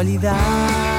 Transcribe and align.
casualidad. 0.00 0.89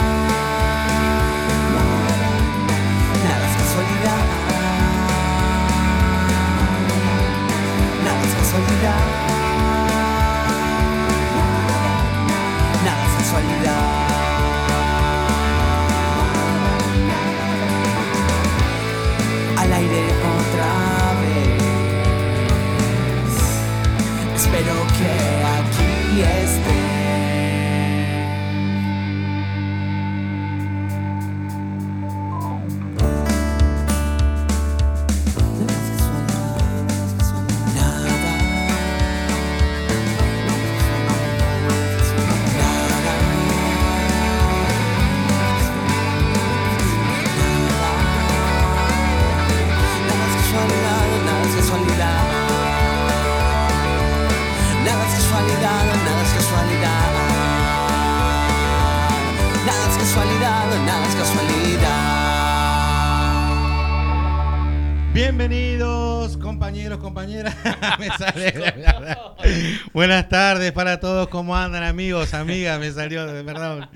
Amigos, 72.01 72.33
amigas? 72.33 72.79
Me 72.79 72.91
salió, 72.91 73.27
perdón. 73.45 73.87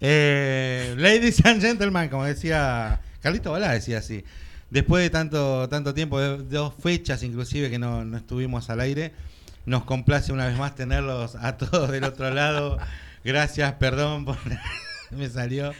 Eh, 0.00 0.94
ladies 0.96 1.44
and 1.44 1.60
gentlemen, 1.60 2.08
como 2.08 2.24
decía 2.24 3.00
Carlito 3.20 3.50
Balá, 3.50 3.72
decía 3.72 3.98
así. 3.98 4.22
Después 4.70 5.02
de 5.02 5.10
tanto, 5.10 5.68
tanto 5.68 5.92
tiempo, 5.92 6.20
de 6.20 6.44
dos 6.44 6.74
fechas 6.80 7.24
inclusive 7.24 7.68
que 7.68 7.80
no, 7.80 8.04
no 8.04 8.18
estuvimos 8.18 8.70
al 8.70 8.78
aire, 8.78 9.10
nos 9.66 9.82
complace 9.82 10.32
una 10.32 10.46
vez 10.46 10.56
más 10.56 10.76
tenerlos 10.76 11.34
a 11.34 11.56
todos 11.56 11.90
del 11.90 12.04
otro 12.04 12.30
lado. 12.30 12.78
Gracias, 13.24 13.72
perdón 13.74 14.24
por... 14.26 14.38
me 15.10 15.28
salió. 15.28 15.72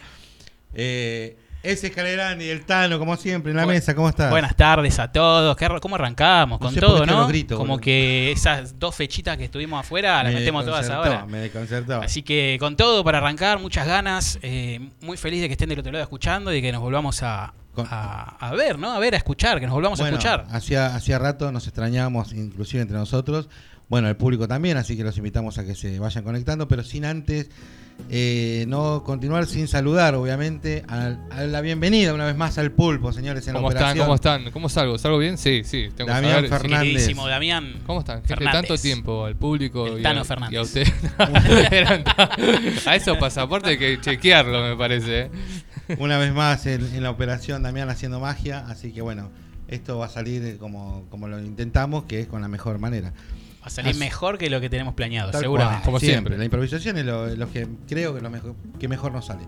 Eh, 0.73 1.37
ese 1.63 1.87
Escalerán 1.87 2.41
y 2.41 2.45
el 2.45 2.65
Tano, 2.65 2.97
como 2.99 3.15
siempre, 3.17 3.51
en 3.51 3.57
la 3.57 3.65
Bu- 3.65 3.69
mesa. 3.69 3.93
¿Cómo 3.95 4.09
estás? 4.09 4.29
Buenas 4.31 4.55
tardes 4.55 4.97
a 4.99 5.11
todos. 5.11 5.55
¿Qué 5.55 5.65
arra- 5.65 5.79
¿Cómo 5.79 5.95
arrancamos? 5.95 6.59
No 6.59 6.65
Con 6.65 6.73
sé 6.73 6.79
por 6.81 6.89
qué 6.89 6.95
todo, 6.97 7.05
¿no? 7.05 7.19
los 7.21 7.27
gritos, 7.29 7.57
Como 7.57 7.73
boludo. 7.73 7.83
que 7.83 8.31
esas 8.31 8.79
dos 8.79 8.95
fechitas 8.95 9.37
que 9.37 9.45
estuvimos 9.45 9.79
afuera 9.79 10.23
las 10.23 10.33
Me 10.33 10.39
metemos 10.39 10.65
todas 10.65 10.89
ahora. 10.89 11.25
Me 11.27 11.37
desconcertó. 11.39 12.01
Así 12.01 12.23
que 12.23 12.57
con 12.59 12.75
todo 12.75 13.03
para 13.03 13.19
arrancar, 13.19 13.59
muchas 13.59 13.85
ganas. 13.87 14.39
eh, 14.41 14.79
muy 15.01 15.17
feliz 15.17 15.41
de 15.41 15.47
que 15.47 15.53
estén 15.53 15.69
del 15.69 15.79
otro 15.79 15.91
lado 15.91 16.03
escuchando 16.03 16.51
y 16.51 16.55
de 16.55 16.61
que 16.61 16.71
nos 16.71 16.81
volvamos 16.81 17.21
a, 17.23 17.53
a, 17.77 18.47
a 18.47 18.51
ver, 18.53 18.77
¿no? 18.79 18.91
A 18.91 18.99
ver, 18.99 19.13
a 19.13 19.17
escuchar, 19.17 19.59
que 19.59 19.65
nos 19.65 19.73
volvamos 19.75 19.99
Bueno, 19.99 20.15
a 20.15 20.19
escuchar. 20.19 20.45
Hacía, 20.51 20.95
hacía 20.95 21.19
rato 21.19 21.51
nos 21.51 21.67
extrañábamos, 21.67 22.33
inclusive 22.33 22.81
entre 22.81 22.97
nosotros. 22.97 23.49
Bueno, 23.91 24.07
el 24.07 24.15
público 24.15 24.47
también, 24.47 24.77
así 24.77 24.95
que 24.95 25.03
los 25.03 25.17
invitamos 25.17 25.57
a 25.57 25.65
que 25.65 25.75
se 25.75 25.99
vayan 25.99 26.23
conectando, 26.23 26.65
pero 26.65 26.81
sin 26.81 27.03
antes 27.03 27.49
eh, 28.09 28.63
no 28.69 29.03
continuar 29.03 29.47
sin 29.47 29.67
saludar, 29.67 30.15
obviamente, 30.15 30.85
a, 30.87 31.17
a 31.29 31.41
la 31.41 31.59
bienvenida 31.59 32.13
una 32.13 32.25
vez 32.25 32.37
más 32.37 32.57
al 32.57 32.71
pulpo, 32.71 33.11
señores, 33.11 33.45
en 33.49 33.53
la 33.55 33.59
¿Cómo 33.59 33.69
están? 33.69 33.97
¿Cómo 33.97 34.15
están? 34.15 34.51
¿Cómo 34.51 34.69
salgo? 34.69 34.97
¿Salgo 34.97 35.17
bien? 35.17 35.37
Sí, 35.37 35.63
sí. 35.65 35.89
Tengo 35.93 36.07
que 36.07 36.13
Damián 36.13 36.35
saber. 36.35 36.49
Fernández. 36.49 37.15
Damián. 37.17 37.81
¿Cómo 37.85 37.99
están? 37.99 38.23
Fernández. 38.23 38.61
tanto 38.61 38.77
tiempo 38.81 39.25
al 39.25 39.35
público 39.35 39.85
El 39.87 39.99
y, 39.99 40.03
Tano 40.03 40.21
a, 40.21 40.23
Fernández. 40.23 40.53
y 40.53 40.55
a 40.55 40.61
usted. 40.61 40.87
A 42.87 42.95
esos 42.95 43.17
pasaportes 43.17 43.71
hay 43.71 43.77
que 43.77 43.99
chequearlo, 43.99 44.69
me 44.69 44.77
parece. 44.77 45.23
¿eh? 45.23 45.31
Una 45.99 46.17
vez 46.17 46.33
más 46.33 46.65
en, 46.65 46.95
en 46.95 47.03
la 47.03 47.09
operación 47.09 47.61
Damián 47.61 47.89
haciendo 47.89 48.21
magia, 48.21 48.65
así 48.69 48.93
que 48.93 49.01
bueno, 49.01 49.31
esto 49.67 49.97
va 49.97 50.05
a 50.05 50.09
salir 50.09 50.57
como, 50.59 51.07
como 51.09 51.27
lo 51.27 51.41
intentamos, 51.41 52.05
que 52.05 52.21
es 52.21 52.27
con 52.27 52.41
la 52.41 52.47
mejor 52.47 52.79
manera. 52.79 53.11
Va 53.61 53.67
a 53.67 53.69
salir 53.69 53.91
Así- 53.91 53.99
mejor 53.99 54.37
que 54.37 54.49
lo 54.49 54.59
que 54.59 54.69
tenemos 54.69 54.93
planeado, 54.95 55.31
Tal 55.31 55.41
seguramente. 55.41 55.81
cual, 55.81 55.85
Como 55.85 55.99
siempre. 55.99 56.37
La 56.37 56.45
improvisación 56.45 56.97
es 56.97 57.05
lo, 57.05 57.27
lo 57.35 57.51
que 57.51 57.67
creo 57.87 58.15
que 58.15 58.21
lo 58.21 58.29
mejor, 58.29 58.55
que 58.79 58.87
mejor 58.87 59.11
nos 59.11 59.25
sale. 59.27 59.43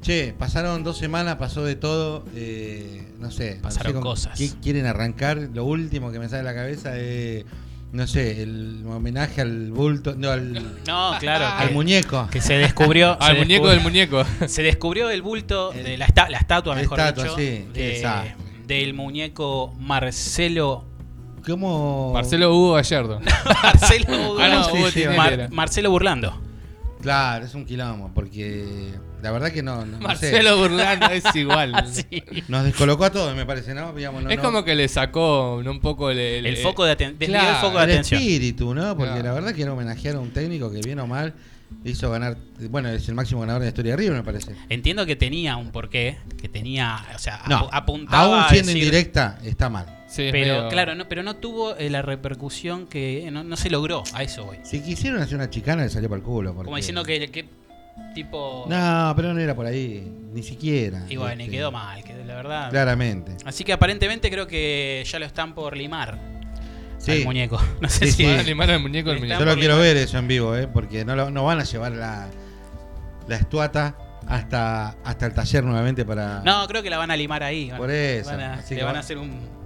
Che, 0.00 0.32
pasaron 0.38 0.84
dos 0.84 0.96
semanas, 0.98 1.36
pasó 1.36 1.64
de 1.64 1.74
todo. 1.76 2.24
eh, 2.34 3.12
no 3.18 3.30
sé. 3.30 3.58
Pasaron 3.62 3.92
no 3.94 3.98
sé 4.00 4.02
con 4.02 4.02
cosas. 4.12 4.38
¿Qué 4.38 4.50
quieren 4.62 4.86
arrancar? 4.86 5.38
Lo 5.54 5.64
último 5.64 6.10
que 6.12 6.18
me 6.18 6.28
sale 6.28 6.40
a 6.40 6.44
la 6.44 6.54
cabeza 6.54 6.96
es, 6.98 7.44
no 7.92 8.06
sé, 8.06 8.42
el 8.42 8.84
homenaje 8.86 9.40
al 9.40 9.70
bulto, 9.72 10.14
no, 10.16 10.30
al, 10.30 10.52
No, 10.86 11.12
claro. 11.18 11.46
al 11.46 11.68
que- 11.68 11.74
muñeco. 11.74 12.28
Que 12.30 12.40
se 12.40 12.54
descubrió. 12.54 13.16
Al 13.20 13.38
muñeco 13.38 13.68
descubrió- 13.68 13.70
del 13.70 13.80
muñeco. 13.80 14.24
Se 14.48 14.62
descubrió 14.62 15.10
el 15.10 15.22
bulto 15.22 15.72
El- 15.72 15.84
de 15.84 15.96
la, 15.98 16.04
esta- 16.06 16.28
la 16.28 16.38
estatua, 16.38 16.74
la 16.76 16.80
mejor 16.82 16.98
estatua, 17.00 17.24
dicho, 17.24 17.36
sí, 17.36 17.66
de- 17.72 18.34
del 18.66 18.94
muñeco 18.94 19.74
Marcelo 19.78 20.84
¿Cómo? 21.48 22.12
Marcelo 22.12 22.54
Hugo 22.54 22.72
Gallardo. 22.74 23.20
Marcelo, 23.62 24.36
Ah, 24.40 24.48
no, 24.48 24.64
Sí, 24.64 24.70
Hugo 24.76 24.86
sí, 24.88 24.94
Tinelli 25.00 25.16
Mar- 25.16 25.32
era. 25.32 25.48
Marcelo 25.48 25.90
Burlando. 25.90 26.40
Claro, 27.00 27.44
es 27.46 27.54
un 27.54 27.64
quilombo, 27.64 28.10
porque 28.12 28.92
la 29.22 29.30
verdad 29.30 29.52
que 29.52 29.62
no, 29.62 29.76
no, 29.86 29.98
no 29.98 29.98
sé. 29.98 30.02
Marcelo 30.32 30.56
Burlando 30.58 31.06
es 31.10 31.24
igual. 31.36 31.72
Sí. 31.92 32.22
Nos 32.48 32.64
descolocó 32.64 33.04
a 33.04 33.10
todos, 33.10 33.36
me 33.36 33.46
parece, 33.46 33.72
¿no? 33.72 33.92
Digamos, 33.92 34.24
no- 34.24 34.30
Es 34.30 34.36
no- 34.36 34.42
como 34.42 34.64
que 34.64 34.74
le 34.74 34.88
sacó 34.88 35.56
un 35.58 35.80
poco 35.80 36.10
el, 36.10 36.18
El 36.18 36.56
foco 36.56 36.84
de 36.84 36.92
atención. 36.92 37.30
claro, 37.30 37.50
el 37.50 37.56
foco 37.56 37.78
de 37.78 37.84
el 37.84 37.90
atención. 37.90 38.20
espíritu, 38.20 38.74
¿no? 38.74 38.96
Porque 38.96 39.12
Claro. 39.12 39.28
la 39.28 39.32
verdad 39.32 39.54
que 39.54 39.62
era 39.62 39.72
homenajear 39.72 40.16
a 40.16 40.20
un 40.20 40.30
técnico 40.30 40.72
que 40.72 40.80
bien 40.80 40.98
o 40.98 41.06
mal 41.06 41.34
hizo 41.84 42.10
ganar, 42.10 42.36
bueno, 42.70 42.88
es 42.88 43.08
el 43.08 43.14
máximo 43.14 43.42
ganador 43.42 43.60
de 43.60 43.66
la 43.66 43.70
historia 43.70 43.92
de 43.92 43.96
River, 43.98 44.14
me 44.14 44.22
parece. 44.24 44.56
Entiendo 44.68 45.06
que 45.06 45.14
tenía 45.16 45.56
un 45.56 45.70
porqué, 45.70 46.18
que 46.40 46.48
tenía, 46.48 46.98
o 47.14 47.18
sea, 47.18 47.42
No, 47.46 47.60
apu- 47.66 47.68
apuntaba 47.72 48.22
aún 48.24 48.38
a 48.40 48.48
siendo 48.48 48.68
decir- 48.72 48.82
indirecta, 48.84 49.38
está 49.44 49.68
mal. 49.68 49.94
Sí, 50.08 50.28
Pero 50.32 50.54
medio- 50.54 50.68
claro, 50.70 50.94
no, 50.94 51.06
pero 51.06 51.22
no 51.22 51.36
tuvo 51.36 51.76
eh, 51.76 51.90
la 51.90 52.00
repercusión 52.02 52.86
que 52.86 53.28
no, 53.30 53.44
no 53.44 53.56
se 53.56 53.68
logró, 53.68 54.02
a 54.14 54.22
eso 54.22 54.46
voy. 54.46 54.56
Si 54.62 54.80
quisieron 54.82 55.20
hacer 55.20 55.36
una 55.36 55.50
chicana, 55.50 55.82
le 55.82 55.90
salió 55.90 56.08
para 56.08 56.18
el 56.18 56.24
culo. 56.24 56.54
porque- 56.54 56.64
Como 56.64 56.76
diciendo 56.76 57.04
que, 57.04 57.30
que 57.30 57.44
tipo 58.14 58.64
No, 58.68 59.12
pero 59.14 59.34
no 59.34 59.40
era 59.40 59.54
por 59.54 59.66
ahí, 59.66 60.10
ni 60.32 60.42
siquiera. 60.42 61.04
y 61.08 61.16
bueno, 61.16 61.42
y 61.44 61.48
quedó 61.48 61.70
mal, 61.70 62.02
que 62.02 62.14
la 62.24 62.34
verdad. 62.36 62.70
Claramente. 62.70 63.36
Así 63.44 63.64
que 63.64 63.72
aparentemente 63.74 64.30
creo 64.30 64.46
que 64.46 65.04
ya 65.06 65.18
lo 65.18 65.26
están 65.26 65.54
por 65.54 65.76
limar 65.76 66.18
Sí. 66.98 67.12
al 67.12 67.24
muñeco. 67.24 67.60
No 67.82 67.88
sé 67.88 68.06
Sí, 68.06 68.12
si 68.12 68.16
sí. 68.18 68.24
Van 68.26 68.38
a 68.38 68.40
animar 68.40 68.70
al 68.70 68.80
muñeco 68.80 69.10
del 69.10 69.18
muñeco. 69.20 69.40
Yo 69.40 69.44
lo 69.46 69.54
quiero 69.56 69.74
limar. 69.74 69.94
ver 69.94 69.96
eso 69.98 70.16
en 70.18 70.26
vivo, 70.26 70.56
¿eh? 70.56 70.66
Porque 70.68 71.04
no, 71.04 71.14
lo- 71.16 71.30
no 71.30 71.44
van 71.44 71.60
a 71.60 71.64
llevar 71.64 71.92
la, 71.92 72.28
la 73.28 73.36
estuata 73.36 73.94
hasta, 74.26 74.96
hasta 75.04 75.26
el 75.26 75.34
taller 75.34 75.64
nuevamente 75.64 76.04
para... 76.04 76.40
No, 76.44 76.66
creo 76.66 76.82
que 76.82 76.90
la 76.90 76.98
van 76.98 77.10
a 77.10 77.16
limar 77.16 77.42
ahí. 77.42 77.68
van- 77.68 77.78
Por 77.78 77.90
eso, 77.90 78.30
van 78.30 78.40
a- 78.40 78.54
así 78.54 78.74
le 78.74 78.80
que 78.80 78.84
van 78.84 78.94
va- 78.94 78.98
a 78.98 79.00
hacer 79.00 79.18
un 79.18 79.57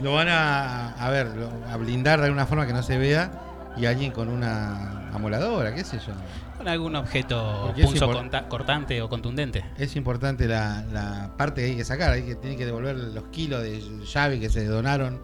Lo 0.00 0.12
van 0.14 0.28
a, 0.28 0.90
a 0.92 1.10
ver, 1.10 1.26
lo- 1.36 1.50
a 1.70 1.76
blindar 1.76 2.20
de 2.20 2.26
alguna 2.26 2.46
forma 2.46 2.66
que 2.66 2.72
no 2.72 2.82
se 2.82 2.98
vea 2.98 3.30
y 3.76 3.86
alguien 3.86 4.12
con 4.12 4.28
una 4.28 5.08
amoladora, 5.12 5.74
qué 5.74 5.84
sé 5.84 5.98
yo. 5.98 6.12
con 6.56 6.68
algún 6.68 6.94
objeto 6.96 7.72
punzo 7.80 8.10
cortante 8.48 9.00
o 9.02 9.08
contundente. 9.08 9.64
Es 9.76 9.96
importante 9.96 10.46
la, 10.46 10.84
la 10.92 11.30
parte 11.36 11.62
que 11.62 11.66
hay 11.68 11.76
que 11.76 11.84
sacar, 11.84 12.12
hay 12.12 12.22
que 12.22 12.34
tiene 12.36 12.56
que 12.56 12.66
devolver 12.66 12.96
los 12.96 13.24
kilos 13.28 13.62
de 13.62 13.80
llave 14.04 14.38
que 14.40 14.48
se 14.50 14.64
donaron 14.64 15.20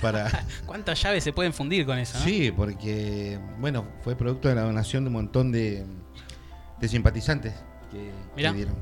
para... 0.00 0.28
¿Cuántas 0.66 1.02
llaves 1.02 1.24
se 1.24 1.32
pueden 1.32 1.52
fundir 1.52 1.86
con 1.86 1.98
eso? 1.98 2.18
no? 2.18 2.24
sí, 2.24 2.52
porque, 2.54 3.38
bueno, 3.58 3.86
fue 4.02 4.14
producto 4.16 4.48
de 4.48 4.54
la 4.54 4.62
donación 4.62 5.04
de 5.04 5.08
un 5.08 5.14
montón 5.14 5.50
de, 5.52 5.84
de 6.80 6.88
simpatizantes 6.88 7.54
que, 7.90 8.12
dieron. 8.52 8.74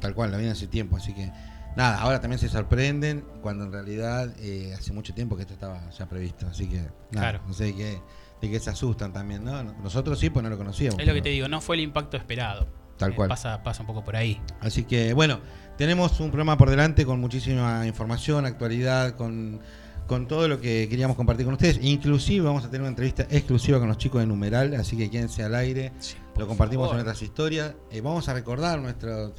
Tal 0.00 0.14
cual, 0.14 0.30
la 0.30 0.36
viene 0.36 0.52
hace 0.52 0.66
tiempo, 0.66 0.96
así 0.96 1.14
que... 1.14 1.30
Nada, 1.76 2.00
ahora 2.00 2.20
también 2.20 2.38
se 2.38 2.48
sorprenden 2.48 3.24
cuando 3.42 3.64
en 3.64 3.72
realidad 3.72 4.34
eh, 4.40 4.74
hace 4.78 4.92
mucho 4.92 5.12
tiempo 5.14 5.36
que 5.36 5.42
esto 5.42 5.54
estaba 5.54 5.90
ya 5.90 6.08
previsto, 6.08 6.46
así 6.46 6.66
que 6.66 6.78
nada, 6.78 6.90
Claro. 7.10 7.40
no 7.46 7.52
sé 7.52 7.74
qué, 7.74 8.00
de 8.40 8.50
qué 8.50 8.58
se 8.60 8.70
asustan 8.70 9.12
también, 9.12 9.44
¿no? 9.44 9.62
Nosotros 9.62 10.18
sí, 10.18 10.30
pues 10.30 10.42
no 10.42 10.48
lo 10.48 10.56
conocíamos. 10.56 10.98
Es 10.98 11.06
lo 11.06 11.12
que 11.14 11.22
te 11.22 11.28
digo, 11.28 11.48
no 11.48 11.60
fue 11.60 11.76
el 11.76 11.82
impacto 11.82 12.16
esperado. 12.16 12.66
Tal 12.96 13.12
Eh, 13.12 13.14
cual. 13.14 13.28
Pasa, 13.28 13.62
pasa 13.62 13.82
un 13.82 13.86
poco 13.88 14.02
por 14.04 14.16
ahí. 14.16 14.40
Así 14.60 14.84
que 14.84 15.12
bueno, 15.12 15.40
tenemos 15.76 16.18
un 16.20 16.28
programa 16.30 16.56
por 16.56 16.70
delante 16.70 17.04
con 17.04 17.20
muchísima 17.20 17.86
información, 17.86 18.46
actualidad, 18.46 19.14
con, 19.14 19.60
con 20.06 20.26
todo 20.26 20.48
lo 20.48 20.58
que 20.62 20.86
queríamos 20.88 21.14
compartir 21.14 21.44
con 21.44 21.52
ustedes. 21.54 21.78
Inclusive 21.82 22.46
vamos 22.46 22.64
a 22.64 22.68
tener 22.68 22.80
una 22.80 22.88
entrevista 22.88 23.24
exclusiva 23.28 23.78
con 23.78 23.88
los 23.88 23.98
chicos 23.98 24.22
de 24.22 24.26
Numeral, 24.26 24.72
así 24.76 24.96
que 24.96 25.10
quédense 25.10 25.42
al 25.44 25.54
aire. 25.54 25.92
por 26.32 26.44
lo 26.44 26.48
compartimos 26.48 26.86
favor. 26.86 27.00
en 27.00 27.04
nuestras 27.04 27.20
historias. 27.28 27.74
Eh, 27.90 28.00
vamos 28.00 28.26
a 28.30 28.32
recordar 28.32 28.80
nuestros 28.80 29.32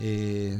eh, 0.00 0.58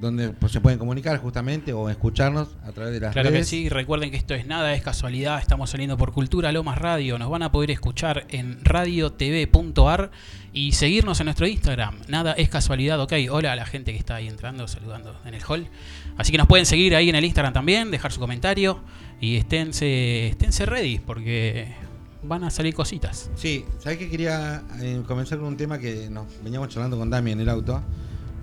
donde 0.00 0.30
pues, 0.30 0.50
se 0.52 0.60
pueden 0.60 0.78
comunicar 0.78 1.18
justamente 1.18 1.72
o 1.72 1.90
escucharnos 1.90 2.56
a 2.64 2.72
través 2.72 2.94
de 2.94 3.00
las 3.00 3.12
Claro 3.12 3.28
que 3.28 3.34
redes. 3.34 3.48
sí, 3.48 3.68
recuerden 3.68 4.10
que 4.10 4.16
esto 4.16 4.34
es 4.34 4.46
nada, 4.46 4.72
es 4.74 4.82
casualidad, 4.82 5.38
estamos 5.38 5.70
saliendo 5.70 5.96
por 5.98 6.12
Cultura 6.12 6.50
Lomas 6.52 6.78
Radio, 6.78 7.18
nos 7.18 7.28
van 7.30 7.42
a 7.42 7.52
poder 7.52 7.70
escuchar 7.70 8.26
en 8.30 8.64
radiotv.ar 8.64 10.10
y 10.52 10.72
seguirnos 10.72 11.20
en 11.20 11.26
nuestro 11.26 11.46
Instagram, 11.46 12.00
nada 12.08 12.32
es 12.32 12.48
casualidad, 12.48 13.00
ok, 13.00 13.12
hola 13.30 13.52
a 13.52 13.56
la 13.56 13.66
gente 13.66 13.92
que 13.92 13.98
está 13.98 14.16
ahí 14.16 14.26
entrando, 14.26 14.66
saludando 14.66 15.14
en 15.24 15.34
el 15.34 15.42
hall, 15.46 15.68
así 16.16 16.32
que 16.32 16.38
nos 16.38 16.46
pueden 16.46 16.66
seguir 16.66 16.96
ahí 16.96 17.08
en 17.10 17.14
el 17.14 17.24
Instagram 17.24 17.52
también, 17.52 17.90
dejar 17.90 18.10
su 18.10 18.20
comentario 18.20 18.80
y 19.20 19.36
esténse, 19.36 20.28
esténse 20.28 20.64
ready 20.66 20.98
porque 20.98 21.74
van 22.22 22.44
a 22.44 22.50
salir 22.50 22.74
cositas. 22.74 23.30
Sí, 23.34 23.64
¿sabes 23.78 23.98
que 23.98 24.08
quería 24.10 24.62
eh, 24.80 25.02
comenzar 25.06 25.38
con 25.38 25.48
un 25.48 25.56
tema 25.56 25.78
que 25.78 26.08
nos 26.10 26.26
veníamos 26.42 26.68
charlando 26.68 26.98
con 26.98 27.10
Dami 27.10 27.32
en 27.32 27.40
el 27.40 27.48
auto? 27.48 27.82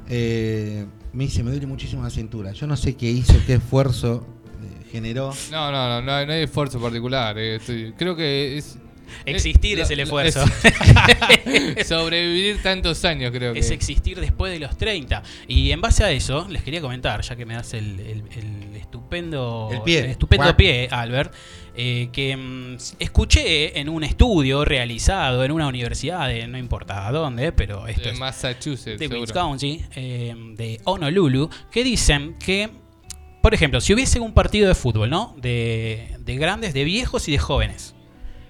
Eh, 0.09 0.85
me 1.17 1.23
dice, 1.25 1.41
me 1.43 1.49
duele 1.51 1.65
muchísimo 1.65 2.03
la 2.03 2.09
cintura. 2.11 2.51
Yo 2.51 2.67
no 2.67 2.77
sé 2.77 2.95
qué 2.95 3.09
hizo, 3.09 3.33
qué 3.47 3.55
esfuerzo 3.55 4.25
eh, 4.63 4.85
generó. 4.91 5.33
No, 5.51 5.71
no, 5.71 5.89
no, 5.89 6.01
no 6.01 6.11
hay, 6.13 6.25
no 6.27 6.33
hay 6.33 6.43
esfuerzo 6.43 6.79
particular. 6.79 7.37
eh, 7.39 7.55
estoy- 7.55 7.93
creo 7.97 8.15
que 8.15 8.57
es. 8.57 8.77
Existir 9.25 9.79
eh, 9.79 9.83
es 9.83 9.89
el 9.89 9.97
la- 9.97 10.03
esfuerzo. 10.03 10.43
es- 11.45 11.87
sobrevivir 11.87 12.61
tantos 12.61 13.03
años, 13.05 13.31
creo 13.31 13.53
que. 13.53 13.59
es 13.59 13.71
existir 13.71 14.19
después 14.19 14.51
de 14.51 14.59
los 14.59 14.77
30. 14.77 15.23
Y 15.47 15.71
en 15.71 15.81
base 15.81 16.03
a 16.03 16.11
eso, 16.11 16.47
les 16.49 16.61
quería 16.63 16.81
comentar, 16.81 17.21
ya 17.21 17.35
que 17.35 17.45
me 17.45 17.53
das 17.55 17.73
el, 17.73 17.99
el- 17.99 18.23
el 18.35 18.75
estupendo, 18.75 19.69
El 19.71 19.81
pie. 19.81 20.11
estupendo 20.11 20.55
pie, 20.55 20.87
Albert, 20.91 21.33
eh, 21.79 22.09
que 22.11 22.35
mm, 22.35 22.77
escuché 22.97 23.79
en 23.79 23.87
un 23.87 24.03
estudio 24.03 24.65
realizado 24.65 25.43
en 25.43 25.51
una 25.51 25.67
universidad 25.67 26.27
de 26.27 26.47
no 26.47 26.57
importa 26.57 27.11
dónde, 27.11 27.51
pero 27.51 27.87
esto 27.87 28.01
de 28.01 28.09
es 28.11 28.19
Massachusetts, 28.19 28.97
de. 28.97 29.07
Wisconsin, 29.07 29.85
eh, 29.95 30.33
de 30.55 30.81
Honolulu, 30.85 31.51
que 31.71 31.83
dicen 31.83 32.35
que, 32.39 32.71
por 33.43 33.53
ejemplo, 33.53 33.79
si 33.79 33.93
hubiese 33.93 34.19
un 34.19 34.33
partido 34.33 34.67
de 34.67 34.73
fútbol, 34.73 35.11
¿no? 35.11 35.35
De, 35.37 36.15
de 36.17 36.35
grandes, 36.37 36.73
de 36.73 36.83
viejos 36.83 37.27
y 37.27 37.33
de 37.33 37.37
jóvenes, 37.37 37.93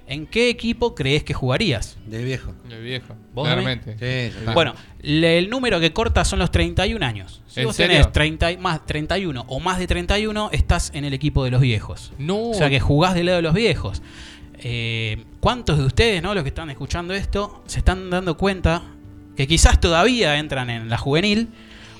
¿en 0.07 0.25
qué 0.25 0.50
equipo 0.50 0.95
crees 0.95 1.24
que 1.24 1.33
jugarías? 1.33 1.98
De 2.06 2.24
viejo. 2.24 2.54
El 2.69 2.81
viejo, 2.83 3.15
¿Vos, 3.33 3.45
claramente. 3.48 3.94
Sí, 4.31 4.36
ya. 4.45 4.54
Bueno, 4.54 4.74
le- 5.01 5.38
el 5.38 5.50
número 5.50 5.80
que 5.80 5.94
corta 5.94 6.24
son 6.25 6.39
los 6.39 6.50
31 6.51 7.04
años. 7.06 7.42
Si 7.48 7.59
¿En 7.62 7.68
vos 7.68 7.75
serio? 7.75 7.98
tenés 7.98 8.12
30, 8.12 8.51
y- 8.51 8.57
más 8.57 8.86
31 8.86 9.45
o 9.48 9.59
más 9.59 9.80
de 9.80 9.88
31, 9.88 10.50
estás 10.51 10.92
en 10.95 11.06
el 11.06 11.13
equipo 11.13 11.44
de 11.44 11.51
los 11.51 11.62
viejos. 11.62 12.13
No. 12.18 12.50
O 12.50 12.54
sea 12.54 12.69
que 12.69 12.80
jugás 12.80 13.13
del 13.13 13.25
lado 13.27 13.38
de 13.38 13.42
los 13.44 13.54
viejos. 13.54 14.01
Eh, 14.59 15.24
¿Cuántos 15.39 15.77
de 15.77 15.86
ustedes, 15.86 16.21
no, 16.24 16.33
los 16.33 16.44
que 16.44 16.50
están 16.50 16.69
escuchando 16.69 17.13
esto, 17.13 17.63
se 17.68 17.80
están 17.80 18.09
dando 18.09 18.38
cuenta 18.38 18.83
que 19.36 19.45
quizás 19.48 19.80
todavía 19.80 20.38
entran 20.39 20.69
en 20.71 20.89
la 20.89 20.98
juvenil 20.98 21.50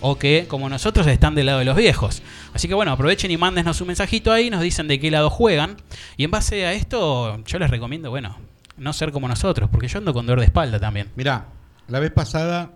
o 0.01 0.17
que, 0.17 0.45
como 0.47 0.69
nosotros, 0.69 1.07
están 1.07 1.35
del 1.35 1.47
lado 1.47 1.59
de 1.59 1.65
los 1.65 1.75
viejos? 1.75 2.21
Así 2.53 2.67
que 2.67 2.73
bueno, 2.73 2.91
aprovechen 2.91 3.31
y 3.31 3.38
mándenos 3.38 3.81
un 3.81 3.88
mensajito 3.88 4.31
ahí, 4.31 4.49
nos 4.49 4.61
dicen 4.61 4.88
de 4.88 4.99
qué 4.99 5.11
lado 5.11 5.29
juegan. 5.29 5.77
Y 6.17 6.23
en 6.23 6.31
base 6.31 6.65
a 6.65 6.73
esto, 6.73 7.44
yo 7.45 7.59
les 7.59 7.69
recomiendo, 7.69 8.09
bueno, 8.09 8.38
no 8.77 8.94
ser 8.94 9.11
como 9.11 9.27
nosotros, 9.27 9.69
porque 9.71 9.88
yo 9.88 9.99
ando 9.99 10.13
con 10.13 10.25
dolor 10.25 10.39
de 10.39 10.45
espalda 10.45 10.79
también. 10.79 11.09
Mirá, 11.15 11.47
la 11.88 11.99
vez 11.99 12.11
pasada 12.11 12.71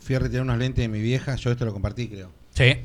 fui 0.00 0.14
a 0.14 0.18
retirar 0.18 0.42
unos 0.42 0.58
lentes 0.58 0.82
de 0.82 0.88
mi 0.88 1.00
vieja, 1.00 1.36
yo 1.36 1.50
esto 1.50 1.64
lo 1.64 1.72
compartí 1.72 2.08
creo. 2.08 2.30
Sí. 2.54 2.76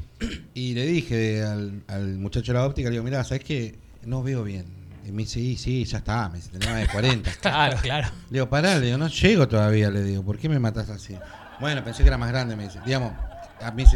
Y 0.53 0.73
le 0.73 0.85
dije 0.85 1.43
al, 1.43 1.83
al 1.87 2.17
muchacho 2.17 2.53
de 2.53 2.59
la 2.59 2.65
óptica, 2.65 2.89
le 2.89 2.93
digo, 2.93 3.03
mirá, 3.03 3.23
¿sabes 3.23 3.43
qué? 3.43 3.75
No 4.05 4.23
veo 4.23 4.43
bien. 4.43 4.65
Y 5.07 5.11
me 5.11 5.23
dice, 5.23 5.35
sí, 5.35 5.55
sí, 5.55 5.85
ya 5.85 5.99
está, 5.99 6.27
me 6.27 6.37
dice, 6.37 6.49
tenía 6.49 6.71
más 6.71 6.81
de 6.81 6.87
40. 6.87 7.31
Claro, 7.41 7.77
claro. 7.81 8.07
Le 8.29 8.39
digo, 8.39 8.49
pará, 8.49 8.77
le 8.77 8.87
digo, 8.87 8.97
no 8.97 9.07
llego 9.07 9.47
todavía, 9.47 9.89
le 9.89 10.03
digo, 10.03 10.23
¿por 10.23 10.37
qué 10.37 10.49
me 10.49 10.59
matás 10.59 10.89
así? 10.89 11.15
Bueno, 11.59 11.83
pensé 11.83 12.03
que 12.03 12.09
era 12.09 12.17
más 12.17 12.29
grande, 12.29 12.55
me 12.55 12.63
dice. 12.63 12.79
Digamos, 12.85 13.13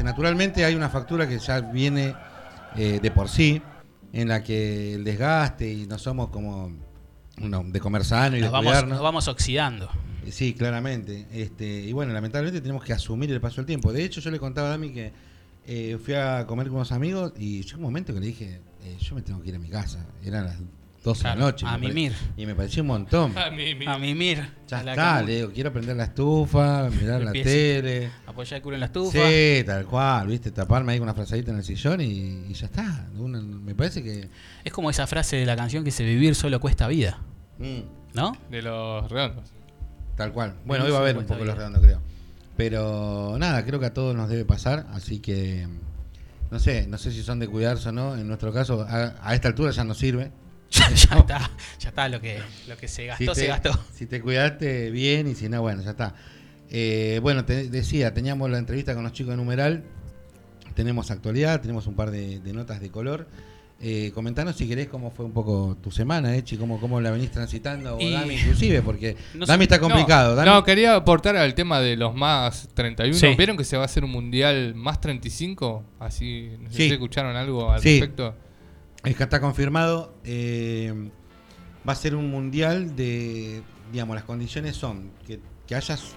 naturalmente 0.03 0.65
hay 0.65 0.75
una 0.75 0.89
factura 0.89 1.27
que 1.27 1.39
ya 1.39 1.61
viene 1.61 2.15
eh, 2.75 2.99
de 3.01 3.11
por 3.11 3.29
sí, 3.29 3.61
en 4.13 4.27
la 4.27 4.43
que 4.43 4.95
el 4.95 5.03
desgaste 5.03 5.71
y 5.71 5.85
no 5.87 5.97
somos 5.97 6.29
como 6.29 6.71
uno, 7.41 7.63
de 7.65 7.79
comer 7.79 8.03
sano 8.03 8.37
y 8.37 8.41
Nos 8.41 8.49
de 8.49 8.53
vamos, 8.53 8.71
cuidarnos. 8.71 8.93
nos 8.95 9.03
vamos 9.03 9.27
oxidando. 9.27 9.89
Sí, 10.29 10.53
claramente. 10.53 11.27
Este, 11.31 11.65
y 11.65 11.93
bueno, 11.93 12.13
lamentablemente 12.13 12.61
tenemos 12.61 12.83
que 12.83 12.93
asumir 12.93 13.31
el 13.31 13.41
paso 13.41 13.57
del 13.57 13.65
tiempo. 13.65 13.91
De 13.91 14.03
hecho, 14.03 14.21
yo 14.21 14.29
le 14.31 14.39
contaba 14.39 14.67
a 14.67 14.71
Dami 14.71 14.91
que 14.91 15.11
eh, 15.65 15.97
fui 16.03 16.13
a 16.13 16.45
comer 16.45 16.67
con 16.67 16.75
unos 16.77 16.91
amigos 16.91 17.33
y 17.37 17.61
llegó 17.63 17.77
un 17.77 17.83
momento 17.83 18.13
que 18.13 18.19
le 18.19 18.27
dije, 18.27 18.61
eh, 18.83 18.97
yo 18.99 19.15
me 19.15 19.21
tengo 19.21 19.41
que 19.41 19.49
ir 19.49 19.55
a 19.55 19.59
mi 19.59 19.69
casa. 19.69 20.05
Eran 20.23 20.45
las 20.45 20.57
12 21.03 21.17
de 21.19 21.23
Claro, 21.23 21.39
la 21.39 21.45
noche. 21.47 21.65
a 21.65 21.69
pare- 21.71 21.87
mimir. 21.87 22.13
Y 22.37 22.45
me 22.45 22.53
pareció 22.53 22.83
un 22.83 22.87
montón. 22.87 23.33
A 23.37 23.49
mimir. 23.97 24.47
Ya 24.67 24.79
a 24.79 24.83
la 24.83 24.91
está, 24.91 25.21
le 25.23 25.35
digo, 25.37 25.51
quiero 25.51 25.73
prender 25.73 25.95
la 25.97 26.03
estufa, 26.05 26.89
mirar 26.91 27.21
la 27.23 27.31
tele. 27.31 28.11
Apoyar 28.27 28.57
el 28.57 28.61
culo 28.61 28.75
en 28.75 28.79
la 28.81 28.85
estufa. 28.85 29.17
Sí, 29.17 29.63
tal 29.65 29.85
cual, 29.85 30.27
viste, 30.27 30.51
taparme 30.51 30.93
ahí 30.93 30.99
con 30.99 31.07
una 31.07 31.13
frazadita 31.15 31.51
en 31.51 31.57
el 31.57 31.63
sillón 31.63 32.01
y, 32.01 32.45
y 32.49 32.53
ya 32.53 32.67
está. 32.67 33.07
Una- 33.17 33.41
me 33.41 33.73
parece 33.73 34.03
que... 34.03 34.29
Es 34.63 34.71
como 34.71 34.89
esa 34.91 35.07
frase 35.07 35.37
de 35.37 35.45
la 35.45 35.55
canción 35.55 35.83
que 35.83 35.87
dice 35.87 36.03
vivir 36.05 36.35
solo 36.35 36.59
cuesta 36.59 36.87
vida. 36.87 37.19
mm, 37.57 37.79
¿no? 38.13 38.33
de 38.49 38.61
los 38.61 39.09
redondos. 39.09 39.45
tal 40.15 40.31
cual. 40.33 40.55
Bueno, 40.65 40.85
hoy 40.85 40.91
va 40.91 40.97
a 40.97 41.01
haber 41.01 41.17
un 41.17 41.25
poco 41.25 41.43
los 41.43 41.55
redondos, 41.57 41.81
creo. 41.81 41.99
Pero 42.57 43.37
nada, 43.39 43.65
creo 43.65 43.79
que 43.79 43.87
a 43.87 43.93
todos 43.93 44.15
nos 44.15 44.29
debe 44.29 44.45
pasar, 44.45 44.85
así 44.93 45.19
que... 45.19 45.67
No 46.51 46.59
sé, 46.59 46.85
no 46.85 46.97
sé 46.97 47.11
si 47.11 47.23
son 47.23 47.39
de 47.39 47.47
cuidarse 47.47 47.89
o 47.89 47.91
no. 47.93 48.15
En 48.15 48.27
nuestro 48.27 48.51
caso, 48.51 48.81
a, 48.87 49.15
a 49.23 49.33
esta 49.33 49.47
altura 49.47 49.71
ya 49.71 49.85
no 49.85 49.93
sirve. 49.93 50.31
ya, 50.79 50.89
ya 50.89 51.17
está, 51.19 51.51
ya 51.79 51.89
está 51.89 52.09
lo 52.09 52.19
que, 52.21 52.39
lo 52.67 52.77
que 52.77 52.87
se 52.87 53.05
gastó, 53.05 53.35
si 53.35 53.41
se 53.41 53.47
gastó. 53.47 53.77
Si 53.93 54.05
te 54.05 54.21
cuidaste 54.21 54.89
bien 54.91 55.27
y 55.27 55.35
si 55.35 55.49
no, 55.49 55.61
bueno, 55.61 55.81
ya 55.83 55.91
está. 55.91 56.15
Eh, 56.69 57.19
bueno, 57.21 57.43
te 57.45 57.69
decía, 57.69 58.13
teníamos 58.13 58.49
la 58.49 58.57
entrevista 58.57 58.93
con 58.93 59.03
los 59.03 59.11
chicos 59.11 59.31
de 59.31 59.37
Numeral, 59.37 59.83
tenemos 60.73 61.11
actualidad, 61.11 61.59
tenemos 61.61 61.85
un 61.87 61.95
par 61.95 62.11
de, 62.11 62.39
de 62.39 62.53
notas 62.53 62.79
de 62.79 62.89
color. 62.89 63.27
Eh, 63.83 64.11
comentanos 64.13 64.55
si 64.55 64.67
querés 64.67 64.87
cómo 64.87 65.09
fue 65.09 65.25
un 65.25 65.31
poco 65.33 65.75
tu 65.81 65.89
semana, 65.89 66.35
Echi, 66.35 66.55
cómo, 66.55 66.79
cómo 66.79 67.01
la 67.01 67.09
venís 67.09 67.31
transitando, 67.31 67.97
o 67.97 67.99
Y- 67.99 68.11
Dami 68.13 68.35
inclusive, 68.35 68.83
porque 68.83 69.17
No 69.33 69.45
sé- 69.47 69.51
Dami 69.51 69.63
está 69.63 69.79
complicado. 69.79 70.35
No, 70.35 70.41
Dami- 70.41 70.45
no, 70.45 70.63
quería 70.63 70.95
aportar 70.95 71.35
al 71.35 71.55
tema 71.55 71.81
de 71.81 71.97
los 71.97 72.13
más 72.13 72.69
31. 72.75 73.17
Sí. 73.17 73.35
¿Vieron 73.35 73.57
que 73.57 73.63
se 73.63 73.75
va 73.77 73.81
a 73.81 73.85
hacer 73.87 74.03
un 74.05 74.11
mundial 74.11 74.75
más 74.75 75.01
35? 75.01 75.83
Así, 75.99 76.51
no 76.59 76.69
sé 76.69 76.77
Sí. 76.77 76.87
si 76.89 76.93
escucharon 76.93 77.35
algo 77.35 77.71
al 77.71 77.81
Sí. 77.81 77.99
respecto. 77.99 78.35
Es 79.03 79.15
que 79.15 79.23
está 79.23 79.39
confirmado. 79.41 80.13
eh, 80.23 81.09
va 81.87 81.93
a 81.93 81.95
ser 81.95 82.15
un 82.15 82.29
mundial 82.29 82.95
de, 82.95 83.63
digamos, 83.91 84.13
las 84.15 84.23
condiciones 84.23 84.75
son 84.75 85.11
que, 85.25 85.39
que 85.67 85.73
hayas 85.75 86.11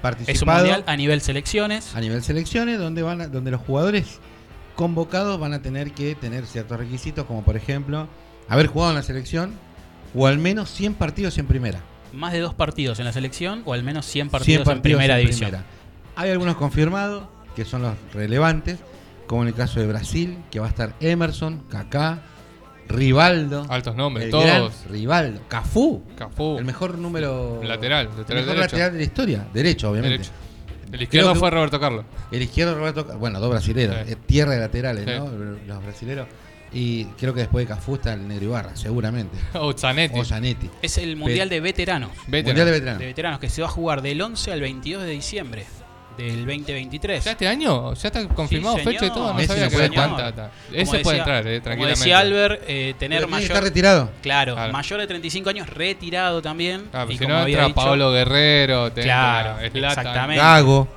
participado 0.00 0.32
Es 0.36 0.42
un 0.42 0.48
mundial 0.48 0.84
a 0.86 0.96
nivel 0.96 1.20
selecciones. 1.20 1.94
a 1.96 2.00
nivel 2.00 2.22
selecciones 2.22 2.78
donde 2.78 3.02
van 3.02 3.20
a- 3.22 3.26
donde 3.26 3.50
los 3.50 3.60
jugadores 3.60 4.20
convocados 4.76 5.40
van 5.40 5.54
a 5.54 5.60
tener 5.62 5.90
que 5.90 6.14
tener 6.14 6.46
ciertos 6.46 6.78
requisitos 6.78 7.24
como 7.26 7.42
por 7.42 7.56
ejemplo 7.56 8.06
haber 8.48 8.68
jugado 8.68 8.92
en 8.92 8.96
la 8.98 9.02
selección 9.02 9.50
o 10.14 10.28
al 10.28 10.38
menos 10.38 10.70
100 10.70 10.94
partidos 10.94 11.36
en 11.38 11.46
primera. 11.48 11.80
Más 12.12 12.32
de 12.32 12.38
dos 12.38 12.54
partidos 12.54 13.00
en 13.00 13.04
la 13.04 13.12
selección 13.12 13.62
o 13.64 13.72
al 13.72 13.82
menos 13.82 14.06
100 14.06 14.28
100 14.28 14.30
partidos, 14.30 14.68
en 14.68 14.82
primera 14.82 15.14
en 15.18 15.26
división. 15.26 15.50
primera. 15.50 15.68
Hay 16.14 16.30
algunos 16.30 16.54
confirmados 16.56 17.24
que 17.56 17.64
son 17.64 17.82
los 17.82 17.94
relevantes, 18.14 18.78
como 19.28 19.42
en 19.42 19.48
el 19.48 19.54
caso 19.54 19.78
de 19.78 19.86
Brasil, 19.86 20.38
que 20.50 20.58
va 20.58 20.66
a 20.66 20.70
estar 20.70 20.94
Emerson, 21.00 21.62
Kaká, 21.68 22.22
Rivaldo, 22.88 23.66
Altos 23.68 23.94
nombres, 23.94 24.24
el 24.26 24.30
todos. 24.30 24.44
gran 24.46 24.70
Rivaldo, 24.90 25.40
Cafú, 25.48 26.02
Cafú, 26.16 26.56
el 26.58 26.64
mejor 26.64 26.96
número 26.98 27.60
lateral, 27.62 28.08
el 28.10 28.16
lateral 28.18 28.42
mejor 28.44 28.56
derecho. 28.56 28.60
lateral 28.76 28.92
de 28.92 28.98
la 28.98 29.04
historia, 29.04 29.46
derecho 29.52 29.90
obviamente. 29.90 30.16
derecho. 30.18 30.32
El 30.90 31.02
izquierdo 31.02 31.34
fue 31.34 31.50
Roberto 31.50 31.78
Carlos. 31.78 32.06
El 32.32 32.40
izquierdo 32.42 32.74
Roberto, 32.74 33.06
Ca- 33.06 33.16
bueno, 33.16 33.38
dos 33.40 33.50
brasileros, 33.50 33.94
Sí. 34.06 34.12
eh, 34.12 34.16
tierra 34.24 34.52
de 34.52 34.60
laterales, 34.60 35.04
Sí. 35.04 35.10
¿no? 35.18 35.28
Los 35.66 35.82
brasileros. 35.84 36.26
Y 36.72 37.04
creo 37.18 37.34
que 37.34 37.40
después 37.40 37.66
de 37.66 37.74
Cafú 37.74 37.96
está 37.96 38.14
el 38.14 38.26
Negro 38.26 38.46
Ibarra, 38.46 38.74
seguramente. 38.74 39.36
O 39.54 39.74
Zanetti. 39.76 40.18
O 40.18 40.24
Zanetti. 40.24 40.70
Es 40.80 40.96
el 40.96 41.16
mundial 41.16 41.50
de 41.50 41.60
veteranos. 41.60 42.10
Vete, 42.26 42.48
Mundial 42.50 42.66
de 42.66 42.72
De 42.72 42.78
veteranos. 42.78 43.00
veteranos 43.00 43.40
que 43.40 43.50
se 43.50 43.60
va 43.60 43.68
a 43.68 43.70
jugar 43.70 44.00
del 44.00 44.20
11 44.22 44.50
al 44.50 44.62
22 44.62 45.02
de 45.02 45.10
diciembre 45.10 45.66
del 46.18 46.44
2023. 46.44 47.24
¿Ya 47.24 47.30
este 47.30 47.48
año? 47.48 47.94
¿Ya 47.94 48.08
está 48.08 48.28
confirmado 48.28 48.76
Sí, 48.76 48.82
fecha 48.84 49.06
y 49.06 49.08
todo? 49.10 49.28
No 49.28 49.34
Messi 49.34 49.48
sabía 49.48 49.64
no 49.64 49.70
que 49.70 49.76
puede 49.76 49.88
tanta. 49.90 50.32
Como 50.34 50.48
Ese 50.72 50.84
puede 50.84 50.98
decía- 50.98 51.16
entrar, 51.18 51.46
eh, 51.46 51.50
Como 51.54 51.62
tranquilamente. 51.64 51.98
decía 52.00 52.18
Albert, 52.18 52.62
eh, 52.66 52.94
tener 52.98 53.26
mayor. 53.28 53.46
estar 53.50 53.62
retirado. 53.62 54.10
Claro, 54.20 54.54
Claro. 54.54 54.72
mayor 54.72 55.00
de 55.00 55.06
35 55.06 55.48
años, 55.50 55.68
retirado 55.70 56.42
también. 56.42 56.82
Ah, 56.92 57.04
pero 57.06 57.12
y 57.12 57.18
si 57.18 57.24
como 57.24 57.34
no 57.36 57.40
había 57.40 57.54
entra 57.58 57.66
dicho- 57.68 57.76
Pablo 57.76 58.12
Guerrero, 58.12 58.92
Claro, 58.92 59.60
exactamente. 59.60 60.42
Gago. 60.42 60.88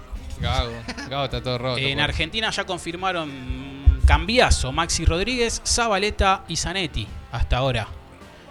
Gago. 0.42 0.72
Gago 1.10 1.26
está 1.26 1.42
todo 1.42 1.58
roto. 1.60 1.78
En 1.78 1.94
pues. 1.94 2.04
Argentina 2.04 2.50
ya 2.50 2.64
confirmaron 2.66 4.00
Cambiazo, 4.08 4.72
Maxi 4.72 5.06
Rodríguez, 5.06 5.62
Zabaleta 5.66 6.44
y 6.48 6.56
Zanetti 6.56 7.08
hasta 7.32 7.58
ahora. 7.58 7.88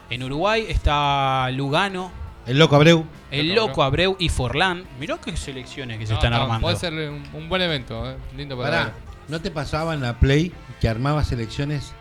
En 0.09 0.23
Uruguay 0.23 0.67
está 0.69 1.51
Lugano, 1.51 2.13
El 2.51 2.59
loco 2.59 2.75
Abreu. 2.77 3.05
el 3.31 3.55
Loco 3.55 3.83
Abreu 3.85 4.17
y 4.19 4.29
Forlán. 4.29 4.85
Mirá 4.99 5.19
qué 5.19 5.37
selecciones 5.37 5.99
que 5.99 6.07
se 6.07 6.13
No, 6.13 6.19
están 6.19 6.33
no, 6.33 6.43
armando. 6.43 6.63
Puede 6.63 6.77
ser 6.77 6.93
un, 6.93 7.23
un 7.33 7.49
buen 7.49 7.63
evento, 7.63 8.11
eh, 8.11 8.17
lindo 8.37 8.57
para 8.57 8.71
Pará, 8.71 8.85
ver. 8.87 8.95
¿no 9.29 9.41
te 9.41 9.51
pasaba 9.53 9.95
en 9.95 10.01
la 10.01 10.19
Play 10.19 10.53
que 10.81 10.89
armaba 10.89 11.23
selecciones 11.23 11.93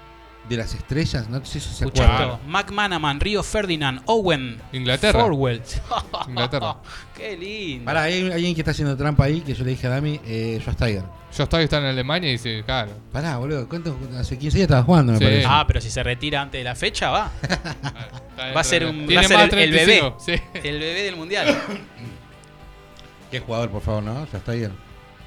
de 0.50 0.58
las 0.58 0.74
estrellas, 0.74 1.30
no 1.30 1.46
sé 1.46 1.60
si 1.60 1.70
se 1.74 1.86
acuerdan. 1.86 2.40
McManaman, 2.48 3.20
Río 3.20 3.44
Ferdinand, 3.44 4.02
Owen. 4.08 4.60
Inglaterra. 4.74 5.20
Forwell. 5.22 5.62
Inglaterra. 6.28 6.78
Qué 7.16 7.38
lindo. 7.38 7.86
Pará, 7.86 8.02
hay 8.04 8.32
alguien 8.32 8.56
que 8.56 8.62
está 8.62 8.72
haciendo 8.72 8.98
trampa 8.98 9.26
ahí 9.26 9.42
que 9.42 9.54
yo 9.54 9.64
le 9.64 9.70
dije 9.72 9.86
a 9.88 9.92
Dami, 9.92 10.20
eh, 10.26 10.60
Josh 10.66 10.76
Tiger. 10.76 11.04
Yo 11.38 11.44
estaba 11.44 11.62
está 11.62 11.78
en 11.78 11.86
Alemania 11.86 12.30
y 12.30 12.34
dice, 12.34 12.64
claro. 12.66 12.92
Pará, 13.12 13.38
boludo, 13.38 13.70
¿cuánto? 13.70 13.96
Hace 14.18 14.40
15 14.40 14.58
días 14.58 14.66
estaba 14.66 14.82
jugando, 14.84 15.12
me 15.14 15.20
Sí. 15.20 15.24
parece. 15.24 15.46
Ah, 15.48 15.64
pero 15.68 15.80
si 15.82 15.92
se 15.92 16.02
retira 16.02 16.42
antes 16.42 16.60
de 16.60 16.64
la 16.64 16.74
fecha, 16.76 17.12
va. 17.12 17.32
Va 18.56 18.62
a 18.62 18.64
ser, 18.64 18.86
un, 18.86 19.04
va 19.04 19.08
Tiene 19.08 19.26
a 19.26 19.28
ser 19.28 19.38
más 19.38 19.52
el, 19.54 19.60
el 19.60 19.72
bebé. 19.72 19.86
35, 20.00 20.18
Sí. 20.20 20.32
El 20.68 20.80
bebé 20.80 21.04
del 21.04 21.16
mundial. 21.18 21.58
Qué 23.32 23.40
jugador, 23.42 23.70
por 23.70 23.82
favor, 23.82 24.02
¿no? 24.04 24.26
Josh 24.32 24.42
Tiger. 24.46 24.72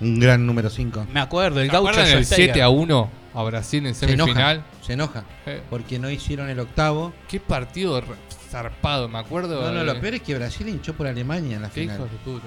Un 0.00 0.18
gran 0.18 0.44
número 0.44 0.68
5. 0.70 1.06
Me 1.12 1.20
acuerdo, 1.20 1.60
el 1.60 1.66
¿Se 1.68 1.72
gaucho 1.72 1.90
acuerdan 1.90 2.04
el 2.06 2.24
Schweinsteiger. 2.24 2.54
7 2.54 2.62
a 2.62 2.68
1 2.70 3.10
a 3.34 3.42
Brasil 3.44 3.86
en 3.86 3.94
Se 3.94 4.06
enoja. 4.12 4.26
semifinal? 4.32 4.64
Se 4.82 4.92
enoja. 4.94 5.24
Eh, 5.46 5.62
Porque 5.70 5.98
no 5.98 6.10
hicieron 6.10 6.48
el 6.50 6.60
octavo. 6.60 7.12
Qué 7.28 7.40
partido 7.40 8.02
zarpado, 8.50 9.08
me 9.08 9.18
acuerdo. 9.18 9.62
No, 9.62 9.70
no, 9.72 9.80
de- 9.80 9.86
lo 9.86 10.00
peor 10.00 10.14
es 10.14 10.22
que 10.22 10.34
Brasil 10.36 10.68
hinchó 10.68 10.94
por 10.94 11.06
Alemania 11.06 11.56
en 11.56 11.62
la 11.62 11.68
Qué 11.68 11.82
final. 11.82 11.96
hijos 11.96 12.10
de 12.10 12.16
puta. 12.18 12.46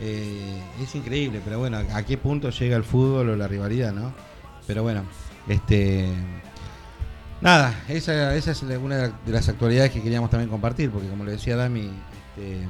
Eh, 0.00 0.60
es 0.82 0.94
increíble, 0.94 1.40
pero 1.44 1.58
bueno, 1.58 1.78
¿a 1.92 2.02
qué 2.02 2.16
punto 2.18 2.50
llega 2.50 2.76
el 2.76 2.84
fútbol 2.84 3.28
o 3.30 3.36
la 3.36 3.46
rivalidad, 3.46 3.92
no? 3.92 4.12
Pero 4.66 4.82
bueno, 4.82 5.04
este. 5.48 6.08
Nada, 7.40 7.74
esa, 7.88 8.34
esa 8.34 8.52
es 8.52 8.62
una 8.62 8.96
de 9.08 9.12
las 9.32 9.48
actualidades 9.48 9.90
que 9.92 10.00
queríamos 10.02 10.30
también 10.30 10.48
compartir, 10.48 10.90
porque 10.90 11.08
como 11.08 11.24
le 11.24 11.32
decía 11.32 11.56
Dami, 11.56 11.90
este, 12.36 12.62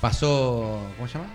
pasó. 0.00 0.80
¿Cómo 0.96 1.08
se 1.08 1.18
llama? 1.18 1.30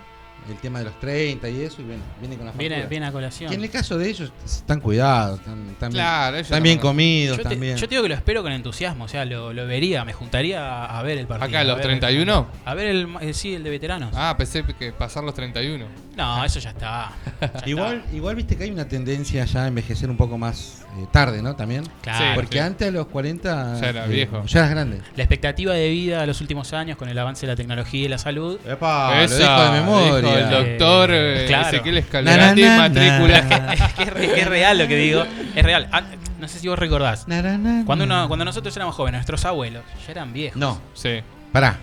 El 0.49 0.57
tema 0.57 0.79
de 0.79 0.85
los 0.85 0.99
30 0.99 1.49
y 1.49 1.61
eso, 1.61 1.81
y 1.81 1.85
bueno, 1.85 2.03
viene 2.19 2.35
con 2.37 2.45
la 2.45 2.51
Viene, 2.51 2.75
factura. 2.75 2.89
viene 2.89 3.05
a 3.07 3.11
colación. 3.11 3.49
Que 3.49 3.55
en 3.55 3.63
el 3.63 3.69
caso 3.71 3.97
de 3.97 4.09
ellos 4.09 4.31
están 4.45 4.79
cuidados, 4.79 5.39
están, 5.39 5.69
están 5.69 5.91
bien- 5.91 6.03
Claro, 6.03 6.35
ellos 6.37 6.47
están 6.47 6.61
bien 6.63 6.75
no- 6.77 6.81
comidos 6.83 7.37
Yo 7.37 7.43
te, 7.43 7.49
también. 7.49 7.77
yo 7.77 7.87
te 7.87 7.95
digo 7.95 8.03
que 8.03 8.09
lo 8.09 8.15
espero 8.15 8.43
con 8.43 8.51
entusiasmo, 8.51 9.05
o 9.05 9.07
sea, 9.07 9.25
lo, 9.25 9.53
lo 9.53 9.65
vería, 9.65 10.05
me 10.05 10.13
juntaría 10.13 10.85
a 10.85 11.01
ver 11.03 11.17
el 11.17 11.25
partido. 11.27 11.47
Acá, 11.49 11.59
a 11.61 11.63
los 11.63 11.77
ver- 11.77 11.85
31. 11.85 12.47
A 12.63 12.73
ver 12.75 12.87
el, 12.87 13.07
eh, 13.21 13.33
sí, 13.33 13.55
el 13.55 13.63
de 13.63 13.69
veteranos. 13.71 14.11
Ah, 14.15 14.35
pensé 14.37 14.63
que 14.77 14.91
pasar 14.91 15.23
los 15.23 15.33
31. 15.33 15.85
No, 16.15 16.43
eso 16.45 16.60
ya 16.60 16.69
está. 16.69 17.12
Ya 17.41 17.45
está. 17.48 17.69
Igual, 17.69 18.03
igual 18.13 18.36
viste 18.36 18.55
que 18.55 18.63
hay 18.63 18.72
una 18.72 18.88
tendencia 18.88 19.43
ya 19.45 19.63
a 19.63 19.67
envejecer 19.67 20.10
un 20.10 20.17
poco 20.17 20.38
más 20.38 20.86
eh, 20.98 21.05
tarde, 21.12 21.41
¿no? 21.41 21.55
También. 21.55 21.84
Claro. 22.01 22.19
Sí, 22.19 22.31
Porque 22.36 22.57
sí. 22.57 22.60
antes 22.63 22.88
a 22.88 22.91
los 22.91 23.07
40 23.07 23.79
Ya 23.81 23.89
era 23.89 24.05
viejo. 24.05 24.43
Ya 24.45 24.60
eras 24.60 24.72
grande. 24.72 25.01
La 25.15 25.24
expectativa 25.24 25.74
de 25.74 25.89
vida 25.89 26.22
de 26.22 26.27
los 26.27 26.39
últimos 26.41 26.72
años 26.74 26.98
con 26.98 27.10
el 27.10 27.17
avance 27.19 27.45
de 27.45 27.51
la 27.51 27.55
tecnología 27.57 28.05
y 28.05 28.07
la 28.07 28.17
salud. 28.17 28.60
Epa, 28.65 29.22
Esa, 29.24 29.38
lo 29.38 29.39
dijo 29.39 29.63
de 29.74 29.79
memoria. 29.81 30.17
dijo 30.22 30.38
el 30.38 30.50
doctor 30.77 31.10
eh, 31.13 31.45
Claro. 31.48 31.67
Ezequiel 31.67 31.98
Escalante, 31.98 32.62
Na, 32.62 32.77
na, 32.77 32.89
na, 32.89 32.89
matrícula. 32.89 33.74
es, 33.74 33.93
que 33.93 34.39
es 34.41 34.48
real 34.48 34.77
lo 34.77 34.88
que 34.88 34.95
digo. 34.98 35.24
Es 35.55 35.63
real. 35.63 35.89
Ah, 35.91 36.01
no 36.39 36.48
sé 36.48 36.60
si 36.60 36.67
vos 36.67 36.79
recordás. 36.79 37.27
Na, 37.27 37.41
na, 37.41 37.57
na, 37.57 37.84
Cuando, 37.86 38.05
uno, 38.05 38.27
cuando 38.27 38.45
nosotros 38.45 38.75
éramos 38.77 38.95
jóvenes, 38.95 39.17
nuestros 39.19 39.43
abuelos 39.45 39.84
ya 40.05 40.12
eran 40.12 40.31
viejos. 40.31 40.57
No, 40.57 40.79
Sí. 40.93 41.19
pará. 41.51 41.77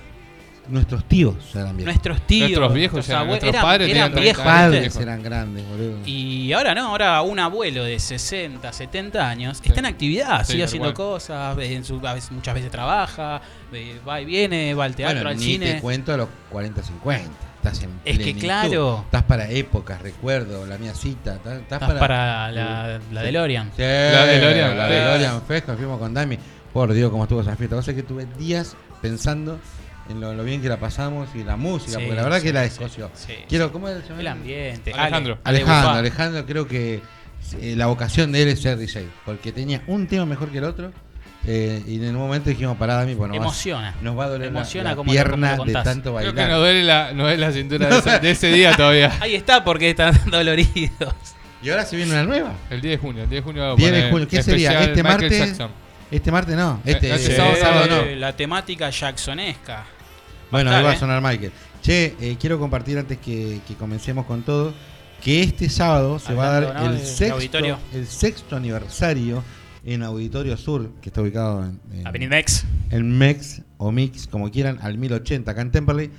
Nuestros 0.69 1.05
tíos 1.09 1.35
eran 1.55 1.77
viejos. 1.77 1.85
Nuestros 1.93 2.27
tíos. 2.27 2.49
Nuestros 2.51 2.73
viejos 2.75 3.09
eran- 3.09 3.27
nuestros 3.27 3.49
eran, 3.53 3.63
padres 3.63 3.89
eran 3.91 4.13
tenían 4.13 4.23
viejos. 4.25 4.43
30 4.45 4.61
años. 4.61 4.71
¿viste? 4.73 4.89
Padres 4.89 4.97
eran 5.09 5.23
grandes, 5.23 5.69
boludo. 5.69 5.99
Y 6.07 6.53
ahora 6.53 6.75
no, 6.75 6.87
ahora 6.89 7.23
un 7.23 7.39
abuelo 7.41 7.85
de 7.85 7.99
60, 7.99 8.73
70 8.73 9.29
años 9.29 9.61
está 9.65 9.81
en 9.81 9.87
actividad, 9.87 10.45
Sí, 10.45 10.53
sigue 10.53 10.65
haciendo 10.65 10.95
cosas, 10.95 11.59
en 11.59 11.85
su- 11.85 12.01
a 12.07 12.15
veces- 12.15 12.31
muchas 12.31 12.55
veces 12.55 12.71
trabaja, 12.71 13.43
va 14.09 14.21
y 14.21 14.25
viene, 14.25 14.73
va 14.75 14.85
al 14.85 14.95
teatro, 14.95 15.17
bueno, 15.17 15.31
al 15.31 15.37
ni 15.37 15.43
cine. 15.45 15.73
te 15.75 15.81
cuento 15.81 16.13
a 16.15 16.17
los 16.17 16.29
40, 16.51 16.83
50. 16.83 17.31
Estás 17.57 17.83
en 17.85 17.91
Es 18.05 18.19
que 18.19 18.35
claro. 18.35 19.03
Estás 19.05 19.23
para 19.23 19.49
épocas, 19.49 20.01
recuerdo, 20.03 20.67
la 20.67 20.79
mía 20.79 20.95
cita. 20.95 21.35
Estás, 21.37 21.61
estás 21.61 21.81
Estás 21.83 21.99
para, 21.99 22.51
la, 22.51 23.01
la 23.13 23.21
Sí. 23.21 23.27
DeLorean. 23.27 23.71
Sí, 23.77 23.83
La 23.83 24.27
DeLorean, 24.27 24.77
La. 24.79 24.87
DeLorean 24.89 25.43
Fresco, 25.43 25.75
fuimos 25.77 25.99
con 26.01 26.13
Dami. 26.13 26.39
Por 26.73 26.93
Dios, 26.93 27.11
cómo 27.11 27.25
estuvo 27.25 27.41
esa 27.41 27.55
fiesta. 27.55 27.77
Vos 27.77 27.85
sabés 27.85 28.03
que 28.03 28.09
tuve 28.09 28.27
días 28.39 28.75
pensando 29.01 29.61
en 30.09 30.21
lo, 30.21 30.35
lo 30.35 30.45
bien 30.45 30.61
que 30.61 30.69
la 30.69 30.79
pasamos 30.79 31.29
y 31.35 31.45
la 31.45 31.57
música, 31.57 31.93
Sí, 31.93 31.97
porque 31.99 32.15
la 32.17 32.23
verdad 32.25 32.39
sí, 32.39 32.45
que 32.47 32.53
la 32.53 32.65
escoció. 32.65 33.11
sí, 33.15 33.35
Quiero. 33.49 33.73
¿cómo 33.73 33.89
es 33.89 33.99
El 34.19 34.27
ambiente. 34.27 34.93
Alejandro. 34.93 35.39
Ale, 35.45 35.59
Ale 35.59 35.65
Alejandro. 35.71 35.91
Alejandro 35.99 36.47
creo 36.47 36.67
que 36.69 37.01
eh, 37.61 37.75
la 37.77 37.87
vocación 37.87 38.33
de 38.33 38.43
él 38.43 38.49
es 38.49 38.61
ser 38.63 38.77
DJ, 38.79 39.07
porque 39.25 39.53
tenía 39.53 39.83
un 39.87 40.07
tema 40.07 40.27
mejor 40.27 40.51
que 40.51 40.59
el 40.59 40.65
otro. 40.65 40.93
eh, 41.47 41.83
y 41.89 41.97
en 41.97 42.15
un 42.15 42.23
momento 42.23 42.51
dijimos, 42.51 42.77
pará, 42.77 42.95
Dami, 42.95 43.15
pues 43.17 43.29
nos 43.29 43.39
va, 43.39 43.43
Emociona. 43.43 43.95
nos 44.01 44.17
va 44.19 44.25
a 44.25 44.29
doler 44.29 44.53
la- 44.53 44.59
Emociona 44.61 44.91
la, 44.91 44.97
como 44.97 45.09
lo- 45.11 45.13
pierna 45.13 45.57
como 45.57 45.65
de 45.67 45.73
tanto 45.73 46.03
Creo 46.03 46.15
bailar. 46.15 46.35
que 46.35 46.53
no 46.53 46.59
duele 46.61 46.85
la, 46.85 47.13
no 47.13 47.23
duele 47.25 47.39
la 47.39 47.53
cintura 47.53 47.89
de 47.89 47.99
ese, 47.99 48.19
de 48.21 48.31
ese 48.31 48.53
día 48.53 48.77
todavía. 48.77 49.13
Ahí 49.21 49.35
está 49.35 49.65
porque 49.65 49.91
están 49.91 50.19
doloridos. 50.31 51.15
Y 51.63 51.71
ahora 51.71 51.85
se 51.85 51.97
viene 51.97 52.13
una 52.13 52.25
nueva. 52.25 52.53
El 52.71 52.81
10 52.81 52.93
de 52.93 52.99
junio. 52.99 53.23
El 53.25 53.29
10 53.31 53.43
de 53.43 53.45
junio. 53.45 53.63
vamos 53.63 53.79
a 53.79 53.83
10 53.91 53.93
de 54.05 54.11
junio, 54.11 54.29
¿qué 54.29 54.43
sería? 54.43 54.71
¿Este 54.81 55.03
Michael 55.03 55.21
martes? 55.21 55.39
Jackson. 55.39 55.71
Este 56.13 56.31
martes 56.31 56.55
no, 56.55 56.81
este, 56.85 57.11
este 57.11 57.33
eh, 57.33 57.37
sábado, 57.37 57.57
sábado 57.59 57.87
no. 57.89 58.03
Eh, 58.03 58.17
La 58.17 58.37
temática 58.37 58.91
jacksonesca. 58.91 59.87
Bueno, 60.51 60.71
ahí 60.71 60.85
va 60.85 60.91
a 60.91 60.95
¿eh? 60.95 60.99
sonar 60.99 61.23
Michael. 61.23 61.53
Che, 61.81 62.15
eh, 62.21 62.37
quiero 62.39 62.59
compartir 62.59 62.99
antes 62.99 63.17
que, 63.17 63.61
que 63.67 63.75
comencemos 63.75 64.27
con 64.27 64.43
todo 64.43 64.75
que 65.23 65.43
este 65.43 65.71
sábado 65.71 66.19
se 66.19 66.35
va 66.35 66.49
a 66.49 66.61
dar 66.61 66.85
el, 66.85 66.99
sexto, 66.99 67.37
auditorio. 67.37 67.79
el 67.95 68.07
sexto 68.07 68.57
aniversario 68.57 69.43
en 69.85 70.03
Auditorio 70.03 70.57
Sur, 70.57 70.91
que 71.01 71.09
está 71.09 71.23
ubicado 71.23 71.65
en, 71.65 71.81
en, 71.93 72.07
Avenida 72.07 72.31
Mex. 72.31 72.65
en 72.91 73.19
MEX 73.19 73.63
o 73.79 73.91
Mix, 73.91 74.27
como 74.27 74.51
quieran, 74.51 74.79
al 74.83 74.99
1080 74.99 75.51
acá 75.51 75.63
en 75.63 75.71
Temperley. 75.71 76.11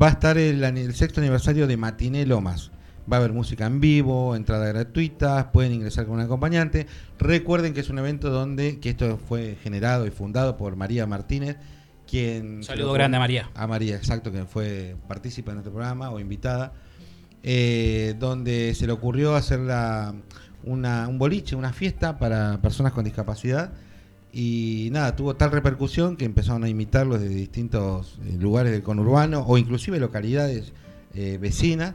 Va 0.00 0.08
a 0.08 0.10
estar 0.10 0.38
el 0.38 0.94
sexto 0.94 1.20
aniversario 1.20 1.66
de 1.66 1.76
Matiné 1.76 2.24
Lomas. 2.24 2.70
Va 3.10 3.18
a 3.18 3.20
haber 3.20 3.32
música 3.32 3.66
en 3.66 3.80
vivo, 3.80 4.34
entradas 4.34 4.68
gratuitas, 4.72 5.46
pueden 5.52 5.72
ingresar 5.72 6.06
con 6.06 6.14
un 6.16 6.20
acompañante. 6.22 6.86
Recuerden 7.18 7.72
que 7.72 7.80
es 7.80 7.88
un 7.90 7.98
evento 8.00 8.30
donde, 8.30 8.80
que 8.80 8.90
esto 8.90 9.18
fue 9.28 9.56
generado 9.62 10.06
y 10.06 10.10
fundado 10.10 10.56
por 10.56 10.74
María 10.76 11.06
Martínez, 11.06 11.56
quien... 12.10 12.64
Saludo 12.64 12.92
grande 12.92 13.16
a 13.16 13.20
María. 13.20 13.50
A 13.54 13.66
María, 13.68 13.94
exacto, 13.96 14.32
que 14.32 14.44
fue 14.44 14.96
partícipe 15.06 15.52
en 15.52 15.58
este 15.58 15.70
programa 15.70 16.10
o 16.10 16.18
invitada, 16.18 16.72
eh, 17.44 18.14
donde 18.18 18.74
se 18.74 18.86
le 18.86 18.92
ocurrió 18.92 19.36
hacer 19.36 19.60
la- 19.60 20.14
una- 20.64 21.06
un 21.06 21.18
boliche, 21.18 21.54
una 21.54 21.72
fiesta 21.72 22.18
para 22.18 22.60
personas 22.60 22.92
con 22.92 23.04
discapacidad. 23.04 23.72
Y 24.32 24.88
nada, 24.92 25.14
tuvo 25.16 25.36
tal 25.36 25.52
repercusión 25.52 26.16
que 26.16 26.24
empezaron 26.24 26.64
a 26.64 26.68
imitarlos 26.68 27.20
de 27.20 27.28
distintos 27.28 28.18
eh, 28.26 28.36
lugares 28.38 28.72
del 28.72 28.82
conurbano 28.82 29.44
o 29.46 29.56
inclusive 29.58 29.98
localidades 30.00 30.72
eh, 31.14 31.38
vecinas. 31.40 31.94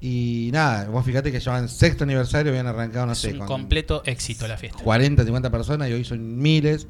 Y 0.00 0.50
nada, 0.52 0.88
vos 0.88 1.04
fíjate 1.04 1.32
que 1.32 1.40
llevan 1.40 1.68
sexto 1.68 2.04
aniversario, 2.04 2.52
habían 2.52 2.66
arrancado, 2.66 3.06
no 3.06 3.12
Es 3.12 3.18
sé, 3.18 3.32
un 3.32 3.38
con 3.38 3.46
completo 3.46 4.02
éxito 4.04 4.46
la 4.46 4.56
fiesta. 4.56 4.82
40, 4.82 5.24
50 5.24 5.50
personas 5.50 5.88
y 5.88 5.92
hoy 5.92 6.04
son 6.04 6.38
miles. 6.38 6.86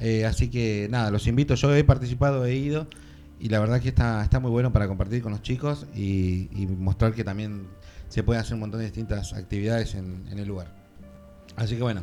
Eh, 0.00 0.24
así 0.24 0.48
que 0.48 0.86
nada, 0.90 1.10
los 1.10 1.26
invito. 1.26 1.54
Yo 1.54 1.74
he 1.74 1.84
participado, 1.84 2.44
he 2.46 2.54
ido 2.54 2.86
y 3.40 3.48
la 3.48 3.58
verdad 3.60 3.80
que 3.80 3.88
está, 3.88 4.22
está 4.22 4.40
muy 4.40 4.50
bueno 4.50 4.72
para 4.72 4.86
compartir 4.86 5.22
con 5.22 5.32
los 5.32 5.42
chicos 5.42 5.86
y, 5.94 6.48
y 6.52 6.66
mostrar 6.66 7.12
que 7.12 7.24
también 7.24 7.66
se 8.08 8.22
pueden 8.22 8.40
hacer 8.40 8.54
un 8.54 8.60
montón 8.60 8.80
de 8.80 8.86
distintas 8.86 9.32
actividades 9.32 9.94
en, 9.94 10.26
en 10.30 10.38
el 10.38 10.46
lugar. 10.46 10.68
Así 11.56 11.76
que 11.76 11.82
bueno, 11.82 12.02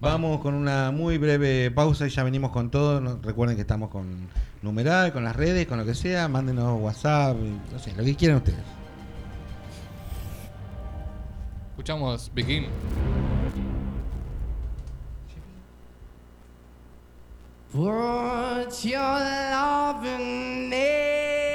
vamos 0.00 0.40
con 0.40 0.54
una 0.54 0.90
muy 0.90 1.18
breve 1.18 1.70
pausa 1.70 2.06
y 2.06 2.10
ya 2.10 2.22
venimos 2.24 2.50
con 2.50 2.70
todo. 2.70 3.20
Recuerden 3.22 3.56
que 3.56 3.62
estamos 3.62 3.90
con 3.90 4.28
numeral, 4.62 5.12
con 5.12 5.24
las 5.24 5.36
redes, 5.36 5.66
con 5.66 5.78
lo 5.78 5.84
que 5.84 5.94
sea. 5.94 6.28
Mándenos 6.28 6.80
WhatsApp, 6.80 7.36
no 7.72 7.78
sé, 7.78 7.92
lo 7.96 8.04
que 8.04 8.14
quieran 8.14 8.38
ustedes. 8.38 8.60
Escuchamos 11.84 12.30
Begin. 12.34 12.66
Put 17.70 18.84
your 18.86 19.02
loving 19.02 20.72
hand 20.72 21.50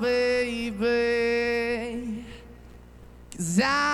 baby. 0.00 0.74
Cause 3.36 3.60
I'm 3.62 3.93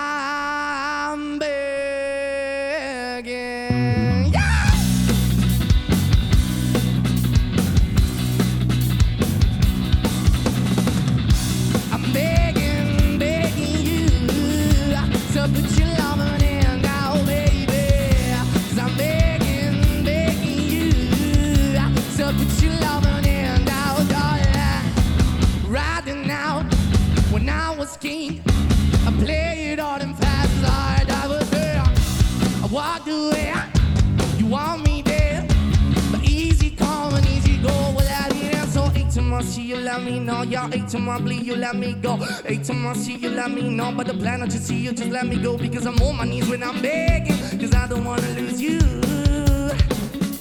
Yeah, 40.49 40.69
eight 40.73 40.89
time 40.89 41.09
I 41.09 41.19
bleed, 41.21 41.45
you 41.45 41.55
let 41.55 41.77
me 41.77 41.93
go. 41.93 42.19
Eight 42.47 42.65
time 42.65 42.87
I 42.87 42.95
see 42.95 43.17
you 43.17 43.31
let 43.31 43.51
me 43.51 43.63
know. 43.69 43.93
But 43.93 44.07
the 44.07 44.15
plan 44.15 44.43
I 44.43 44.47
just 44.47 44.67
see 44.67 44.79
you, 44.79 44.93
just 44.93 45.11
let 45.11 45.27
me 45.27 45.37
go. 45.37 45.57
Because 45.57 45.87
I'm 45.87 46.01
on 46.03 46.17
my 46.17 46.25
knees 46.25 46.49
when 46.49 46.63
I'm 46.63 46.81
begging. 46.81 47.37
Cause 47.61 47.75
I 47.75 47.87
don't 47.87 48.05
wanna 48.05 48.29
lose 48.31 48.61
you. 48.61 48.81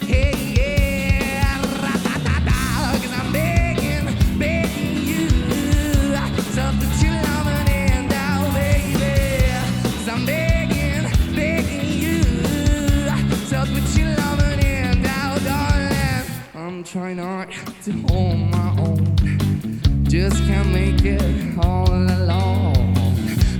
Hey, 0.07 0.33
yeah. 0.55 1.61
I'm 3.21 3.31
begging, 3.33 4.05
begging 4.39 5.07
you. 5.07 5.27
I'm 10.07 10.25
begging, 10.25 11.35
begging 11.35 11.99
you. 11.99 12.23
Darling. 15.45 16.25
I'm 16.55 16.83
trying 16.83 17.17
not 17.17 17.51
to 17.83 17.91
hold 18.07 18.37
my. 18.39 18.68
Just 20.09 20.37
can't 20.47 20.69
make 20.69 21.05
it 21.05 21.21
all 21.59 21.87
alone. 21.87 22.95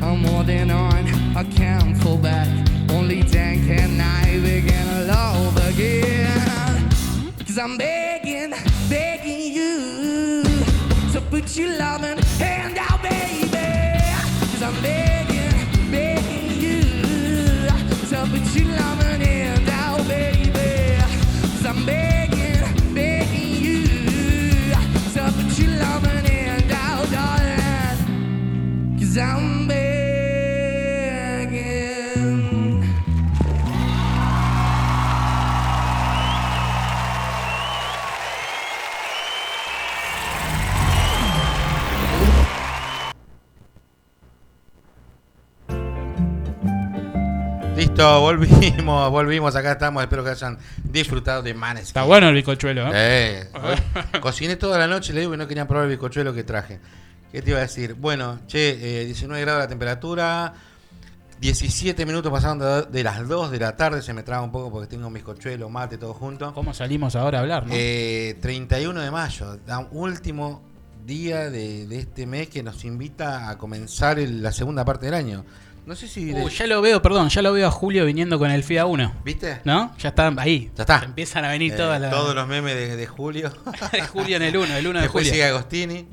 I'm 0.01 0.24
holding 0.24 0.72
on, 0.72 1.06
I 1.38 1.44
can't 1.44 1.96
fall 2.01 2.18
back. 2.18 2.48
Only 2.89 3.22
then 3.22 3.68
can 3.68 4.01
I 4.01 4.39
begin 4.39 5.12
all 5.12 5.46
over 5.46 5.70
again. 5.70 6.89
Cause 7.46 7.60
I'm 7.60 7.77
begging, 7.77 8.56
begging 8.89 9.53
you. 9.53 10.44
to 11.13 11.22
put 11.22 11.56
your 11.56 11.77
loving 11.77 12.18
hand 12.39 12.79
out, 12.79 13.03
baby. 13.03 13.51
Cause 14.51 14.63
I'm 14.63 14.82
begging, 14.82 15.09
Listo, 48.00 48.22
volvimos, 48.22 49.12
volvimos, 49.12 49.56
acá 49.58 49.74
estamos, 49.74 50.01
espero 50.01 50.24
que 50.24 50.29
hayan 50.29 50.58
disfrutado 50.86 51.41
de 51.44 51.53
Maneskin. 51.53 51.88
Está 51.88 52.03
bueno 52.03 52.29
el 52.29 52.36
bicochuelo, 52.36 52.88
¿eh? 52.88 52.91
Eh, 52.94 53.50
hoy 53.62 54.20
cociné 54.22 54.56
toda 54.56 54.77
la 54.79 54.88
noche, 54.88 55.12
le 55.12 55.20
digo 55.20 55.34
que 55.34 55.38
no 55.38 55.46
querían 55.50 55.68
probar 55.68 55.84
el 55.84 55.89
bizcochuelo 55.89 56.34
que 56.34 56.46
traje. 56.46 56.79
¿Qué 57.29 57.41
te 57.41 57.50
iba 57.50 57.60
a 57.60 57.63
decir? 57.63 57.96
Bueno, 57.96 58.39
che, 58.48 59.01
eh, 59.01 59.06
19 59.06 59.41
grados 59.41 59.63
la 59.63 59.68
temperatura, 59.68 60.53
17 61.41 62.06
minutos 62.06 62.32
pasaron 62.32 62.89
de, 62.89 63.03
las 63.03 63.27
2 63.27 63.51
de 63.51 63.60
la 63.60 63.75
tarde, 63.75 64.01
se 64.01 64.13
me 64.13 64.24
traba 64.24 64.44
un 64.44 64.51
poco 64.53 64.72
porque 64.72 64.88
tengo 64.88 65.06
un 65.08 65.13
bizcochuelo, 65.13 65.70
mate, 65.70 65.98
todo 65.98 66.13
junto. 66.13 66.53
¿Cómo 66.53 66.74
salimos 66.74 67.18
ahora 67.18 67.39
a 67.39 67.41
hablar, 67.41 67.68
no? 67.68 67.74
Eh, 67.75 68.38
31 68.41 69.01
de 69.01 69.12
mayo, 69.12 69.60
último 69.91 70.62
día 71.06 71.50
de, 71.50 71.86
de 71.86 72.00
este 72.00 72.25
mes 72.25 72.48
que 72.48 72.63
nos 72.63 72.86
invita 72.86 73.50
a 73.50 73.58
comenzar 73.58 74.20
el- 74.20 74.41
la 74.41 74.53
segunda 74.53 74.86
parte 74.86 75.08
del 75.08 75.15
año. 75.15 75.44
No 75.89 75.96
sé 75.96 76.08
si... 76.08 76.31
Uh, 76.31 76.48
ya 76.50 76.67
lo 76.67 76.81
veo, 76.84 77.01
perdón, 77.01 77.29
ya 77.29 77.41
lo 77.41 77.51
veo 77.51 77.67
a 77.67 77.72
Julio 77.72 78.05
viniendo 78.05 78.38
con 78.38 78.51
el 78.51 78.63
FIA 78.63 78.86
1. 78.86 79.15
¿Viste? 79.25 79.62
¿No? 79.65 79.96
Ya 79.98 80.10
están 80.10 80.38
ahí. 80.38 80.69
Ya 80.77 80.84
está. 80.84 81.01
Empiezan 81.03 81.46
a 81.46 81.50
venir 81.50 81.74
Eh, 81.74 81.77
todas 81.77 82.00
las. 82.00 82.12
Todos 82.12 82.36
los 82.36 82.48
memes 82.48 82.75
de, 82.75 82.96
de 82.96 83.08
Julio. 83.08 83.51
Julio 84.13 84.38
en 84.38 84.43
el 84.43 84.55
1, 84.55 84.75
el 84.77 84.86
1 84.88 85.00
de 85.00 85.01
Después 85.03 85.24
julio. 85.25 85.31
sigue 85.34 85.46
Agostini. 85.46 86.08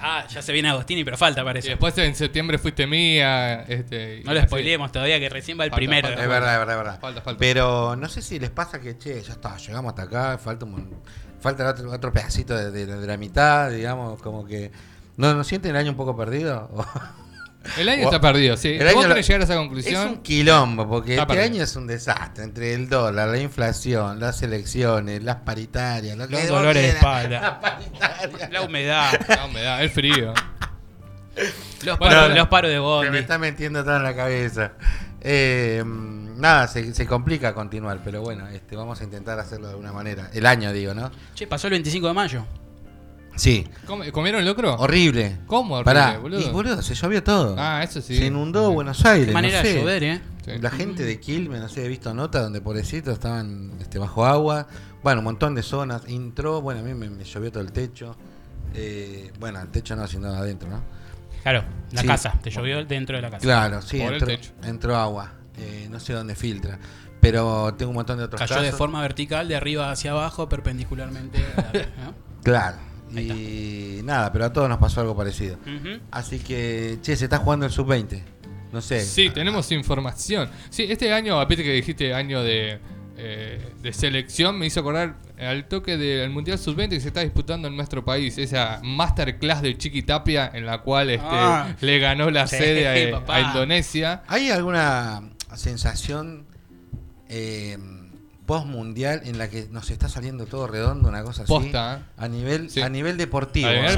Ah, 0.00 0.26
ya 0.28 0.42
se 0.42 0.52
viene 0.52 0.70
Agostini, 0.70 1.04
pero 1.04 1.16
falta 1.16 1.42
Y 1.42 1.44
parece. 1.44 1.68
después 1.68 1.96
en 1.98 2.16
septiembre 2.16 2.58
fuiste 2.58 2.84
mía. 2.88 3.62
Este, 3.68 4.22
No 4.24 4.32
lo 4.34 4.40
así. 4.40 4.48
spoileemos 4.48 4.90
todavía, 4.90 5.20
que 5.20 5.28
recién 5.28 5.56
va 5.56 5.64
el 5.66 5.70
Falta, 5.70 5.76
primero. 5.76 6.08
falta. 6.08 6.22
Es 6.24 6.28
verdad, 6.28 6.52
es 6.54 6.58
verdad, 6.58 6.74
es 6.74 6.82
verdad. 6.84 7.00
Falta, 7.00 7.20
falta. 7.22 7.38
Pero 7.38 7.94
no 7.94 8.08
sé 8.08 8.22
si 8.22 8.40
les 8.40 8.50
pasa 8.50 8.80
que, 8.80 8.98
che, 8.98 9.22
ya 9.22 9.34
está, 9.34 9.56
llegamos 9.56 9.90
hasta 9.90 10.02
acá, 10.02 10.38
falta 10.38 10.64
un, 10.64 10.96
falta 11.40 11.62
el 11.62 11.68
otro, 11.68 11.92
otro 11.92 12.12
pedacito 12.12 12.56
de, 12.56 12.72
de- 12.72 12.86
de 12.86 13.06
la 13.06 13.16
mitad, 13.16 13.70
digamos, 13.70 14.20
como 14.20 14.44
que... 14.46 14.72
¿No, 15.16 15.32
¿no 15.34 15.44
sienten 15.44 15.72
el 15.72 15.76
año 15.76 15.90
un 15.90 15.96
poco 15.96 16.16
perdido? 16.16 16.68
El 17.78 17.88
año 17.88 18.02
O- 18.02 18.04
está 18.06 18.20
perdido, 18.20 18.56
sí. 18.56 18.70
El 18.70 18.86
año 18.88 18.94
¿Vos 18.96 19.04
lo- 19.04 19.10
querés 19.10 19.26
llegar 19.28 19.40
a 19.40 19.44
esa 19.44 19.52
Es 19.54 19.58
conclusión? 19.58 20.08
un 20.08 20.22
quilombo, 20.22 20.88
porque 20.88 21.12
Está 21.12 21.22
este 21.22 21.34
perdido. 21.34 21.54
año 21.54 21.64
es 21.64 21.76
un 21.76 21.86
desastre, 21.86 22.44
entre 22.44 22.74
el 22.74 22.88
dólar, 22.88 23.28
la 23.28 23.38
inflación, 23.38 24.18
las 24.20 24.42
elecciones, 24.42 25.22
las 25.22 25.36
paritarias, 25.36 26.16
Los 26.16 26.28
vos 26.30 26.48
dolores 26.48 26.82
de 26.82 26.88
espalda. 26.90 27.60
La 28.50 28.62
humedad, 28.62 29.12
La 29.28 29.46
humedad, 29.46 29.82
el 29.82 29.90
frío. 29.90 30.34
los 31.84 31.98
paros, 31.98 32.20
bueno. 32.20 32.34
los 32.34 32.48
paros 32.48 32.68
de 32.70 32.74
Se 32.76 32.80
me 32.80 32.84
bondi. 32.84 33.18
está 33.18 33.38
metiendo 33.38 33.82
todo 33.84 33.96
en 33.96 34.02
la 34.02 34.14
cabeza. 34.14 34.72
Eh, 35.20 35.82
nada, 35.86 36.66
se, 36.68 36.92
se 36.94 37.06
complica 37.06 37.54
continuar, 37.54 38.00
pero 38.04 38.22
bueno, 38.22 38.48
este, 38.48 38.76
vamos 38.76 39.00
a 39.00 39.04
intentar 39.04 39.38
hacerlo 39.38 39.66
de 39.68 39.72
alguna 39.74 39.92
manera. 39.92 40.30
El 40.34 40.46
año, 40.46 40.72
digo, 40.72 40.94
¿no? 40.94 41.10
Che, 41.34 41.46
pasó 41.46 41.68
el 41.68 41.72
25 41.72 42.08
de 42.08 42.12
mayo. 42.12 42.44
Sí, 43.36 43.66
¿Cómo- 43.86 44.04
¿Comieron 44.12 44.44
locro? 44.44 44.74
horrible. 44.74 45.38
¿Cómo 45.46 45.74
horrible, 45.76 45.84
Pará, 46.00 46.18
boludo? 46.18 46.40
y 46.40 46.50
boludo, 46.50 46.82
se 46.82 46.94
llovió 46.94 47.22
todo. 47.22 47.56
Ah, 47.58 47.82
eso 47.82 48.00
sí. 48.02 48.16
Se 48.16 48.26
inundó 48.26 48.70
Buenos 48.72 49.04
Aires. 49.04 49.28
Qué 49.28 49.32
manera 49.32 49.58
no 49.58 49.64
sé. 49.64 49.72
de 49.74 49.80
llover, 49.80 50.04
¿eh? 50.04 50.20
Sí. 50.44 50.50
La 50.60 50.70
gente 50.70 51.04
de 51.04 51.18
Quilmes, 51.20 51.60
no 51.60 51.68
sé, 51.68 51.84
he 51.84 51.88
visto 51.88 52.12
notas 52.12 52.42
donde 52.42 52.60
pobrecitos 52.60 53.14
estaban 53.14 53.72
este, 53.80 53.98
bajo 53.98 54.26
agua. 54.26 54.66
Bueno, 55.02 55.20
un 55.20 55.24
montón 55.24 55.54
de 55.54 55.62
zonas. 55.62 56.02
Entró, 56.08 56.60
bueno, 56.60 56.80
a 56.80 56.82
mí 56.82 56.94
me, 56.94 57.08
me 57.10 57.24
llovió 57.24 57.50
todo 57.50 57.62
el 57.62 57.72
techo. 57.72 58.16
Eh, 58.74 59.32
bueno, 59.40 59.60
el 59.60 59.68
techo 59.68 59.96
no, 59.96 60.06
sino 60.06 60.28
adentro, 60.28 60.68
¿no? 60.68 60.82
Claro, 61.42 61.64
la 61.92 62.00
Sí. 62.02 62.06
casa. 62.06 62.38
Te 62.42 62.50
llovió 62.50 62.84
dentro 62.84 63.16
de 63.16 63.22
la 63.22 63.30
casa. 63.30 63.42
Claro, 63.42 63.82
sí, 63.82 63.98
Por 63.98 64.08
el 64.08 64.12
entró, 64.14 64.26
techo. 64.28 64.50
entró 64.64 64.96
agua. 64.96 65.32
Eh, 65.58 65.88
no 65.90 65.98
sé 66.00 66.12
dónde 66.12 66.34
filtra. 66.34 66.78
Pero 67.20 67.72
tengo 67.74 67.90
un 67.90 67.96
montón 67.96 68.18
de 68.18 68.24
otros 68.24 68.38
Cayó 68.40 68.56
casos. 68.56 68.64
de 68.64 68.72
forma 68.72 69.00
vertical, 69.00 69.46
de 69.48 69.56
arriba 69.56 69.90
hacia 69.90 70.10
abajo, 70.10 70.48
perpendicularmente. 70.48 71.38
a 71.56 71.60
la- 71.60 71.72
¿no? 72.04 72.14
Claro. 72.42 72.76
Y 73.20 74.00
nada, 74.04 74.32
pero 74.32 74.46
a 74.46 74.52
todos 74.52 74.68
nos 74.68 74.78
pasó 74.78 75.00
algo 75.00 75.16
parecido. 75.16 75.56
Así 76.10 76.38
que, 76.38 76.98
che, 77.02 77.16
se 77.16 77.24
está 77.24 77.38
jugando 77.38 77.66
el 77.66 77.72
sub-20. 77.72 78.22
No 78.72 78.80
sé. 78.80 79.00
Sí, 79.04 79.28
tenemos 79.30 79.70
información. 79.72 80.48
Sí, 80.70 80.86
este 80.88 81.12
año, 81.12 81.38
aparte 81.40 81.62
que 81.62 81.72
dijiste 81.72 82.14
año 82.14 82.42
de, 82.42 82.78
eh, 83.18 83.72
de 83.82 83.92
selección, 83.92 84.58
me 84.58 84.64
hizo 84.66 84.80
acordar 84.80 85.16
al 85.38 85.66
toque 85.68 85.96
del 85.98 86.30
Mundial 86.30 86.58
Sub-20 86.58 86.88
que 86.88 87.00
se 87.00 87.08
está 87.08 87.20
disputando 87.20 87.68
en 87.68 87.76
nuestro 87.76 88.02
país. 88.04 88.38
Esa 88.38 88.80
masterclass 88.82 89.60
de 89.60 89.76
Chiqui 89.76 90.02
Tapia 90.02 90.50
en 90.54 90.64
la 90.64 90.78
cual 90.78 91.10
este, 91.10 91.26
Ah. 91.28 91.74
le 91.82 91.98
ganó 91.98 92.30
la 92.30 92.46
Sí, 92.46 92.56
sede 92.56 93.12
a, 93.12 93.22
a 93.34 93.40
Indonesia. 93.40 94.22
¿Hay 94.28 94.48
alguna 94.50 95.22
sensación 95.54 96.46
eh, 97.28 97.76
post-mundial 98.46 99.22
en 99.24 99.38
la 99.38 99.48
que 99.48 99.68
nos 99.70 99.90
está 99.90 100.08
saliendo 100.08 100.46
todo 100.46 100.66
redondo, 100.66 101.08
una 101.08 101.22
cosa 101.22 101.42
así? 101.44 101.48
Posta, 101.52 101.98
¿eh? 102.00 102.04
A 102.16 102.28
nivel, 102.28 102.70
Sí. 102.70 102.80
a 102.82 102.88
nivel 102.88 103.16
deportivo. 103.16 103.68
A 103.68 103.72
nivel 103.72 103.96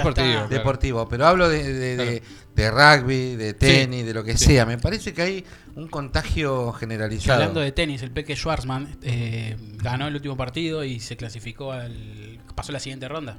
deportivo, 0.50 0.98
claro. 0.98 1.08
pero 1.08 1.26
hablo 1.26 1.48
de, 1.48 1.72
de, 1.72 1.96
de- 1.96 2.22
de 2.54 2.70
rugby, 2.70 3.34
de 3.36 3.52
tenis, 3.54 4.06
de 4.06 4.14
lo 4.14 4.22
que 4.22 4.36
Sí. 4.36 4.46
sea. 4.46 4.64
Me 4.66 4.78
parece 4.78 5.12
que 5.12 5.22
hay 5.22 5.44
un 5.74 5.88
contagio 5.88 6.72
generalizado. 6.72 7.40
hablando 7.40 7.60
de 7.60 7.72
tenis, 7.72 8.02
el 8.02 8.10
Peque 8.12 8.36
Schwarzman 8.36 8.96
eh, 9.02 9.56
ganó 9.82 10.06
el 10.06 10.14
último 10.14 10.36
partido 10.36 10.84
y 10.84 11.00
se 11.00 11.16
clasificó 11.16 11.72
al. 11.72 12.38
pasó 12.54 12.70
la 12.70 12.78
siguiente 12.80 13.08
ronda. 13.08 13.38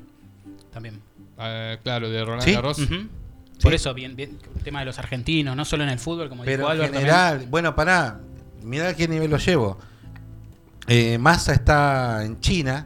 También. 0.74 1.02
Eh, 1.40 1.78
claro, 1.84 2.10
de 2.10 2.26
Roland 2.26 2.44
Sí. 2.44 2.54
Garros. 2.54 2.78
Por 3.62 3.72
Sí. 3.72 3.76
eso, 3.76 3.94
bien, 3.94 4.18
bien, 4.18 4.38
el 4.58 4.64
tema 4.64 4.80
de 4.80 4.86
los 4.86 5.00
argentinos, 5.00 5.56
no 5.56 5.64
solo 5.64 5.84
en 5.84 5.90
el 5.90 6.00
fútbol, 6.00 6.28
como 6.28 6.44
Pero 6.44 6.64
dijo 6.64 6.72
en 6.72 6.72
Albert. 6.74 6.94
también. 6.94 7.14
general, 7.16 7.48
bueno, 7.50 7.74
pará, 7.74 8.20
mirá 8.64 8.90
a 8.90 8.94
qué 8.96 9.08
nivel 9.08 9.32
lo 9.32 9.38
llevo. 9.38 9.80
Eh, 10.88 11.18
Massa 11.18 11.54
está 11.54 12.24
en 12.24 12.40
China 12.40 12.86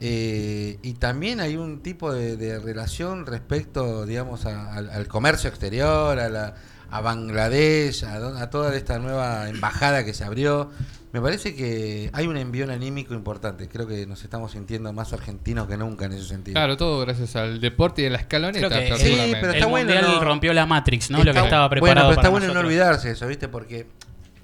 eh, 0.00 0.78
y 0.82 0.94
también 0.94 1.40
hay 1.40 1.56
un 1.56 1.80
tipo 1.82 2.12
de, 2.12 2.36
de 2.36 2.58
relación 2.58 3.26
respecto, 3.26 4.04
digamos, 4.06 4.46
a- 4.46 4.74
al, 4.74 4.90
al 4.90 5.06
comercio 5.08 5.48
exterior, 5.48 6.18
a, 6.18 6.28
la, 6.28 6.54
a 6.90 7.00
Bangladesh, 7.00 8.04
a, 8.04 8.40
a 8.42 8.50
toda 8.50 8.74
esta 8.76 8.98
nueva 8.98 9.48
embajada 9.48 10.04
que 10.04 10.14
se 10.14 10.24
abrió. 10.24 10.70
Me 11.12 11.20
parece 11.22 11.54
que 11.54 12.10
hay 12.12 12.26
un 12.26 12.36
envío 12.36 12.70
anímico 12.70 13.14
importante. 13.14 13.68
Creo 13.68 13.86
que 13.86 14.06
nos 14.06 14.22
estamos 14.22 14.52
sintiendo 14.52 14.92
más 14.92 15.14
argentinos 15.14 15.66
que 15.66 15.78
nunca 15.78 16.04
en 16.04 16.12
ese 16.12 16.24
sentido. 16.28 16.54
Claro, 16.54 16.76
todo 16.76 17.00
gracias 17.00 17.36
al 17.36 17.58
deporte 17.58 18.02
y 18.02 18.06
a 18.06 18.10
la 18.10 18.18
escaloneta. 18.18 18.68
Creo 18.68 18.98
que 18.98 19.02
Sí, 19.02 19.16
pero 19.40 19.48
el 19.50 19.54
está 19.56 19.66
bueno, 19.66 19.92
mundial 19.94 20.14
¿no? 20.14 20.24
rompió 20.24 20.52
la 20.52 20.66
Matrix, 20.66 21.10
¿no? 21.10 21.18
Lo 21.24 21.32
que 21.32 21.38
estaba 21.38 21.68
Bueno, 21.68 21.70
preparado 21.70 22.08
pero 22.08 22.20
está 22.20 22.22
para 22.22 22.30
bueno 22.30 22.52
no 22.52 22.60
olvidarse 22.60 23.10
eso, 23.12 23.26
¿viste? 23.26 23.48
Porque 23.48 23.86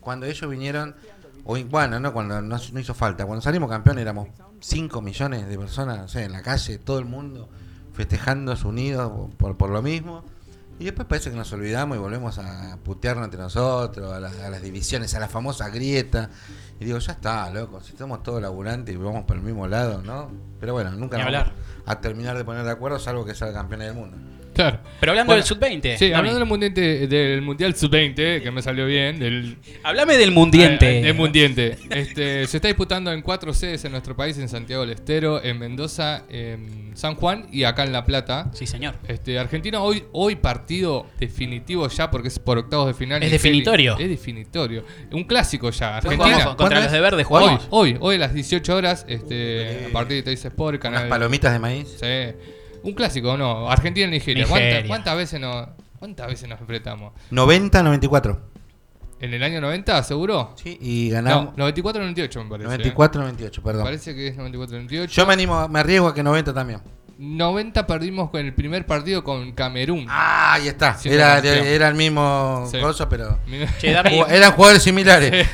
cuando 0.00 0.24
ellos 0.24 0.48
vinieron, 0.48 0.94
o 1.44 1.56
bueno, 1.64 1.98
no 2.00 2.12
cuando 2.12 2.40
no, 2.40 2.56
no 2.72 2.80
hizo 2.80 2.94
falta, 2.94 3.26
cuando 3.26 3.42
salimos 3.42 3.68
campeón 3.70 3.98
éramos 3.98 4.28
5 4.60 5.02
millones 5.02 5.48
de 5.48 5.58
personas, 5.58 6.00
o 6.00 6.08
sea, 6.08 6.24
en 6.24 6.32
la 6.32 6.42
calle, 6.42 6.78
todo 6.78 6.98
el 6.98 7.04
mundo 7.04 7.48
festejando 7.94 8.54
unidos 8.64 9.30
por, 9.36 9.56
por 9.56 9.70
lo 9.70 9.82
mismo. 9.82 10.24
Y 10.78 10.84
después 10.84 11.06
parece 11.06 11.30
que 11.30 11.36
nos 11.36 11.52
olvidamos 11.52 11.96
y 11.96 12.00
volvemos 12.00 12.38
a 12.38 12.78
putearnos 12.82 13.24
entre 13.26 13.40
nosotros, 13.40 14.10
a, 14.12 14.18
las- 14.18 14.38
a 14.40 14.48
las 14.50 14.62
divisiones, 14.62 15.14
a 15.14 15.20
la 15.20 15.28
famosa 15.28 15.68
grieta. 15.68 16.30
Y 16.80 16.84
digo, 16.86 16.98
ya 16.98 17.12
está, 17.12 17.50
loco, 17.50 17.80
si 17.82 17.92
estamos 17.92 18.22
todos 18.22 18.40
laburantes 18.42 18.92
y 18.94 18.98
vamos 18.98 19.24
por 19.24 19.36
el 19.36 19.42
mismo 19.42 19.68
lado, 19.68 20.02
¿no? 20.02 20.30
Pero 20.58 20.72
bueno, 20.72 20.90
nunca 20.92 21.18
nos 21.18 21.26
vamos 21.44 21.52
a 21.86 22.00
terminar 22.00 22.36
de 22.36 22.44
poner 22.44 22.64
de 22.64 22.70
acuerdo, 22.70 22.98
salvo 22.98 23.24
que 23.24 23.34
sea 23.34 23.52
campeón 23.52 23.80
del 23.80 23.94
mundo. 23.94 24.16
Claro. 24.54 24.80
Pero 25.00 25.12
hablando 25.12 25.30
Bueno, 25.30 25.42
del 25.42 25.48
sub-20. 25.48 25.96
Sí, 25.96 26.12
hablando 26.12 26.38
del 26.38 26.48
mundial, 26.48 26.74
del 26.74 27.42
mundial 27.42 27.74
sub-20, 27.74 28.42
que 28.42 28.50
me 28.50 28.62
salió 28.62 28.86
bien, 28.86 29.18
del 29.18 29.56
Háblame 29.82 30.16
del 30.16 30.30
mundiente. 30.32 31.00
Ah, 31.00 31.06
del 31.06 31.14
mundiente. 31.14 31.78
Este, 31.90 32.46
se 32.46 32.56
está 32.58 32.68
disputando 32.68 33.12
en 33.12 33.22
cuatro 33.22 33.52
sedes 33.54 33.84
en 33.84 33.92
nuestro 33.92 34.16
país, 34.16 34.38
en 34.38 34.48
Santiago 34.48 34.82
del 34.82 34.92
Estero, 34.92 35.42
en 35.42 35.58
Mendoza, 35.58 36.24
en 36.28 36.92
San 36.94 37.14
Juan 37.14 37.46
y 37.50 37.64
acá 37.64 37.84
en 37.84 37.92
La 37.92 38.04
Plata. 38.04 38.50
Sí, 38.52 38.66
señor. 38.66 38.94
Este, 39.08 39.38
Argentina 39.38 39.80
hoy, 39.80 40.04
hoy 40.12 40.36
partido 40.36 41.06
definitivo 41.18 41.88
ya 41.88 42.10
porque 42.10 42.28
es 42.28 42.38
por 42.38 42.58
octavos 42.58 42.86
de 42.86 42.94
final. 42.94 43.22
Es 43.22 43.30
definitorio. 43.30 43.96
Es 43.98 44.08
definitorio. 44.08 44.84
Un 45.12 45.24
clásico 45.24 45.70
ya. 45.70 46.00
Jugamos 46.00 46.26
Argentina. 46.26 46.44
contra 46.44 46.56
¿Cuándo 46.56 46.80
los 46.82 46.92
de 46.92 47.00
verde 47.00 47.16
Hoy, 47.16 47.24
jugamos. 47.24 47.66
hoy, 47.70 47.96
hoy 48.00 48.16
a 48.16 48.18
las 48.18 48.34
18 48.34 48.76
horas, 48.76 49.04
este, 49.08 49.86
a 49.88 49.92
partir 49.92 50.16
de 50.16 50.22
Teis 50.22 50.44
Sport, 50.44 50.80
canal. 50.80 51.00
Unas 51.00 51.10
palomitas 51.10 51.52
de 51.52 51.58
maíz. 51.58 51.96
Sí. 52.00 52.36
Un 52.84 52.92
clásico, 52.94 53.36
¿no? 53.36 53.70
Argentina-Nigeria. 53.70 54.44
Nigeria. 54.44 54.70
¿Cuántas, 54.70 54.88
cuántas 54.88 55.16
veces 55.16 55.40
nos, 55.40 55.68
¿Cuántas 55.98 56.26
veces 56.26 56.48
nos 56.48 56.60
enfrentamos? 56.60 57.12
90-94. 57.30 58.38
¿En 59.20 59.32
el 59.34 59.42
año 59.44 59.60
90, 59.60 60.02
seguro? 60.02 60.52
Sí, 60.56 60.76
y 60.80 61.08
No, 61.10 61.14
ganamos 61.14 61.54
94-98 61.56 62.42
me 62.44 62.50
parece. 62.50 62.88
¿eh? 62.88 62.94
94-98, 62.94 63.56
Me 63.58 63.62
perdón. 63.62 63.84
parece 63.84 64.14
que 64.16 64.26
es 64.28 64.36
94-98. 64.36 65.06
Yo 65.06 65.26
me 65.26 65.32
animo, 65.34 65.68
me 65.68 65.78
arriesgo 65.78 66.08
a 66.08 66.14
que 66.14 66.22
90 66.24 66.52
también. 66.52 66.80
90 67.18 67.86
perdimos 67.86 68.30
con 68.30 68.40
el 68.40 68.52
primer 68.52 68.84
partido 68.84 69.22
con 69.22 69.52
Camerún. 69.52 70.06
Ah, 70.08 70.54
ahí 70.54 70.66
está. 70.66 70.94
Sí, 70.96 71.08
Era, 71.08 71.34
campeón. 71.34 71.66
era 71.66 71.86
el 71.88 71.94
mismo 71.94 72.66
Sí. 72.68 72.80
cosa, 72.80 73.08
pero. 73.08 73.38
Che, 73.78 73.90
Eran 73.92 74.52
jugadores 74.54 74.82
similares. 74.82 75.46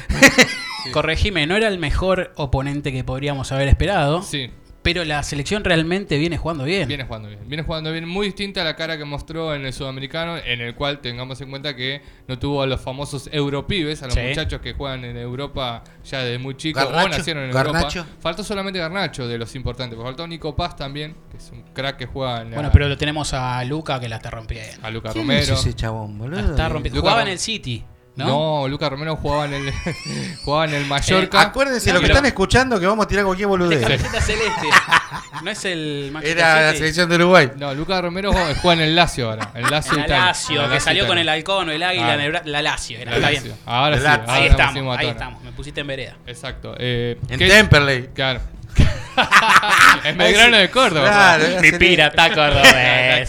corregime, 0.93 1.47
no 1.47 1.55
era 1.57 1.69
el 1.69 1.79
mejor 1.79 2.33
oponente 2.37 2.91
que 2.93 3.05
podríamos 3.05 3.53
haber 3.53 3.69
esperado, 3.69 4.23
Sí, 4.23 4.51
pero 4.95 5.05
la 5.05 5.23
selección 5.23 5.65
realmente 5.65 6.17
viene 6.19 6.39
jugando 6.39 6.65
bien. 6.65 6.89
viene 6.89 7.05
jugando 7.05 7.29
bien. 7.29 7.41
Viene 7.47 7.63
jugando 7.63 7.93
bien, 7.93 8.09
muy 8.09 8.27
distinta 8.27 8.63
a 8.63 8.65
la 8.65 8.75
cara 8.75 8.97
que 8.97 9.05
mostró 9.05 9.55
en 9.55 9.67
el 9.67 9.73
sudamericano, 9.75 10.39
en 10.39 10.61
el 10.63 10.75
cual 10.75 11.01
tengamos 11.01 11.39
en 11.43 11.51
cuenta 11.51 11.77
que 11.77 12.01
no 12.27 12.39
tuvo 12.39 12.63
a 12.63 12.67
los 12.67 12.81
famosos 12.81 13.29
europibes, 13.33 14.03
a 14.03 14.07
los 14.07 14.15
Sí. 14.15 14.21
muchachos 14.21 14.61
que 14.63 14.73
juegan 14.73 15.05
en 15.05 15.17
Europa 15.19 15.85
ya 16.05 16.21
desde 16.25 16.39
muy 16.39 16.57
chicos 16.57 16.83
o 16.85 17.09
nacieron 17.09 17.45
en 17.45 17.51
Garnacho. 17.51 17.99
Europa. 18.01 18.17
Faltó 18.21 18.43
solamente 18.45 18.79
Garnacho 18.79 19.29
de 19.29 19.37
los 19.37 19.55
importantes, 19.55 19.95
porque 19.97 20.09
faltó 20.09 20.27
Nico 20.27 20.57
Paz 20.57 20.75
también, 20.77 21.15
que 21.31 21.37
es 21.37 21.51
un 21.53 21.63
crack 21.75 21.97
que 21.99 22.07
juega 22.07 22.41
en 22.43 22.51
la- 22.51 22.57
Bueno, 22.57 22.71
pero 22.73 22.89
lo 22.89 22.97
tenemos 22.97 23.35
a 23.35 23.63
Luca 23.65 24.01
que 24.01 24.09
la 24.09 24.17
está 24.17 24.31
rompiendo. 24.31 24.87
a 24.87 24.91
Luca 24.91 25.13
¿Quién 25.13 25.25
Romero. 25.25 25.43
es 25.43 25.51
ese 25.51 25.75
chabón, 25.75 26.13
La 26.13 26.19
boludo? 26.19 26.41
está 26.51 26.69
rompiendo. 26.71 27.01
Jugaba 27.01 27.21
Rom- 27.21 27.27
en 27.27 27.33
el 27.33 27.39
City, 27.39 27.85
¿no? 28.19 28.27
¿no? 28.63 28.69
Luca 28.69 28.89
Romero 28.89 29.17
jugaba 29.17 29.47
en 29.47 29.55
el 29.55 29.73
jugaba 30.45 30.65
en 30.67 30.75
el 30.75 30.87
Mallorca. 30.87 31.41
Acuérdense, 31.41 31.89
No, 31.89 31.95
lo 31.95 32.01
que 32.01 32.07
están 32.09 32.27
escuchando, 32.27 32.79
que 32.79 32.87
vamos 32.87 33.05
a 33.07 33.09
tirar 33.09 33.25
cualquier 33.25 33.47
De 33.47 33.51
boludez. 33.51 33.81
camiseta 33.83 34.21
celeste. 34.21 34.67
No 35.43 35.51
es 35.53 35.65
el 35.67 36.11
Manchester 36.13 36.39
Era 36.39 36.61
la 36.63 36.69
City. 36.71 36.79
selección 36.79 37.09
de 37.09 37.15
Uruguay. 37.15 37.51
No, 37.57 37.73
Luca 37.73 38.01
Romero 38.01 38.33
juega 38.33 38.73
en 38.83 38.89
el 38.89 38.97
Lazio 38.97 39.31
ahora. 39.31 39.53
El 39.55 39.71
Lazio 39.71 39.93
En 39.93 40.01
la 40.01 40.07
Italia. 40.07 40.25
Lazio, 40.27 40.65
En 40.65 40.71
que 40.73 40.81
salió 40.81 41.07
con 41.07 41.17
el 41.19 41.29
halcón 41.29 41.69
o 41.69 41.73
el 41.73 41.81
águila 41.83 42.09
Ah. 42.09 42.15
en 42.15 42.21
el 42.23 42.33
bra- 42.33 42.43
la 42.45 42.61
Lazio. 42.63 42.99
Era, 42.99 43.13
La 43.13 43.17
está 43.19 43.31
Lazio. 43.31 43.45
bien. 43.45 43.57
Ahora 43.67 43.97
sí. 43.99 44.03
Lazio. 44.03 44.21
ahora 44.23 44.35
Ahí 44.35 44.47
estamos, 44.49 44.99
ahí 44.99 45.07
estamos. 45.09 45.43
Me 45.45 45.53
pusiste 45.53 45.81
en 45.83 45.87
vereda. 45.87 46.17
Exacto. 46.27 46.75
Eh, 46.79 47.19
En 47.29 47.39
¿qué- 47.39 47.49
Temperley. 47.49 48.09
Claro. 48.15 48.41
en 50.05 50.19
Belgrano 50.19 50.57
de 50.57 50.71
Córdoba. 50.71 51.09
Claro, 51.09 51.61
Mi 51.63 51.73
pirata 51.73 52.29
La 52.29 52.35
cordobés. 52.35 53.29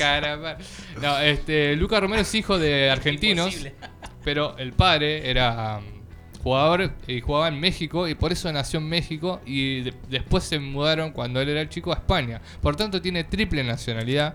No, 1.02 1.19
este, 1.19 1.75
Luca 1.75 1.99
Romero 1.99 2.21
es 2.23 2.36
hijo 2.36 2.58
de 2.58 2.89
argentinos, 2.89 3.47
Imposible. 3.47 3.75
Pero 4.24 4.58
el 4.58 4.74
padre 4.74 5.30
era 5.30 5.80
um, 5.80 6.42
jugador 6.44 6.92
y 7.08 7.22
jugaba 7.22 7.48
en 7.48 7.60
México 7.60 8.08
y 8.08 8.16
por 8.16 8.32
eso 8.32 8.52
nació 8.52 8.80
en 8.80 8.88
México 8.88 9.42
y 9.46 9.82
de- 9.82 9.94
después 10.10 10.44
se 10.44 10.60
mudaron 10.60 11.12
cuando 11.12 11.42
él 11.42 11.50
era 11.50 11.68
chico 11.70 11.92
a 11.92 11.96
España. 11.96 12.42
Por 12.62 12.76
tanto 12.76 13.02
tiene 13.02 13.24
triple 13.26 13.64
nacionalidad, 13.64 14.34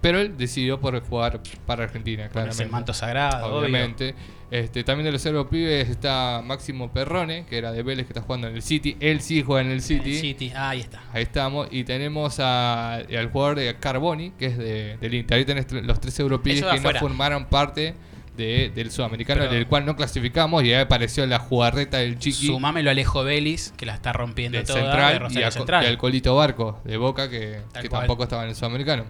pero 0.00 0.18
él 0.20 0.36
decidió 0.36 0.80
por 0.80 1.00
jugar 1.06 1.40
para 1.66 1.84
Argentina, 1.84 2.28
claramente. 2.28 2.62
el 2.64 2.70
manto 2.70 2.92
sagrado, 2.92 3.46
obvio. 3.46 3.58
Obviamente. 3.58 4.14
Este, 4.50 4.84
también 4.84 5.06
de 5.10 5.32
los 5.32 5.46
pibes 5.46 5.88
está 5.88 6.42
Máximo 6.44 6.92
Perrone, 6.92 7.46
que 7.48 7.56
era 7.56 7.72
de 7.72 7.82
Vélez, 7.82 8.04
que 8.06 8.12
está 8.12 8.20
jugando 8.20 8.48
en 8.48 8.54
el 8.56 8.60
City. 8.60 8.98
Él 9.00 9.22
sí 9.22 9.42
juega 9.42 9.62
en 9.62 9.68
el 9.68 9.72
En 9.78 9.80
City. 9.80 10.10
el 10.14 10.20
City. 10.20 10.52
Ah, 10.54 10.68
ahí 10.70 10.80
está. 10.80 11.00
Ahí 11.14 11.22
estamos. 11.22 11.68
Y 11.70 11.84
tenemos 11.84 12.38
a- 12.38 12.96
al 12.96 13.30
jugador 13.30 13.56
de 13.56 13.74
Carboni, 13.76 14.32
que 14.32 14.46
es 14.46 14.58
de, 14.58 14.98
del 14.98 15.14
Inter. 15.14 15.38
Ahí 15.38 15.46
tenés 15.46 15.72
los 15.72 15.98
tres 16.00 16.18
europeos 16.20 16.70
que 16.70 16.80
no 16.80 16.98
formaron 17.00 17.46
parte 17.46 17.94
de- 18.36 18.70
del 18.74 18.90
sudamericano, 18.90 19.40
Pero- 19.42 19.52
del 19.52 19.66
cual 19.66 19.84
no 19.86 19.96
clasificamos. 19.96 20.62
Y 20.64 20.72
ahí 20.72 20.80
apareció 20.80 21.26
la 21.26 21.38
jugarreta 21.38 21.98
del 21.98 22.18
Chiqui 22.18 22.46
Sumame 22.46 22.82
lo 22.82 22.90
Alejo 22.90 23.24
Vélez, 23.24 23.72
que 23.76 23.86
la 23.86 23.94
está 23.94 24.12
rompiendo 24.12 24.58
de 24.58 24.64
toda. 24.64 24.78
de 24.78 24.84
Central 24.84 25.32
y, 25.32 25.42
a- 25.42 25.50
Central. 25.50 25.84
y 25.84 25.86
al 25.88 25.98
Colito 25.98 26.34
Barco 26.34 26.80
de 26.84 26.96
Boca, 26.96 27.28
que, 27.28 27.60
tampoco 27.90 28.22
estaba 28.24 28.44
en 28.44 28.50
el 28.50 28.54
sudamericano. 28.54 29.04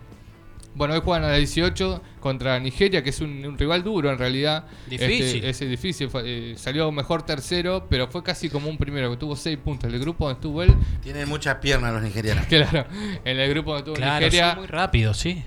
Bueno, 0.74 0.94
hoy 0.94 1.00
juegan 1.04 1.24
a 1.24 1.28
las 1.28 1.36
18 1.36 2.02
contra 2.18 2.58
Nigeria, 2.58 3.02
que 3.02 3.10
es 3.10 3.20
un, 3.20 3.44
un 3.44 3.58
rival 3.58 3.82
duro 3.84 4.10
en 4.10 4.16
realidad. 4.16 4.64
Difícil. 4.88 5.36
Este, 5.36 5.48
ese 5.50 5.66
difícil. 5.66 6.08
fue- 6.08 6.22
eh, 6.24 6.54
salió 6.56 6.90
mejor 6.90 7.24
tercero, 7.24 7.86
pero 7.90 8.08
fue 8.08 8.22
casi 8.22 8.48
como 8.48 8.70
un 8.70 8.78
primero, 8.78 9.10
que 9.10 9.18
tuvo 9.18 9.36
6 9.36 9.58
puntos. 9.62 9.92
El 9.92 10.00
grupo 10.00 10.24
donde 10.24 10.38
estuvo 10.38 10.62
él, 10.62 10.74
Tienen 11.02 11.28
muchas 11.28 11.56
piernas 11.56 11.92
los 11.92 12.02
nigerianos. 12.02 12.46
claro, 12.48 12.86
en 13.22 13.38
el 13.38 13.50
grupo 13.50 13.72
donde 13.72 13.80
estuvo 13.82 13.96
Claro, 13.96 14.24
Nigeria. 14.24 14.50
son 14.52 14.58
muy 14.60 14.66
rápidos, 14.66 15.18
sí. 15.18 15.44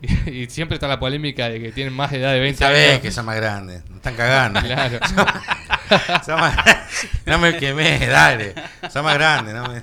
Y, 0.00 0.30
y 0.42 0.46
siempre 0.50 0.74
está 0.76 0.86
la 0.88 0.98
polémica 1.00 1.48
de 1.48 1.60
que 1.60 1.72
tienen 1.72 1.92
más 1.92 2.10
de 2.10 2.18
edad 2.20 2.32
de 2.32 2.40
20 2.40 2.58
Sabés 2.58 2.88
años. 2.90 3.00
que 3.02 3.10
son 3.10 3.26
más 3.26 3.36
grandes. 3.36 3.82
Nos 3.88 3.96
están 3.96 4.14
cagando. 4.14 4.60
Claro. 4.60 4.98
Son 6.26 6.38
más- 6.38 6.54
no 7.24 7.38
me 7.38 7.56
quemé, 7.56 7.98
dale. 8.06 8.52
Son 8.92 9.02
más 9.04 9.14
grandes. 9.14 9.54
No 9.54 9.64
me... 9.68 9.80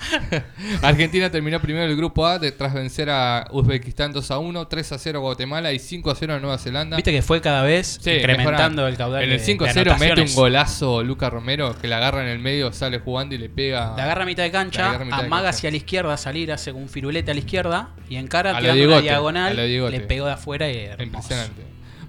Argentina 0.84 1.32
terminó 1.32 1.60
primero 1.60 1.86
el 1.86 1.96
grupo 1.96 2.28
A 2.28 2.38
de- 2.38 2.52
tras 2.52 2.76
vencer 2.76 3.10
a 3.10 3.48
Uzbekistán 3.52 4.14
2 4.14 4.30
a 4.30 4.38
1, 4.38 4.68
3 4.68 4.92
a 4.92 4.98
0 5.00 5.18
a 5.18 5.22
Guatemala 5.22 5.72
y 5.74 5.80
5 5.80 6.12
a 6.12 6.16
0 6.16 6.36
a 6.36 6.40
Nueva 6.40 6.60
Zelanda. 6.60 6.96
Viste 6.98 7.12
que 7.12 7.24
fue 7.24 7.42
cada 7.42 7.64
vez 7.64 7.98
Sí, 8.02 8.12
incrementando 8.12 8.52
mejorando. 8.84 8.88
el 8.88 8.98
caudal 8.98 9.24
En 9.24 9.32
el 9.32 9.38
de- 9.40 9.44
5 9.44 9.64
a 9.64 9.68
de 9.68 9.74
0 9.74 9.96
mete 10.00 10.22
un 10.22 10.36
golazo 10.36 11.02
Luca 11.04 11.32
Romero 11.32 11.76
que 11.80 11.88
la 11.88 11.98
agarra 11.98 12.22
en 12.22 12.28
el 12.30 12.38
medio, 12.40 12.72
sale 12.72 13.00
jugando 13.00 13.34
y 13.34 13.40
le 13.40 13.50
pega. 13.50 13.96
La 13.98 14.04
agarra 14.04 14.22
a 14.22 14.26
mitad 14.28 14.44
de 14.44 14.52
cancha, 14.52 14.92
mitad 15.00 15.00
de 15.00 15.26
amaga 15.26 15.30
cancha. 15.46 15.50
hacia 15.50 15.72
la 15.72 15.78
izquierda, 15.78 16.18
salir, 16.18 16.52
hace 16.52 16.72
un 16.72 16.88
firulete 16.88 17.32
a 17.32 17.34
la 17.34 17.40
izquierda 17.40 17.90
y 18.10 18.18
encara 18.18 18.52
A 18.56 18.62
la 18.62 18.74
tirando 18.74 19.02
diagonal, 19.02 19.52
a 19.60 19.90
la 19.90 19.96
pegó 20.06 20.26
de 20.28 20.34
afuera 20.34 20.72
y 20.72 20.78
hermoso. 20.78 21.04
Impresionante. 21.04 21.62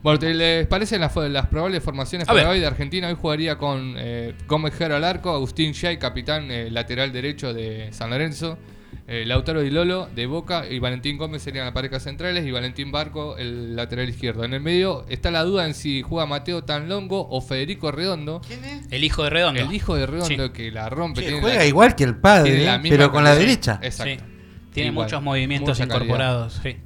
Bueno, 0.03 0.19
¿te 0.21 0.35
¿les 0.35 0.67
parecen 0.69 1.01
las, 1.01 1.17
las 1.17 1.47
probables 1.47 1.83
formaciones 1.83 2.29
A 2.29 2.33
para 2.33 2.45
ver. 2.45 2.53
hoy 2.53 2.61
de 2.61 2.67
Argentina? 2.67 3.09
Hoy 3.09 3.17
jugaría 3.21 3.59
con 3.59 3.95
eh, 3.99 4.35
Gómez 4.47 4.75
Jero 4.75 4.95
al 4.97 5.05
arco, 5.05 5.31
Agustín 5.35 5.73
Shay, 5.73 5.99
capitán 5.99 6.51
eh, 6.51 6.71
lateral 6.71 7.13
derecho 7.13 7.53
de 7.53 7.89
San 7.93 8.11
Lorenzo, 8.11 8.57
eh, 9.09 9.25
Lautaro 9.27 9.63
Di 9.63 9.71
Lolo 9.71 10.09
de 10.15 10.27
Boca 10.27 10.65
y 10.69 10.79
Valentín 10.79 11.17
Gómez 11.17 11.43
serían 11.43 11.65
las 11.65 11.75
parejas 11.75 12.05
centrales 12.05 12.47
y 12.47 12.53
Valentín 12.53 12.93
Barco 12.93 13.37
el 13.37 13.75
lateral 13.75 14.09
izquierdo. 14.09 14.45
En 14.45 14.55
el 14.55 14.61
medio 14.61 15.05
está 15.09 15.33
la 15.33 15.43
duda 15.43 15.67
en 15.67 15.75
si 15.75 16.03
juega 16.03 16.25
Mateo 16.27 16.63
Tanlongo 16.63 17.27
o 17.29 17.41
Federico 17.41 17.91
Redondo. 17.91 18.43
¿Quién 18.47 18.65
es? 18.65 18.93
El 18.93 19.03
hijo 19.03 19.25
de 19.25 19.31
Redondo. 19.31 19.61
El 19.61 19.73
hijo 19.73 19.97
de 19.97 20.07
Redondo 20.07 20.47
Sí. 20.47 20.53
que 20.53 20.71
la 20.71 20.89
rompe. 20.89 21.21
Che, 21.23 21.27
tiene 21.29 21.41
juega 21.41 21.57
la- 21.59 21.67
igual 21.67 21.97
que 21.97 22.05
el 22.05 22.17
padre, 22.17 22.65
¿eh? 22.65 22.79
pero 22.89 23.11
con 23.11 23.25
la 23.25 23.35
derecha. 23.35 23.81
Exacto. 23.83 24.25
Sí. 24.25 24.33
Tiene 24.73 24.91
Igual, 24.91 25.07
muchos 25.07 25.23
movimientos 25.23 25.79
mucha 25.79 25.89
calidad. 25.89 26.05
incorporados. 26.05 26.61
Sí. 26.63 26.77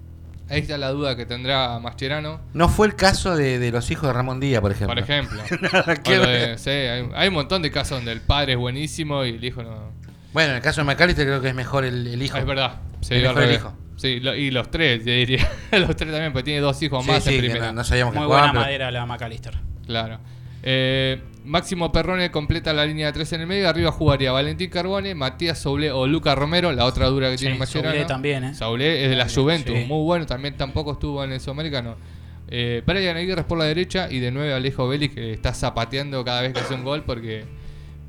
Ahí 0.50 0.60
está 0.60 0.76
la 0.78 0.90
duda 0.90 1.16
que 1.16 1.26
tendrá 1.26 1.78
Mascherano. 1.78 2.40
No 2.54 2.68
fue 2.68 2.88
el 2.88 2.96
caso 2.96 3.36
de, 3.36 3.58
de 3.58 3.70
los 3.70 3.90
hijos 3.90 4.08
de 4.08 4.12
Ramón 4.12 4.40
Díaz, 4.40 4.60
por 4.60 4.72
ejemplo. 4.72 4.94
Por 4.94 4.98
ejemplo. 5.02 5.40
Que 6.04 6.18
de- 6.18 6.58
sí, 6.58 6.70
hay, 6.70 7.08
hay 7.14 7.28
un 7.28 7.34
montón 7.34 7.62
de 7.62 7.70
casos 7.70 7.98
donde 7.98 8.12
el 8.12 8.20
padre 8.20 8.52
es 8.52 8.58
buenísimo 8.58 9.24
y 9.24 9.30
el 9.30 9.44
hijo 9.44 9.62
no. 9.62 9.92
Bueno, 10.32 10.50
en 10.50 10.56
el 10.56 10.62
caso 10.62 10.80
de 10.80 10.84
McAllister 10.86 11.26
creo 11.26 11.40
que 11.40 11.48
es 11.48 11.54
mejor 11.54 11.84
el, 11.84 12.06
el 12.06 12.22
hijo. 12.22 12.36
Es 12.36 12.44
verdad. 12.46 12.80
Sí, 13.00 13.14
Es 13.14 13.22
al 13.24 13.34
mejor 13.34 13.42
el 13.48 13.54
hijo. 13.54 13.72
Sí, 13.96 14.18
lo- 14.20 14.34
y 14.34 14.50
los 14.50 14.70
tres, 14.70 15.00
yo 15.04 15.12
diría. 15.12 15.48
los 15.72 15.94
tres 15.96 16.10
también, 16.10 16.32
porque 16.32 16.44
tiene 16.44 16.60
dos 16.60 16.82
hijos 16.82 17.04
Sí, 17.04 17.10
más 17.10 17.22
sí, 17.22 17.30
en 17.30 17.36
que 17.36 17.40
primera. 17.48 17.66
no, 17.68 17.72
no 17.74 17.84
sabíamos 17.84 18.12
que 18.12 18.18
Muy 18.18 18.26
jugaban, 18.26 18.48
buena 18.50 18.52
pero- 18.52 18.64
madera 18.64 18.90
la 18.90 19.06
McAllister. 19.06 19.54
Claro. 19.86 20.18
Eh, 20.62 21.22
Máximo 21.50 21.90
Perrone 21.90 22.30
completa 22.30 22.72
la 22.72 22.86
línea 22.86 23.06
de 23.08 23.12
tres 23.12 23.32
en 23.32 23.40
el 23.40 23.46
medio. 23.48 23.68
Arriba 23.68 23.90
jugaría 23.90 24.30
Valentín 24.30 24.70
Carbone, 24.70 25.14
Matías 25.16 25.58
Soule 25.58 25.90
o 25.90 26.06
Luca 26.06 26.34
Romero, 26.36 26.70
la 26.72 26.84
otra 26.84 27.06
dura 27.08 27.28
que 27.30 27.36
tiene 27.36 27.54
Sí, 27.54 27.58
Mascherano. 27.58 27.90
Soule 27.94 28.04
también, 28.06 28.44
¿eh? 28.44 28.50
Es 28.52 29.10
de 29.10 29.16
la 29.16 29.28
Juventus, 29.28 29.76
Sí. 29.76 29.84
muy 29.84 30.04
bueno, 30.04 30.26
también 30.26 30.56
tampoco 30.56 30.92
estuvo 30.92 31.24
en 31.24 31.32
el 31.32 31.40
Sudamericano. 31.40 31.96
Eh, 32.48 32.82
Brian 32.86 33.16
Aguirre 33.16 33.42
por 33.44 33.58
la 33.58 33.64
derecha 33.64 34.08
y 34.10 34.20
de 34.20 34.30
nueve 34.30 34.52
Alejo 34.54 34.86
Vélez 34.88 35.12
que 35.12 35.32
está 35.32 35.52
zapateando 35.52 36.24
cada 36.24 36.42
vez 36.42 36.52
que 36.52 36.60
hace 36.60 36.74
un 36.74 36.84
gol 36.84 37.02
porque 37.04 37.44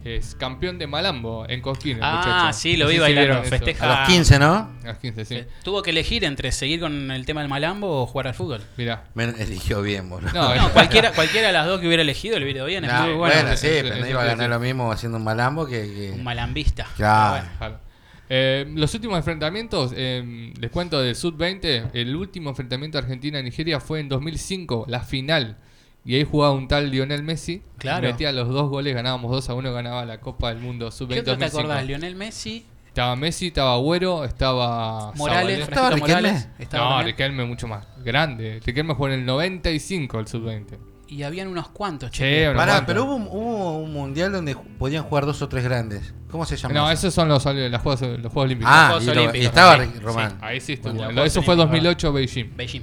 es 0.04 0.36
campeón 0.36 0.78
de 0.80 0.88
Malambo 0.88 1.46
en 1.48 1.62
Cosquín. 1.62 1.98
el 1.98 2.04
Ah, 2.04 2.18
muchacho. 2.44 2.58
sí, 2.60 2.78
lo 2.78 2.86
No 2.86 2.90
vi 2.90 2.96
sé 2.96 3.02
bailando, 3.02 3.44
festeja. 3.44 3.86
A 3.86 4.00
los 4.02 4.10
15, 4.10 4.40
¿no? 4.40 4.54
A 4.84 4.88
los 4.88 4.98
15, 4.98 5.26
sí. 5.26 5.44
Tuvo 5.64 5.82
que 5.84 5.92
elegir 5.92 6.24
entre 6.24 6.52
seguir 6.52 6.80
con 6.80 7.12
el 7.12 7.26
tema 7.26 7.42
del 7.42 7.50
malambo 7.50 8.02
o 8.02 8.06
jugar 8.08 8.28
al 8.28 8.34
fútbol. 8.34 8.62
Mirá. 8.78 9.04
Me 9.14 9.26
eligió 9.26 9.82
bien, 9.82 10.10
boludo. 10.10 10.32
No, 10.34 10.56
No, 10.56 10.70
cualquiera, 10.72 11.12
cualquiera 11.12 11.48
de 11.48 11.54
las 11.54 11.66
dos 11.68 11.80
que 11.80 11.88
hubiera 11.88 12.02
elegido 12.04 12.38
le 12.40 12.46
hubiera 12.46 12.58
ido 12.60 12.66
bien. 12.66 12.86
Es 12.86 12.92
Nah, 12.92 13.04
muy 13.06 13.14
bueno. 13.14 13.36
bueno, 13.36 13.58
sí, 13.58 13.68
pero 13.82 13.96
no 13.98 14.08
iba 14.08 14.22
a 14.22 14.26
ganar 14.26 14.50
lo 14.50 14.60
mismo 14.60 14.92
haciendo 14.92 15.18
un 15.18 15.24
malambo 15.24 15.66
que... 15.68 15.82
que- 15.94 16.12
Un 16.14 16.24
malambista. 16.24 16.88
Claro. 16.96 17.34
Pero 17.36 17.46
bueno. 17.46 17.58
Claro. 17.58 17.92
Eh, 18.34 18.66
los 18.76 18.94
últimos 18.96 19.18
enfrentamientos, 19.18 19.92
eh, 19.94 20.54
les 20.58 20.72
cuento 20.72 21.02
del 21.02 21.16
Sub-20, 21.16 21.90
el 21.94 22.16
último 22.16 22.50
enfrentamiento 22.52 22.98
Argentina-Nigeria 22.98 23.82
fue 23.82 24.00
en 24.00 24.08
2005, 24.08 24.86
la 24.88 25.02
final. 25.02 25.58
Y 26.04 26.16
ahí 26.16 26.24
jugaba 26.30 26.54
un 26.54 26.68
tal 26.68 26.90
Lionel 26.90 27.22
Messi. 27.24 27.62
Claro. 27.78 28.08
Metía 28.08 28.32
los 28.32 28.50
dos 28.50 28.70
goles, 28.70 28.96
ganábamos 28.96 29.32
2 29.32 29.50
a 29.50 29.54
1, 29.54 29.72
ganaba 29.74 30.04
la 30.06 30.20
Copa 30.20 30.50
del 30.50 30.58
Mundo 30.60 30.90
Sub-20. 30.92 31.14
¿Qué 31.14 31.20
otro 31.22 31.34
te 31.38 31.46
2005. 31.46 31.60
acordás? 31.60 31.86
Lionel 31.86 32.16
Messi, 32.16 32.66
Estaba 32.88 33.16
Messi, 33.16 33.48
estaba 33.48 33.74
Agüero, 33.76 34.26
estaba 34.26 35.14
Morales, 35.16 35.60
Zabaleta. 35.60 35.64
¿Estaba? 35.64 35.98
Morales. 35.98 36.48
estaba 36.60 36.98
No. 36.98 37.04
Riquelme 37.04 37.46
mucho 37.46 37.68
más 37.68 37.86
grande. 38.04 38.60
Riquelme 38.66 38.94
jugó 38.96 39.08
en 39.08 39.14
el 39.14 39.26
95 39.26 40.20
el 40.20 40.28
Sub-20. 40.28 40.78
Y 41.08 41.24
habían 41.24 41.48
unos 41.50 41.68
cuantos, 41.70 42.10
Sí, 42.12 42.20
che. 42.20 42.46
unos 42.50 42.58
Pará, 42.58 42.72
cuantos. 42.74 42.88
pero 42.88 43.04
hubo 43.06 43.16
un, 43.16 43.28
hubo 43.30 43.78
un 43.80 43.94
mundial 43.94 44.32
donde 44.32 44.56
podían 44.56 45.04
jugar 45.04 45.26
dos 45.26 45.42
o 45.42 45.50
tres 45.50 45.64
grandes. 45.66 46.14
¿Cómo 46.32 46.46
se 46.46 46.56
llama? 46.58 46.74
No, 46.74 46.86
eso? 46.90 47.08
esos 47.08 47.14
son 47.14 47.28
los, 47.28 47.44
los, 47.46 47.82
juegos, 47.82 48.02
los 48.02 48.32
Juegos 48.32 48.46
Olímpicos. 48.46 48.74
Ah, 48.74 48.86
Juegos 48.88 49.04
y, 49.04 49.08
lo- 49.08 49.14
y 49.14 49.18
Olímpicos, 49.20 49.46
estaba 49.46 49.84
sí, 49.86 49.92
Román. 50.00 50.38
Ahí 50.42 50.60
sí 50.62 50.74
estuvo. 50.74 50.94
Bueno, 50.94 51.24
eso 51.24 51.42
fue 51.44 51.54
Olímpicos, 51.54 51.58
2008 51.94 52.14
Beijing. 52.14 52.54
Beijing. 52.56 52.82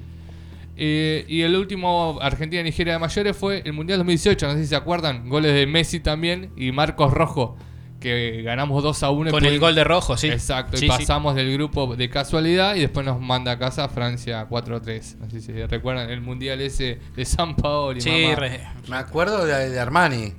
Eh, 0.81 1.25
y 1.27 1.43
el 1.43 1.57
último 1.57 2.19
Argentina-Nigeria 2.23 2.93
de 2.95 2.99
mayores 3.01 3.37
fue 3.37 3.63
el 3.65 3.73
Mundial 3.73 3.99
2018. 3.99 4.47
No 4.47 4.53
sé 4.55 4.61
si 4.63 4.67
se 4.69 4.77
acuerdan. 4.77 5.29
Goles 5.29 5.53
de 5.53 5.67
Messi 5.67 5.99
también 6.01 6.53
y 6.57 6.71
Marcos 6.73 7.13
Rojo. 7.13 7.57
Que 7.99 8.43
ganamos 8.45 8.81
2 8.85 9.03
a 9.03 9.11
1. 9.11 9.31
y 9.31 9.33
Con 9.33 9.45
el 9.45 9.59
gol 9.59 9.75
de 9.75 9.83
rojo, 9.83 10.17
sí. 10.17 10.29
Exacto. 10.29 10.77
Sí, 10.77 10.87
y 10.87 10.89
sí. 10.89 10.97
pasamos 10.97 11.35
del 11.35 11.53
grupo 11.53 11.97
de 11.97 12.09
casualidad. 12.09 12.77
Y 12.77 12.81
después 12.81 13.05
nos 13.05 13.21
manda 13.21 13.51
a 13.51 13.59
casa 13.59 13.89
Francia 13.89 14.47
4-3. 14.49 15.17
No 15.19 15.29
sé 15.29 15.41
si 15.41 15.53
recuerdan 15.67 16.09
el 16.11 16.21
Mundial 16.21 16.61
ese 16.61 17.01
de 17.17 17.25
San 17.25 17.57
Paolo. 17.57 18.01
Sí, 18.01 18.33
re- 18.37 18.61
Me 18.89 18.97
acuerdo 18.97 19.45
de, 19.45 19.71
de 19.71 19.81
Armani. 19.81 20.33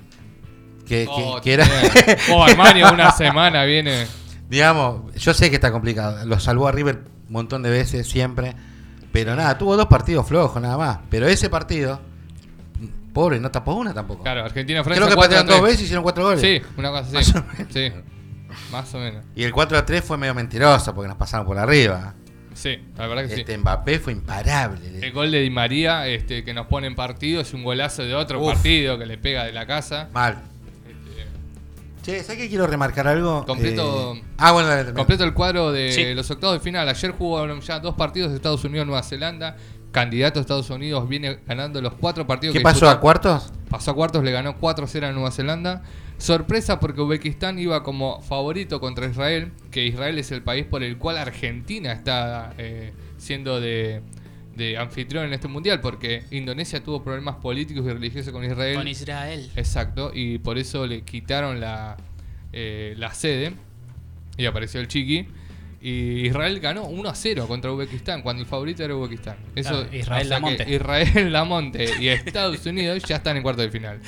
Que, 0.88 1.06
Oh, 1.10 1.42
que 1.44 1.52
era. 1.54 1.68
Oh, 2.32 2.42
Armani 2.46 2.82
una 2.82 3.12
semana 3.12 3.66
viene. 3.66 4.08
digamos, 4.50 5.14
yo 5.16 5.34
sé 5.34 5.50
que 5.50 5.56
está 5.56 5.74
complicado. 5.74 6.26
Lo 6.26 6.40
salvó 6.40 6.68
a 6.70 6.72
River 6.72 7.04
un 7.28 7.34
montón 7.34 7.62
de 7.62 7.70
veces, 7.72 8.08
siempre. 8.08 8.56
Pero 9.12 9.36
nada, 9.36 9.58
tuvo 9.58 9.76
dos 9.76 9.88
partidos 9.88 10.28
flojos 10.28 10.62
nada 10.62 10.78
más. 10.78 11.00
Pero 11.10 11.28
ese 11.28 11.50
partido, 11.50 12.00
pobre, 13.14 13.40
no 13.40 13.50
tapó 13.52 13.74
una 13.74 13.94
tampoco. 13.94 14.24
Claro, 14.24 14.44
Argentina-Francia 14.46 15.06
Creo 15.06 15.16
que 15.16 15.22
patearon 15.22 15.48
4-3. 15.48 15.50
dos 15.50 15.62
veces 15.64 15.82
y 15.82 15.84
hicieron 15.86 16.04
cuatro 16.04 16.24
goles. 16.24 16.42
Sí, 16.42 16.62
una 16.78 16.90
cosa 16.92 17.12
Más 17.12 17.28
así. 17.30 17.38
o 17.38 17.44
menos. 17.58 17.74
Sí. 17.74 17.92
Más 18.72 18.94
o 18.96 19.00
menos. 19.00 19.24
Y 19.36 19.44
el 19.44 19.52
4 19.52 19.78
a 19.78 19.86
3 19.86 20.04
fue 20.04 20.18
medio 20.18 20.34
mentiroso 20.34 20.94
porque 20.96 21.08
nos 21.08 21.18
pasaron 21.18 21.46
por 21.46 21.58
arriba. 21.58 22.14
Sí, 22.54 22.78
la 22.98 23.08
verdad 23.08 23.24
que 23.28 23.36
sí. 23.36 23.42
Este 23.42 23.58
Mbappé 23.58 24.00
fue 24.00 24.12
imparable. 24.14 25.06
El 25.06 25.12
gol 25.14 25.32
de 25.32 25.40
Di 25.40 25.50
María, 25.50 26.08
este, 26.08 26.44
que 26.44 26.54
nos 26.54 26.66
pone 26.68 26.88
en 26.88 26.96
partido, 26.96 27.42
es 27.42 27.54
un 27.54 27.64
golazo 27.64 28.04
de 28.04 28.16
otro 28.16 28.42
Uf. 28.42 28.54
partido 28.54 28.98
que 28.98 29.06
le 29.06 29.18
pega 29.18 29.46
de 29.46 29.54
la 29.54 29.66
casa. 29.66 30.10
Mal. 30.14 30.42
Che, 32.04 32.24
¿sabes 32.24 32.42
que 32.42 32.50
quiero 32.50 32.66
remarcar 32.66 33.08
algo? 33.08 33.46
Completo- 33.46 34.14
Eh, 34.16 34.24
Ah, 34.38 34.52
bueno, 34.54 34.70
dale, 34.70 34.94
completo 34.94 35.24
el 35.26 35.34
cuadro 35.34 35.72
de 35.72 35.92
Sí. 35.92 36.14
los 36.14 36.30
octavos 36.32 36.56
de 36.56 36.60
final. 36.62 36.88
Ayer 36.88 37.12
jugó 37.12 37.46
ya 37.60 37.80
dos 37.80 37.96
partidos 37.96 38.30
de 38.32 38.38
Estados 38.38 38.64
Unidos-Nueva 38.64 39.04
Zelanda. 39.04 39.58
Candidato 39.92 40.38
a 40.40 40.42
Estados 40.42 40.70
Unidos 40.70 41.10
viene 41.10 41.40
ganando 41.48 41.82
los 41.82 41.96
cuatro 41.96 42.26
partidos 42.28 42.54
¿Qué 42.54 42.60
que 42.60 42.64
pasó 42.64 42.86
disputó. 42.86 42.92
a 42.98 43.00
cuartos? 43.02 43.52
Pasó 43.70 43.92
a 43.92 43.96
cuartos, 43.96 44.24
le 44.24 44.32
ganó 44.32 44.56
4-0 44.60 45.08
a 45.08 45.12
Nueva 45.12 45.32
Zelanda. 45.32 45.82
Sorpresa 46.20 46.80
porque 46.80 47.02
Uzbekistán 47.02 47.58
iba 47.60 47.82
como 47.82 48.22
favorito 48.22 48.80
contra 48.80 49.08
Israel, 49.08 49.52
que 49.72 49.86
Israel 49.86 50.20
es 50.20 50.32
el 50.32 50.44
país 50.44 50.66
por 50.66 50.84
el 50.84 50.98
cual 51.00 51.18
Argentina 51.18 51.92
está 51.92 52.54
eh, 52.60 52.94
siendo 53.18 53.60
de, 53.60 54.02
de 54.60 54.78
anfitrión 54.78 55.26
en 55.26 55.34
este 55.34 55.48
mundial, 55.48 55.82
porque 55.82 56.24
Indonesia 56.30 56.84
tuvo 56.84 57.04
problemas 57.04 57.38
políticos 57.38 57.84
y 57.86 57.90
religiosos 57.90 58.32
con 58.32 58.44
Israel. 58.44 58.76
con 58.76 58.88
Israel. 58.88 59.50
Exacto, 59.56 60.12
y 60.14 60.38
por 60.38 60.60
eso 60.60 60.86
le 60.86 61.02
quitaron 61.02 61.60
la, 61.60 61.98
eh, 62.54 62.94
la 62.98 63.12
sede 63.16 63.54
y 64.38 64.46
apareció 64.46 64.80
el 64.80 64.88
Chiqui. 64.88 65.28
Y 65.82 66.28
Israel 66.28 66.60
ganó 66.60 66.84
1 66.88 67.10
a 67.10 67.16
0 67.16 67.48
contra 67.48 67.72
Uzbekistán, 67.72 68.22
cuando 68.22 68.42
el 68.44 68.48
favorito 68.50 68.84
era 68.84 68.94
Uzbekistán. 68.96 69.38
Eso, 69.56 69.70
Claro, 69.70 69.96
Israel 69.96 70.22
o 70.26 70.28
sea 70.28 70.40
Lamonte. 70.40 70.70
Israel 70.76 71.32
Lamonte 71.32 71.90
y 72.02 72.08
Estados 72.10 72.66
Unidos 72.66 73.02
ya 73.08 73.16
están 73.16 73.38
en 73.38 73.44
cuarto 73.44 73.62
de 73.62 73.70
final. 73.72 74.00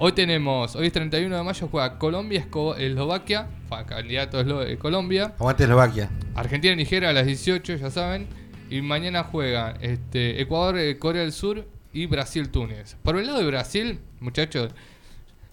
Hoy 0.00 0.12
tenemos, 0.12 0.76
hoy 0.76 0.86
es 0.86 0.92
31 0.92 1.36
de 1.36 1.42
mayo, 1.42 1.66
juega 1.68 1.98
Colombia, 1.98 2.46
Eslovaquia, 2.78 3.48
candidato 3.88 4.40
Eslo- 4.40 4.64
eh, 4.64 4.78
Colombia, 4.78 5.34
Aguante 5.40 5.64
Eslovaquia. 5.64 6.08
Argentina 6.36 6.72
y 6.74 6.76
Nigeria 6.76 7.08
a 7.08 7.12
las 7.12 7.26
18, 7.26 7.74
ya 7.74 7.90
saben. 7.90 8.28
Y 8.70 8.82
mañana 8.82 9.24
juegan 9.24 9.76
este, 9.80 10.40
Ecuador, 10.40 10.78
eh, 10.78 10.98
Corea 10.98 11.22
del 11.22 11.32
Sur 11.32 11.66
y 11.92 12.06
Brasil-Túnez. 12.06 12.96
Por 13.02 13.16
el 13.18 13.26
lado 13.26 13.38
de 13.38 13.46
Brasil, 13.46 13.98
muchachos, 14.20 14.72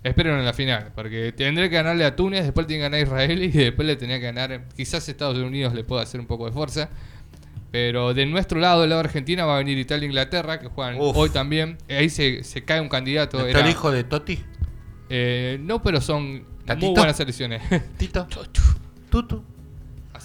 esperen 0.03 0.37
en 0.37 0.45
la 0.45 0.53
final. 0.53 0.91
Porque 0.95 1.31
tendré 1.31 1.69
que 1.69 1.75
ganarle 1.75 2.05
a 2.05 2.15
Túnez, 2.15 2.43
después 2.43 2.67
tiene 2.67 2.79
que 2.79 2.83
ganar 2.83 2.99
a 2.99 3.03
Israel 3.03 3.43
y 3.43 3.47
después 3.49 3.87
le 3.87 3.95
tenía 3.95 4.19
que 4.19 4.25
ganar. 4.25 4.65
Quizás 4.75 5.07
Estados 5.09 5.37
Unidos 5.37 5.73
le 5.73 5.83
pueda 5.83 6.01
hacer 6.03 6.19
un 6.19 6.27
poco 6.27 6.45
de 6.45 6.51
fuerza. 6.51 6.89
Pero 7.71 8.13
de 8.13 8.25
nuestro 8.25 8.59
lado, 8.59 8.81
del 8.81 8.89
lado 8.91 9.01
de 9.01 9.07
Argentina, 9.09 9.45
va 9.45 9.55
a 9.55 9.57
venir 9.57 9.77
Italia 9.77 10.03
e 10.05 10.07
Inglaterra, 10.07 10.59
que 10.59 10.67
juegan 10.67 10.95
Uf. 10.99 11.15
hoy 11.17 11.29
también. 11.29 11.77
Ahí 11.89 12.09
se, 12.09 12.43
se 12.43 12.63
cae 12.63 12.79
un 12.79 12.87
candidato. 12.89 13.37
¿Está 13.39 13.49
era- 13.49 13.59
el 13.61 13.69
hijo 13.69 13.91
de 13.91 14.03
Toti? 14.05 14.39
eh, 15.09 15.57
no, 15.61 15.81
pero 15.81 15.99
son 15.99 16.45
¿Tatito? 16.65 16.87
muy 16.87 16.95
buenas 16.95 17.17
selecciones. 17.17 17.61
Tito. 17.97 18.27
Tutu. 19.09 19.43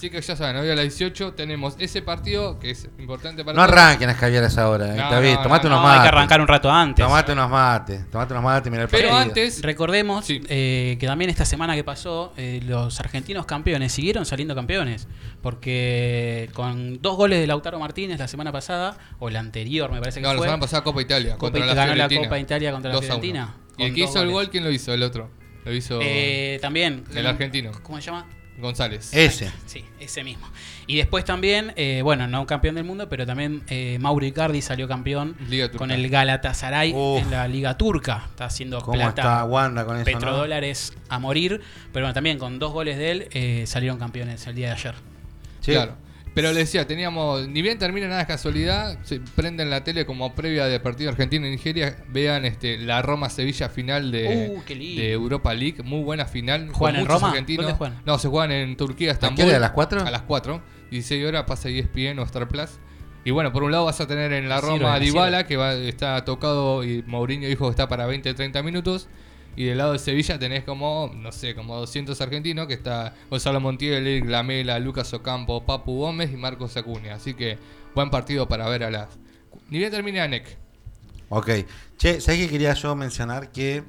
Así 0.00 0.08
que 0.08 0.18
ya 0.22 0.34
saben, 0.34 0.56
hoy 0.56 0.70
a 0.70 0.74
las 0.74 0.84
18 0.84 1.34
tenemos 1.34 1.74
ese 1.78 2.00
partido 2.00 2.58
que 2.58 2.70
es 2.70 2.88
importante 2.98 3.44
para 3.44 3.54
No 3.54 3.66
todos. 3.66 3.78
arranquen 3.78 4.06
las 4.08 4.16
caviaras 4.16 4.56
ahora, 4.56 4.94
eh, 4.94 4.96
No, 4.96 5.10
David. 5.10 5.34
no, 5.34 5.42
tomate 5.42 5.68
no, 5.68 5.74
unos 5.74 5.80
No, 5.82 5.88
mates. 5.88 6.00
hay 6.00 6.02
que 6.10 6.16
arrancar 6.16 6.40
un 6.40 6.48
rato 6.48 6.70
antes. 6.72 7.04
Tomate 7.04 7.32
unos 7.32 7.50
mates. 7.50 8.10
Tomate 8.10 8.32
unos 8.32 8.44
mates 8.44 8.66
y 8.66 8.70
mira 8.70 8.82
el 8.84 8.88
Pero 8.88 9.10
partido. 9.10 9.22
antes, 9.28 9.60
Recordemos 9.62 10.24
Sí. 10.24 10.40
eh, 10.48 10.96
que 10.98 11.06
también 11.06 11.28
esta 11.30 11.44
semana 11.44 11.74
que 11.74 11.84
pasó, 11.84 12.32
eh, 12.38 12.62
los 12.64 12.98
argentinos 12.98 13.44
campeones 13.44 13.92
siguieron 13.92 14.24
saliendo 14.24 14.54
campeones. 14.54 15.06
Porque 15.42 16.48
con 16.54 17.02
dos 17.02 17.18
goles 17.18 17.38
de 17.38 17.46
Lautaro 17.46 17.78
Martínez 17.78 18.18
la 18.18 18.26
semana 18.28 18.52
pasada, 18.52 18.96
o 19.18 19.28
la 19.28 19.40
anterior, 19.40 19.92
me 19.92 20.00
parece 20.00 20.20
que 20.20 20.26
no, 20.26 20.32
la 20.32 20.38
fue. 20.38 20.46
semana 20.46 20.60
pasada 20.62 20.82
Copa 20.82 21.02
Italia 21.02 21.32
Copa 21.34 21.40
contra 21.40 21.60
It- 21.60 21.66
la 21.66 21.74
ganó 21.74 21.94
la. 21.94 22.08
Copa 22.08 22.38
Italia 22.38 22.72
contra 22.72 22.88
la 22.88 22.94
2 22.94 23.04
a 23.04 23.16
1. 23.16 23.20
Fiorentina, 23.22 23.54
¿Y 23.76 23.84
el 23.84 23.94
que 23.94 24.00
hizo 24.04 24.22
el 24.22 24.30
gol? 24.30 24.48
¿Quién 24.48 24.64
lo 24.64 24.70
hizo? 24.70 24.94
El 24.94 25.02
otro. 25.02 25.28
Lo 25.66 25.74
hizo 25.74 25.98
Eh, 26.02 26.58
también. 26.62 27.04
el 27.14 27.26
argentino, 27.26 27.70
¿Cómo 27.82 27.98
se 28.00 28.06
llama? 28.06 28.26
González. 28.60 29.12
Ese. 29.12 29.50
Sí, 29.66 29.84
ese 29.98 30.24
mismo. 30.24 30.46
Y 30.86 30.96
después 30.96 31.24
también, 31.24 31.72
eh, 31.76 32.00
bueno, 32.02 32.26
no 32.26 32.46
campeón 32.46 32.74
del 32.74 32.84
mundo, 32.84 33.08
pero 33.08 33.26
también 33.26 33.62
eh, 33.68 33.98
Mauro 34.00 34.26
Icardi 34.26 34.60
salió 34.62 34.88
campeón 34.88 35.36
con 35.76 35.90
el 35.90 36.08
Galatasaray 36.08 36.92
Uf. 36.92 37.22
en 37.22 37.30
la 37.30 37.46
Liga 37.48 37.76
Turca. 37.76 38.24
Está 38.30 38.46
haciendo 38.46 38.80
¿Cómo 38.80 38.94
plata. 38.94 39.22
está 39.22 39.44
Wanda 39.44 39.84
con 39.84 39.96
eso, 39.96 40.10
no? 40.10 40.18
petrodólares 40.18 40.94
a 41.08 41.18
morir. 41.18 41.60
Pero 41.92 42.04
bueno, 42.04 42.14
también 42.14 42.38
con 42.38 42.58
dos 42.58 42.72
goles 42.72 42.98
de 42.98 43.10
él 43.10 43.28
eh, 43.32 43.64
salieron 43.66 43.98
campeones 43.98 44.46
el 44.46 44.54
día 44.54 44.68
de 44.68 44.72
ayer. 44.74 44.94
Sí. 45.60 45.72
Claro. 45.72 45.94
Pero 46.40 46.52
le 46.54 46.60
decía, 46.60 46.86
teníamos, 46.86 47.46
ni 47.48 47.60
bien 47.60 47.78
termina 47.78 48.08
nada 48.08 48.20
de 48.20 48.26
casualidad, 48.26 48.98
se 49.02 49.20
prenden 49.20 49.68
la 49.68 49.84
tele 49.84 50.06
como 50.06 50.34
previa 50.34 50.64
de 50.66 50.80
partido 50.80 51.10
Argentina 51.10 51.46
y 51.46 51.50
Nigeria, 51.50 51.98
vean 52.08 52.46
este 52.46 52.78
la 52.78 53.02
Roma-Sevilla 53.02 53.68
final 53.68 54.10
de, 54.10 54.48
Uh, 54.56 54.62
qué 54.64 54.74
lindo. 54.74 55.02
de 55.02 55.12
Europa 55.12 55.52
League, 55.52 55.82
muy 55.82 56.02
buena 56.02 56.24
final. 56.24 56.66
con 56.68 56.74
¿Juegan 56.74 56.96
en 56.96 57.02
muchos 57.02 57.14
Roma? 57.20 57.28
argentinos. 57.28 57.64
¿Dónde 57.66 57.76
juegan? 57.78 58.02
No, 58.06 58.18
se 58.18 58.28
juegan 58.28 58.52
en 58.52 58.76
Turquía, 58.78 59.10
¿A 59.10 59.12
Estambul. 59.12 59.36
qué 59.36 59.48
hora? 59.48 59.56
¿A 59.58 59.60
las 59.60 59.70
4? 59.72 60.00
A 60.06 60.10
las 60.10 60.22
4, 60.22 60.62
16 60.90 61.26
horas 61.26 61.44
pasa 61.46 61.68
ESPN 61.68 62.18
o 62.18 62.22
Star 62.22 62.48
Plus. 62.48 62.70
Y 63.22 63.32
bueno, 63.32 63.52
por 63.52 63.62
un 63.62 63.72
lado 63.72 63.84
vas 63.84 64.00
a 64.00 64.06
tener 64.06 64.32
en 64.32 64.48
la 64.48 64.60
Sirve, 64.60 64.78
Roma 64.78 64.94
a. 64.94 64.98
Dybala, 64.98 65.46
que 65.46 65.58
va, 65.58 65.74
está 65.74 66.24
tocado 66.24 66.82
y 66.84 67.02
Mourinho 67.06 67.48
dijo 67.48 67.66
que 67.66 67.70
está 67.72 67.86
para 67.86 68.08
20-30 68.08 68.64
minutos. 68.64 69.08
Y 69.56 69.64
del 69.64 69.78
lado 69.78 69.92
de 69.92 69.98
Sevilla 69.98 70.38
tenés 70.38 70.64
como, 70.64 71.10
no 71.14 71.32
sé, 71.32 71.54
como 71.54 71.76
200 71.76 72.18
argentinos, 72.20 72.66
que 72.66 72.74
está 72.74 73.14
Gonzalo 73.28 73.60
Montiel, 73.60 74.06
Eric 74.06 74.26
Lamela, 74.28 74.78
Lucas 74.78 75.12
Ocampo, 75.12 75.64
Papu 75.66 75.98
Gómez 75.98 76.30
y 76.32 76.36
Marcos 76.36 76.76
Acuña. 76.76 77.14
Así 77.16 77.34
que 77.34 77.58
buen 77.94 78.10
partido 78.10 78.48
para 78.48 78.68
ver 78.68 78.84
a 78.84 78.90
las... 78.90 79.08
Ni 79.68 79.78
bien 79.78 79.90
termina 79.90 80.26
NEC. 80.28 80.56
Ok. 81.28 81.50
Che, 81.98 82.20
¿sabes 82.20 82.40
qué 82.40 82.48
quería 82.48 82.72
yo 82.74 82.94
mencionar? 82.96 83.50
Que 83.52 83.82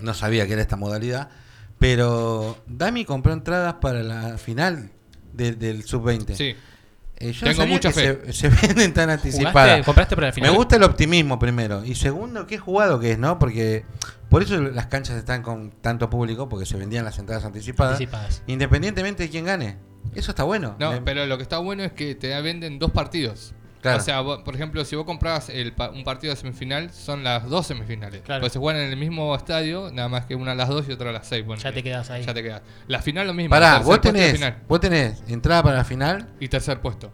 no 0.00 0.14
sabía 0.14 0.46
que 0.46 0.54
era 0.54 0.62
esta 0.62 0.76
modalidad, 0.76 1.28
pero 1.78 2.56
Dami 2.66 3.04
compró 3.04 3.32
entradas 3.32 3.74
para 3.74 4.02
la 4.02 4.38
final 4.38 4.90
de- 5.32 5.52
del 5.52 5.84
sub-20. 5.84 6.34
Sí. 6.34 6.54
Eh, 7.18 7.32
yo 7.32 7.40
Tengo 7.46 7.56
sabía 7.58 7.74
mucha 7.74 7.92
que 7.92 7.94
fe. 8.14 8.32
Se, 8.32 8.48
se 8.48 8.48
venden 8.66 8.94
tan 8.94 9.10
anticipadas. 9.10 9.84
¿Compraste 9.84 10.14
para 10.16 10.28
la 10.28 10.32
final? 10.32 10.50
Me 10.50 10.56
gusta 10.56 10.76
el 10.76 10.82
optimismo 10.84 11.38
primero. 11.38 11.84
Y 11.84 11.94
segundo, 11.94 12.46
qué 12.46 12.58
jugado 12.58 12.98
que 12.98 13.12
es, 13.12 13.18
¿no? 13.18 13.38
Porque 13.38 13.84
por 14.32 14.42
eso 14.42 14.60
las 14.60 14.86
canchas 14.86 15.16
están 15.16 15.42
con 15.42 15.70
tanto 15.70 16.10
público, 16.10 16.48
porque 16.48 16.66
se 16.66 16.76
vendían 16.76 17.04
las 17.04 17.18
entradas 17.20 17.44
anticipadas. 17.44 17.92
Anticipadas. 17.92 18.42
Independientemente 18.48 19.22
de 19.22 19.28
quién 19.30 19.44
gane. 19.44 19.78
Eso 20.16 20.32
está 20.32 20.42
bueno. 20.42 20.74
No, 20.80 20.90
Me- 20.92 21.00
pero 21.02 21.24
lo 21.26 21.36
que 21.36 21.44
está 21.44 21.58
bueno 21.58 21.84
es 21.84 21.92
que 21.92 22.14
te 22.16 22.38
venden 22.42 22.80
dos 22.80 22.90
partidos. 22.90 23.54
Claro. 23.80 23.98
O 23.98 24.00
sea, 24.00 24.20
vos- 24.20 24.42
por 24.44 24.54
ejemplo, 24.54 24.84
si 24.84 24.94
vos 24.96 25.04
comprabas 25.04 25.48
el 25.48 25.72
pa- 25.72 25.90
un 25.90 26.04
partido 26.04 26.32
de 26.32 26.40
semifinal, 26.40 26.90
son 26.92 27.24
las 27.24 27.48
dos 27.48 27.66
semifinales. 27.66 28.22
Claro. 28.22 28.40
Pues 28.40 28.52
se 28.52 28.58
juegan 28.60 28.80
en 28.82 28.90
el 28.90 28.96
mismo 28.96 29.34
estadio, 29.34 29.90
nada 29.92 30.08
más 30.08 30.24
que 30.26 30.34
una 30.36 30.52
a 30.52 30.54
las 30.54 30.68
dos 30.68 30.88
y 30.88 30.92
otra 30.92 31.10
a 31.10 31.12
las 31.12 31.26
seis. 31.26 31.44
ponele. 31.44 31.62
Ya 31.64 31.72
te 31.72 31.82
quedas 31.82 32.10
ahí. 32.10 32.24
Ya 32.24 32.32
te 32.34 32.42
quedas. 32.42 32.62
La 32.86 33.00
final 33.02 33.26
lo 33.26 33.34
mismo. 33.34 33.50
Pará, 33.50 33.72
tercer 33.72 33.86
vos 33.86 34.00
tenés, 34.00 34.32
final. 34.34 34.56
vos 34.68 34.80
tenés 34.80 35.22
entrada 35.28 35.62
para 35.64 35.76
la 35.78 35.84
final. 35.84 36.28
Y 36.40 36.48
tercer 36.48 36.80
puesto. 36.80 37.12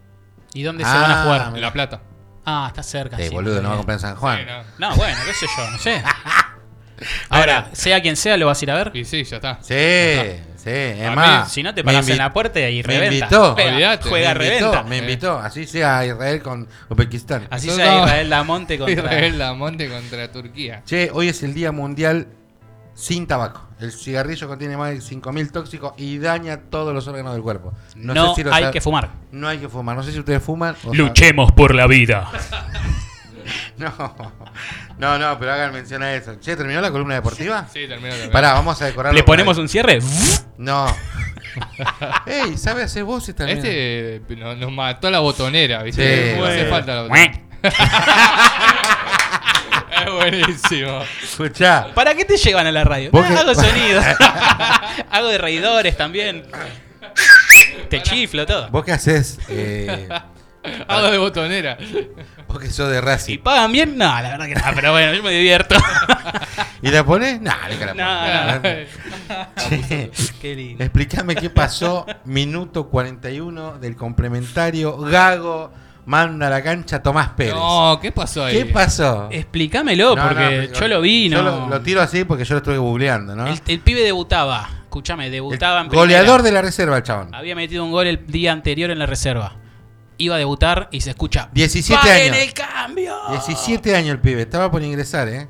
¿Y 0.53 0.61
dónde 0.63 0.83
se 0.83 0.89
Ah, 0.89 1.01
van 1.01 1.11
a 1.11 1.23
jugar? 1.23 1.39
Mirá. 1.47 1.55
En 1.57 1.61
La 1.61 1.73
Plata. 1.73 2.01
Ah, 2.45 2.65
está 2.67 2.83
cerca. 2.83 3.17
Eh, 3.19 3.29
sí, 3.29 3.33
boludo, 3.33 3.61
no 3.61 3.69
va 3.69 3.73
a 3.73 3.77
comprar 3.77 3.95
en 3.97 4.01
San 4.01 4.15
Juan. 4.15 4.39
Sí, 4.39 4.45
no. 4.79 4.89
No, 4.89 4.95
bueno, 4.95 5.17
qué 5.25 5.33
sé 5.33 5.45
yo, 5.57 5.71
no 5.71 5.77
sé. 5.77 6.03
Ahora, 7.29 7.69
sea 7.73 8.01
quien 8.01 8.15
sea, 8.15 8.37
lo 8.37 8.45
vas 8.47 8.61
a 8.61 8.65
ir 8.65 8.71
a 8.71 8.75
ver. 8.75 8.91
Y 8.95 9.05
sí, 9.05 9.23
ya 9.23 9.37
está. 9.37 9.57
Sí, 9.61 9.73
sí. 9.73 10.43
Sí, 10.59 10.69
es 10.71 11.15
más. 11.15 11.51
Si 11.51 11.63
no 11.63 11.73
te 11.73 11.83
me 11.83 11.85
paras 11.93 12.07
en 12.09 12.15
invi- 12.15 12.17
la 12.17 12.33
puerta 12.33 12.59
y 12.69 12.77
me 12.77 12.83
reventa. 12.83 13.15
invitó. 13.15 13.53
Juega, 13.53 13.71
Olvídate, 13.71 14.09
juega 14.09 14.33
me 14.35 14.45
invitó, 14.45 14.65
reventa. 14.71 14.83
me 14.89 14.97
invitó. 14.97 15.37
Así 15.39 15.65
sea 15.65 16.05
Israel 16.05 16.41
con 16.41 16.67
Uzbekistán. 16.89 17.47
Así 17.49 17.69
sea 17.69 17.85
no. 17.95 18.03
Israel 18.05 18.29
Lamonte 18.29 18.77
contra. 18.77 18.93
Israel 18.93 19.39
Lamonte 19.39 19.87
contra 19.89 20.29
Turquía. 20.31 20.83
Che, 20.85 21.09
hoy 21.13 21.29
es 21.29 21.41
el 21.43 21.53
Día 21.53 21.71
Mundial 21.71 22.27
sin 22.93 23.25
tabaco. 23.25 23.69
El 23.79 23.93
cigarrillo 23.93 24.49
contiene 24.49 24.75
más 24.75 24.89
de 24.89 24.97
5.000 24.97 25.51
tóxicos 25.51 25.93
y 25.95 26.17
daña 26.17 26.57
todos 26.69 26.93
los 26.93 27.07
órganos 27.07 27.31
del 27.33 27.41
cuerpo. 27.41 27.73
No, 27.95 28.35
sé 28.35 28.35
si 28.35 28.43
lo 28.43 28.53
hay 28.53 28.65
sab- 28.65 28.71
que 28.73 28.81
fumar. 28.81 29.11
No 29.31 29.47
hay 29.47 29.59
que 29.59 29.69
fumar. 29.69 29.95
No 29.95 30.03
sé 30.03 30.11
si 30.11 30.19
ustedes 30.19 30.43
fuman. 30.43 30.75
o 30.83 30.93
Luchemos 30.93 31.53
por 31.53 31.73
la 31.73 31.87
vida. 31.87 32.29
No, 33.77 33.93
no, 34.99 35.17
no, 35.17 35.39
pero 35.39 35.53
hagan 35.53 35.73
mención 35.73 36.03
a 36.03 36.13
eso. 36.13 36.35
Che, 36.39 36.55
¿terminó 36.55 36.81
la 36.81 36.91
columna 36.91 37.15
deportiva? 37.15 37.65
Sí, 37.73 37.87
terminó 37.87 38.15
la 38.15 38.29
Pará, 38.31 38.53
vamos 38.53 38.79
a 38.81 38.85
decorarlo. 38.85 39.17
¿Le 39.17 39.23
ponemos 39.23 39.57
un 39.57 39.67
cierre? 39.67 39.99
No. 40.57 40.85
Ey, 42.27 42.57
¿sabe 42.57 42.83
hacer 42.83 43.03
voces 43.05 43.35
también? 43.35 43.57
Este 43.59 44.21
no- 44.37 44.55
nos 44.55 44.71
mató 44.71 45.09
la 45.09 45.19
botonera, 45.19 45.81
¿viste? 45.83 46.33
Sí, 46.33 46.37
no 46.39 46.45
hace 46.45 46.55
bueno. 46.57 46.69
falta 46.69 46.95
la 46.95 47.01
botonera. 47.03 47.39
es 50.05 50.11
buenísimo. 50.13 51.03
Escuchá. 51.23 51.87
¿Para 51.93 52.13
qué 52.15 52.25
te 52.25 52.37
llevan 52.37 52.67
a 52.67 52.71
la 52.71 52.83
radio? 52.83 53.11
Vos 53.11 53.25
Ah, 53.25 53.29
que- 53.29 53.35
Hago 53.39 53.55
sonidos. 53.67 54.05
Hago 55.11 55.27
de 55.29 55.37
reidores 55.37 55.97
también. 55.97 56.45
Te 57.89 58.01
chiflo 58.03 58.45
todo. 58.45 58.69
¿Vos 58.69 58.85
qué 58.85 58.91
haces? 58.91 59.39
Eh, 59.49 60.07
Hago 60.89 61.11
de 61.11 61.17
botonera. 61.17 61.77
vos 62.47 62.59
que 62.59 62.69
sos 62.69 62.89
de 62.89 62.97
¿Y 62.97 63.01
Racing. 63.01 63.37
pagan 63.39 63.71
bien? 63.71 63.97
No, 63.97 64.05
la 64.05 64.37
verdad 64.37 64.45
que 64.47 64.55
no, 64.55 64.61
pero 64.75 64.91
bueno, 64.91 65.13
yo 65.13 65.23
me 65.23 65.31
divierto. 65.31 65.75
¿Y 66.81 66.89
la 66.89 67.03
pones? 67.05 67.39
La 67.41 67.57
No. 67.95 68.61
Che, 69.55 70.11
Qué 70.41 70.55
lindo. 70.55 70.83
explícame 70.83 71.35
qué 71.35 71.49
pasó. 71.49 72.05
Minuto 72.25 72.87
41 72.89 73.77
del 73.79 73.95
complementario. 73.95 74.97
Gago 74.97 75.71
manda 76.05 76.47
a 76.47 76.49
la 76.49 76.63
cancha 76.63 77.03
Tomás 77.03 77.29
Pérez. 77.29 77.53
No, 77.53 77.99
¿qué 78.01 78.11
pasó 78.11 78.45
ahí? 78.45 78.55
¿Qué 78.57 78.65
pasó? 78.65 79.27
Explícamelo, 79.31 80.15
No, 80.15 80.23
porque 80.27 80.71
yo 80.79 80.87
lo 80.87 81.01
vi, 81.01 81.29
yo 81.29 81.43
no. 81.43 81.59
lo, 81.61 81.67
lo 81.69 81.81
tiro 81.81 82.01
así 82.01 82.23
porque 82.23 82.45
yo 82.45 82.55
lo 82.55 82.59
estuve 82.59 82.77
googleando, 82.77 83.35
¿no? 83.35 83.45
el, 83.47 83.59
el 83.67 83.79
pibe 83.81 84.01
debutaba. 84.01 84.67
Escúchame, 84.83 85.27
El 85.27 85.31
debutaba 85.33 85.81
en 85.81 85.87
primera. 85.89 86.01
goleador 86.01 86.41
de 86.41 86.51
la 86.51 86.63
reserva, 86.63 86.97
el 86.97 87.03
chabón. 87.03 87.35
Había 87.35 87.55
metido 87.55 87.85
un 87.85 87.91
gol 87.91 88.07
el 88.07 88.25
día 88.25 88.51
anterior 88.51 88.89
en 88.89 88.97
la 88.97 89.05
reserva. 89.05 89.53
Iba 90.19 90.35
a 90.35 90.37
debutar 90.37 90.89
y 90.91 91.01
se 91.01 91.09
escucha. 91.11 91.49
17 91.53 91.99
¡Paguen 91.99 92.33
años. 92.33 92.45
el 92.45 92.53
cambio! 92.53 93.15
17 93.31 93.95
años 93.95 94.11
el 94.11 94.19
pibe, 94.19 94.41
estaba 94.43 94.69
por 94.69 94.83
ingresar, 94.83 95.27
¿eh? 95.29 95.47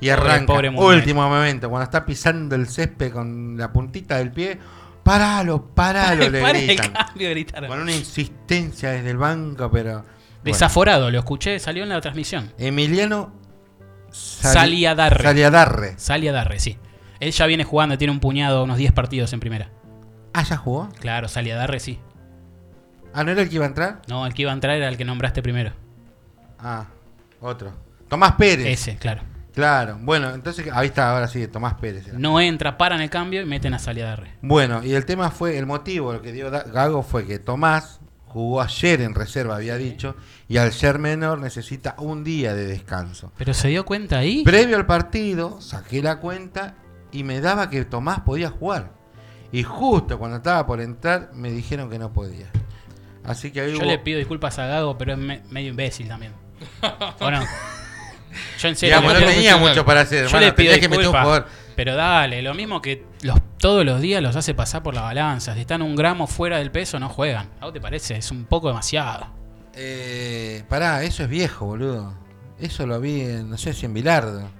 Y 0.00 0.08
arranca. 0.10 0.46
pobre 0.46 0.68
último 0.70 1.26
momento, 1.28 1.70
cuando 1.70 1.84
está 1.84 2.04
pisando 2.04 2.54
el 2.56 2.68
césped 2.68 3.12
con 3.12 3.56
la 3.56 3.72
puntita 3.72 4.16
del 4.18 4.30
pie. 4.32 4.58
Paralo, 5.02 5.66
paralo, 5.74 6.28
le 6.30 6.40
gritan. 6.42 6.92
cambio, 6.92 7.30
gritaron. 7.30 7.70
Con 7.70 7.80
una 7.80 7.92
insistencia 7.94 8.90
desde 8.90 9.10
el 9.10 9.16
banco, 9.16 9.70
pero. 9.70 9.92
bueno. 9.92 10.04
Desaforado, 10.44 11.10
lo 11.10 11.18
escuché, 11.18 11.58
salió 11.58 11.82
en 11.84 11.88
la 11.90 12.00
transmisión. 12.00 12.52
Emiliano 12.58 13.32
Sali- 14.10 14.54
Saliadarre. 14.54 15.22
Saliadarre. 15.22 15.94
Sali 15.96 16.28
a 16.28 16.32
darre, 16.32 16.58
sí. 16.60 16.78
Él 17.20 17.32
ya 17.32 17.46
viene 17.46 17.64
jugando, 17.64 17.96
tiene 17.98 18.12
un 18.12 18.20
puñado, 18.20 18.64
unos 18.64 18.78
10 18.78 18.92
partidos 18.92 19.32
en 19.32 19.40
primera. 19.40 19.70
Ah, 20.32 20.42
ya 20.42 20.56
jugó. 20.56 20.88
Claro, 21.00 21.28
Sali 21.28 21.50
a 21.50 21.56
darre, 21.56 21.78
sí. 21.80 22.00
Ah, 23.12 23.24
¿no 23.24 23.32
era 23.32 23.42
el 23.42 23.48
que 23.48 23.56
iba 23.56 23.64
a 23.64 23.68
entrar? 23.68 24.02
No, 24.08 24.26
el 24.26 24.34
que 24.34 24.42
iba 24.42 24.50
a 24.50 24.54
entrar 24.54 24.76
era 24.76 24.88
el 24.88 24.96
que 24.96 25.04
nombraste 25.04 25.42
primero. 25.42 25.72
Ah, 26.58 26.86
otro. 27.40 27.72
Tomás 28.08 28.32
Pérez. 28.32 28.66
Ese, 28.66 28.96
claro. 28.96 29.22
Claro. 29.54 29.98
Bueno, 30.00 30.30
entonces 30.30 30.68
ahí 30.72 30.88
está, 30.88 31.12
ahora 31.12 31.26
sí, 31.28 31.46
Tomás 31.48 31.74
Pérez. 31.74 32.06
era. 32.06 32.18
No 32.18 32.40
entra, 32.40 32.78
paran 32.78 33.00
el 33.00 33.10
cambio 33.10 33.42
y 33.42 33.46
meten 33.46 33.74
a 33.74 33.78
Sali 33.78 34.00
a 34.00 34.06
darre. 34.06 34.34
Bueno, 34.42 34.84
y 34.84 34.94
el 34.94 35.04
tema 35.04 35.30
fue, 35.30 35.58
el 35.58 35.66
motivo, 35.66 36.12
lo 36.12 36.22
que 36.22 36.32
dio 36.32 36.50
Gago 36.50 37.02
fue 37.02 37.26
que 37.26 37.38
Tomás 37.38 38.00
jugó 38.26 38.60
ayer 38.62 39.00
en 39.00 39.14
reserva, 39.14 39.56
había 39.56 39.76
dicho, 39.76 40.14
y 40.46 40.58
al 40.58 40.72
ser 40.72 41.00
menor 41.00 41.40
necesita 41.40 41.96
un 41.98 42.22
día 42.22 42.54
de 42.54 42.66
descanso. 42.66 43.32
Pero 43.36 43.54
se 43.54 43.68
dio 43.68 43.84
cuenta 43.84 44.18
ahí. 44.18 44.44
Previo 44.44 44.76
al 44.76 44.86
partido, 44.86 45.60
saqué 45.60 46.00
la 46.00 46.20
cuenta 46.20 46.76
y 47.10 47.24
me 47.24 47.40
daba 47.40 47.70
que 47.70 47.84
Tomás 47.84 48.20
podía 48.20 48.50
jugar. 48.50 48.92
Y 49.50 49.64
justo 49.64 50.16
cuando 50.18 50.36
estaba 50.36 50.64
por 50.64 50.80
entrar, 50.80 51.30
me 51.34 51.50
dijeron 51.50 51.90
que 51.90 51.98
no 51.98 52.12
podía. 52.12 52.46
Así 53.30 53.50
que 53.50 53.60
ahí 53.60 53.72
Yo 53.72 53.78
hubo- 53.78 53.86
le 53.86 53.98
pido 53.98 54.18
disculpas 54.18 54.58
a 54.58 54.66
Gago, 54.66 54.98
pero 54.98 55.12
es 55.12 55.18
me- 55.18 55.42
medio 55.50 55.70
imbécil 55.70 56.08
también. 56.08 56.32
¿O 57.20 57.30
no? 57.30 57.40
Yo 58.60 58.68
en 58.68 58.76
serio. 58.76 58.96
Digamos, 59.00 59.20
no 59.20 59.26
tenía 59.26 59.56
mucho 59.56 59.84
para 59.84 60.00
hacer, 60.02 60.26
yo 60.26 60.38
le 60.40 60.52
pido 60.52 60.74
que 60.78 60.88
meter 60.88 61.06
un 61.08 61.12
jugador. 61.12 61.46
Pero 61.76 61.94
dale, 61.96 62.42
lo 62.42 62.52
mismo 62.54 62.82
que 62.82 63.04
los, 63.22 63.38
todos 63.58 63.84
los 63.86 64.00
días 64.00 64.22
los 64.22 64.36
hace 64.36 64.52
pasar 64.54 64.82
por 64.82 64.94
la 64.94 65.00
balanza. 65.00 65.54
Si 65.54 65.60
están 65.60 65.80
un 65.82 65.96
gramo 65.96 66.26
fuera 66.26 66.58
del 66.58 66.70
peso, 66.70 66.98
no 67.00 67.08
juegan. 67.08 67.48
¿A 67.60 67.64
vos 67.66 67.72
te 67.72 67.80
parece? 67.80 68.16
Es 68.16 68.30
un 68.30 68.44
poco 68.44 68.68
demasiado. 68.68 69.26
Eh, 69.74 70.62
pará, 70.68 71.02
eso 71.04 71.22
es 71.22 71.28
viejo, 71.28 71.64
boludo. 71.66 72.14
Eso 72.58 72.86
lo 72.86 73.00
vi, 73.00 73.22
en, 73.22 73.48
no 73.48 73.56
sé 73.56 73.72
si 73.72 73.86
en 73.86 73.94
Bilardo. 73.94 74.50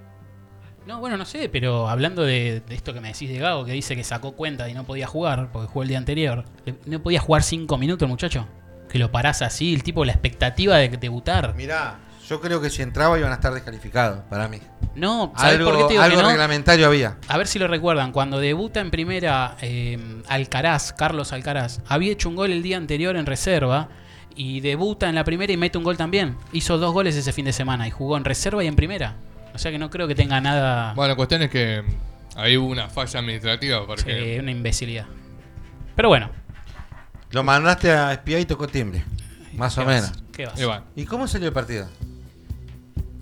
No, 0.87 0.99
bueno, 0.99 1.19
no 1.19 1.27
sé, 1.27 1.51
pero 1.51 1.89
hablando 1.91 2.23
de, 2.23 2.63
de 2.67 2.75
esto 2.75 2.95
que 2.95 3.01
me 3.01 3.09
decís 3.09 3.29
de 3.29 3.39
Gago, 3.39 3.67
que 3.67 3.73
dice 3.73 3.95
que 3.95 4.03
sacó 4.03 4.33
cuenta 4.33 4.69
y 4.69 4.75
no 4.75 4.85
podía 4.85 5.07
jugar 5.07 5.51
porque 5.53 5.69
jugó 5.69 5.83
el 5.83 5.89
día 5.91 5.99
anterior. 5.99 6.45
Eh, 6.65 6.75
¿No 6.87 7.03
podía 7.03 7.21
jugar 7.21 7.43
cinco 7.43 7.77
minutos 7.77 8.07
el 8.07 8.09
muchacho? 8.09 8.47
Que 8.91 8.99
lo 8.99 9.11
parás 9.13 9.43
así, 9.43 9.73
el 9.75 9.83
tipo, 9.83 10.05
la 10.05 10.13
expectativa 10.13 10.77
de 10.77 10.89
debutar. 10.89 11.55
Mirá, 11.55 11.99
yo 12.29 12.41
creo 12.41 12.61
que 12.61 12.71
si 12.71 12.83
entraba 12.83 13.19
iban 13.19 13.33
a 13.33 13.37
estar 13.37 13.53
descalificados, 13.53 14.21
para 14.29 14.49
mí. 14.49 14.59
No, 14.95 15.33
¿sabés 15.37 15.59
Algo, 15.59 15.71
por 15.71 15.79
qué 15.79 15.85
te 15.85 15.93
digo 15.95 16.03
algo 16.03 16.17
que 16.17 16.23
no? 16.23 16.29
reglamentario 16.31 16.87
había. 16.87 17.17
A 17.29 17.39
ver 17.39 17.47
si 17.47 17.59
lo 17.59 17.69
recuerdan, 17.69 18.13
cuando 18.13 18.39
debuta 18.41 18.81
en 18.81 18.91
primera 18.91 19.57
eh, 19.61 19.99
Alcaraz, 20.29 20.93
Carlos 20.93 21.33
Alcaraz, 21.33 21.81
había 21.87 22.13
hecho 22.13 22.29
un 22.29 22.37
gol 22.37 22.51
el 22.51 22.63
día 22.63 22.77
anterior 22.77 23.17
en 23.17 23.27
reserva 23.27 23.89
y 24.35 24.61
debuta 24.61 25.09
en 25.09 25.15
la 25.15 25.25
primera 25.25 25.53
y 25.53 25.57
mete 25.57 25.79
un 25.79 25.85
gol 25.85 25.97
también. 25.97 26.37
Hizo 26.53 26.79
dos 26.79 26.93
goles 26.93 27.17
ese 27.17 27.33
fin 27.33 27.45
de 27.45 27.53
semana 27.53 27.87
y 27.87 27.91
jugó 27.91 28.17
en 28.17 28.25
reserva 28.25 28.65
y 28.65 28.67
en 28.67 28.77
primera. 28.77 29.15
O 29.55 29.59
sea 29.59 29.71
que 29.71 29.79
no 29.79 29.91
creo 29.91 30.07
que 30.09 30.15
tenga 30.15 30.41
nada... 30.41 30.95
Bueno, 30.95 31.11
la 31.11 31.17
cuestión 31.17 31.43
es 31.43 31.51
que 31.51 31.83
ahí 32.37 32.57
hubo 32.57 32.69
una 32.69 32.89
falla 32.89 33.21
administrativa 33.21 33.87
porque 33.87 34.35
Sí, 34.35 34.39
una 34.39 34.51
imbecilidad. 34.51 35.07
Pero 35.97 36.09
bueno. 36.09 36.31
Lo 37.33 37.43
mandaste 37.45 37.91
a 37.93 38.13
espiar 38.13 38.41
y 38.41 38.45
tocó 38.45 38.67
timbre. 38.67 39.05
Más 39.55 39.77
o 39.79 39.83
¿qué 39.83 39.87
menos. 39.87 40.11
vas? 40.11 40.23
¿Qué 40.33 40.47
vas? 40.47 40.61
y 40.61 40.65
bueno, 40.65 40.83
¿Y 40.97 41.05
cómo 41.05 41.27
salió 41.29 41.49
el 41.49 41.53
partido? 41.55 41.87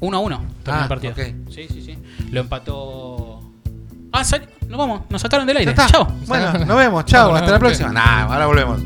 1 0.01 0.16
a 0.16 0.21
1 0.21 0.37
terminó 0.62 0.81
Ah, 0.81 0.83
el 0.85 0.88
partido. 0.88 1.12
ok. 1.12 1.51
Sí, 1.53 1.66
sí, 1.68 1.83
sí. 1.83 1.99
Lo 2.31 2.40
empató... 2.40 3.40
Ah, 4.12 4.25
sali- 4.25 4.47
nos 4.68 4.79
vamos, 4.79 5.03
nos 5.11 5.21
sacaron 5.21 5.47
del 5.47 5.57
Ya 5.57 5.61
aire. 5.61 5.71
está. 5.73 5.87
Chao. 5.88 6.07
Bueno, 6.27 6.53
nos 6.66 6.77
vemos. 6.79 7.05
Chao. 7.05 7.35
Hasta 7.35 7.51
la 7.51 7.59
próxima. 7.59 7.90
Nah, 7.92 8.23
ahora 8.33 8.47
volvemos. 8.47 8.81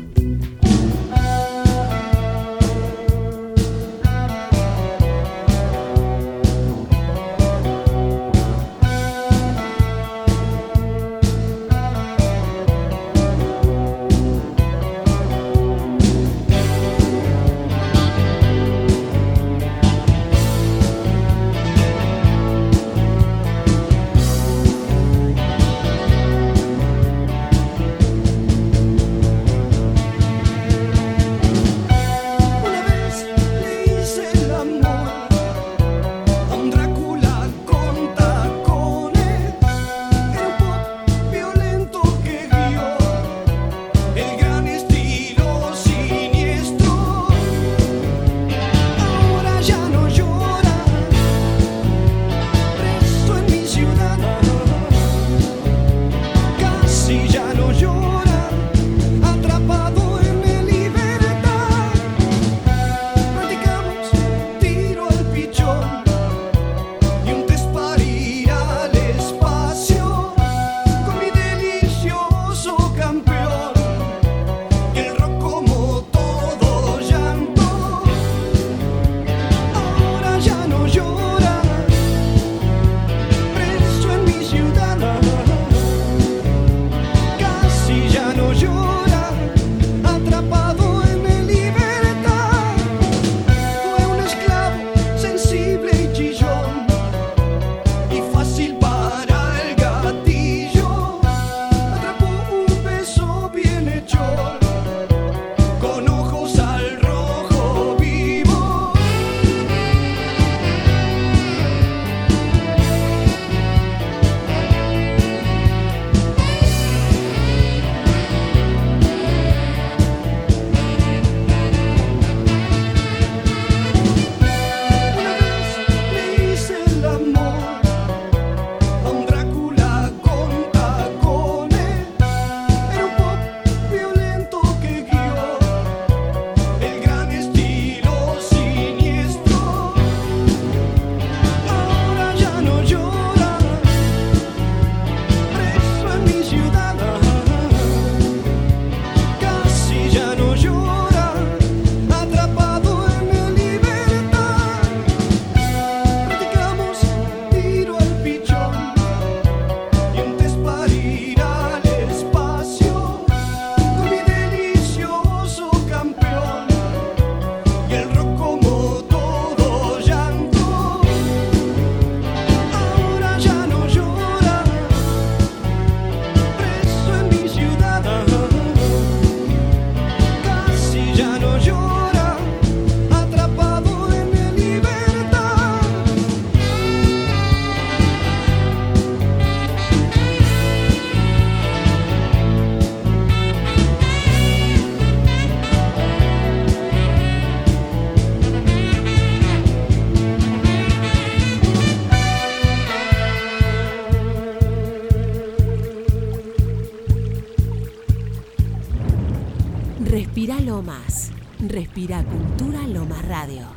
Lomas. 210.73 211.29
Respira 211.59 212.23
Cultura 212.23 212.79
Lomas 212.87 213.23
Radio. 213.27 213.67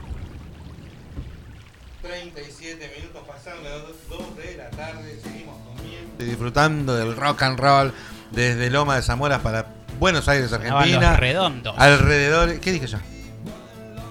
37 2.01 2.91
minutos 2.97 3.23
pasando 3.29 3.69
las 3.69 4.09
2 4.09 4.37
de 4.39 4.57
la 4.57 4.71
tarde, 4.71 5.21
seguimos 5.23 5.57
comiendo 5.59 6.25
y 6.25 6.27
disfrutando 6.27 6.95
del 6.97 7.15
rock 7.15 7.43
and 7.43 7.61
roll 7.61 7.93
desde 8.31 8.71
Loma 8.71 8.97
de 8.97 9.03
Zamora 9.03 9.41
para 9.41 9.67
Buenos 10.01 10.27
Aires, 10.27 10.51
Argentina. 10.55 11.11
los 11.11 11.21
redondos. 11.21 11.75
Alrededor, 11.77 12.61
¿qué 12.61 12.73
dije 12.73 12.87
yo? 12.87 12.97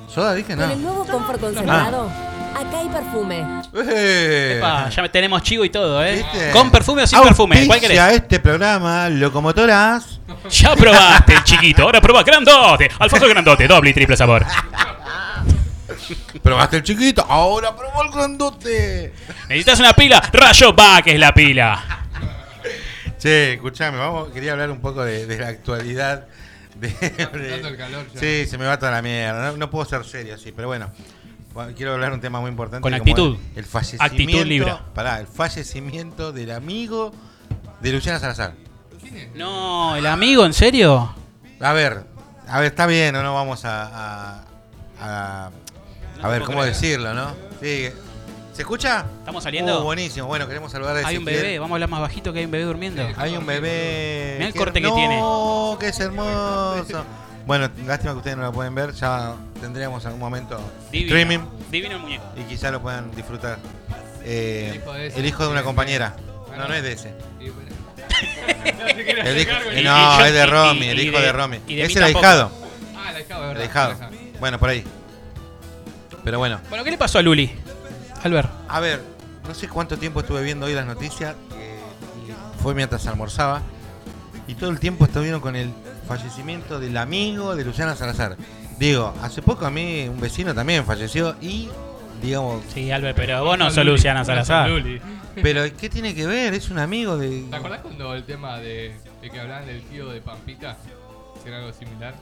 ¿Soda 0.08 0.36
dije? 0.36 0.56
No. 0.56 0.62
Con 0.62 0.72
el 0.72 0.84
nuevo 0.84 1.06
confort 1.06 1.40
concentrado, 1.40 2.12
acá 2.56 2.80
hay 2.80 2.88
perfume. 2.88 3.46
¡Eh! 3.74 4.56
Epa, 4.58 4.90
ya 4.90 5.10
tenemos 5.10 5.42
chivo 5.44 5.66
y 5.66 5.70
todo, 5.70 6.04
¿eh? 6.04 6.18
¿Viste? 6.18 6.52
Con 6.52 6.72
perfume 6.72 7.04
o 7.04 7.08
sin 7.08 7.22
perfume. 7.22 7.68
¿Cuál 7.68 7.80
querés? 7.80 8.00
este 8.14 8.40
programa, 8.40 9.10
Locomotoras. 9.10 10.20
Ya 10.50 10.76
probaste, 10.76 11.36
chiquito. 11.44 11.84
Ahora 11.84 12.02
probá 12.02 12.24
grandote. 12.24 12.90
Alfonso 13.00 13.28
grandote, 13.28 13.68
doble 13.68 13.90
y 13.90 13.94
triple 13.94 14.18
sabor. 14.18 14.46
Probaste 16.42 16.78
el 16.78 16.84
chiquito, 16.84 17.26
ahora 17.28 17.76
probó 17.76 18.04
el 18.04 18.12
grandote. 18.12 19.14
¿Necesitas 19.50 19.80
una 19.80 19.94
pila? 19.94 20.22
Rayo 20.32 20.76
va, 20.76 21.02
que 21.02 21.14
es 21.14 21.20
la 21.20 21.34
pila. 21.34 21.84
Che, 23.18 23.54
escuchame, 23.54 23.98
vamos, 23.98 24.30
quería 24.32 24.52
hablar 24.52 24.70
un 24.70 24.82
poco 24.82 25.04
de, 25.04 25.26
de 25.26 25.38
la 25.38 25.48
actualidad. 25.48 26.28
De, 26.76 26.90
apretando 27.24 27.70
el 27.70 27.78
calor 27.78 28.06
ya. 28.14 28.20
Sí, 28.20 28.46
se 28.46 28.58
me 28.58 28.66
va 28.66 28.78
toda 28.78 28.92
la 28.92 29.02
mierda. 29.02 29.52
No, 29.52 29.58
no 29.58 29.70
puedo 29.70 29.86
ser 29.86 30.04
serio 30.06 30.36
así, 30.36 30.52
pero 30.52 30.68
bueno. 30.68 30.92
Bueno, 31.56 31.72
Quiero 31.76 31.94
hablar 31.94 32.10
de 32.10 32.16
un 32.16 32.22
tema 32.22 32.40
muy 32.42 32.50
importante. 32.52 32.82
Con 32.84 32.94
actitud. 32.94 33.38
El, 33.54 33.60
el 33.60 33.66
fallecimiento. 33.66 34.04
Actitud 34.06 34.46
libra. 34.46 34.82
Pará, 34.94 35.20
el 35.22 35.26
fallecimiento 35.28 36.32
del 36.32 36.52
amigo 36.52 37.12
de 37.82 37.92
Luciana 37.94 38.20
Salazar. 38.20 38.54
No, 39.34 39.96
el 39.96 40.06
amigo, 40.06 40.46
¿en 40.46 40.54
serio? 40.54 41.16
A 41.62 41.72
ver, 41.74 42.04
a 42.48 42.60
ver, 42.60 42.68
está 42.68 42.86
bien, 42.86 43.14
no, 43.14 43.24
no 43.24 43.34
vamos 43.34 43.64
a. 43.66 43.86
a, 43.88 44.44
a- 45.00 45.50
No 46.22 46.30
ver, 46.30 46.42
¿cómo 46.44 46.60
creer. 46.60 46.74
decirlo, 46.74 47.14
no? 47.14 47.32
Sí. 47.62 47.88
¿Se 48.54 48.62
escucha? 48.62 49.06
¿Estamos 49.20 49.44
saliendo? 49.44 49.82
Uh, 49.82 49.84
buenísimo. 49.84 50.28
Bueno, 50.28 50.48
queremos 50.48 50.72
saludar 50.72 50.98
a 50.98 51.08
Hay 51.08 51.18
un 51.18 51.26
bebé, 51.26 51.60
vamos 51.60 51.74
a 51.74 51.76
hablar 51.76 51.90
más 51.90 52.02
bajito 52.02 52.32
que 52.34 52.40
hay 52.40 52.46
un 52.46 52.52
bebé 52.52 52.64
durmiendo. 52.66 53.06
Hay 53.18 53.36
un 53.38 53.46
bebé. 53.46 54.36
Mirá 54.40 54.48
el 54.48 54.54
corte 54.56 54.82
que 54.82 54.88
her- 54.88 54.96
tiene. 54.96 55.20
No, 55.20 55.78
que 55.80 55.88
es 55.90 56.00
hermoso. 56.00 57.04
Bueno, 57.46 57.70
lástima 57.86 58.12
que 58.14 58.18
ustedes 58.18 58.38
no 58.38 58.44
lo 58.44 58.52
pueden 58.52 58.74
ver. 58.74 58.92
Ya 58.94 59.36
tendríamos 59.62 60.04
algún 60.06 60.20
momento 60.20 60.60
Divino. 60.92 61.16
streaming 61.16 61.46
Divino 61.70 61.96
el 61.96 62.02
muñeco. 62.02 62.24
y 62.38 62.44
quizá 62.44 62.72
lo 62.72 62.82
puedan 62.82 63.12
disfrutar. 63.12 63.60
Eh, 64.24 64.70
El 64.72 64.76
hijo 64.82 64.94
de 64.94 65.08
ese. 65.08 65.20
el 65.20 65.26
hijo 65.26 65.44
de 65.46 65.50
una 65.52 65.64
compañera. 65.64 66.16
Ah, 66.52 66.58
No, 66.58 66.68
no. 66.68 66.74
es 66.74 66.82
de 66.84 66.92
ese. 66.94 67.14
Y 67.40 67.50
bueno. 67.50 67.70
El 69.26 69.40
hijo- 69.40 69.52
no, 69.84 70.26
es 70.26 70.34
de 70.34 70.46
Romy, 70.46 70.88
el 70.88 71.00
hijo 71.00 71.20
de- 71.20 71.32
Romy. 71.32 71.60
y 71.68 71.76
de 71.76 71.82
Es 71.84 71.88
mí 71.90 71.94
el 71.96 72.00
tampoco. 72.04 72.26
ahijado. 72.26 72.52
Ah, 72.98 73.12
la 73.12 73.20
hijado, 73.22 73.42
El 73.44 73.48
verdad. 73.50 73.64
ahijado. 73.64 73.96
Bueno, 74.40 74.60
por 74.60 74.70
ahí. 74.70 74.84
Pero 76.24 76.40
bueno. 76.40 76.60
Bueno, 76.70 76.84
¿qué 76.84 76.92
le 76.92 76.98
pasó 76.98 77.20
a 77.20 77.22
Luli? 77.22 77.52
Albert. 78.24 78.50
A 78.68 78.80
ver, 78.80 79.04
no 79.48 79.54
sé 79.54 79.68
cuánto 79.68 79.98
tiempo 79.98 80.22
estuve 80.22 80.42
viendo 80.44 80.66
hoy 80.66 80.74
las 80.74 80.86
noticias. 80.86 81.36
eh, 81.58 81.80
y 82.28 82.62
fue 82.64 82.74
mientras 82.74 83.06
almorzaba. 83.08 83.62
Y 84.48 84.56
todo 84.56 84.70
el 84.72 84.80
tiempo 84.80 85.06
estuvieron 85.06 85.42
con 85.42 85.56
el 85.56 85.72
fallecimiento 86.06 86.80
del 86.80 86.96
amigo 86.98 87.56
de 87.56 87.66
Luciana 87.66 87.96
Salazar. 87.96 88.38
Digo, 88.80 89.14
hace 89.22 89.42
poco 89.42 89.66
a 89.66 89.72
mí 89.72 90.08
un 90.10 90.20
vecino 90.20 90.54
también 90.54 90.86
falleció 90.86 91.36
y, 91.42 91.70
digamos, 92.22 92.62
Sí, 92.74 92.92
Albert, 92.92 93.16
pero 93.16 93.44
vos 93.44 93.58
no 93.58 93.66
sos 93.70 93.78
Luli, 93.78 93.92
Luciana 93.92 94.26
Salazar. 94.26 94.70
Luli. 94.70 95.02
pero 95.42 95.64
¿qué 95.78 95.90
tiene 95.90 96.14
que 96.14 96.26
ver? 96.28 96.54
Es 96.54 96.70
un 96.70 96.80
amigo 96.80 97.18
de... 97.18 97.46
¿Te 97.50 97.56
acordás 97.56 97.82
cuando 97.82 98.14
el 98.14 98.24
tema 98.24 98.58
de, 98.60 98.96
de 99.22 99.30
que 99.30 99.40
hablaban 99.40 99.66
del 99.66 99.82
tío 99.84 100.10
de 100.10 100.22
Pampita? 100.22 100.78
Si 101.42 101.48
era 101.50 101.58
algo 101.60 101.72
similar. 101.74 102.16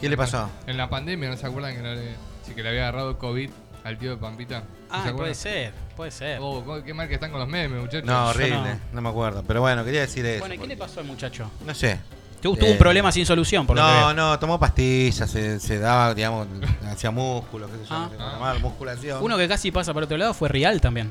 ¿Qué 0.00 0.08
le 0.08 0.16
pasó? 0.16 0.50
En 0.66 0.76
la 0.76 0.88
pandemia, 0.88 1.28
¿no 1.30 1.36
se 1.36 1.46
acuerdan 1.46 1.74
que, 1.76 1.82
no 1.82 1.94
le, 1.94 2.14
sí, 2.46 2.54
que 2.54 2.62
le 2.62 2.68
había 2.70 2.82
agarrado 2.88 3.18
COVID 3.18 3.50
al 3.84 3.98
tío 3.98 4.10
de 4.10 4.16
Pampita? 4.16 4.62
¿No 4.90 5.02
se 5.02 5.08
Ah, 5.10 5.12
puede 5.16 5.34
ser, 5.34 5.72
puede 5.96 6.10
ser. 6.10 6.38
Oh, 6.40 6.64
qué 6.84 6.94
mal 6.94 7.08
que 7.08 7.14
están 7.14 7.30
con 7.30 7.40
los 7.40 7.48
memes, 7.48 7.80
muchachos. 7.80 8.04
No, 8.04 8.28
horrible, 8.28 8.56
no. 8.56 8.78
no. 8.92 9.00
me 9.02 9.08
acuerdo. 9.08 9.42
Pero 9.46 9.60
bueno, 9.60 9.84
quería 9.84 10.00
decir 10.02 10.24
eso. 10.24 10.40
Bueno, 10.40 10.54
¿y 10.54 10.58
qué 10.58 10.66
le 10.68 10.76
pasó 10.76 11.00
al 11.00 11.06
muchacho? 11.06 11.50
No 11.66 11.74
sé. 11.74 11.98
Tu- 12.44 12.54
Tuvo 12.56 12.66
Eh, 12.68 12.72
un 12.72 12.78
problema 12.78 13.10
sin 13.10 13.24
solución, 13.24 13.66
por 13.66 13.74
lo 13.74 13.82
que 13.82 13.88
No, 13.88 13.96
veo. 14.08 14.14
no, 14.14 14.38
tomó 14.38 14.60
pastillas, 14.60 15.30
se, 15.30 15.58
se 15.58 15.78
daba, 15.78 16.12
digamos, 16.14 16.46
hacía 16.92 17.10
músculo, 17.10 17.66
qué 17.68 17.78
sé 17.78 17.84
yo, 17.88 17.94
Ah. 17.94 18.00
no 18.04 18.10
sé 18.10 18.16
cómo 18.16 18.30
llamar, 18.32 18.60
musculación. 18.60 19.22
Uno 19.22 19.38
que 19.38 19.48
casi 19.48 19.70
pasa 19.70 19.94
por 19.94 20.02
otro 20.02 20.18
lado 20.18 20.34
fue 20.34 20.50
Real 20.50 20.78
también. 20.80 21.10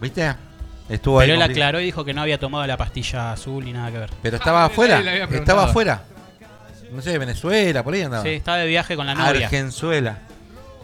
¿Viste? 0.00 0.36
Estuvo 0.88 1.18
ahí. 1.18 1.26
Pero 1.26 1.34
él 1.34 1.40
complicado. 1.40 1.66
aclaró 1.68 1.80
y 1.80 1.84
dijo 1.86 2.04
que 2.04 2.14
no 2.14 2.22
había 2.22 2.38
tomado 2.38 2.64
la 2.64 2.76
pastilla 2.76 3.32
azul 3.32 3.64
ni 3.64 3.72
nada 3.72 3.90
que 3.90 3.98
ver. 3.98 4.10
Pero 4.22 4.36
estaba 4.36 4.62
Ah, 4.62 4.66
afuera. 4.66 5.00
Estaba 5.32 5.64
afuera. 5.64 6.02
No 6.92 7.02
sé, 7.02 7.18
Venezuela, 7.18 7.82
por 7.82 7.92
ahí 7.94 8.02
andaba. 8.02 8.22
Sí, 8.22 8.28
estaba 8.30 8.58
de 8.58 8.66
viaje 8.68 8.94
con 8.94 9.04
la 9.06 9.14
novia. 9.16 9.46
Argenzuela. 9.46 10.18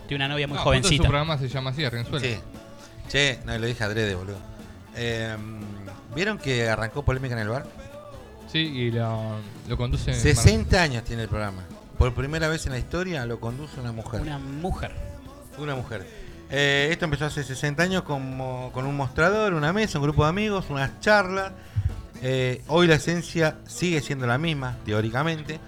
Tiene 0.09 0.25
una 0.25 0.35
novia 0.35 0.49
muy 0.49 0.57
No, 0.57 0.63
justo 0.65 0.77
su 0.77 0.83
jovencita. 0.83 1.03
programa 1.09 1.39
se 1.39 1.49
llama 1.49 1.71
así, 1.71 1.85
Argenzuela. 1.85 2.27
Sí. 2.27 2.37
Che, 3.09 3.39
no, 3.47 3.57
lo 3.57 3.65
dije 3.67 3.85
adrede, 3.85 4.15
boludo. 4.17 4.39
Eh, 4.97 5.37
¿Vieron 6.17 6.37
que 6.39 6.69
arrancó 6.69 7.05
polémica 7.05 7.35
en 7.35 7.41
el 7.43 7.49
bar? 7.49 7.65
Sí, 8.55 8.61
y 8.61 8.91
lo, 8.93 9.35
lo 9.69 9.77
conduce. 9.77 10.13
Mar- 10.13 10.21
60 10.21 10.81
años 10.81 11.03
tiene 11.03 11.23
el 11.25 11.29
programa. 11.29 11.65
Por 11.99 12.15
primera 12.15 12.47
vez 12.47 12.65
en 12.67 12.73
la 12.73 12.79
historia 12.79 13.27
lo 13.27 13.41
conduce 13.41 13.81
una 13.81 13.91
mujer. 13.91 14.21
Una 14.21 14.39
mujer. 14.39 14.93
Una 15.59 15.75
mujer. 15.75 16.07
Eh, 16.51 16.87
esto 16.93 17.05
empezó 17.07 17.25
hace 17.25 17.43
60 17.43 17.83
años 17.83 18.03
como, 18.05 18.71
con 18.73 18.87
un 18.87 18.97
mostrador, 18.97 19.55
una 19.55 19.73
mesa, 19.73 19.99
un 19.99 20.05
grupo 20.05 20.23
de 20.23 20.29
amigos, 20.31 20.67
unas 20.71 21.01
charlas. 21.01 21.51
Eh, 22.23 22.63
hoy 22.69 22.87
la 22.87 22.95
esencia 22.95 23.57
sigue 23.67 24.01
siendo 24.01 24.25
la 24.25 24.39
misma, 24.39 24.77
teóricamente. 24.85 25.59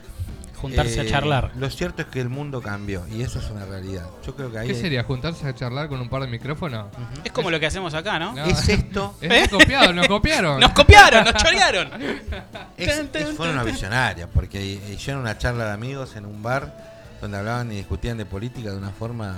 Juntarse 0.57 1.01
a 1.01 1.03
Eh, 1.05 1.09
charlar. 1.09 1.53
Lo 1.57 1.69
cierto 1.71 2.03
es 2.03 2.09
que 2.09 2.21
el 2.21 2.29
mundo 2.29 2.61
cambió 2.63 3.07
y 3.09 3.23
eso 3.23 3.39
es 3.39 3.49
una 3.51 3.65
realidad. 3.67 4.07
Yo 4.27 4.35
creo 4.35 4.51
que 4.51 4.59
ahí 4.59 4.67
¿Qué 4.69 4.75
hay- 4.75 4.81
sería? 4.81 5.05
¿Juntarse 5.05 5.47
a 5.47 5.55
charlar 5.55 5.89
con 5.89 6.01
un 6.01 6.09
par 6.09 6.23
de 6.23 6.29
micrófonos? 6.29 6.87
Es 7.25 7.31
como 7.33 7.51
lo 7.51 7.61
que 7.61 7.67
hacemos 7.67 7.93
acá, 7.95 8.19
¿no? 8.19 8.33
No. 8.33 8.45
es 8.45 8.69
esto. 8.69 9.15
Es 9.21 9.49
copiado, 9.49 9.93
nos 9.93 10.09
copiaron. 10.09 10.59
¡Nos 10.61 10.73
copiaron! 10.73 11.25
¡Nos 11.25 11.35
chorearon! 11.35 11.91
Es, 12.77 12.89
es- 13.15 13.37
fueron 13.37 13.55
una 13.57 13.65
visionaria, 13.65 14.27
porque 14.29 14.75
eh, 14.75 14.99
en 15.07 15.17
una 15.17 15.39
charla 15.39 15.67
de 15.67 15.73
amigos 15.73 16.17
en 16.17 16.27
un 16.27 16.43
bar 16.43 16.95
donde 17.21 17.39
hablaban 17.39 17.73
y 17.73 17.77
discutían 17.77 18.19
de 18.19 18.27
política 18.27 18.71
de 18.71 18.77
una 18.77 18.91
forma 18.91 19.37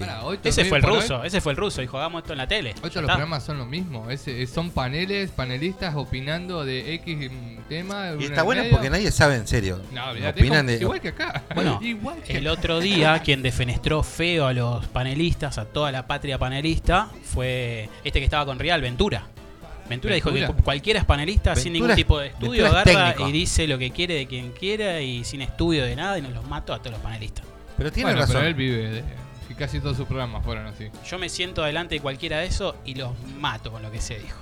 que... 0.00 0.06
Pará, 0.06 0.24
hoy 0.24 0.38
Ese 0.42 0.64
fue 0.64 0.78
el 0.78 0.84
hoy- 0.84 0.96
ruso, 1.00 1.22
ese 1.24 1.40
fue 1.40 1.52
el 1.52 1.56
ruso 1.58 1.82
y 1.82 1.86
jugamos 1.86 2.22
esto 2.22 2.32
en 2.32 2.38
la 2.38 2.48
tele. 2.48 2.70
Hoy 2.82 2.90
todos 2.90 3.02
los 3.02 3.04
programas 3.10 3.44
son 3.44 3.58
lo 3.58 3.66
mismo. 3.66 4.10
Es- 4.10 4.26
es- 4.28 4.50
son 4.50 4.70
paneles, 4.70 5.30
panelistas 5.30 5.94
opinando 5.94 6.64
de 6.64 6.94
X 6.94 7.30
mm, 7.30 7.56
tema. 7.68 8.12
y 8.18 8.24
está 8.24 8.42
bueno 8.42 8.62
medio. 8.62 8.72
porque 8.76 8.90
nadie 8.90 9.10
sabe 9.10 9.36
en 9.36 9.46
serio. 9.46 9.80
No, 9.92 10.10
Opinan 10.28 10.58
como- 10.66 10.70
de... 10.70 10.76
Igual 10.80 11.00
que 11.00 11.08
acá. 11.08 11.42
Bueno, 11.54 11.78
igual 11.82 12.22
que 12.22 12.38
el 12.38 12.48
otro 12.48 12.80
día 12.80 13.20
quien 13.24 13.42
defenestró 13.42 14.02
feo 14.02 14.46
a 14.46 14.52
los 14.52 14.86
panelistas, 14.88 15.58
a 15.58 15.64
toda 15.66 15.92
la 15.92 16.06
patria 16.06 16.38
panelista, 16.38 17.08
fue 17.22 17.88
este 18.04 18.18
que 18.18 18.24
estaba 18.24 18.44
con 18.46 18.58
Real, 18.58 18.80
Ventura. 18.80 19.26
Ventura, 19.88 20.14
dijo 20.14 20.32
que 20.32 20.46
cualquiera 20.62 21.00
es 21.00 21.04
panelista 21.04 21.56
sin 21.56 21.72
ningún 21.72 21.96
tipo 21.96 22.20
de 22.20 22.28
estudio, 22.28 22.64
es 22.66 22.70
agarra 22.72 22.84
técnico. 23.12 23.28
y 23.28 23.32
dice 23.32 23.66
lo 23.66 23.76
que 23.76 23.90
quiere 23.90 24.14
de 24.14 24.26
quien 24.28 24.52
quiera 24.52 25.00
y 25.00 25.24
sin 25.24 25.42
estudio 25.42 25.84
de 25.84 25.96
nada 25.96 26.16
y 26.16 26.22
nos 26.22 26.32
los 26.32 26.46
mato 26.46 26.72
a 26.72 26.78
todos 26.78 26.92
los 26.92 27.00
panelistas. 27.00 27.44
Pero 27.76 27.90
tiene 27.90 28.10
Bueno, 28.10 28.20
razón. 28.20 28.36
pero 28.36 28.46
él 28.46 28.54
vive. 28.54 28.88
de- 28.88 29.04
y 29.50 29.54
casi 29.54 29.80
todos 29.80 29.96
sus 29.96 30.06
programas 30.06 30.42
fueron 30.44 30.66
así. 30.66 30.88
Yo 31.06 31.18
me 31.18 31.28
siento 31.28 31.62
delante 31.64 31.96
de 31.96 32.00
cualquiera 32.00 32.38
de 32.38 32.46
eso 32.46 32.76
y 32.84 32.94
los 32.94 33.10
mato 33.38 33.70
con 33.72 33.82
lo 33.82 33.90
que 33.90 34.00
se 34.00 34.18
dijo. 34.18 34.38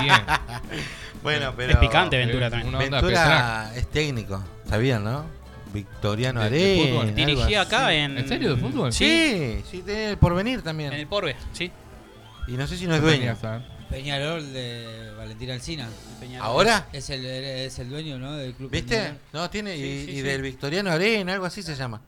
Bien. 0.00 0.12
Bueno, 1.22 1.54
pero... 1.56 1.72
es 1.72 1.78
picante 1.78 2.16
Ventura 2.18 2.46
eh, 2.46 2.50
también. 2.50 2.68
una- 2.68 2.84
onda 2.84 3.00
Ventura 3.00 3.72
es 3.74 3.88
técnico, 3.90 4.44
¿sabían, 4.68 5.02
no? 5.02 5.24
Victoriano 5.72 6.40
De- 6.44 6.50
de 6.50 6.56
Arena. 6.72 6.84
fútbol. 6.88 7.00
algo 7.08 7.16
Dirigía 7.16 7.62
así. 7.62 7.74
acá 7.74 7.92
en... 7.94 8.18
¿En 8.18 8.28
serio, 8.28 8.54
de 8.54 8.60
fútbol? 8.60 8.92
Sí, 8.92 9.62
Sí, 9.64 9.64
sí, 9.78 9.82
tiene 9.82 10.10
el 10.10 10.18
porvenir 10.18 10.62
también. 10.62 10.92
en 10.92 11.00
el 11.00 11.06
Porbe, 11.08 11.34
sí. 11.52 11.72
Y 12.46 12.52
no 12.52 12.66
sé 12.68 12.76
si 12.76 12.86
no 12.86 12.94
es 12.94 13.02
dueño. 13.02 13.36
Peñarol 13.90 14.52
de 14.52 15.12
Valentín 15.16 15.50
Alcina. 15.50 15.88
Peñarol. 16.20 16.46
¿Ahora? 16.46 16.86
Es 16.92 17.10
el, 17.10 17.24
es 17.26 17.76
el 17.80 17.88
dueño, 17.88 18.18
¿no? 18.18 18.32
Del 18.34 18.54
club. 18.54 18.70
¿Viste? 18.70 18.96
Peñarol. 18.96 19.18
No, 19.32 19.50
tiene. 19.50 19.76
y, 19.76 19.80
Sí, 20.04 20.10
y 20.10 20.14
sí. 20.16 20.22
del 20.22 20.42
Victoriano 20.42 20.90
Arena, 20.92 21.32
algo 21.32 21.46
así 21.46 21.62
se 21.62 21.74
llama. 21.74 22.00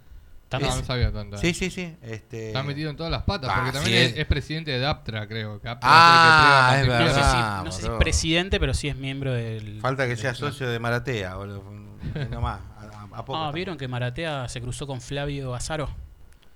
Está- 0.51 0.59
No, 0.61 0.75
no 0.77 0.83
sabía 0.85 1.13
tanto. 1.13 1.37
Sí, 1.37 1.53
sí, 1.53 1.71
sí. 1.71 1.95
Este... 2.01 2.49
Está 2.49 2.63
metido 2.63 2.89
en 2.89 2.97
todas 2.97 3.13
las 3.13 3.23
patas, 3.25 3.51
Ah, 3.53 3.57
porque 3.57 3.73
también 3.73 3.99
sí, 3.99 4.03
es, 4.07 4.13
es. 4.13 4.19
es 4.21 4.27
presidente 4.27 4.71
de 4.79 4.87
Aptra, 4.87 5.27
creo. 5.29 5.61
que 5.61 5.69
Aptra 5.69 5.89
Ah, 5.93 6.71
es 6.77 6.81
el 6.81 6.87
que 6.89 6.95
es 6.95 7.01
entrega 7.01 7.13
No 7.13 7.13
sé, 7.13 7.21
verdad. 7.21 7.59
si, 7.61 7.65
no 7.67 7.73
sé 7.73 7.83
si 7.83 7.87
es 7.89 7.93
presidente, 7.99 8.59
pero 8.61 8.73
sí 8.75 8.89
es 8.89 8.97
miembro 8.97 9.33
del... 9.35 9.79
Falta 9.83 10.05
que 10.05 10.11
del 10.11 10.19
sea 10.19 10.35
socio 10.35 10.69
de 10.71 10.79
Maratea, 10.79 11.35
boludo. 11.35 11.63
No 12.31 12.41
más. 12.41 12.61
A, 13.13 13.25
poco. 13.25 13.37
Ah, 13.37 13.51
¿vieron 13.53 13.77
que 13.77 13.89
Maratea 13.89 14.49
se 14.49 14.61
cruzó 14.61 14.87
con 14.87 15.01
Flavio 15.01 15.53
Azaro? 15.55 15.91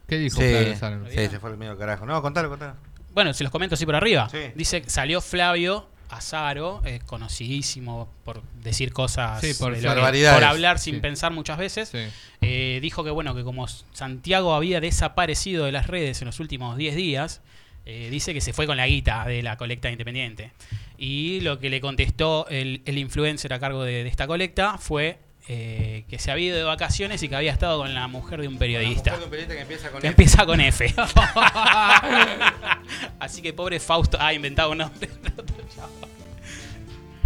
¿Qué 0.06 0.16
dijo 0.16 0.40
Sí, 0.40 0.48
Flavio 0.48 0.76
Sano? 0.76 1.04
sí, 1.10 1.16
se 1.28 1.38
fue 1.40 1.50
el 1.50 1.56
medio 1.58 1.76
carajo. 1.76 2.06
No, 2.06 2.22
contalo, 2.22 2.48
contalo. 2.48 2.74
Bueno, 3.12 3.34
se 3.34 3.42
los 3.44 3.50
comento 3.50 3.74
así 3.74 3.84
por 3.84 3.94
arriba. 3.96 4.28
Sí. 4.30 4.38
Dice 4.54 4.80
que 4.80 4.88
salió 4.88 5.20
Flavio 5.20 5.88
Azaro, 6.12 6.82
eh, 6.84 7.00
conocidísimo 7.06 8.08
por 8.24 8.42
decir 8.62 8.92
cosas, 8.92 9.40
Sí, 9.40 9.54
por 9.54 9.72
de 9.74 9.82
lo 9.82 9.88
que- 9.90 9.94
barbaridades. 9.94 10.34
por 10.38 10.44
hablar 10.44 10.78
sin 10.78 10.96
Sí. 10.96 11.00
pensar 11.00 11.32
muchas 11.32 11.58
veces. 11.58 11.88
Sí. 11.90 11.98
Eh, 12.40 12.78
dijo 12.82 13.02
que 13.04 13.10
bueno 13.10 13.34
que 13.34 13.42
como 13.44 13.66
Santiago 13.68 14.54
había 14.54 14.80
desaparecido 14.80 15.64
de 15.64 15.72
las 15.72 15.86
redes 15.86 16.20
en 16.22 16.26
los 16.26 16.40
últimos 16.40 16.76
10 16.76 16.94
días, 16.96 17.40
eh, 17.86 18.08
dice 18.10 18.32
que 18.34 18.40
se 18.40 18.52
fue 18.52 18.66
con 18.66 18.76
la 18.76 18.86
guita 18.86 19.24
de 19.26 19.42
la 19.42 19.56
colecta 19.56 19.90
independiente. 19.90 20.52
Y 20.98 21.40
lo 21.40 21.58
que 21.58 21.68
le 21.70 21.80
contestó 21.80 22.46
el, 22.48 22.82
el 22.84 22.98
influencer 22.98 23.52
a 23.52 23.58
cargo 23.58 23.82
de, 23.82 24.04
de 24.04 24.08
esta 24.08 24.26
colecta 24.28 24.78
fue 24.78 25.18
eh, 25.48 26.04
que 26.08 26.18
se 26.18 26.30
había 26.30 26.46
ido 26.48 26.56
de 26.56 26.64
vacaciones 26.64 27.22
y 27.22 27.28
que 27.28 27.36
había 27.36 27.52
estado 27.52 27.78
con 27.78 27.94
la 27.94 28.06
mujer 28.08 28.40
de 28.40 28.48
un 28.48 28.58
periodista. 28.58 29.14
Un 29.14 29.30
periodista 29.30 29.54
que 29.54 29.60
empieza 29.62 29.90
con 29.90 30.00
Que 30.00 30.06
F. 30.08 30.12
empieza 30.12 30.46
con 30.46 30.60
F. 30.60 30.94
así 33.20 33.42
que 33.42 33.52
pobre 33.52 33.80
Fausto 33.80 34.18
ha 34.20 34.32
inventado 34.32 34.70
un 34.72 34.78
nombre. 34.78 35.08
de. 35.08 35.12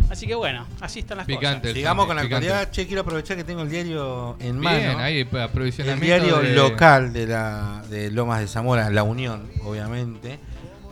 Así 0.08 0.24
que 0.28 0.36
bueno, 0.36 0.64
así 0.80 1.00
están 1.00 1.18
las 1.18 1.26
Picante. 1.26 1.74
Sigamos 1.74 2.06
con 2.06 2.14
la 2.14 2.22
Picante. 2.22 2.46
actualidad. 2.46 2.70
Che, 2.70 2.86
quiero 2.86 3.02
aprovechar 3.02 3.36
que 3.36 3.42
tengo 3.42 3.62
el 3.62 3.68
diario 3.68 4.36
en 4.38 4.56
mano. 4.56 4.78
Bien, 4.78 5.00
el 5.00 6.00
diario 6.00 6.38
de- 6.38 6.54
local 6.54 7.12
de, 7.12 7.26
la, 7.26 7.82
de 7.90 8.12
Lomas 8.12 8.38
de 8.38 8.46
Zamora, 8.46 8.88
La 8.90 9.02
Unión, 9.02 9.50
obviamente. 9.64 10.38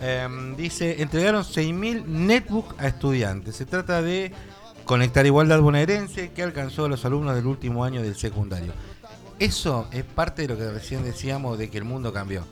Em, 0.01 0.57
dice, 0.57 1.01
entregaron 1.01 1.45
6.000 1.45 2.05
netbook 2.07 2.75
a 2.77 2.89
estudiantes. 2.89 3.55
Se 3.55 3.65
trata 3.67 4.03
de 4.03 4.33
conectar 4.85 5.25
igualdad 5.27 5.61
bonaerense 5.61 6.31
que 6.33 6.43
alcanzó 6.43 6.85
a 6.85 6.89
los 6.89 7.05
alumnos 7.05 7.35
del 7.35 7.47
último 7.47 7.85
año 7.85 8.03
del 8.03 8.17
secundario. 8.17 8.73
Eso 9.39 9.89
es 9.93 10.05
parte 10.05 10.43
de 10.43 10.49
lo 10.49 10.57
que 10.59 10.71
recién 10.71 11.03
decíamos 11.03 11.59
de 11.59 11.71
que 11.71 11.79
el 11.79 11.85
mundo 11.85 12.13
cambió. 12.13 12.45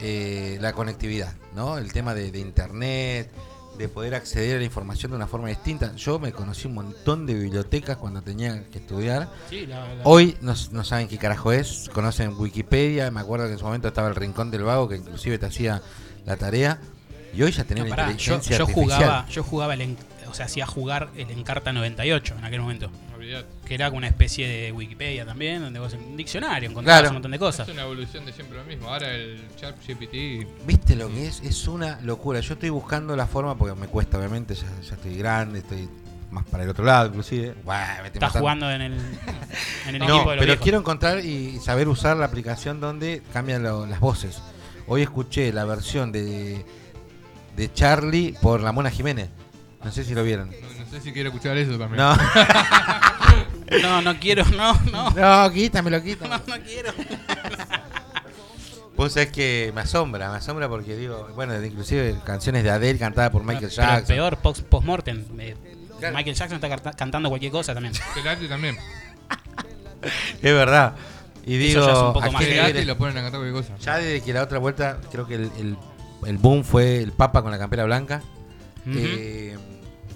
Eh, 0.00 0.58
la 0.60 0.72
conectividad, 0.74 1.34
¿no? 1.56 1.76
El 1.78 1.92
tema 1.92 2.14
de, 2.14 2.30
de 2.30 2.38
internet, 2.38 3.30
de 3.78 3.88
poder 3.88 4.14
acceder 4.14 4.56
a 4.56 4.58
la 4.58 4.64
información 4.64 5.10
de 5.10 5.16
una 5.16 5.26
forma 5.26 5.48
distinta. 5.48 5.94
Yo 5.96 6.18
me 6.20 6.30
conocí 6.32 6.68
un 6.68 6.74
montón 6.74 7.26
de 7.26 7.34
bibliotecas 7.34 7.96
cuando 7.96 8.22
tenía 8.22 8.62
que 8.70 8.78
estudiar. 8.78 9.28
Sí, 9.50 9.66
la- 9.66 9.92
la- 9.94 10.02
Hoy 10.04 10.36
no, 10.40 10.54
no 10.72 10.84
saben 10.84 11.08
qué 11.08 11.18
carajo 11.18 11.50
es, 11.52 11.90
conocen 11.92 12.34
Wikipedia, 12.38 13.10
me 13.10 13.20
acuerdo 13.20 13.46
que 13.46 13.52
en 13.54 13.58
su 13.58 13.64
momento 13.64 13.88
estaba 13.88 14.08
el 14.08 14.14
Rincón 14.14 14.50
del 14.52 14.62
Vago, 14.64 14.88
que 14.88 14.96
inclusive 14.96 15.36
te 15.38 15.46
hacía 15.46 15.82
la 16.26 16.36
tarea, 16.36 16.78
y 17.34 17.42
hoy 17.42 17.50
ya 17.50 17.64
tenía 17.64 17.82
No, 17.84 17.88
yo, 17.90 17.94
inteligencia 18.02 18.56
yo 18.58 18.64
artificial. 18.66 18.98
jugaba, 18.98 19.26
yo 19.28 19.42
jugaba 19.42 19.74
el, 19.74 19.96
o 20.30 20.34
sea, 20.34 20.46
hacía 20.46 20.66
jugar 20.66 21.08
el 21.16 21.30
Encarta 21.30 21.72
98 21.72 22.34
en 22.38 22.44
aquel 22.44 22.60
momento. 22.60 22.90
Olvidate. 23.16 23.46
Que 23.66 23.74
era 23.74 23.86
como 23.88 23.98
una 23.98 24.06
especie 24.08 24.46
de 24.48 24.72
Wikipedia 24.72 25.26
también, 25.26 25.60
donde 25.62 25.78
vos 25.80 25.92
en 25.92 26.00
un 26.02 26.16
diccionario 26.16 26.70
encontrabas 26.70 27.00
Claro. 27.00 27.10
un 27.10 27.14
montón 27.16 27.30
de 27.32 27.38
cosas. 27.38 27.68
Es 27.68 27.74
una 27.74 27.82
evolución 27.82 28.24
de 28.24 28.32
siempre 28.32 28.56
lo 28.58 28.64
mismo. 28.64 28.88
Ahora 28.88 29.12
el 29.14 29.40
chat 29.56 29.76
GPT. 29.86 30.46
¿Viste 30.66 30.94
lo 30.96 31.08
que 31.08 31.26
es? 31.26 31.40
Es 31.42 31.66
una 31.68 32.00
locura. 32.02 32.40
Yo 32.40 32.54
estoy 32.54 32.70
buscando 32.70 33.16
la 33.16 33.26
forma, 33.26 33.56
porque 33.56 33.74
me 33.78 33.88
cuesta 33.88 34.18
obviamente, 34.18 34.54
ya, 34.54 34.66
ya 34.82 34.94
estoy 34.94 35.16
grande, 35.16 35.58
estoy 35.60 35.88
más 36.30 36.44
para 36.46 36.62
el 36.64 36.68
otro 36.70 36.84
lado 36.84 37.08
inclusive. 37.08 37.54
Buah, 37.64 38.02
me 38.02 38.08
Estás 38.08 38.20
matando. 38.22 38.38
jugando 38.40 38.70
en 38.70 38.80
el, 38.82 38.92
en 39.88 39.94
el 39.94 39.98
No, 39.98 40.04
equipo 40.16 40.30
de 40.30 40.36
los 40.36 40.42
pero 40.42 40.44
viejos. 40.46 40.62
quiero 40.62 40.78
encontrar 40.78 41.24
y 41.24 41.58
saber 41.58 41.88
usar 41.88 42.16
la 42.18 42.26
aplicación 42.26 42.80
donde 42.80 43.22
cambian 43.32 43.62
lo- 43.62 43.86
las 43.86 43.98
voces. 44.00 44.40
Hoy 44.86 45.02
escuché 45.02 45.52
la 45.52 45.64
versión 45.64 46.12
de, 46.12 46.64
de 47.56 47.72
Charlie 47.72 48.34
por 48.40 48.60
la 48.60 48.72
Mona 48.72 48.90
Jiménez. 48.90 49.28
No 49.84 49.92
sé 49.92 50.04
si 50.04 50.14
lo 50.14 50.24
vieron. 50.24 50.50
No, 50.50 50.84
no 50.84 50.90
sé 50.90 51.00
si 51.00 51.12
quiero 51.12 51.28
escuchar 51.30 51.56
eso 51.56 51.78
también. 51.78 51.96
No, 51.96 52.16
No, 53.82 54.00
no 54.02 54.18
quiero, 54.18 54.44
no, 54.46 54.72
no. 54.90 55.10
no, 55.10 55.52
quítamelo, 55.52 56.02
quítame. 56.02 56.30
No, 56.46 56.56
no 56.56 56.64
quiero. 56.64 56.92
Vos 58.96 59.12
sabés 59.12 59.30
que 59.30 59.70
me 59.74 59.82
asombra, 59.82 60.30
me 60.30 60.38
asombra 60.38 60.68
porque 60.68 60.96
digo, 60.96 61.28
bueno, 61.36 61.62
inclusive 61.64 62.16
canciones 62.24 62.64
de 62.64 62.70
Adele 62.70 62.98
cantada 62.98 63.30
por 63.30 63.42
Michael 63.44 63.70
Pero 63.74 63.88
Jackson. 63.88 64.06
peor, 64.16 64.36
post- 64.38 64.62
post-mortem. 64.64 65.24
Eh, 65.38 65.56
Claro. 66.00 66.16
Michael 66.16 66.36
Jackson 66.36 66.64
está 66.64 66.92
cantando 66.92 67.28
cualquier 67.28 67.50
cosa 67.50 67.74
también. 67.74 67.92
Cerati 68.14 68.46
también. 68.46 68.76
Es 70.42 70.42
verdad. 70.54 70.94
Y 71.44 71.56
digo, 71.56 71.80
Eso 71.80 71.86
ya 71.88 71.92
es 71.92 71.98
un 71.98 72.12
poco 72.12 72.26
¿a 72.26 72.30
más 72.30 72.42
lo 72.86 72.98
ponen 72.98 73.18
a 73.18 73.22
cantar 73.22 73.40
cualquier 73.40 73.52
cosa. 73.52 73.76
ya 73.80 73.96
desde 73.98 74.20
que 74.22 74.32
la 74.32 74.42
otra 74.44 74.58
vuelta, 74.58 74.98
creo 75.10 75.26
que 75.26 75.34
el, 75.34 75.50
el- 75.58 75.76
el 76.26 76.38
boom 76.38 76.62
fue 76.64 77.02
el 77.02 77.10
Papa 77.12 77.42
con 77.42 77.50
la 77.50 77.58
campera 77.58 77.84
blanca. 77.84 78.22
Eh, 78.86 79.56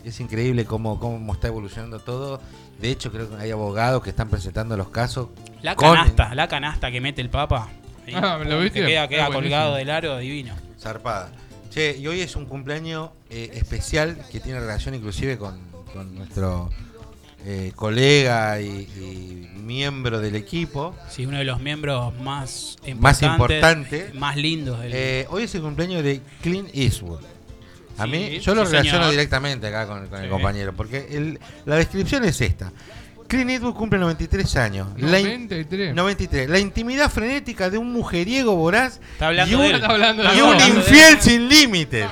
es 0.05 0.20
increíble 0.20 0.64
cómo, 0.64 0.98
cómo 1.00 1.32
está 1.32 1.48
evolucionando 1.48 1.98
todo. 2.00 2.40
De 2.80 2.90
hecho, 2.90 3.12
creo 3.12 3.28
que 3.30 3.36
hay 3.36 3.50
abogados 3.50 4.03
que 4.03 4.11
están 4.11 4.28
presentando 4.28 4.76
los 4.76 4.88
casos. 4.90 5.28
La 5.62 5.76
con- 5.76 5.94
canasta, 5.94 6.34
la 6.34 6.48
canasta 6.48 6.90
que 6.90 7.00
mete 7.00 7.20
el 7.20 7.30
Papa. 7.30 7.68
Ahí, 8.07 8.14
Ah, 8.16 8.38
¿lo 8.44 8.59
viste? 8.61 8.80
Que 8.80 8.86
queda, 8.86 9.07
queda 9.09 9.26
buenísimo. 9.28 9.32
colgado 9.57 9.74
del 9.76 9.90
aro 9.90 10.18
divino. 10.18 10.55
Zarpada. 10.80 11.30
Che, 11.70 11.96
y 11.96 12.07
hoy 12.07 12.20
es 12.20 12.34
un 12.36 12.46
cumpleaños 12.46 13.11
eh, 13.30 13.50
especial 13.55 14.18
que 14.30 14.40
tiene 14.40 14.59
relación 14.61 14.94
inclusive 14.94 15.38
con, 15.38 15.59
con 15.94 16.14
nuestro 16.14 16.68
eh, 17.46 17.72
colega 17.74 18.61
y, 18.61 18.66
y 18.66 19.48
miembro 19.59 20.20
del 20.20 20.34
equipo. 20.36 20.94
Sí, 21.09 21.24
uno 21.24 21.38
de 21.38 21.44
los 21.44 21.61
miembros 21.61 22.12
más 22.20 22.76
importantes, 22.84 23.00
Más 23.00 23.22
importante. 23.22 24.11
más 24.14 24.36
lindos 24.36 24.80
del 24.80 24.92
Eh, 24.94 25.26
hoy 25.30 25.44
es 25.44 25.55
el 25.55 25.62
cumpleaños 25.62 26.03
de 26.03 26.20
Clint 26.42 26.68
Eastwood. 26.74 27.20
A 27.99 28.05
Sí, 28.05 28.11
mí, 28.11 28.38
yo 28.40 28.55
lo 28.55 28.64
sí, 28.64 28.72
relaciono 28.72 28.99
señor. 28.99 29.11
directamente 29.11 29.66
acá 29.66 29.86
con, 29.86 30.07
con 30.09 30.22
el 30.22 30.30
compañero, 30.30 30.72
porque 30.74 31.07
el- 31.11 31.38
la 31.66 31.76
descripción 31.76 32.24
es 32.24 32.40
esta. 32.40 32.72
Clint 33.28 33.51
Eastwood 33.51 33.74
cumple 33.74 33.99
93 33.99 34.57
años. 34.57 34.88
La 34.99 35.18
in- 35.18 35.26
93. 35.26 35.95
93. 35.95 36.51
La 36.51 36.59
intimidad 36.59 37.11
frenética 37.11 37.70
de 37.70 37.78
un 37.78 37.90
mujeriego 37.93 38.55
voraz 38.57 39.01
y 39.47 39.55
un, 39.55 39.61
de 39.62 39.70
él. 39.70 39.82
Y 40.64 40.70
infiel 40.70 41.20
sin 41.20 41.49
límites. 41.49 42.07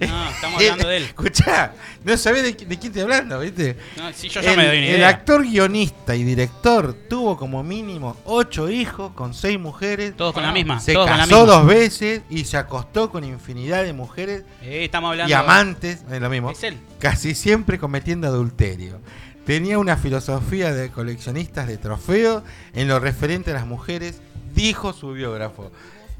No, 0.08 0.30
estamos 0.30 0.60
hablando 0.60 0.88
de 0.88 0.96
él. 0.98 1.02
Escuchá, 1.04 1.72
no 2.04 2.16
sabés 2.16 2.42
de, 2.44 2.52
de 2.52 2.78
quién 2.78 2.90
estoy 2.92 3.02
hablando, 3.02 3.40
¿viste? 3.40 3.76
No, 3.96 4.12
sí, 4.12 4.28
yo 4.28 4.40
ya 4.40 4.52
el, 4.52 4.56
me 4.56 4.66
doy 4.66 4.78
una 4.78 4.86
el 4.86 4.96
idea. 4.96 5.08
actor, 5.08 5.42
guionista 5.42 6.14
y 6.14 6.22
director 6.24 6.94
tuvo 7.08 7.36
como 7.36 7.62
mínimo 7.64 8.16
ocho 8.24 8.68
hijos 8.70 9.12
con 9.14 9.34
seis 9.34 9.58
mujeres. 9.58 10.16
Todos 10.16 10.32
con 10.34 10.42
la 10.44 10.52
misma. 10.52 10.78
Se 10.80 10.92
todos 10.92 11.08
con 11.08 11.16
la 11.18 11.24
casó 11.24 11.40
misma. 11.40 11.52
dos 11.58 11.66
veces 11.66 12.22
y 12.30 12.44
se 12.44 12.56
acostó 12.56 13.10
con 13.10 13.24
infinidad 13.24 13.82
de 13.82 13.92
mujeres 13.92 14.44
Eh, 14.62 14.84
estamos 14.84 15.10
hablando 15.10 15.30
y 15.30 15.32
amantes, 15.34 16.00
es 16.10 16.20
lo 16.20 16.30
mismo, 16.30 16.50
Es 16.50 16.62
él. 16.62 16.78
casi 17.00 17.34
siempre 17.34 17.78
cometiendo 17.78 18.26
adulterio. 18.28 19.00
Tenía 19.44 19.78
una 19.78 19.96
filosofía 19.96 20.72
de 20.74 20.90
coleccionistas 20.90 21.66
de 21.66 21.78
trofeos 21.78 22.42
en 22.74 22.86
lo 22.86 23.00
referente 23.00 23.50
a 23.50 23.54
las 23.54 23.66
mujeres, 23.66 24.20
dijo 24.54 24.92
su 24.92 25.12
biógrafo. 25.12 25.72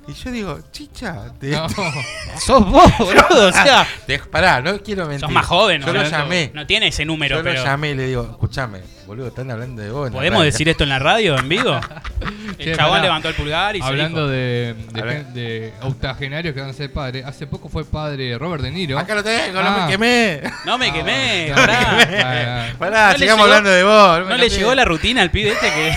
Y 0.08 0.14
yo 0.14 0.30
digo, 0.30 0.58
chicha, 0.72 1.16
te, 1.38 1.50
No. 1.50 1.68
Sos 2.40 2.64
vos, 2.66 2.90
boludo. 2.98 3.48
O 3.48 3.52
sea, 3.52 3.86
te- 4.06 4.18
pará, 4.20 4.62
no 4.62 4.78
quiero 4.82 5.02
mentir. 5.04 5.20
sos 5.20 5.30
más 5.30 5.44
joven. 5.44 5.82
Yo 5.82 5.92
¿no? 5.92 6.02
lo 6.02 6.08
llamé. 6.08 6.50
No 6.54 6.66
tiene 6.66 6.86
ese 6.88 7.04
número, 7.04 7.36
yo 7.36 7.42
pero. 7.44 7.58
lo 7.60 7.64
llamé 7.66 7.90
y 7.90 7.94
le 7.94 8.06
digo, 8.06 8.26
escúchame, 8.30 8.80
boludo, 9.06 9.28
están 9.28 9.50
hablando 9.50 9.82
de 9.82 9.90
vos. 9.90 10.06
en 10.06 10.14
la 10.14 10.18
¿Podemos 10.18 10.38
radio". 10.38 10.50
decir 10.50 10.66
esto 10.70 10.84
en 10.84 10.88
la 10.88 10.98
radio, 10.98 11.38
en 11.38 11.48
vivo? 11.48 11.78
El 12.58 12.64
Che, 12.64 12.74
chabón 12.74 12.92
pará. 12.94 13.02
levantó 13.04 13.28
el 13.28 13.34
pulgar 13.34 13.76
y 13.76 13.82
Hablando 13.82 14.26
se 14.26 14.32
de, 14.32 14.74
de, 14.92 15.00
Habla- 15.00 15.12
gen- 15.12 15.34
de 15.34 15.72
octogenarios 15.82 16.54
que 16.54 16.60
van 16.60 16.70
a 16.70 16.72
ser 16.72 16.92
padres, 16.92 17.24
hace 17.24 17.46
poco 17.46 17.68
fue 17.68 17.84
padre 17.84 18.36
Robert 18.38 18.62
De 18.62 18.70
Niro. 18.70 18.98
Acá 18.98 19.14
lo 19.14 19.22
tengo, 19.22 19.60
no 19.62 19.68
Ah. 19.68 19.84
me 19.84 19.92
quemé. 19.92 20.40
dijo. 20.42 20.54
No 20.64 20.78
me 20.78 20.92
quemé, 20.92 21.52
Ah, 21.52 21.54
pará. 21.54 21.80
ah, 21.90 22.66
Pará, 22.78 23.06
No 23.08 23.12
le 23.12 23.18
sigamos 23.18 23.44
llegó- 23.46 23.54
hablando 23.56 23.70
de 23.70 23.84
vos. 23.84 24.28
¿No 24.28 24.36
le 24.38 24.48
llegó 24.48 24.74
la 24.74 24.84
rutina 24.86 25.20
al 25.22 25.30
pibe 25.30 25.50
este 25.52 25.68
que.? 25.70 25.94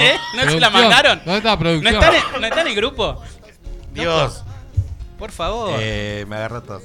¿Eh? 0.00 0.16
¿No 0.34 0.50
se 0.50 0.60
la 0.60 0.70
mandaron? 0.70 1.18
¿Dónde 1.24 1.38
está 1.38 1.50
la 1.50 1.54
¿No 1.54 1.58
producción? 1.60 1.94
está, 1.94 2.16
en, 2.16 2.40
¿No 2.40 2.46
está 2.46 2.60
en 2.60 2.66
el 2.68 2.74
grupo? 2.74 3.22
Dios. 3.92 4.44
Por 5.18 5.32
favor. 5.32 5.78
Eh, 5.80 6.24
me 6.28 6.36
agarró 6.36 6.62
todo. 6.62 6.82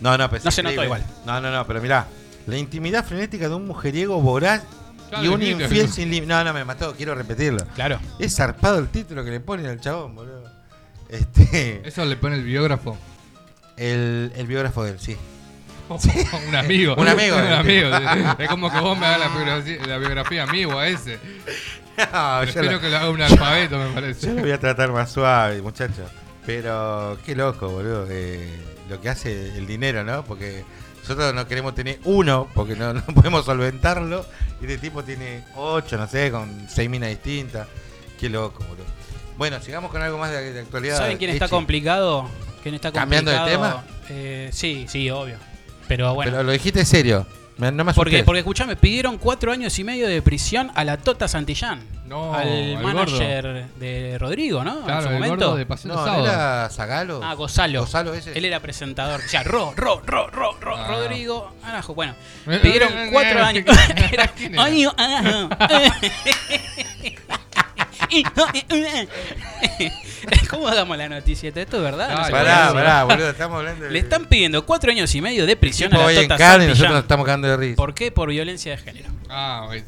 No, 0.00 0.16
no, 0.16 0.30
pero 0.30 0.42
No 0.44 0.50
se 0.50 0.62
notó 0.62 0.82
igual. 0.82 1.04
No, 1.24 1.40
no, 1.40 1.50
no, 1.50 1.66
pero 1.66 1.80
mirá. 1.80 2.06
La 2.46 2.56
intimidad 2.56 3.04
frenética 3.04 3.48
de 3.48 3.54
un 3.54 3.66
mujeriego 3.66 4.20
voraz 4.20 4.62
Claro, 5.08 5.24
y 5.24 5.28
un 5.28 5.42
infiel 5.42 5.92
sin 5.92 6.10
límites. 6.10 6.28
No, 6.28 6.42
no, 6.42 6.52
me 6.52 6.64
mató, 6.64 6.94
quiero 6.96 7.14
repetirlo. 7.14 7.64
Claro. 7.74 8.00
Es 8.18 8.34
zarpado 8.34 8.78
el 8.78 8.88
título 8.88 9.24
que 9.24 9.30
le 9.30 9.40
ponen 9.40 9.66
al 9.66 9.80
chabón, 9.80 10.14
boludo. 10.14 10.50
Este. 11.08 11.82
Eso 11.84 12.04
le 12.04 12.16
pone 12.16 12.36
el 12.36 12.44
biógrafo. 12.44 12.96
El, 13.76 14.32
el 14.34 14.46
biógrafo 14.46 14.84
de 14.84 14.92
él, 14.92 15.00
sí. 15.00 15.16
un 16.48 16.54
amigo. 16.56 16.94
Un 16.96 17.08
amigo. 17.08 17.36
un 17.46 17.52
amigo. 17.52 17.90
sí. 17.96 18.04
Es 18.38 18.48
como 18.48 18.70
que 18.72 18.80
vos 18.80 18.98
me 18.98 19.06
hagas 19.06 19.20
la 19.20 19.28
biografía, 19.28 19.86
la 19.86 19.98
biografía 19.98 20.42
amigo 20.44 20.78
a 20.78 20.88
ese. 20.88 21.18
No, 22.12 22.42
yo 22.44 22.48
Espero 22.48 22.72
lo, 22.72 22.80
que 22.80 22.88
lo 22.90 22.96
haga 22.96 23.10
un 23.10 23.22
alfabeto, 23.22 23.78
me 23.78 23.88
yo 23.88 23.94
parece. 23.94 24.34
lo 24.34 24.40
voy 24.42 24.50
a 24.52 24.58
tratar 24.60 24.92
más 24.92 25.10
suave, 25.12 25.60
muchacho. 25.62 26.02
Pero 26.46 27.18
qué 27.24 27.34
loco, 27.36 27.68
boludo. 27.68 28.06
eh, 28.10 28.48
lo 28.88 29.00
que 29.00 29.08
hace 29.08 29.56
el 29.56 29.66
dinero, 29.66 30.02
¿no? 30.04 30.24
Porque 30.24 30.64
nosotros 31.00 31.32
no 31.34 31.46
queremos 31.46 31.74
tener 31.74 31.98
uno, 32.04 32.48
porque 32.54 32.74
no, 32.76 32.92
no 32.94 33.02
podemos 33.06 33.44
solventarlo. 33.44 34.24
Y 34.60 34.64
este 34.64 34.78
tipo 34.78 35.02
tiene 35.04 35.44
ocho, 35.56 35.96
no 35.96 36.06
sé, 36.08 36.30
con 36.30 36.66
seis 36.68 36.88
minas 36.90 37.10
distintas. 37.10 37.68
Qué 38.18 38.28
loco, 38.28 38.64
boludo. 38.64 38.84
Bueno, 39.36 39.60
sigamos 39.60 39.90
con 39.90 40.02
algo 40.02 40.18
más 40.18 40.30
de, 40.30 40.52
de 40.52 40.60
actualidad. 40.60 40.98
¿Saben 40.98 41.18
quién 41.18 41.30
está 41.30 41.48
complicado? 41.48 42.28
¿Quién 42.62 42.74
está 42.74 42.92
¿Cambiando 42.92 43.30
de 43.30 43.36
complicado? 43.38 43.82
Eh, 44.08 44.50
sí, 44.52 44.86
sí, 44.88 45.10
obvio. 45.10 45.36
Pero 45.88 46.14
bueno. 46.14 46.30
Pero 46.30 46.42
lo 46.42 46.52
dijiste 46.52 46.84
serio. 46.84 47.26
Me- 47.62 47.72
No 47.72 47.84
me 47.84 47.94
porque, 47.94 48.10
asustes. 48.16 48.24
porque 48.24 48.38
escuchame, 48.40 48.76
pidieron 48.76 49.18
cuatro 49.18 49.52
años 49.52 49.78
y 49.78 49.84
medio 49.84 50.08
de 50.08 50.20
prisión 50.22 50.70
a 50.74 50.84
la 50.84 50.96
Tota 50.96 51.28
Santillán. 51.28 51.80
No, 52.06 52.34
al 52.34 52.76
al 52.76 52.82
manager 52.82 53.66
de 53.78 54.18
Rodrigo, 54.18 54.62
¿no? 54.64 54.78
en 54.80 54.84
Claro, 54.84 55.02
su 55.02 55.08
el 55.08 55.14
momento. 55.14 55.36
gordo 55.46 55.56
de 55.56 55.64
Paseo 55.64 55.92
No, 55.94 56.00
¿no 56.00 56.04
Sábado. 56.04 56.26
era 56.26 56.68
Zagalo. 56.70 57.20
Ah, 57.24 57.32
Gonzalo. 57.34 57.78
Gonzalo 57.80 58.12
ese. 58.14 58.36
Él 58.36 58.44
era 58.44 58.60
presentador. 58.60 59.20
O 59.24 59.28
sea, 59.28 59.42
Ro, 59.44 59.72
Ro, 59.74 60.02
Ro, 60.04 60.26
Ro, 60.28 60.56
Ro, 60.60 60.76
Ah. 60.76 60.88
Rodrigo. 60.88 61.52
Arajo. 61.64 61.94
Bueno, 61.94 62.14
Eh, 62.48 62.58
pidieron 62.62 62.92
eh, 62.92 63.08
cuatro 63.12 63.38
eh, 63.38 63.42
años. 63.42 63.64
Era- 64.12 64.26
¿quién 64.28 64.54
era? 64.54 64.64
Año, 64.64 64.92
ajá. 64.96 65.48
¿Cómo 70.50 70.70
damos 70.70 70.98
la 70.98 71.08
noticia? 71.08 71.50
¿Esto 71.54 71.76
es 71.78 71.82
verdad? 71.82 72.16
No 72.16 72.24
se 72.24 72.30
Pará, 72.30 72.72
Pará, 72.72 73.04
boludo, 73.04 73.30
estamos 73.30 73.58
hablando 73.58 73.84
de... 73.84 73.90
Le 73.90 73.98
están 73.98 74.26
pidiendo 74.26 74.64
cuatro 74.66 74.90
años 74.90 75.14
y 75.14 75.20
medio 75.20 75.46
de 75.46 75.56
prisión 75.56 75.94
a 75.94 75.98
la 75.98 76.12
en 76.12 76.22
Tota 76.22 76.36
carne 76.36 76.66
y 76.66 76.68
nosotros 76.68 76.92
nos 76.92 77.02
estamos 77.02 77.26
cagando 77.26 77.48
de 77.48 77.56
risa. 77.56 77.76
¿Por 77.76 77.94
qué? 77.94 78.12
Por 78.12 78.28
violencia 78.28 78.72
de 78.72 78.78
género. 78.78 79.11
Ah, 79.34 79.62
bueno. 79.66 79.84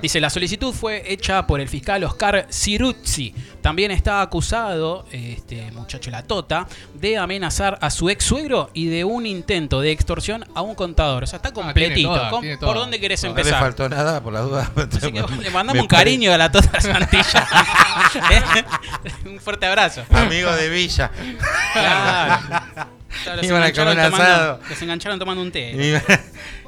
Dice, 0.00 0.20
la 0.20 0.30
solicitud 0.30 0.72
fue 0.72 1.12
hecha 1.12 1.46
por 1.46 1.60
el 1.60 1.68
fiscal 1.68 2.02
Oscar 2.04 2.46
Ciruzzi. 2.50 3.34
También 3.60 3.90
está 3.90 4.22
acusado, 4.22 5.04
este 5.12 5.70
muchacho 5.72 6.10
la 6.10 6.22
tota, 6.22 6.66
de 6.94 7.18
amenazar 7.18 7.78
a 7.82 7.90
su 7.90 8.08
ex 8.08 8.24
suegro 8.24 8.70
y 8.72 8.86
de 8.86 9.04
un 9.04 9.26
intento 9.26 9.80
de 9.82 9.90
extorsión 9.92 10.44
a 10.54 10.62
un 10.62 10.74
contador. 10.74 11.24
O 11.24 11.26
sea, 11.26 11.36
está 11.36 11.48
Ah, 11.50 11.52
tiene 11.52 11.64
completito. 11.66 12.08
toda, 12.14 12.30
Com- 12.30 12.40
tiene 12.40 12.56
¿Por 12.58 12.74
dónde 12.76 12.98
querés 13.00 13.22
No 13.24 13.34
le 13.34 13.40
empezar? 13.40 13.60
faltó 13.60 13.88
nada 13.88 14.22
por 14.22 14.32
la 14.32 14.40
duda. 14.40 14.70
Así 14.96 15.12
que 15.12 15.22
le 15.42 15.50
mandamos 15.50 15.82
un 15.82 15.88
cariño 15.88 16.32
a 16.32 16.38
la 16.38 16.50
Tota 16.50 16.80
Santilla. 16.80 17.46
un 19.26 19.38
fuerte 19.40 19.66
abrazo. 19.66 20.04
Amigo 20.10 20.50
de 20.54 20.68
Villa. 20.70 21.10
Claro. 21.72 22.42
Engancharon 23.42 23.96
tomando-. 23.96 24.60
Los 24.68 24.82
engancharon 24.82 25.18
tomando 25.18 25.42
un 25.42 25.50
té. 25.52 26.00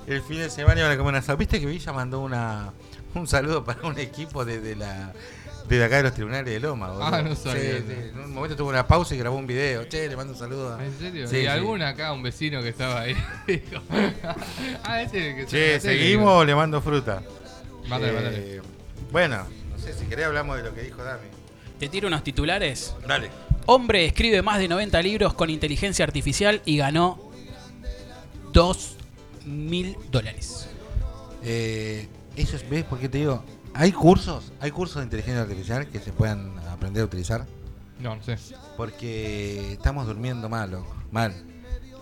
El 0.09 0.23
fin 0.23 0.39
de 0.39 0.51
semana 0.51 0.81
iban 0.81 0.93
a 0.93 0.97
comer 0.97 1.15
asado. 1.17 1.37
¿Viste 1.39 1.61
que 1.61 1.67
Villa 1.67 1.93
mandó 1.93 2.21
una, 2.21 2.73
un 3.15 3.27
saludo 3.27 3.63
para 3.65 3.87
un 3.87 3.99
equipo 3.99 4.45
de, 4.45 4.61
de 4.61 4.75
la 4.77 5.13
de 5.69 5.85
acá 5.85 5.99
de 5.99 6.05
los 6.05 6.15
tribunales 6.15 6.47
de 6.47 6.59
Loma? 6.61 6.89
boludo? 6.89 7.05
Ah, 7.05 7.21
no 7.23 7.37
sabía 7.37 7.61
Sí, 7.63 7.69
eso. 7.69 7.85
sí. 7.89 8.09
En 8.15 8.19
un 8.21 8.33
momento 8.33 8.57
tuvo 8.57 8.71
una 8.71 8.87
pausa 8.87 9.15
y 9.15 9.19
grabó 9.19 9.37
un 9.37 9.47
video. 9.47 9.85
Che, 9.85 10.09
le 10.09 10.17
mando 10.17 10.33
un 10.33 10.39
saludo. 10.39 10.75
a- 10.77 10.85
¿En 10.85 10.99
serio? 10.99 11.29
Sí, 11.29 11.37
y 11.37 11.41
sí. 11.43 11.47
algún 11.47 11.83
acá, 11.83 12.13
un 12.15 12.23
vecino 12.23 12.63
que 12.63 12.71
estaba 12.71 13.01
ahí. 13.03 13.15
ah, 14.85 15.03
ese 15.03 15.35
que 15.37 15.47
Che, 15.47 15.81
¿seguimos 15.81 16.29
o 16.31 16.45
le 16.45 16.55
mando 16.55 16.81
fruta? 16.81 17.23
Mándale, 17.87 18.13
Eh, 18.13 18.15
mándale. 18.15 18.63
Bueno, 19.13 19.47
no 19.71 19.79
sé, 19.79 19.93
si 19.93 20.07
querés 20.07 20.27
hablamos 20.27 20.57
de 20.57 20.63
lo 20.63 20.75
que 20.75 20.83
dijo 20.83 21.03
Dami. 21.03 21.27
Te 21.79 21.89
tiro 21.89 22.09
unos 22.09 22.25
titulares. 22.25 22.95
Dale. 23.07 23.31
Hombre 23.67 24.07
escribe 24.07 24.41
más 24.43 24.59
de 24.59 24.69
90 24.69 25.01
libros 25.03 25.35
con 25.35 25.51
inteligencia 25.51 26.05
artificial 26.05 26.63
y 26.65 26.79
ganó 26.79 27.31
2 28.53 28.97
mil 29.49 29.97
dólares. 30.11 30.69
Eh, 31.43 32.09
eso 32.37 32.57
es, 32.57 32.69
¿ves 32.69 32.85
por 32.85 32.99
qué 32.99 33.09
te 33.09 33.19
digo? 33.19 33.43
¿Hay 33.75 33.93
cursos? 33.93 34.53
¿Hay 34.61 34.71
cursos 34.71 34.97
de 34.97 35.05
inteligencia 35.05 35.43
artificial 35.43 35.87
que 35.89 35.99
se 36.01 36.13
puedan 36.13 36.59
aprender 36.71 37.03
a 37.03 37.07
utilizar? 37.07 37.47
No, 38.01 38.17
no 38.17 38.23
sé. 38.23 38.37
Porque 38.77 39.73
estamos 39.73 40.07
durmiendo 40.07 40.49
mal, 40.49 40.71
loco. 40.71 40.95
Mal. 41.11 41.35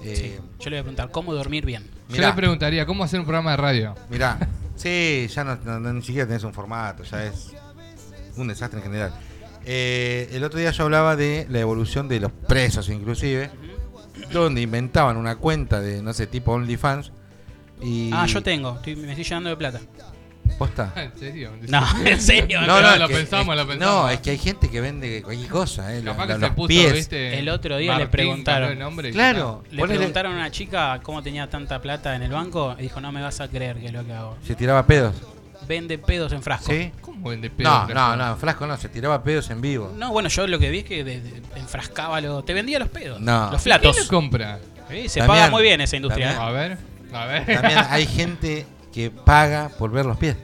Eh, 0.02 0.38
Yo 0.60 0.70
le 0.70 0.76
voy 0.76 0.80
a 0.80 0.82
preguntar, 0.82 1.10
¿cómo 1.10 1.34
dormir 1.34 1.64
bien? 1.64 1.84
Yo 2.08 2.16
Mirá. 2.16 2.28
le 2.28 2.34
preguntaría, 2.34 2.86
¿cómo 2.86 3.02
hacer 3.04 3.18
un 3.20 3.26
programa 3.26 3.52
de 3.52 3.56
radio? 3.56 3.94
Mirá, 4.10 4.38
sí, 4.76 5.26
ya 5.34 5.42
no, 5.44 5.56
no- 5.64 5.80
no- 5.80 5.92
ni 5.92 6.02
siquiera 6.02 6.26
tenés 6.26 6.44
un 6.44 6.52
formato, 6.52 7.02
ya 7.02 7.24
es 7.24 7.52
un 8.36 8.48
desastre 8.48 8.78
en 8.80 8.84
general. 8.84 9.14
Eh, 9.64 10.28
el 10.32 10.44
otro 10.44 10.60
día 10.60 10.70
yo 10.70 10.84
hablaba 10.84 11.16
de 11.16 11.46
la 11.50 11.58
evolución 11.60 12.08
de 12.08 12.20
los 12.20 12.30
presos, 12.30 12.88
inclusive, 12.90 13.50
donde 14.32 14.60
inventaban 14.60 15.16
una 15.16 15.36
cuenta 15.36 15.80
de, 15.80 16.02
no 16.02 16.12
sé, 16.12 16.26
tipo 16.26 16.52
OnlyFans. 16.52 17.10
Y 17.82 18.10
Ah, 18.12 18.26
yo 18.26 18.42
tengo, 18.42 18.76
estoy- 18.76 18.96
me 18.96 19.08
estoy 19.10 19.24
llenando 19.24 19.50
de 19.50 19.56
plata. 19.56 19.80
¿Posta? 20.58 20.92
¿En 20.96 21.18
serio? 21.18 21.50
No, 21.68 21.84
en 22.04 22.20
serio. 22.20 22.60
No, 22.62 22.80
no. 22.80 22.80
no, 22.80 22.96
lo 22.96 23.04
es 23.04 23.10
que- 23.10 23.16
pensamos, 23.16 23.54
es- 23.54 23.60
lo 23.62 23.68
pensamos. 23.68 23.94
No, 24.04 24.08
es 24.08 24.20
que 24.20 24.30
hay 24.30 24.38
gente 24.38 24.70
que 24.70 24.80
vende 24.80 25.22
cualquier 25.22 25.50
cosa, 25.50 25.94
eh, 25.94 26.02
Capaz 26.02 26.18
los, 26.18 26.26
que 26.26 26.32
los 26.40 26.48
se 26.50 26.54
puso, 26.54 26.68
pies. 26.68 26.92
viste. 26.94 27.38
El 27.38 27.48
otro 27.50 27.76
día 27.76 27.92
le 27.92 27.98
Martín, 28.04 28.10
preguntaron. 28.10 28.68
cambió 28.68 28.72
el 28.72 28.78
nombre 28.78 29.08
y 29.10 29.12
Claro, 29.12 29.64
Le 29.70 29.82
ponele- 29.82 29.96
preguntaron 29.98 30.32
a 30.32 30.36
una 30.36 30.50
chica 30.50 31.00
cómo 31.02 31.22
tenía 31.22 31.50
tanta 31.50 31.80
plata 31.82 32.14
en 32.16 32.22
el 32.22 32.30
banco 32.30 32.74
y 32.78 32.82
dijo, 32.82 33.00
no 33.00 33.12
me 33.12 33.20
vas 33.20 33.40
a 33.40 33.48
creer 33.48 33.76
que 33.78 33.86
es 33.86 33.92
lo 33.92 34.04
que 34.06 34.12
hago. 34.14 34.38
se 34.46 34.54
tiraba 34.54 34.86
pedos. 34.86 35.14
Vende 35.68 35.98
pedos 35.98 36.32
en 36.32 36.42
frasco. 36.42 36.70
¿Sí? 36.70 36.78
ya 36.78 36.84
está. 36.86 37.00
¿Cómo 37.02 37.28
vende 37.30 37.50
pedo? 37.50 37.68
No, 37.68 37.74
en 37.74 37.80
no, 37.88 37.92
frasco? 37.94 38.16
no, 38.16 38.30
en 38.30 38.36
frasco 38.38 38.66
no, 38.68 38.76
se 38.76 38.88
tiraba 38.88 39.22
pedos 39.24 39.50
en 39.50 39.60
vivo. 39.60 39.92
No, 39.96 40.12
bueno, 40.12 40.28
yo 40.28 40.46
lo 40.46 40.58
que 40.58 40.70
vi 40.70 40.78
es 40.78 40.84
que 40.84 41.02
de- 41.04 41.20
de- 41.20 41.42
enfrascaba 41.56 42.20
lo, 42.20 42.44
te 42.44 42.54
vendía 42.54 42.78
los 42.78 42.88
pedos, 42.88 43.20
No. 43.20 43.40
los 43.50 43.50
¿Quién 43.50 43.60
flatos. 43.62 43.98
lo 43.98 44.06
compra? 44.08 44.58
Sí, 44.88 45.08
se 45.08 45.20
Damián, 45.20 45.36
paga 45.38 45.50
muy 45.50 45.62
bien 45.64 45.80
esa 45.80 45.96
industria. 45.96 46.28
Damián. 46.34 46.42
¿eh? 46.46 46.48
A 46.48 46.52
ver, 46.52 46.78
a 47.18 47.26
ver. 47.26 47.46
También 47.46 47.78
hay 47.90 48.06
gente 48.06 48.66
que 48.92 49.10
paga 49.10 49.68
por 49.70 49.90
ver 49.90 50.06
los 50.06 50.16
pies. 50.16 50.36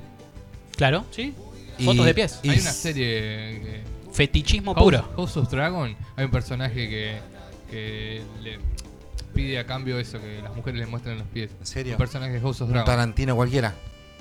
Claro, 0.76 1.04
sí. 1.10 1.34
Y- 1.78 1.84
Fotos 1.84 2.04
de 2.06 2.14
pies. 2.14 2.40
y 2.42 2.50
Hay 2.50 2.60
una 2.60 2.70
serie 2.72 3.04
que... 3.60 3.82
Fetichismo 4.12 4.74
House, 4.74 4.84
puro. 4.84 5.12
House 5.16 5.36
of 5.38 5.50
Dragon. 5.50 5.96
Hay 6.16 6.24
un 6.26 6.30
personaje 6.30 6.88
que, 6.88 7.18
que 7.70 8.22
le 8.42 8.58
pide 9.34 9.58
a 9.58 9.64
cambio 9.66 9.98
eso, 9.98 10.20
que 10.20 10.40
las 10.42 10.54
mujeres 10.54 10.80
le 10.80 10.86
muestren 10.86 11.18
los 11.18 11.26
pies. 11.28 11.50
¿En 11.58 11.66
serio? 11.66 11.92
Un 11.94 11.98
personaje 11.98 12.32
de 12.32 12.40
House 12.40 12.60
of 12.60 12.66
Un 12.68 12.74
Dragon. 12.74 12.86
Tarantino 12.86 13.34
cualquiera. 13.34 13.74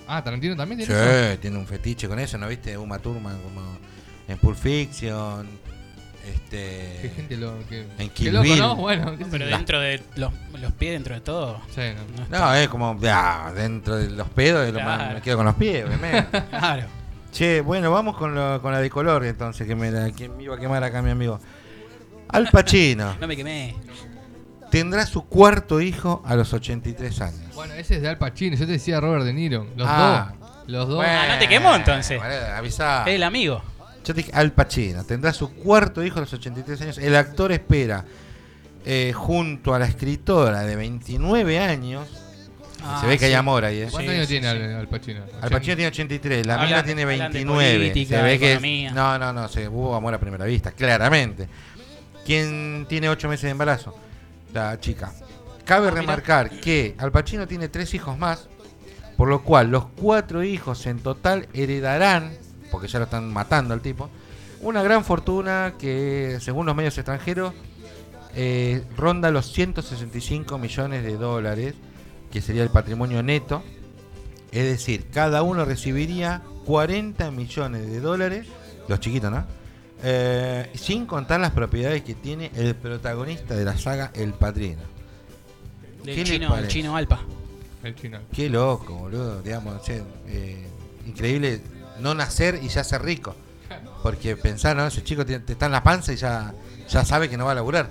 Ah, 0.07 0.23
Tarantino 0.23 0.55
también 0.55 0.79
tiene 0.79 0.93
Sí, 0.93 0.99
eso. 1.31 1.39
tiene 1.39 1.57
un 1.57 1.67
fetiche 1.67 2.07
con 2.07 2.19
eso, 2.19 2.37
¿no 2.37 2.47
viste? 2.47 2.77
Uma 2.77 2.99
Thurman 2.99 3.37
como 3.41 3.61
en 4.27 4.37
Pulp 4.37 4.57
Fiction. 4.57 5.47
Este. 6.25 6.99
Qué 7.01 7.11
gente 7.15 7.37
lo 7.37 7.57
que. 7.67 7.81
En 7.97 8.09
qué 8.09 8.09
Kill 8.09 8.33
loco, 8.33 8.43
Bill. 8.43 8.59
¿no? 8.59 8.75
Bueno, 8.75 9.17
qué 9.17 9.23
sé 9.25 9.29
Pero 9.31 9.45
yo. 9.49 9.57
dentro 9.57 9.79
de 9.79 10.03
los, 10.15 10.31
los 10.59 10.71
pies, 10.73 10.93
dentro 10.93 11.15
de 11.15 11.21
todo. 11.21 11.59
Sí, 11.73 11.81
no. 11.95 12.17
no 12.17 12.23
está- 12.23 12.39
No, 12.39 12.53
es 12.53 12.67
como 12.69 12.99
ya, 12.99 13.51
dentro 13.55 13.95
de 13.97 14.09
los 14.11 14.27
pedos, 14.29 14.65
de 14.65 14.71
lo 14.71 14.79
más- 14.81 14.97
Claro. 14.97 15.13
me 15.15 15.21
quedo 15.21 15.37
con 15.37 15.45
los 15.47 15.55
pies, 15.55 15.85
obviamente. 15.85 16.43
Claro. 16.51 16.83
che, 17.31 17.61
bueno, 17.61 17.91
vamos 17.91 18.15
con, 18.17 18.35
lo- 18.35 18.61
con 18.61 18.71
la 18.71 18.79
de 18.79 18.89
color 18.89 19.25
entonces, 19.25 19.65
que 19.67 19.75
me, 19.75 19.89
la- 19.89 20.11
que 20.11 20.29
me 20.29 20.43
iba 20.43 20.55
a 20.55 20.59
quemar 20.59 20.83
acá 20.83 21.01
mi 21.01 21.09
amigo. 21.11 21.39
Al 22.29 22.47
Pacino 22.49 23.15
No 23.19 23.27
me 23.27 23.35
quemé. 23.35 23.75
tendrá 24.69 25.05
su 25.05 25.25
cuarto 25.27 25.81
hijo 25.81 26.21
a 26.25 26.35
los 26.35 26.53
83 26.53 27.21
años. 27.21 27.55
Bueno, 27.55 27.73
ese 27.73 27.95
es 27.95 28.01
de 28.01 28.09
Al 28.09 28.17
Pacino. 28.17 28.55
Yo 28.55 28.65
te 28.65 28.73
decía 28.73 28.99
Robert 28.99 29.25
De 29.25 29.33
Niro. 29.33 29.67
Los 29.75 29.87
Ah. 29.89 30.33
dos. 30.39 30.47
Los 30.67 30.87
dos. 30.87 31.03
Ah, 31.05 31.27
no 31.33 31.39
te 31.39 31.47
quemó, 31.49 31.75
entonces. 31.75 32.19
Bueno, 32.19 32.35
avisá. 32.55 33.03
El 33.05 33.23
amigo. 33.23 33.61
Yo 34.03 34.13
te 34.13 34.21
dije, 34.21 34.31
Al 34.33 34.51
Pacino 34.53 35.03
tendrá 35.03 35.31
su 35.33 35.53
cuarto 35.53 36.03
hijo 36.03 36.17
a 36.17 36.21
los 36.21 36.33
83 36.33 36.81
años. 36.81 36.97
El 36.97 37.15
actor 37.15 37.51
espera, 37.51 38.03
eh, 38.85 39.13
junto 39.15 39.73
a 39.73 39.79
la 39.79 39.85
escritora 39.85 40.61
de 40.61 40.75
29 40.75 41.59
años, 41.59 42.07
Ah, 42.83 42.97
se 42.99 43.05
ve 43.05 43.19
que 43.19 43.25
hay 43.25 43.33
amor 43.33 43.63
ahí, 43.63 43.81
¿eh? 43.81 43.87
¿Cuántos 43.91 44.11
Sí, 44.11 44.17
años 44.17 44.27
sí, 44.27 44.33
tiene 44.39 44.51
sí. 44.51 44.57
Al, 44.73 44.75
Al 44.79 44.87
Pacino? 44.87 45.21
Al 45.39 45.49
Pacino 45.51 45.75
tiene 45.75 45.87
83, 45.89 46.47
la 46.47 46.57
mina 46.57 46.83
tiene 46.83 47.03
hablan 47.03 47.31
de 47.31 47.39
29. 47.43 47.77
política, 47.77 48.15
se 48.17 48.23
ve 48.23 48.39
que 48.39 48.91
no, 48.91 49.19
no, 49.19 49.31
no, 49.31 49.47
se 49.49 49.67
hubo 49.67 49.93
amor 49.93 50.15
a 50.15 50.19
primera 50.19 50.45
vista, 50.45 50.71
claramente. 50.71 51.47
¿Quién 52.25 52.87
tiene 52.89 53.07
8 53.09 53.29
meses 53.29 53.43
de 53.43 53.49
embarazo? 53.51 53.95
La 54.51 54.79
chica. 54.79 55.13
Cabe 55.63 55.89
Ah, 55.89 55.91
mira. 55.91 56.01
remarcar 56.01 56.49
que 56.49 56.95
Al 56.97 57.11
Pacino 57.11 57.47
tiene 57.47 57.67
tres 57.69 57.93
hijos 57.93 58.17
más, 58.17 58.47
por 59.15 59.29
lo 59.29 59.43
cual 59.43 59.69
los 59.69 59.85
cuatro 59.85 60.43
hijos 60.43 60.87
en 60.87 60.97
total 61.01 61.47
heredarán, 61.53 62.31
porque 62.71 62.87
ya 62.87 62.99
lo 62.99 63.05
están 63.05 63.31
matando 63.31 63.73
al 63.73 63.81
tipo, 63.81 64.09
una 64.61 64.81
gran 64.83 65.03
fortuna 65.03 65.73
que, 65.77 66.37
según 66.39 66.65
los 66.65 66.75
medios 66.75 66.97
extranjeros, 66.97 67.53
eh, 68.35 68.83
ronda 68.95 69.31
los 69.31 69.51
165 69.51 70.57
millones 70.57 71.03
de 71.03 71.17
dólares, 71.17 71.75
que 72.31 72.41
sería 72.41 72.63
el 72.63 72.69
patrimonio 72.69 73.21
neto. 73.23 73.63
Es 74.51 74.63
decir, 74.65 75.07
cada 75.11 75.43
uno 75.43 75.65
recibiría 75.65 76.41
40 76.65 77.31
millones 77.31 77.87
de 77.87 77.99
dólares, 77.99 78.47
los 78.87 78.99
chiquitos, 78.99 79.31
¿no? 79.31 79.45
Eh, 80.03 80.69
sin 80.73 81.05
contar 81.05 81.39
las 81.39 81.51
propiedades 81.51 82.03
que 82.03 82.15
tiene 82.15 82.51
el 82.55 82.75
protagonista 82.75 83.55
de 83.55 83.65
la 83.65 83.77
saga 83.77 84.11
El 84.15 84.33
Padrino. 84.33 84.81
Del 86.03 86.15
¿Qué 86.15 86.23
le 86.23 86.31
chino, 86.31 86.57
el 86.57 86.67
chino 86.67 86.95
Alpa. 86.95 87.21
El 87.83 87.95
chino. 87.95 88.19
Qué 88.31 88.49
loco, 88.49 88.95
boludo, 88.95 89.41
digamos, 89.41 89.81
eh, 89.89 90.67
increíble 91.05 91.61
no 92.01 92.13
nacer 92.13 92.59
y 92.61 92.67
ya 92.69 92.83
ser 92.83 93.03
rico. 93.03 93.35
Porque 94.03 94.35
pensar, 94.35 94.75
¿no? 94.75 94.87
Ese 94.87 95.03
chico 95.03 95.25
tiene- 95.25 95.43
está 95.47 95.67
en 95.67 95.71
la 95.71 95.83
panza 95.83 96.11
y 96.11 96.15
ya, 96.17 96.53
ya 96.89 97.05
sabe 97.05 97.29
que 97.29 97.37
no 97.37 97.45
va 97.45 97.51
a 97.51 97.55
laburar. 97.55 97.89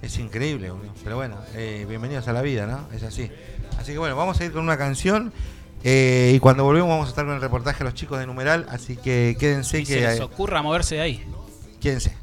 Es 0.00 0.16
increíble, 0.18 0.70
boludo. 0.70 0.92
Pero 1.04 1.16
bueno, 1.16 1.36
eh, 1.54 1.84
bienvenidos 1.88 2.26
a 2.28 2.32
la 2.32 2.40
vida, 2.42 2.66
¿no? 2.66 2.88
Es 2.96 3.02
así. 3.02 3.30
Así 3.78 3.92
que 3.92 3.98
bueno, 3.98 4.16
vamos 4.16 4.40
a 4.40 4.44
ir 4.44 4.52
con 4.52 4.62
una 4.62 4.78
canción. 4.78 5.32
eh, 5.82 6.32
y 6.34 6.38
cuando 6.40 6.62
volvemos 6.64 6.88
vamos 6.90 7.06
a 7.06 7.08
estar 7.10 7.24
con 7.24 7.34
el 7.34 7.40
reportaje 7.40 7.78
de 7.78 7.84
los 7.84 7.94
chicos 7.94 8.18
de 8.18 8.26
numeral. 8.26 8.66
Así 8.70 8.96
que 8.96 9.36
quédense 9.40 9.80
Y 9.80 9.84
que. 9.84 9.94
se 9.94 10.00
les 10.00 10.20
ocurra 10.20 10.62
moverse 10.62 10.96
de 10.96 11.00
ahí. 11.00 11.24
quédense. 11.80 12.14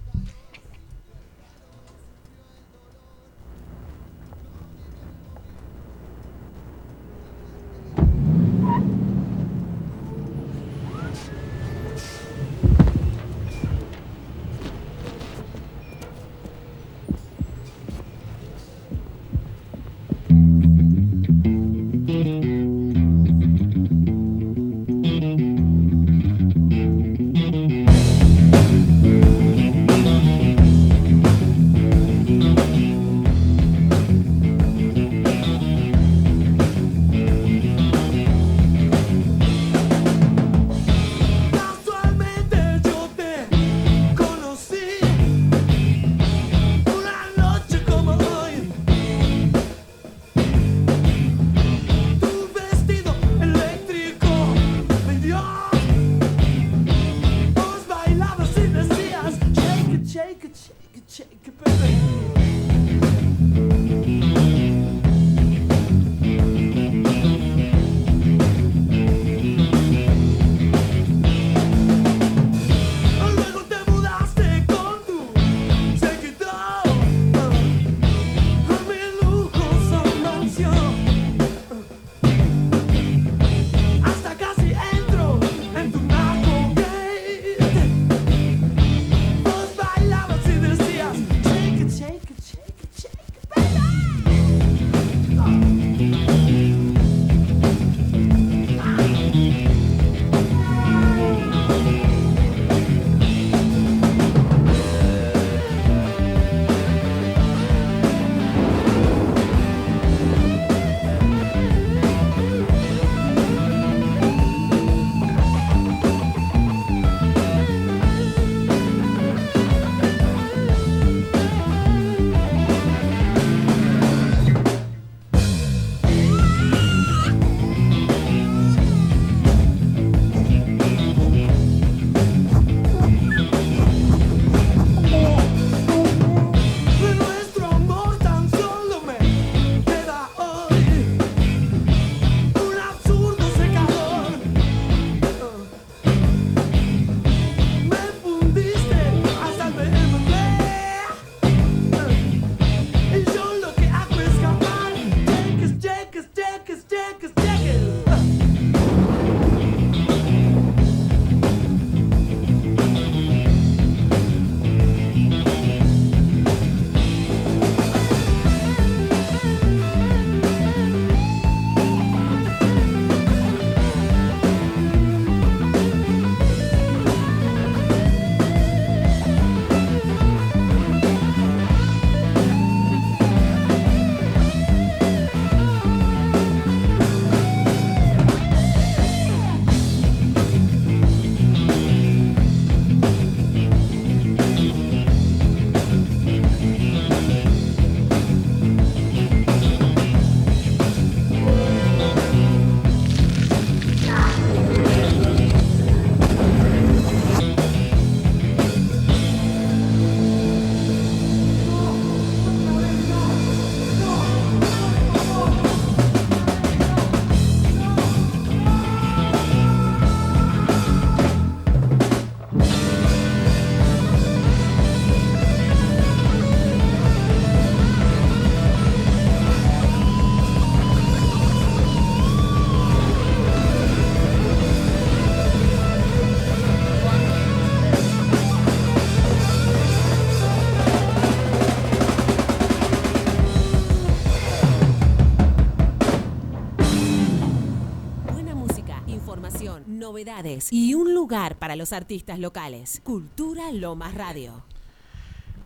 Novedades 250.22 250.70
y 250.74 250.96
un 250.96 251.14
lugar 251.14 251.58
para 251.58 251.76
los 251.76 251.94
artistas 251.94 252.40
locales. 252.40 253.02
Cultura 253.04 253.72
Lomas 253.72 254.16
Radio. 254.16 254.64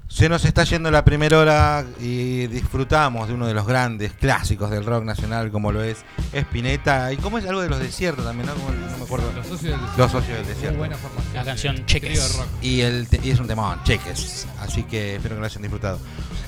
Se 0.10 0.28
nos 0.28 0.44
está 0.44 0.66
yendo 0.66 0.92
la 0.92 1.06
primera 1.06 1.40
hora 1.40 1.86
y 2.02 2.48
disfrutamos 2.48 3.30
de 3.30 3.34
uno 3.34 3.48
de 3.48 3.54
los 3.54 3.66
grandes 3.66 4.12
clásicos 4.12 4.70
del 4.70 4.86
rock 4.86 5.06
nacional 5.06 5.52
como 5.52 5.72
lo 5.72 5.82
es 5.82 6.04
Spinetta 6.34 7.14
y 7.14 7.18
como 7.18 7.38
es 7.38 7.46
algo 7.46 7.62
de 7.62 7.70
los 7.70 7.80
desiertos 7.80 8.26
también, 8.26 8.48
¿no? 8.48 8.54
Como- 8.56 8.72
no 8.72 8.98
me 8.98 9.04
acuerdo. 9.06 9.32
Los 9.34 9.48
socios 9.48 9.62
del 9.72 9.80
desierto. 9.80 9.98
Los 10.02 10.12
socios 10.12 10.38
del 10.40 10.48
desierto. 10.48 10.78
buena 10.80 10.98
formación. 10.98 11.34
La 11.34 11.46
canción 11.46 11.86
Cheques. 11.86 12.10
trío 12.12 12.22
de 12.22 12.38
rock. 12.44 12.48
Y, 12.62 12.82
el 12.82 13.08
y 13.24 13.30
es 13.30 13.40
un 13.40 13.48
temón, 13.48 13.80
cheques. 13.86 14.48
Así 14.60 14.84
que 14.84 15.16
espero 15.16 15.36
que 15.36 15.40
lo 15.40 15.46
hayan 15.46 15.62
disfrutado. 15.62 15.98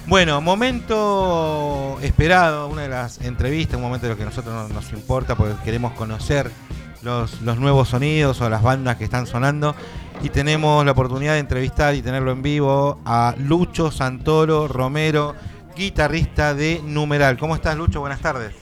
Bueno, 0.08 0.42
momento 0.42 2.00
esperado, 2.02 2.68
una 2.68 2.82
de 2.82 2.90
las 2.90 3.22
entrevistas, 3.22 3.78
un 3.78 3.84
momento 3.84 4.08
de 4.08 4.12
lo 4.12 4.18
que 4.18 4.24
a 4.24 4.26
nosotros 4.26 4.54
no- 4.54 4.68
nos 4.76 4.92
importa 4.92 5.36
porque 5.36 5.56
queremos 5.64 5.94
conocer 5.94 6.52
los, 7.04 7.42
los 7.42 7.58
nuevos 7.60 7.90
sonidos 7.90 8.42
o 8.42 8.50
las 8.50 8.62
bandas 8.64 8.98
que 8.98 9.04
están 9.04 9.28
sonando. 9.28 9.76
Y 10.22 10.30
tenemos 10.30 10.86
la 10.86 10.92
oportunidad 10.92 11.34
de 11.34 11.40
entrevistar 11.40 11.96
y 11.96 12.02
tenerlo 12.02 12.32
en 12.32 12.42
vivo 12.42 13.02
a 13.06 13.36
Lucho 13.38 13.92
Santoro 13.92 14.68
Romero, 14.68 15.36
guitarrista 15.76 16.54
de 16.54 16.82
Numeral. 16.84 17.38
¿Cómo 17.38 17.56
estás, 17.56 17.76
Lucho? 17.76 18.00
Buenas 18.00 18.22
tardes. 18.22 18.56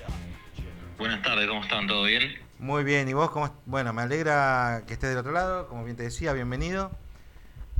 Buenas 0.97 1.21
tardes, 1.21 1.47
¿cómo 1.47 1.61
están? 1.61 1.87
¿Todo 1.87 2.03
bien? 2.03 2.23
Muy 2.59 2.83
bien, 2.83 3.07
¿y 3.09 3.13
vos 3.13 3.31
cómo? 3.31 3.51
Bueno, 3.65 3.91
me 3.91 4.03
alegra 4.03 4.83
que 4.87 4.93
estés 4.93 5.09
del 5.09 5.17
otro 5.17 5.31
lado, 5.31 5.67
como 5.67 5.83
bien 5.83 5.97
te 5.97 6.03
decía, 6.03 6.31
bienvenido. 6.33 6.91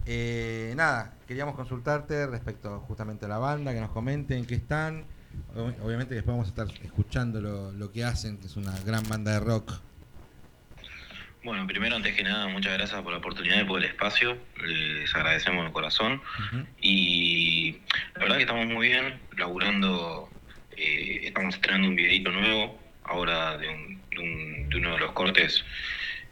Eh, 0.08 0.74
nada, 0.76 1.14
queríamos 1.28 1.56
consultarte 1.56 2.26
respecto 2.26 2.80
justamente 2.88 3.26
a 3.26 3.30
la 3.30 3.38
banda, 3.38 3.74
que 3.74 3.80
nos 3.80 3.92
comenten 3.92 4.46
qué 4.46 4.56
están. 4.56 5.06
Ob- 5.56 5.76
Obviamente 5.84 6.10
que 6.10 6.16
después 6.16 6.34
vamos 6.36 6.48
a 6.48 6.50
estar 6.50 6.68
escuchando 6.84 7.40
lo, 7.42 7.72
lo 7.72 7.92
que 7.92 8.04
hacen, 8.04 8.38
que 8.38 8.48
es 8.48 8.58
una 8.58 8.74
gran 8.86 9.04
banda 9.08 9.32
de 9.34 9.40
rock. 9.40 9.72
Bueno, 11.44 11.66
primero, 11.66 11.96
antes 11.96 12.16
que 12.16 12.22
nada, 12.24 12.48
muchas 12.50 12.74
gracias 12.78 13.02
por 13.02 13.12
la 13.14 13.18
oportunidad 13.18 13.62
y 13.62 13.64
por 13.66 13.80
el 13.80 13.86
espacio. 13.90 14.38
Les 14.64 15.14
agradecemos 15.16 15.66
de 15.66 15.72
corazón. 15.72 16.22
Y 16.80 17.78
la 18.14 18.20
verdad 18.22 18.36
que 18.36 18.42
estamos 18.44 18.68
muy 18.68 18.90
bien, 18.90 19.20
laburando. 19.38 20.28
eh, 20.78 21.22
estamos 21.28 21.54
estrenando 21.56 21.90
un 21.90 21.96
videito 21.96 22.32
nuevo, 22.32 22.80
ahora 23.04 23.58
de, 23.58 23.68
un- 23.70 24.02
de 24.10 24.20
un- 24.20 24.70
de 24.70 24.78
uno 24.78 24.94
de 24.94 25.00
los 25.00 25.12
cortes 25.12 25.64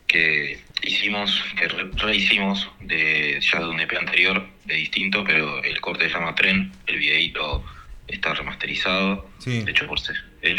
que 0.07 0.59
hicimos, 0.81 1.43
que 1.57 1.67
re- 1.67 1.91
rehicimos 1.97 2.67
de, 2.79 3.37
ya 3.41 3.59
de 3.59 3.67
un 3.67 3.79
EP 3.79 3.95
anterior, 3.97 4.47
de 4.65 4.75
distinto, 4.75 5.23
pero 5.23 5.61
el 5.63 5.79
corte 5.81 6.07
se 6.07 6.13
llama 6.15 6.33
Tren, 6.35 6.71
el 6.87 6.97
videito 6.97 7.63
está 8.09 8.33
remasterizado. 8.33 9.29
Sí. 9.39 9.63
hecho 9.67 9.87
por, 9.87 9.99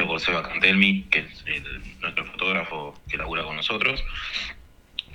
por 0.07 0.21
Seba 0.21 0.43
Cantelmi, 0.43 1.03
que 1.11 1.21
es 1.21 1.45
el- 1.47 1.83
nuestro 2.01 2.25
fotógrafo 2.27 3.01
que 3.09 3.17
labura 3.17 3.45
con 3.45 3.57
nosotros. 3.57 4.03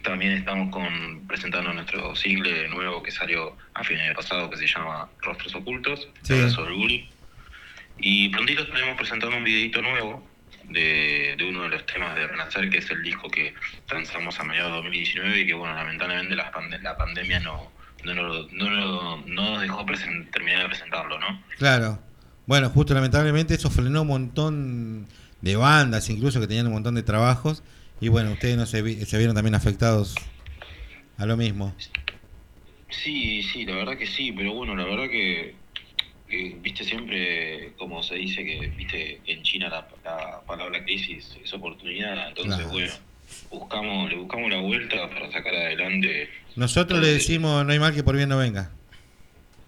También 0.04 0.34
estamos 0.34 0.70
con 0.72 1.26
presentando 1.28 1.74
nuestro 1.74 2.16
single 2.16 2.68
nuevo 2.70 3.02
que 3.02 3.10
salió 3.12 3.58
a 3.74 3.84
fines 3.84 4.08
de 4.08 4.14
pasado, 4.14 4.50
que 4.50 4.58
se 4.58 4.68
llama 4.68 5.10
Rostros 5.22 5.56
Ocultos, 5.56 6.08
Sí. 6.22 6.50
sobre 6.52 6.74
bullying. 6.76 7.06
Y 7.98 8.30
prontito 8.30 8.64
estaremos 8.64 8.98
presentando 8.98 9.38
un 9.38 9.44
videito 9.44 9.82
nuevo 9.82 10.28
de, 10.66 11.36
de 11.38 11.46
uno 11.50 11.64
de 11.64 11.70
los 11.70 11.86
temas 11.88 12.14
de 12.16 12.28
Renacer, 12.28 12.70
que 12.70 12.80
es 12.80 12.90
el 12.92 13.02
disco 13.02 13.30
que 13.30 13.54
lanzamos 13.92 14.40
a 14.40 14.44
mediados 14.44 14.72
de 14.74 14.78
2019 14.78 15.40
y 15.42 15.48
que, 15.48 15.54
bueno, 15.54 15.74
lamentablemente 15.76 16.36
la, 16.36 16.52
pande- 16.52 16.82
la 16.82 16.96
pandemia 16.98 17.40
no, 17.40 17.72
no, 18.04 18.14
nos- 18.14 18.52
no, 18.52 18.70
no, 18.70 19.18
no 19.26 19.50
nos 19.52 19.62
dejó 19.62 19.86
terminar 19.86 20.64
de 20.64 20.68
presentarlo, 20.70 21.18
¿no? 21.20 21.42
Claro. 21.58 22.00
Bueno, 22.48 22.70
justo 22.70 22.94
lamentablemente 22.94 23.56
eso 23.56 23.70
frenó 23.70 24.04
un 24.04 24.08
montón 24.08 25.08
de 25.42 25.56
bandas, 25.56 26.10
incluso 26.10 26.40
que 26.40 26.48
tenían 26.48 26.68
un 26.68 26.74
montón 26.74 26.96
de 26.96 27.04
trabajos. 27.04 27.64
Y 28.02 28.10
bueno, 28.10 28.32
ustedes 28.34 28.58
no 28.58 28.66
se, 28.66 28.82
vi- 28.82 29.04
se 29.06 29.18
vieron 29.18 29.36
también 29.36 29.56
afectados 29.56 30.16
a 31.18 31.26
lo 31.26 31.38
mismo. 31.38 31.74
Sí, 32.90 33.42
sí, 33.44 33.66
la 33.66 33.76
verdad 33.76 33.98
que 33.98 34.06
sí, 34.08 34.32
pero 34.32 34.54
bueno, 34.54 34.76
la 34.76 34.86
verdad 34.86 35.10
que, 35.10 35.56
que, 36.30 36.56
viste, 36.62 36.84
siempre, 36.84 37.74
como 37.78 38.04
se 38.04 38.16
dice 38.16 38.46
que, 38.46 38.72
viste, 38.78 39.22
en 39.26 39.44
China 39.44 39.70
la, 39.70 39.88
la 40.04 40.42
palabra 40.46 40.84
crisis 40.84 41.36
es 41.44 41.54
oportunidad, 41.54 42.30
entonces, 42.30 42.56
Claro. 42.56 42.70
bueno, 42.72 42.94
buscamos, 43.52 44.10
le 44.10 44.18
buscamos 44.18 44.52
la 44.52 44.60
vuelta 44.62 45.10
para 45.10 45.32
sacar 45.32 45.56
adelante. 45.56 46.30
Nosotros 46.56 47.02
le 47.02 47.08
decimos, 47.08 47.66
no 47.66 47.72
hay 47.72 47.80
mal 47.80 47.94
que 47.94 48.04
por 48.04 48.16
bien 48.16 48.30
no 48.30 48.38
venga. 48.38 48.72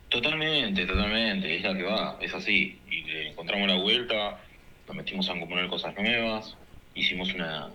Totalmente, 0.09 0.85
totalmente, 0.85 1.53
es 1.57 1.63
la 1.63 1.75
que 1.75 1.83
va, 1.83 2.17
es 2.21 2.33
así, 2.33 2.79
y 2.89 3.01
le 3.03 3.29
encontramos 3.31 3.67
la 3.67 3.75
vuelta, 3.75 4.39
nos 4.87 4.95
metimos 4.95 5.29
a 5.29 5.37
componer 5.37 5.67
cosas 5.67 5.93
nuevas, 5.97 6.55
hicimos 6.95 7.33
una, 7.33 7.69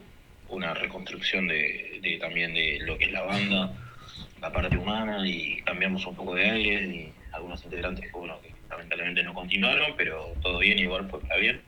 una 0.49 0.73
reconstrucción 0.73 1.47
de, 1.47 2.01
de 2.01 2.17
también 2.17 2.55
de 2.55 2.79
lo 2.81 2.97
que 2.97 3.05
es 3.05 3.13
la 3.13 3.21
banda, 3.23 3.75
la 4.41 4.51
parte 4.51 4.79
humana, 4.79 5.29
y 5.29 5.61
cambiamos 5.63 6.07
un 6.07 6.17
poco 6.17 6.35
de 6.35 6.51
aire, 6.51 6.87
y 6.87 7.13
algunos 7.33 7.63
integrantes 7.65 8.11
que, 8.11 8.17
bueno, 8.17 8.41
que 8.41 8.51
lamentablemente 8.71 9.23
no 9.23 9.35
continuaron, 9.35 9.93
pero 9.99 10.33
todo 10.41 10.59
bien, 10.59 10.79
igual 10.79 11.11
fue 11.11 11.21
para 11.21 11.37
bien, 11.37 11.61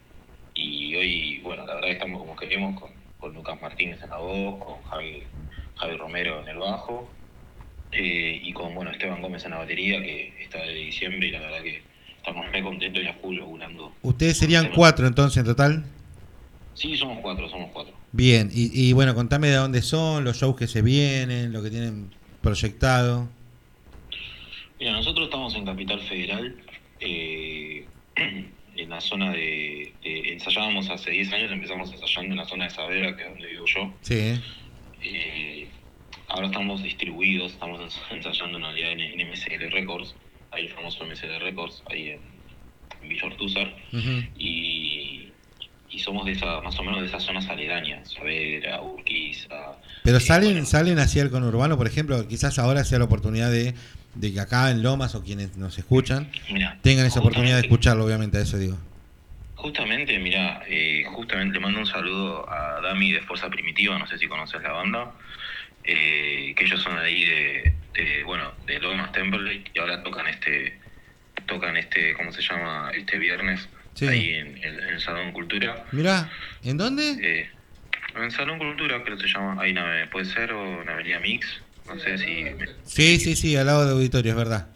y 0.55 0.97
hoy, 0.97 1.41
bueno, 1.41 1.67
la 1.67 1.75
verdad 1.75 1.91
estamos 1.91 2.21
como 2.21 2.37
queremos, 2.37 2.81
con, 2.81 2.91
con 3.19 3.35
Lucas 3.35 3.61
Martínez 3.61 4.03
en 4.03 4.09
la 4.09 4.17
voz, 4.17 4.65
con 4.65 4.83
Javi, 4.85 5.25
Javi 5.77 5.97
Romero 5.99 6.41
en 6.41 6.49
el 6.49 6.57
bajo, 6.57 7.11
eh, 7.95 8.41
y 8.43 8.53
con 8.53 8.75
bueno 8.75 8.91
Esteban 8.91 9.21
Gómez 9.23 9.45
en 9.45 9.53
la 9.53 9.59
batería, 9.59 10.01
que 10.03 10.33
está 10.43 10.59
de 10.63 10.75
diciembre, 10.75 11.29
y 11.29 11.31
la 11.31 11.41
verdad 11.41 11.63
que 11.63 11.83
estamos 12.17 12.51
re 12.53 12.63
contentos 12.63 13.03
y 13.03 13.07
a 13.07 13.15
full 13.15 13.37
laburando. 13.39 13.93
Ustedes 14.03 14.37
serían 14.39 14.71
cuatro 14.75 15.07
entonces 15.07 15.39
en 15.39 15.45
total. 15.47 15.85
Sí, 16.75 16.97
somos 16.97 17.19
cuatro, 17.21 17.49
somos 17.49 17.71
cuatro. 17.73 17.95
Bien, 18.13 18.51
y, 18.53 18.89
y 18.89 18.93
bueno, 18.93 19.15
contame 19.15 19.49
de 19.49 19.55
dónde 19.57 19.81
son, 19.83 20.25
los 20.25 20.39
shows 20.41 20.57
que 20.57 20.67
se 20.67 20.83
vienen, 20.83 21.53
lo 21.53 21.63
que 21.63 21.71
tienen 21.71 22.11
proyectado. 22.43 23.29
Mira, 24.79 24.93
nosotros 24.93 25.27
estamos 25.27 25.55
en 25.55 25.65
Capital 25.65 26.01
Federal, 26.01 26.57
eh, 27.01 27.87
en 28.77 28.91
la 28.91 29.01
zona 29.01 29.31
de, 29.33 29.93
de- 30.03 30.33
Ensayábamos 30.33 30.91
hace 30.91 31.11
10 31.13 31.33
años, 31.33 31.53
empezamos 31.53 31.93
ensayando 31.93 32.33
en 32.33 32.37
la 32.39 32.45
zona 32.45 32.65
de 32.65 32.71
Saavedra, 32.71 33.17
que 33.17 33.23
es 33.23 33.29
donde 33.31 33.47
vivo 33.47 33.65
yo. 33.67 33.93
Sí, 34.03 34.41
Eh, 35.03 35.69
ahora 36.35 36.49
estamos 36.49 36.83
distribuidos, 36.83 37.53
estamos 37.53 37.81
ens- 37.81 38.01
ensayando 38.17 38.59
en 38.59 38.65
realidad 38.65 38.91
en, 38.93 39.01
en 39.01 39.31
MSL 39.31 39.71
Records, 39.71 40.15
ahí 40.51 40.67
el 40.67 40.73
famoso 40.73 41.05
MSL 41.07 41.41
Records, 41.41 41.83
ahí 41.91 42.11
en, 42.11 42.21
en 43.03 43.09
Villa 43.09 43.27
Ortúzar. 43.27 43.73
Ujú. 43.93 44.25
y, 44.37 45.29
y 45.91 45.99
somos 46.01 46.27
de 46.27 46.33
esa, 46.33 46.61
más 46.61 46.77
o 46.79 46.83
menos 46.83 47.01
de 47.03 47.07
esas 47.07 47.23
zonas 47.23 47.49
aledañas, 47.49 48.13
Saavedra, 48.13 48.83
Urquiza. 48.83 49.79
Pero 50.03 50.17
eh, 50.17 50.21
salen, 50.21 50.51
bueno, 50.55 50.67
salen 50.67 50.99
hacia 50.99 51.23
el 51.23 51.31
conurbano, 51.31 51.77
por 51.77 51.87
ejemplo, 51.87 52.27
quizás 52.27 52.59
ahora 52.59 52.83
sea 52.85 52.99
la 52.99 53.05
oportunidad 53.05 53.51
de, 53.53 53.75
de 54.17 54.33
que 54.33 54.41
acá 54.41 54.73
en 54.73 54.83
Lomas 54.83 55.15
o 55.15 55.23
quienes 55.23 55.57
nos 55.57 55.79
escuchan 55.79 56.33
mirá, 56.51 56.79
tengan 56.83 57.07
esa 57.07 57.21
oportunidad 57.21 57.55
de 57.57 57.63
escucharlo, 57.63 58.05
obviamente, 58.05 58.39
a 58.39 58.41
eso 58.41 58.59
digo. 58.59 58.77
Justamente, 59.55 60.19
mira, 60.19 60.63
eh, 60.69 61.05
justamente 61.15 61.59
mando 61.61 61.79
un 61.79 61.87
saludo 61.87 62.45
a 62.51 62.81
Dami 62.83 63.13
de 63.13 63.21
Fuerza 63.23 63.49
Primitiva, 63.49 63.97
no 63.99 64.07
sé 64.09 64.19
si 64.19 64.27
conoces 64.27 64.61
la 64.63 64.73
banda, 64.73 65.13
eh, 65.85 66.55
que 66.57 66.65
ellos 66.65 66.83
son 66.83 66.97
ahí 66.99 67.25
de, 67.25 67.75
de, 67.95 68.23
bueno, 68.25 68.53
de 68.67 68.79
Lomas 68.81 69.13
Temperley 69.13 69.65
y 69.73 69.79
ahora 69.79 70.03
tocan 70.03 70.27
este, 70.29 70.79
tocan 71.47 71.77
este, 71.77 72.15
¿cómo 72.15 72.33
se 72.33 72.43
llama? 72.43 72.91
Este 72.95 73.19
viernes, 73.19 73.69
Sí. 73.95 74.07
ahí 74.09 74.35
en, 74.35 74.57
el- 74.65 74.81
en 74.81 74.89
el 74.95 75.01
Salón 75.01 75.33
Cultura. 75.33 75.85
Mirá, 75.93 76.31
¿en 76.65 76.77
dónde? 76.77 77.17
Eh, 77.23 77.51
en 78.17 78.31
Salón 78.31 78.59
Cultura, 78.59 79.03
creo 79.05 79.17
que 79.17 79.23
se 79.29 79.33
llama, 79.33 79.63
ahí 79.63 79.73
nave, 79.73 80.07
puede 80.09 80.25
ser, 80.27 80.53
o 80.53 80.83
en 80.83 80.89
Avenida 80.89 81.21
Mix, 81.21 81.47
no 81.87 81.99
sé 82.01 82.19
si... 82.19 82.45
Sí, 82.85 83.19
sí, 83.21 83.37
sí, 83.37 83.57
al 83.57 83.67
lado 83.67 83.85
de 83.87 83.93
auditorio, 83.93 84.33
es 84.33 84.37
verdad. 84.37 84.69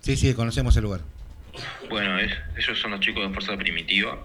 Sí, 0.00 0.16
sí, 0.16 0.34
conocemos 0.34 0.76
el 0.76 0.82
lugar. 0.84 1.00
Bueno, 1.88 2.18
es- 2.18 2.36
ellos 2.56 2.78
son 2.78 2.92
los 2.92 3.00
chicos 3.00 3.26
de 3.26 3.32
Fuerza 3.34 3.56
Primitiva 3.56 4.24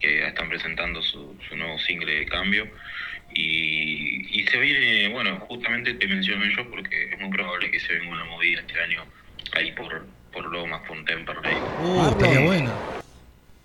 que 0.00 0.26
están 0.26 0.48
presentando 0.48 1.00
su, 1.02 1.38
su 1.48 1.56
nuevo 1.56 1.78
single 1.78 2.12
de 2.12 2.26
cambio. 2.26 2.68
Y, 3.34 4.40
y 4.40 4.46
se 4.46 4.58
viene, 4.58 5.08
bueno, 5.08 5.38
justamente 5.48 5.94
te 5.94 6.06
menciono 6.06 6.44
yo 6.56 6.68
porque 6.70 7.10
es 7.12 7.20
muy 7.20 7.30
probable 7.30 7.70
que 7.70 7.80
se 7.80 7.94
venga 7.94 8.10
una 8.10 8.24
movida 8.24 8.60
este 8.60 8.78
año 8.80 9.04
ahí 9.54 9.72
por, 9.72 10.06
por 10.32 10.52
Lomas, 10.52 10.82
por 10.86 11.02
Temperley. 11.04 11.54
Uh, 11.82 12.08
estaría 12.10 12.40
bueno. 12.40 12.72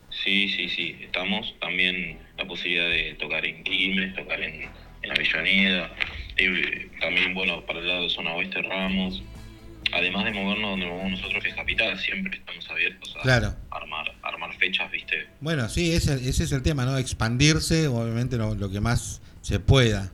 Sí, 0.09 0.49
sí, 0.49 0.69
sí. 0.69 0.97
Estamos 1.01 1.53
también 1.59 2.17
la 2.37 2.45
posibilidad 2.45 2.89
de 2.89 3.15
tocar 3.19 3.45
en 3.45 3.63
Quilmes, 3.63 4.15
tocar 4.15 4.41
en, 4.41 4.63
en 5.03 5.11
Avellaneda. 5.11 5.93
eh, 6.37 6.89
también, 6.99 7.33
bueno, 7.33 7.65
para 7.65 7.79
el 7.79 7.87
lado 7.87 8.03
de 8.03 8.09
zona 8.09 8.33
oeste 8.33 8.61
Ramos. 8.61 9.21
Además 9.93 10.25
de 10.25 10.31
movernos 10.31 10.71
donde 10.71 10.85
movemos 10.85 11.11
nosotros, 11.11 11.41
que 11.41 11.49
es 11.49 11.55
capital, 11.55 11.97
siempre 11.97 12.37
estamos 12.37 12.69
abiertos 12.69 13.15
a 13.17 13.21
Claro. 13.21 13.55
armar, 13.71 14.13
armar 14.21 14.53
fechas, 14.57 14.91
¿viste? 14.91 15.27
Bueno, 15.39 15.69
sí, 15.69 15.93
ese, 15.93 16.15
ese 16.15 16.43
es 16.43 16.51
el 16.51 16.61
tema, 16.61 16.83
¿no? 16.83 16.97
Expandirse, 16.97 17.87
obviamente, 17.87 18.35
lo, 18.35 18.53
lo 18.55 18.69
que 18.69 18.81
más 18.81 19.21
se 19.47 19.61
pueda. 19.61 20.11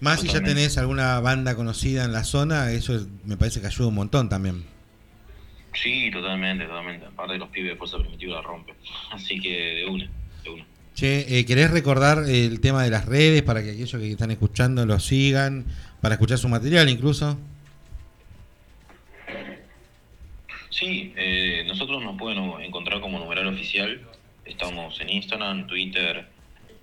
Más 0.00 0.20
si 0.20 0.28
ya 0.28 0.40
tenés 0.42 0.78
alguna 0.78 1.20
banda 1.20 1.54
conocida 1.54 2.04
en 2.04 2.12
la 2.12 2.24
zona, 2.24 2.70
eso 2.72 2.94
es- 2.96 3.06
me 3.26 3.36
parece 3.36 3.60
que 3.60 3.66
ayuda 3.66 3.88
un 3.88 3.94
montón 3.94 4.30
también. 4.30 4.64
Sí, 5.74 6.10
totalmente, 6.10 6.64
totalmente. 6.64 7.04
Aparte 7.04 7.36
los 7.36 7.50
pibes 7.50 7.72
de 7.72 7.76
Fuerza 7.76 7.98
Primitiva 7.98 8.36
la 8.36 8.40
rompen. 8.42 8.74
Así 9.12 9.38
que 9.40 9.50
de 9.50 9.86
una, 9.86 10.08
de 10.42 10.50
una. 10.50 10.64
Che, 10.94 11.38
eh, 11.38 11.44
¿querés 11.44 11.70
recordar 11.70 12.24
el 12.26 12.60
tema 12.60 12.82
de 12.82 12.88
las 12.88 13.04
redes 13.04 13.42
para 13.42 13.62
que 13.62 13.72
aquellos 13.72 13.90
que 14.00 14.10
están 14.10 14.30
escuchando 14.30 14.86
lo 14.86 14.98
sigan, 14.98 15.66
para 16.00 16.14
escuchar 16.14 16.38
su 16.38 16.48
material 16.48 16.88
incluso? 16.88 17.38
Sí, 20.70 21.12
eh, 21.16 21.64
nosotros 21.66 22.02
nos 22.02 22.16
pueden 22.18 22.38
encontrar 22.62 23.00
como 23.02 23.18
numeral 23.18 23.48
oficial. 23.48 24.00
Estamos 24.46 24.98
en 25.00 25.10
Instagram, 25.10 25.66
Twitter, 25.66 26.26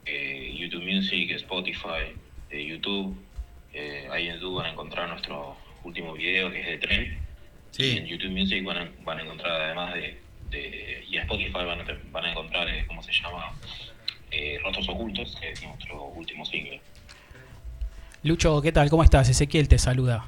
eh, 0.05 0.53
YouTube 0.57 0.83
Music, 0.83 1.31
Spotify, 1.31 2.13
eh, 2.49 2.65
YouTube. 2.65 3.15
Eh, 3.73 4.07
ahí 4.11 4.27
en 4.27 4.35
YouTube 4.35 4.57
van 4.57 4.67
a 4.67 4.71
encontrar 4.71 5.09
nuestro 5.09 5.55
último 5.83 6.13
video 6.13 6.51
que 6.51 6.59
es 6.61 6.67
de 6.67 6.77
tren. 6.77 7.17
Y 7.77 7.97
en 7.97 8.05
YouTube 8.05 8.31
Music 8.31 8.63
van 8.63 8.77
a, 8.77 8.91
van 9.03 9.17
a 9.19 9.21
encontrar 9.23 9.61
además 9.61 9.93
de, 9.95 10.19
de- 10.51 11.03
y 11.09 11.15
en 11.15 11.21
Spotify 11.23 11.53
van 11.53 11.81
a, 11.81 11.85
van 12.11 12.25
a 12.25 12.31
encontrar, 12.31 12.69
eh, 12.69 12.85
¿cómo 12.87 13.01
se 13.01 13.11
llama? 13.11 13.51
Rostros 14.63 14.89
Ocultos, 14.89 15.35
que 15.39 15.51
es 15.51 15.63
nuestro 15.63 16.05
último 16.05 16.43
single. 16.45 16.81
Lucho, 18.23 18.61
¿qué 18.61 18.71
tal? 18.71 18.89
¿Cómo 18.89 19.03
estás? 19.03 19.29
Ezequiel 19.29 19.67
te 19.67 19.77
saluda. 19.77 20.25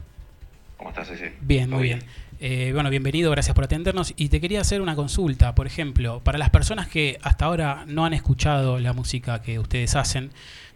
¿Cómo 0.78 0.89
estás, 0.89 1.09
ese? 1.09 1.34
Bien, 1.41 1.69
muy 1.69 1.84
bien. 1.84 2.03
Eh, 2.39 2.71
bueno, 2.73 2.89
bienvenido, 2.89 3.31
gracias 3.31 3.55
por 3.55 3.63
atendernos. 3.63 4.13
Y 4.17 4.29
te 4.29 4.41
quería 4.41 4.61
hacer 4.61 4.81
una 4.81 4.95
consulta, 4.95 5.55
por 5.55 5.67
ejemplo, 5.67 6.19
para 6.23 6.38
las 6.38 6.49
personas 6.49 6.88
que 6.88 7.17
hasta 7.21 7.45
ahora 7.45 7.86
no 7.88 8.05
han 8.05 8.13
escuchado 8.13 8.79
la 8.79 8.93
música 8.93 9.41
que 9.41 9.57
ustedes 9.57 9.95
hacen, 9.95 10.31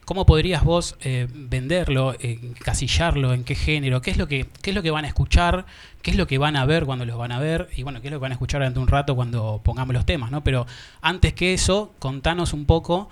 ¿cómo 0.06 0.26
podrías 0.26 0.64
vos 0.64 0.96
eh, 1.02 1.28
venderlo, 1.34 2.16
encasillarlo, 2.20 3.34
en 3.34 3.44
qué 3.44 3.56
género? 3.56 4.02
¿Qué 4.02 4.12
es, 4.12 4.18
lo 4.18 4.28
que, 4.28 4.48
¿Qué 4.62 4.70
es 4.72 4.76
lo 4.76 4.82
que 4.82 4.92
van 4.92 5.04
a 5.04 5.10
escuchar? 5.10 5.66
¿Qué 6.02 6.12
es 6.12 6.18
lo 6.18 6.28
que 6.28 6.38
van 6.38 6.56
a 6.56 6.66
ver 6.66 6.86
cuando 6.86 7.06
los 7.06 7.18
van 7.18 7.34
a 7.34 7.40
ver? 7.40 7.68
Y 7.76 7.84
bueno, 7.84 8.02
¿qué 8.02 8.08
es 8.08 8.14
lo 8.14 8.20
que 8.20 8.24
van 8.24 8.32
a 8.32 8.36
escuchar 8.36 8.62
durante 8.62 8.80
un 8.80 8.88
rato 8.88 9.16
cuando 9.16 9.60
pongamos 9.64 9.94
los 9.94 10.06
temas? 10.06 10.32
¿no? 10.32 10.44
Pero 10.44 10.66
antes 11.02 11.34
que 11.34 11.54
eso, 11.54 11.94
contanos 12.00 12.54
un 12.54 12.66
poco 12.66 13.10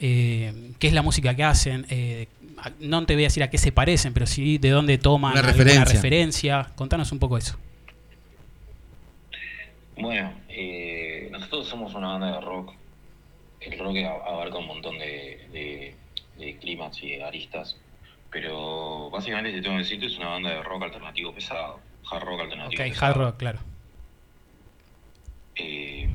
eh, 0.00 0.72
qué 0.78 0.88
es 0.88 0.94
la 0.94 1.02
música 1.02 1.34
que 1.36 1.44
hacen. 1.44 1.86
eh, 1.90 2.28
no 2.80 3.04
te 3.06 3.14
voy 3.14 3.24
a 3.24 3.26
decir 3.28 3.42
a 3.42 3.48
qué 3.50 3.56
se 3.58 3.72
parecen, 3.72 4.12
pero 4.12 4.26
sí 4.26 4.58
de 4.58 4.70
dónde 4.70 4.98
toman 4.98 5.32
Una 5.32 5.42
referencia. 5.42 5.84
referencia. 5.84 6.70
Contanos 6.74 7.12
un 7.12 7.18
poco 7.18 7.38
eso. 7.38 7.56
Bueno, 10.00 10.32
eh, 10.48 11.28
nosotros 11.30 11.68
somos 11.68 11.94
una 11.94 12.08
banda 12.08 12.32
de 12.34 12.40
rock. 12.40 12.72
El 13.60 13.78
rock 13.78 13.96
abarca 14.26 14.58
un 14.58 14.66
montón 14.66 14.98
de, 14.98 15.46
de, 15.52 15.96
de 16.38 16.58
climas 16.58 17.02
y 17.02 17.10
de 17.10 17.24
aristas. 17.24 17.76
Pero 18.30 19.10
básicamente, 19.10 19.52
te 19.52 19.60
tengo 19.62 19.76
que 19.76 19.82
decir 19.82 20.00
que 20.00 20.06
es 20.06 20.16
una 20.18 20.28
banda 20.28 20.50
de 20.50 20.62
rock 20.62 20.84
alternativo 20.84 21.32
pesado. 21.34 21.80
Hard 22.10 22.24
rock 22.24 22.40
alternativo 22.40 22.82
Ok, 22.82 22.88
pesado. 22.88 23.06
hard 23.12 23.16
rock, 23.18 23.36
claro. 23.38 23.58
Eh, 25.56 26.08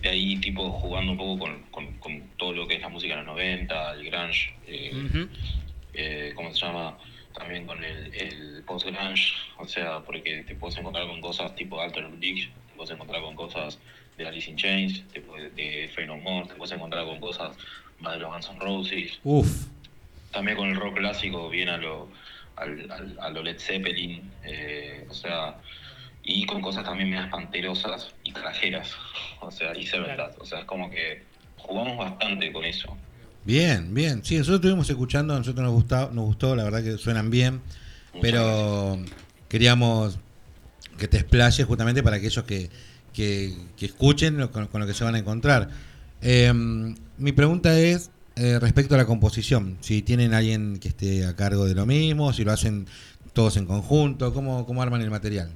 de 0.00 0.08
ahí, 0.08 0.36
tipo, 0.36 0.70
jugando 0.70 1.12
un 1.12 1.18
poco 1.18 1.38
con, 1.40 1.62
con, 1.70 1.98
con 1.98 2.20
todo 2.36 2.52
lo 2.52 2.66
que 2.66 2.74
es 2.76 2.80
la 2.80 2.88
música 2.88 3.14
de 3.14 3.18
los 3.24 3.26
90, 3.34 3.92
el 3.92 4.10
grunge. 4.10 4.54
eh, 4.66 5.28
eh, 5.94 6.32
¿cómo 6.34 6.52
se 6.52 6.64
llama? 6.66 6.98
También 7.34 7.66
con 7.66 7.82
el, 7.82 8.14
el 8.14 8.62
post-grunge, 8.64 9.32
o 9.58 9.66
sea, 9.66 10.00
porque 10.00 10.44
te 10.46 10.54
puedes 10.54 10.78
encontrar 10.78 11.06
con 11.08 11.20
cosas 11.20 11.54
tipo 11.56 11.80
Alter 11.80 12.06
Bridge, 12.06 12.48
te 12.68 12.74
puedes 12.76 12.92
encontrar 12.92 13.20
con 13.22 13.34
cosas 13.34 13.78
de 14.16 14.26
Alice 14.26 14.48
in 14.48 14.56
Chains, 14.56 15.04
te 15.12 15.20
puedes- 15.20 15.54
de 15.56 15.90
Fey 15.92 16.06
No 16.06 16.16
More, 16.16 16.46
te 16.46 16.54
puedes 16.54 16.72
encontrar 16.72 17.04
con 17.04 17.18
cosas 17.18 17.56
más 17.98 18.12
de 18.14 18.20
los 18.20 18.30
Guns 18.32 18.50
N' 18.50 18.60
Roses, 18.60 19.18
Uf, 19.24 19.66
también 20.30 20.56
con 20.56 20.68
el 20.68 20.76
rock 20.76 20.96
clásico 20.98 21.48
viene 21.50 21.72
a 21.72 21.76
lo, 21.76 22.12
al, 22.56 22.88
al- 22.90 23.18
a 23.20 23.30
lo 23.30 23.42
Led 23.42 23.58
Zeppelin, 23.58 24.32
eh, 24.44 25.04
o 25.10 25.14
sea, 25.14 25.60
y 26.22 26.46
con 26.46 26.60
cosas 26.62 26.84
también 26.84 27.10
más 27.10 27.28
panterosas 27.30 28.14
y 28.22 28.32
carajeras, 28.32 28.94
o 29.40 29.50
sea, 29.50 29.76
y 29.76 29.84
severas, 29.86 30.36
o 30.38 30.44
sea, 30.44 30.60
es 30.60 30.64
como 30.66 30.88
que 30.88 31.24
jugamos 31.56 31.96
bastante 31.98 32.52
con 32.52 32.64
eso. 32.64 32.96
Bien, 33.44 33.92
bien. 33.94 34.24
Sí, 34.24 34.36
nosotros 34.38 34.56
estuvimos 34.58 34.88
escuchando, 34.90 35.34
a 35.34 35.38
nosotros 35.38 35.64
nos 35.64 35.72
gustó, 35.74 36.10
nos 36.12 36.24
gustó, 36.24 36.56
la 36.56 36.64
verdad 36.64 36.82
que 36.82 36.98
suenan 36.98 37.30
bien, 37.30 37.60
Muchas 38.14 38.20
pero 38.22 38.98
queríamos 39.48 40.18
que 40.98 41.08
te 41.08 41.18
explayes 41.18 41.64
justamente 41.66 42.02
para 42.02 42.16
aquellos 42.16 42.44
que, 42.44 42.70
que, 43.12 43.54
que 43.76 43.86
escuchen 43.86 44.38
lo- 44.38 44.50
con, 44.50 44.66
con 44.68 44.80
lo 44.80 44.86
que 44.86 44.94
se 44.94 45.04
van 45.04 45.14
a 45.14 45.18
encontrar. 45.18 45.68
Eh, 46.22 46.52
mi 47.18 47.32
pregunta 47.32 47.78
es 47.78 48.10
eh, 48.36 48.58
respecto 48.60 48.94
a 48.94 48.98
la 48.98 49.04
composición, 49.06 49.76
si 49.80 50.02
tienen 50.02 50.34
alguien 50.34 50.78
que 50.78 50.88
esté 50.88 51.26
a 51.26 51.36
cargo 51.36 51.66
de 51.66 51.74
lo 51.74 51.86
mismo, 51.86 52.32
si 52.32 52.44
lo 52.44 52.52
hacen 52.52 52.86
todos 53.32 53.56
en 53.56 53.66
conjunto, 53.66 54.32
cómo, 54.32 54.64
cómo 54.66 54.82
arman 54.82 55.02
el 55.02 55.10
material. 55.10 55.50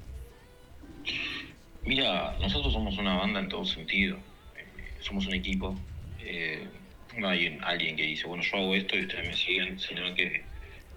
Mira, 1.85 2.37
nosotros 2.41 2.73
somos 2.73 2.99
una 2.99 3.17
banda 3.17 3.41
en 3.41 3.49
todo 3.49 3.65
sentido. 3.65 4.17
Eh, 4.57 4.93
somos 5.01 5.27
un 5.27 5.35
equipo. 5.35 5.75
No 7.19 7.29
hay 7.29 7.59
alguien 7.63 7.97
que 7.97 8.05
dice, 8.05 8.27
bueno, 8.27 8.43
yo 8.43 8.57
hago 8.57 8.75
esto 8.75 8.97
y 8.97 9.03
ustedes 9.03 9.27
me 9.27 9.35
siguen, 9.35 9.79
sino 9.79 10.15
que, 10.15 10.45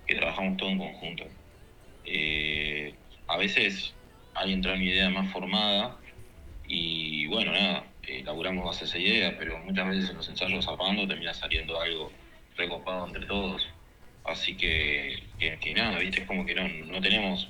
que 0.06 0.16
trabajamos 0.16 0.58
todo 0.58 0.70
en 0.70 0.78
conjunto. 0.78 1.26
Eh, 2.06 2.94
a 3.28 3.38
veces 3.38 3.94
alguien 4.36 4.62
trae 4.62 4.76
una 4.76 4.84
idea 4.84 5.10
más 5.10 5.32
formada 5.32 5.98
y 6.68 7.26
bueno, 7.28 7.52
nada, 7.52 7.86
eh, 8.04 8.22
laburamos 8.24 8.66
bajo 8.66 8.86
esa 8.86 8.98
idea, 8.98 9.36
pero 9.38 9.58
muchas 9.60 9.88
veces 9.88 10.10
en 10.12 10.18
los 10.18 10.30
ensayos 10.30 10.66
zapando 10.66 11.08
termina 11.08 11.34
saliendo 11.34 11.80
algo 11.80 12.12
recopado 12.56 13.08
entre 13.08 13.26
todos. 13.26 13.68
Así 14.24 14.56
que, 14.56 15.24
que, 15.40 15.58
que 15.58 15.74
nada, 15.74 15.98
viste, 15.98 16.22
es 16.22 16.28
como 16.28 16.46
que 16.46 16.54
no, 16.54 16.68
no 16.68 17.02
tenemos, 17.02 17.48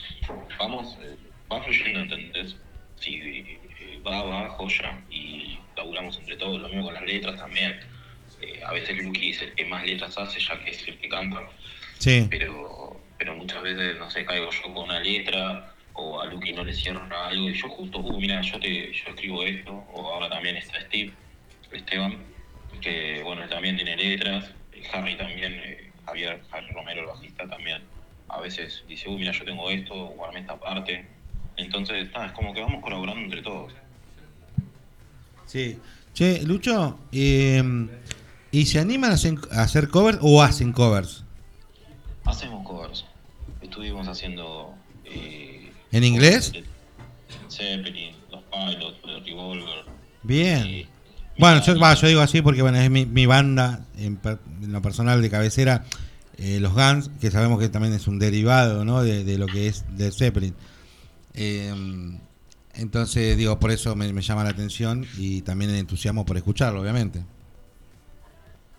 vamos, 0.57 0.97
eh, 1.03 1.17
va 1.51 1.61
fluyendo, 1.61 1.99
¿entendés? 1.99 2.55
Si 2.95 3.15
eh, 3.15 4.01
va, 4.05 4.23
va, 4.23 4.49
joya, 4.49 5.01
y 5.09 5.59
laburamos 5.75 6.17
entre 6.17 6.37
todos, 6.37 6.61
lo 6.61 6.69
mismo 6.69 6.85
con 6.85 6.93
las 6.93 7.03
letras 7.03 7.37
también. 7.37 7.79
Eh, 8.41 8.61
a 8.65 8.71
veces 8.73 8.97
Lucky 9.03 9.29
es 9.29 9.41
el 9.41 9.53
que 9.53 9.65
más 9.65 9.85
letras 9.85 10.17
hace, 10.17 10.39
ya 10.39 10.59
que 10.63 10.71
es 10.71 10.87
el 10.87 10.97
que 10.97 11.09
canta, 11.09 11.41
Sí, 11.99 12.25
pero, 12.31 12.99
pero 13.17 13.35
muchas 13.35 13.61
veces, 13.61 13.97
no 13.99 14.09
sé, 14.09 14.25
caigo 14.25 14.49
yo 14.49 14.73
con 14.73 14.85
una 14.85 14.99
letra, 14.99 15.75
o 15.93 16.19
a 16.19 16.25
Lucky 16.25 16.51
no 16.53 16.63
le 16.63 16.73
cierra 16.73 17.27
algo, 17.27 17.47
y 17.49 17.53
yo 17.53 17.69
justo, 17.69 17.99
uh, 17.99 18.19
mira, 18.19 18.41
yo, 18.41 18.59
te, 18.59 18.91
yo 18.91 19.09
escribo 19.09 19.43
esto, 19.43 19.71
o 19.93 20.07
ahora 20.11 20.27
también 20.27 20.57
está 20.57 20.81
Steve, 20.81 21.11
Esteban, 21.71 22.17
que 22.81 23.21
bueno, 23.23 23.43
él 23.43 23.49
también 23.49 23.75
tiene 23.75 23.95
letras, 23.95 24.51
y 24.73 24.83
Harry 24.91 25.15
también, 25.15 25.53
eh, 25.53 25.91
Javier, 26.07 26.41
Javier 26.49 26.73
Romero, 26.73 27.01
el 27.01 27.07
bajista 27.07 27.47
también, 27.47 27.83
a 28.29 28.39
veces 28.39 28.83
dice, 28.87 29.07
uy, 29.07 29.17
mira, 29.17 29.31
yo 29.31 29.45
tengo 29.45 29.69
esto, 29.69 30.15
armé 30.25 30.39
esta 30.39 30.59
parte, 30.59 31.05
entonces, 31.57 32.11
nada, 32.13 32.27
es 32.27 32.31
como 32.31 32.51
que 32.53 32.61
vamos 32.61 32.81
colaborando 32.81 33.21
entre 33.21 33.43
todos. 33.43 33.73
sí. 35.45 35.77
Che, 36.13 36.43
Lucho, 36.43 36.99
eh, 37.13 37.63
¿y 38.51 38.65
se 38.65 38.79
animan 38.79 39.11
a 39.11 39.61
hacer, 39.63 39.89
covers 39.89 40.17
o 40.21 40.41
hacen 40.43 40.71
covers? 40.73 41.23
Hacemos 42.25 42.65
covers, 42.67 43.05
estuvimos 43.61 44.07
haciendo... 44.07 44.73
eh, 45.05 45.71
¿En 45.91 46.03
inglés? 46.03 46.51
Zeppelin, 47.49 48.15
Los 48.31 48.43
Pilots, 48.43 48.97
The 49.03 49.19
Revolver, 49.25 49.85
Bien. 50.23 50.65
y- 50.67 50.87
Bueno, 51.37 51.61
yo, 51.63 51.77
va, 51.79 51.93
yo 51.95 52.07
digo 52.07 52.21
así 52.21 52.41
porque 52.41 52.61
bueno, 52.61 52.77
es 52.77 52.89
mi, 52.89 53.05
mi 53.05 53.25
banda 53.25 53.85
en, 53.97 54.19
lo 54.61 54.81
personal 54.81 55.21
de 55.21 55.29
cabecera, 55.29 55.85
eh, 56.37 56.59
los 56.59 56.73
Guns, 56.73 57.09
que 57.19 57.31
sabemos 57.31 57.59
que 57.59 57.69
también 57.69 57.93
es 57.93 58.07
un 58.07 58.19
derivado 58.19 58.85
¿no? 58.85 59.01
de, 59.03 59.23
de 59.23 59.37
lo 59.37 59.47
que 59.47 59.67
es 59.67 59.83
de 59.97 60.11
Zeppelin. 60.11 60.53
Eh, 61.33 61.73
entonces, 62.75 63.37
digo, 63.37 63.59
por 63.59 63.71
eso 63.71 63.95
me, 63.95 64.11
me 64.13 64.21
llama 64.21 64.43
la 64.43 64.51
atención 64.51 65.05
y 65.17 65.41
también 65.41 65.71
el 65.71 65.77
entusiasmo 65.77 66.25
por 66.25 66.37
escucharlo, 66.37 66.81
obviamente. 66.81 67.23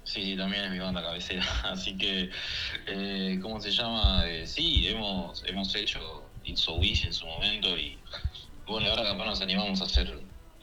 Sí, 0.04 0.36
también 0.36 0.64
es 0.64 0.70
mi 0.70 0.78
banda 0.78 1.02
cabecera, 1.02 1.46
así 1.64 1.96
que, 1.96 2.30
eh, 2.86 3.38
¿cómo 3.40 3.60
se 3.60 3.70
llama? 3.70 4.24
Eh, 4.26 4.46
sí, 4.46 4.88
hemos, 4.88 5.44
hemos 5.46 5.74
hecho 5.74 6.24
It's 6.44 6.60
So 6.60 6.74
Wish 6.74 7.06
en 7.06 7.12
su 7.12 7.26
momento 7.26 7.76
y 7.78 7.98
bueno, 8.66 8.88
ahora 8.90 9.04
capaz 9.04 9.26
nos 9.26 9.40
animamos 9.40 9.80
a 9.80 9.84
hacer 9.84 10.12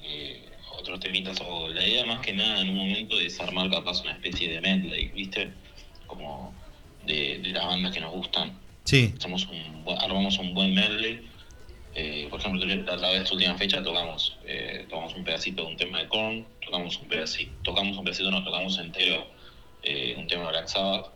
eh, 0.03 0.49
otros 0.77 0.99
temitas 0.99 1.39
o 1.45 1.69
la 1.69 1.85
idea 1.85 2.05
más 2.05 2.19
que 2.19 2.33
nada 2.33 2.61
en 2.61 2.69
un 2.69 2.77
momento 2.77 3.19
es 3.19 3.39
armar 3.39 3.69
capaz 3.69 4.01
una 4.01 4.11
especie 4.11 4.51
de 4.51 4.61
medley, 4.61 5.09
¿viste? 5.09 5.51
Como 6.07 6.53
de, 7.05 7.39
de 7.39 7.49
las 7.49 7.65
bandas 7.65 7.93
que 7.93 7.99
nos 7.99 8.11
gustan. 8.11 8.57
Sí, 8.83 9.13
Hacemos 9.17 9.45
un, 9.47 9.85
armamos 9.99 10.37
un 10.37 10.53
buen 10.53 10.73
medley. 10.73 11.27
Eh, 11.95 12.27
por 12.29 12.39
ejemplo, 12.39 12.65
la, 12.65 12.95
la 12.95 13.09
vez 13.09 13.31
última 13.31 13.55
fecha 13.55 13.83
tocamos, 13.83 14.37
eh, 14.45 14.85
tocamos 14.89 15.13
un 15.15 15.23
pedacito 15.23 15.63
de 15.63 15.67
un 15.69 15.77
tema 15.77 15.99
de 15.99 16.07
Korn, 16.07 16.45
tocamos 16.69 16.97
un 17.01 17.07
pedacito, 17.07 17.51
tocamos 17.63 17.97
un 17.97 18.03
pedacito, 18.03 18.29
no, 18.31 18.43
tocamos 18.43 18.77
entero 18.77 19.27
eh, 19.83 20.15
un 20.17 20.27
tema 20.27 20.43
de 20.43 20.49
Black 20.49 20.67
Sabbath. 20.67 21.07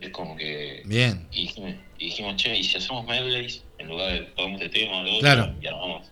Es 0.00 0.10
como 0.10 0.36
que 0.36 0.82
bien. 0.84 1.28
y 1.30 1.42
dijimos, 1.42 1.74
y 1.98 2.06
dijimos, 2.06 2.36
che, 2.36 2.56
y 2.56 2.64
si 2.64 2.76
hacemos 2.76 3.06
medleys, 3.06 3.62
en 3.78 3.88
lugar 3.88 4.12
de 4.12 4.20
tocamos 4.20 4.60
este 4.60 4.80
tema, 4.80 5.00
otro, 5.00 5.18
Claro. 5.20 5.54
y 5.60 5.66
armamos, 5.66 6.08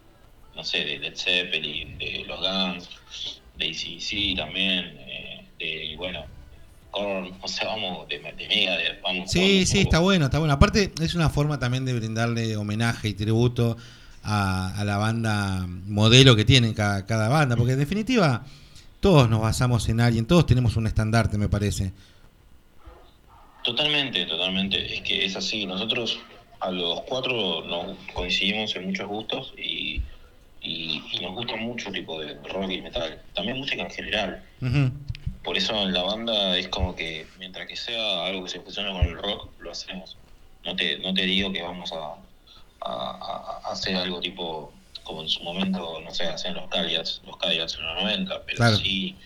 no 0.54 0.64
sé, 0.64 0.84
de 0.84 0.98
Led 0.98 1.16
Zeppelin, 1.16 1.98
de 1.98 2.24
los 2.26 2.38
Guns, 2.40 2.88
de 3.58 3.66
ACDC 3.68 4.36
también, 4.36 4.96
eh, 5.06 5.44
de, 5.58 5.94
bueno, 5.96 6.24
Korn, 6.92 7.32
o 7.42 7.48
sea, 7.48 7.66
vamos, 7.68 8.08
de, 8.08 8.18
de 8.20 8.48
Megadeth, 8.48 9.02
vamos. 9.02 9.30
Sí, 9.30 9.66
sí, 9.66 9.80
está 9.80 9.98
bueno, 9.98 10.26
está 10.26 10.38
bueno. 10.38 10.54
Aparte, 10.54 10.92
es 11.00 11.14
una 11.14 11.28
forma 11.28 11.58
también 11.58 11.84
de 11.84 11.92
brindarle 11.94 12.56
homenaje 12.56 13.08
y 13.08 13.14
tributo 13.14 13.76
a, 14.22 14.78
a 14.78 14.84
la 14.84 14.98
banda 14.98 15.66
modelo 15.66 16.36
que 16.36 16.44
tiene 16.44 16.74
cada, 16.74 17.06
cada 17.06 17.28
banda, 17.28 17.56
porque 17.56 17.72
en 17.72 17.78
definitiva, 17.80 18.44
todos 19.00 19.28
nos 19.30 19.40
basamos 19.40 19.88
en 19.88 20.00
alguien, 20.00 20.26
todos 20.26 20.46
tenemos 20.46 20.76
un 20.76 20.86
estandarte, 20.86 21.38
me 21.38 21.48
parece. 21.48 21.92
Totalmente, 23.62 24.24
totalmente. 24.26 24.94
Es 24.94 25.02
que 25.02 25.24
es 25.24 25.36
así. 25.36 25.66
Nosotros 25.66 26.18
a 26.60 26.70
los 26.70 27.02
cuatro 27.02 27.62
nos 27.66 27.96
coincidimos 28.14 28.74
en 28.76 28.86
muchos 28.86 29.06
gustos 29.06 29.54
y, 29.56 30.02
y- 30.62 31.02
y 31.12 31.18
nos 31.20 31.32
gusta 31.34 31.56
mucho 31.56 31.90
tipo 31.92 32.20
de 32.20 32.34
rock 32.48 32.70
y 32.70 32.80
metal. 32.80 33.20
También 33.34 33.58
música 33.58 33.82
en 33.82 33.90
general. 33.90 34.42
Por 35.44 35.56
eso 35.56 35.74
en 35.82 35.92
la 35.92 36.02
banda 36.02 36.56
es 36.58 36.68
como 36.68 36.94
que 36.94 37.26
mientras 37.38 37.66
que 37.66 37.76
sea 37.76 38.26
algo 38.26 38.44
que 38.44 38.50
se 38.50 38.60
fusione 38.60 38.92
con 38.92 39.02
el 39.06 39.16
rock, 39.16 39.48
lo 39.60 39.70
hacemos. 39.70 40.16
No 40.64 40.76
te, 40.76 40.98
no 40.98 41.14
te 41.14 41.22
digo 41.22 41.52
que 41.52 41.62
vamos 41.62 41.92
a- 41.92 42.16
a 42.82 43.60
hacer 43.72 43.94
algo 43.96 44.20
tipo 44.20 44.72
como 45.04 45.22
en 45.22 45.28
su 45.28 45.42
momento, 45.42 46.00
no 46.04 46.10
sé, 46.12 46.24
hacían 46.24 46.54
los 46.54 46.68
Cadillacs, 46.68 47.22
los 47.26 47.36
Cadillacs 47.36 47.76
en 47.78 47.84
los 47.86 48.02
90, 48.02 48.42
pero 48.44 48.56
Claro. 48.56 48.76
sí, 48.76 49.16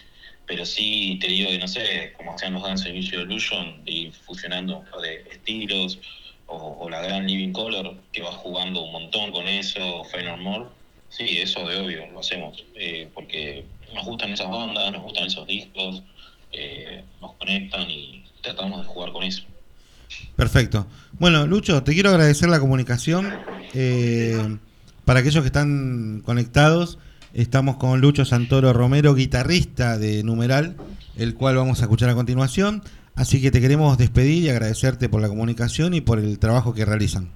pero 0.46 0.64
sí 0.66 1.18
te 1.20 1.28
digo 1.28 1.50
que 1.50 1.58
no 1.58 1.68
sé, 1.68 2.12
como 2.16 2.34
hacían 2.34 2.52
los 2.54 2.62
Dance 2.62 2.88
Inicio 2.88 3.22
Illusion, 3.22 3.82
ir 3.86 4.12
fusionando 4.12 4.78
un 4.78 4.84
par 4.86 5.00
de 5.00 5.24
estilos, 5.30 5.98
o, 6.46 6.56
o 6.80 6.90
la 6.90 7.00
gran 7.00 7.26
Living 7.26 7.52
Color, 7.52 7.96
que 8.12 8.20
va 8.22 8.32
jugando 8.32 8.82
un 8.82 8.92
montón 8.92 9.32
con 9.32 9.48
eso, 9.48 10.04
Final 10.04 10.40
More. 10.40 10.66
Sí, 11.08 11.38
eso 11.38 11.66
de 11.66 11.78
obvio, 11.80 12.06
lo 12.12 12.20
hacemos, 12.20 12.62
eh, 12.74 13.08
porque 13.14 13.64
nos 13.94 14.04
gustan 14.04 14.32
esas 14.32 14.50
bandas, 14.50 14.92
nos 14.92 15.02
gustan 15.02 15.26
esos 15.28 15.46
discos, 15.46 16.02
eh, 16.52 17.02
nos 17.20 17.32
conectan 17.34 17.88
y 17.90 18.24
tratamos 18.42 18.80
de 18.82 18.86
jugar 18.86 19.12
con 19.12 19.22
eso. 19.22 19.42
Perfecto. 20.36 20.86
Bueno, 21.12 21.46
Lucho, 21.46 21.82
te 21.82 21.94
quiero 21.94 22.10
agradecer 22.10 22.48
la 22.48 22.60
comunicación. 22.60 23.32
Eh, 23.72 24.36
para 25.04 25.20
aquellos 25.20 25.42
que 25.42 25.46
están 25.48 26.22
conectados, 26.24 26.98
estamos 27.32 27.76
con 27.76 28.00
Lucho 28.00 28.24
Santoro 28.24 28.72
Romero, 28.72 29.14
guitarrista 29.14 29.98
de 29.98 30.22
Numeral, 30.22 30.76
el 31.16 31.34
cual 31.34 31.56
vamos 31.56 31.80
a 31.80 31.84
escuchar 31.84 32.08
a 32.10 32.14
continuación. 32.14 32.82
Así 33.16 33.40
que 33.40 33.50
te 33.50 33.60
queremos 33.60 33.96
despedir 33.96 34.42
y 34.44 34.48
agradecerte 34.48 35.08
por 35.08 35.20
la 35.20 35.28
comunicación 35.28 35.94
y 35.94 36.00
por 36.00 36.18
el 36.18 36.38
trabajo 36.38 36.74
que 36.74 36.84
realizan. 36.84 37.30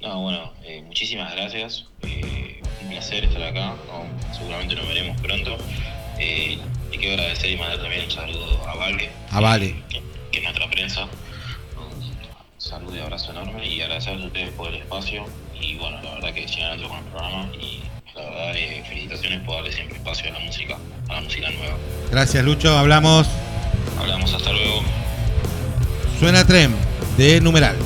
No, 0.00 0.22
bueno, 0.22 0.52
eh, 0.64 0.82
muchísimas 0.86 1.34
gracias. 1.34 1.86
eh, 2.02 2.62
un 2.82 2.88
placer 2.90 3.24
estar 3.24 3.42
acá. 3.42 3.74
no, 3.88 4.34
seguramente 4.34 4.74
nos 4.76 4.86
veremos 4.88 5.20
pronto. 5.20 5.58
Eh, 6.18 6.58
y 6.92 6.96
quiero 6.96 7.14
agradecer 7.20 7.50
y 7.50 7.56
mandar 7.58 7.80
también 7.80 8.04
un 8.04 8.10
saludo 8.10 8.66
a 8.66 8.76
Vale. 8.76 9.10
A 9.30 9.40
Vale. 9.40 9.82
Que, 9.90 10.00
que 10.30 10.38
es 10.38 10.44
nuestra 10.44 10.70
prensa. 10.70 11.02
Un 11.04 12.12
saludo 12.56 12.96
y 12.96 13.00
abrazo 13.00 13.32
enorme. 13.32 13.68
Y 13.68 13.80
agradecerles 13.82 14.24
a 14.24 14.26
ustedes 14.28 14.50
por 14.50 14.68
el 14.68 14.76
espacio. 14.76 15.26
Y 15.60 15.76
bueno, 15.76 16.00
la 16.02 16.14
verdad 16.14 16.34
que 16.34 16.48
sigan 16.48 16.70
adelante 16.70 16.88
con 16.88 16.98
el 16.98 17.04
programa. 17.04 17.48
Y 17.60 17.80
la 18.14 18.22
verdad, 18.22 18.56
eh, 18.56 18.84
felicitaciones 18.88 19.40
por 19.40 19.56
darle 19.56 19.72
siempre 19.72 19.96
espacio 19.96 20.30
a 20.30 20.32
la 20.32 20.40
música, 20.40 20.78
a 21.08 21.14
la 21.14 21.20
música 21.20 21.50
nueva. 21.50 21.76
Gracias, 22.10 22.44
Lucho. 22.44 22.76
Hablamos. 22.76 23.28
Hablamos, 23.98 24.32
hasta 24.32 24.52
luego. 24.52 24.82
Suena 26.18 26.46
Trem 26.46 26.72
de 27.16 27.40
Numeral. 27.40 27.76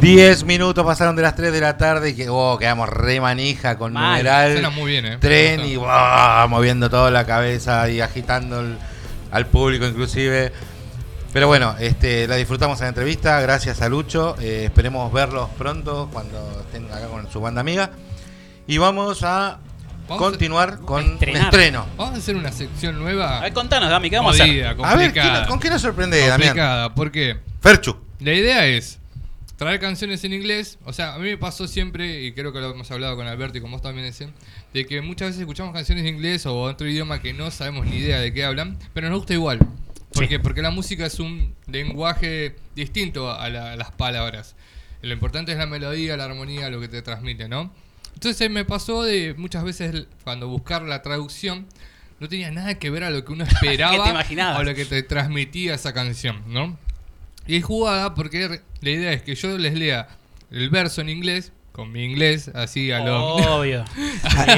10 0.00 0.44
minutos 0.44 0.84
pasaron 0.84 1.16
de 1.16 1.22
las 1.22 1.34
3 1.34 1.52
de 1.52 1.60
la 1.60 1.76
tarde 1.76 2.10
y 2.10 2.14
que, 2.14 2.28
oh, 2.28 2.56
quedamos 2.56 2.88
re 2.88 3.20
manija 3.20 3.76
con 3.76 3.92
Mal, 3.92 4.18
numeral, 4.18 4.70
muy 4.72 4.92
bien, 4.92 5.06
¿eh? 5.06 5.18
tren 5.18 5.64
y 5.66 5.76
oh, 5.76 6.46
moviendo 6.48 6.88
toda 6.88 7.10
la 7.10 7.26
cabeza 7.26 7.90
y 7.90 8.00
agitando 8.00 8.62
al 9.32 9.46
público 9.48 9.86
inclusive. 9.86 10.52
Pero 11.32 11.48
bueno, 11.48 11.74
este, 11.80 12.28
la 12.28 12.36
disfrutamos 12.36 12.78
en 12.78 12.84
la 12.84 12.88
entrevista, 12.90 13.40
gracias 13.40 13.82
a 13.82 13.88
Lucho, 13.88 14.36
eh, 14.40 14.66
esperemos 14.66 15.12
verlos 15.12 15.48
pronto 15.58 16.08
cuando 16.12 16.60
estén 16.60 16.86
acá 16.92 17.08
con 17.08 17.28
su 17.30 17.40
banda 17.40 17.60
amiga. 17.60 17.90
Y 18.68 18.78
vamos 18.78 19.24
a 19.24 19.58
continuar 20.06 20.78
con 20.78 21.04
un 21.04 21.36
estreno. 21.36 21.86
Vamos 21.96 22.14
a 22.14 22.18
hacer 22.18 22.36
una 22.36 22.52
sección 22.52 23.00
nueva. 23.00 23.44
A 23.44 23.50
contanos, 23.52 23.90
Dami, 23.90 24.10
¿qué 24.10 24.16
vamos 24.16 24.38
a 24.38 24.44
hacer? 24.44 24.64
A 24.64 24.94
ver, 24.94 25.12
¿con 25.48 25.58
qué 25.58 25.70
nos 25.70 25.82
sorprende, 25.82 26.20
Damián? 26.20 26.50
Complicada, 26.50 26.94
¿por 26.94 27.10
qué? 27.10 27.38
Ferchu. 27.60 27.96
La 28.20 28.32
idea 28.32 28.66
es 28.66 28.97
traer 29.58 29.78
canciones 29.80 30.24
en 30.24 30.32
inglés. 30.32 30.78
O 30.86 30.94
sea, 30.94 31.12
a 31.14 31.18
mí 31.18 31.24
me 31.28 31.36
pasó 31.36 31.68
siempre, 31.68 32.22
y 32.24 32.32
creo 32.32 32.52
que 32.54 32.60
lo 32.60 32.70
hemos 32.70 32.90
hablado 32.90 33.14
con 33.16 33.26
Alberto 33.26 33.58
y 33.58 33.60
con 33.60 33.70
vos 33.70 33.82
también 33.82 34.06
ese, 34.06 34.28
de 34.72 34.86
que 34.86 35.02
muchas 35.02 35.28
veces 35.28 35.40
escuchamos 35.42 35.74
canciones 35.74 36.06
en 36.06 36.14
inglés 36.14 36.46
o 36.46 36.58
otro 36.62 36.88
idioma 36.88 37.20
que 37.20 37.34
no 37.34 37.50
sabemos 37.50 37.84
ni 37.86 37.96
idea 37.96 38.20
de 38.20 38.32
qué 38.32 38.44
hablan, 38.44 38.78
pero 38.94 39.10
nos 39.10 39.18
gusta 39.18 39.34
igual. 39.34 39.58
¿Por 39.58 40.22
Sí. 40.22 40.28
qué? 40.30 40.38
Porque 40.40 40.62
la 40.62 40.70
música 40.70 41.04
es 41.04 41.20
un 41.20 41.54
lenguaje 41.66 42.56
distinto 42.74 43.30
a, 43.30 43.48
la- 43.50 43.72
a 43.72 43.76
las 43.76 43.90
palabras. 43.90 44.56
Lo 45.02 45.12
importante 45.12 45.52
es 45.52 45.58
la 45.58 45.66
melodía, 45.66 46.16
la 46.16 46.24
armonía, 46.24 46.70
lo 46.70 46.80
que 46.80 46.88
te 46.88 47.02
transmite, 47.02 47.48
¿no? 47.48 47.70
Entonces 48.14 48.50
me 48.50 48.64
pasó 48.64 49.02
de 49.02 49.34
muchas 49.36 49.62
veces 49.64 50.06
cuando 50.24 50.48
buscar 50.48 50.82
la 50.82 51.02
traducción 51.02 51.66
no 52.20 52.28
tenía 52.28 52.50
nada 52.50 52.74
que 52.78 52.90
ver 52.90 53.04
a 53.04 53.10
lo 53.10 53.24
que 53.24 53.32
uno 53.32 53.44
esperaba 53.62 54.58
o 54.58 54.62
lo 54.64 54.74
que 54.74 54.84
te 54.86 55.02
transmitía 55.04 55.74
esa 55.74 55.92
canción, 55.92 56.42
¿no? 56.48 56.76
Y 57.48 57.56
es 57.56 57.64
jugada 57.64 58.14
porque 58.14 58.60
la 58.80 58.90
idea 58.90 59.12
es 59.12 59.22
que 59.22 59.34
yo 59.34 59.58
les 59.58 59.74
lea 59.74 60.06
el 60.50 60.70
verso 60.70 61.00
en 61.00 61.08
inglés, 61.08 61.50
con 61.72 61.92
mi 61.92 62.02
inglés, 62.04 62.50
así 62.54 62.90
a 62.90 62.98
lo... 63.00 63.36
Obvio. 63.36 63.84
Ah, 64.24 64.56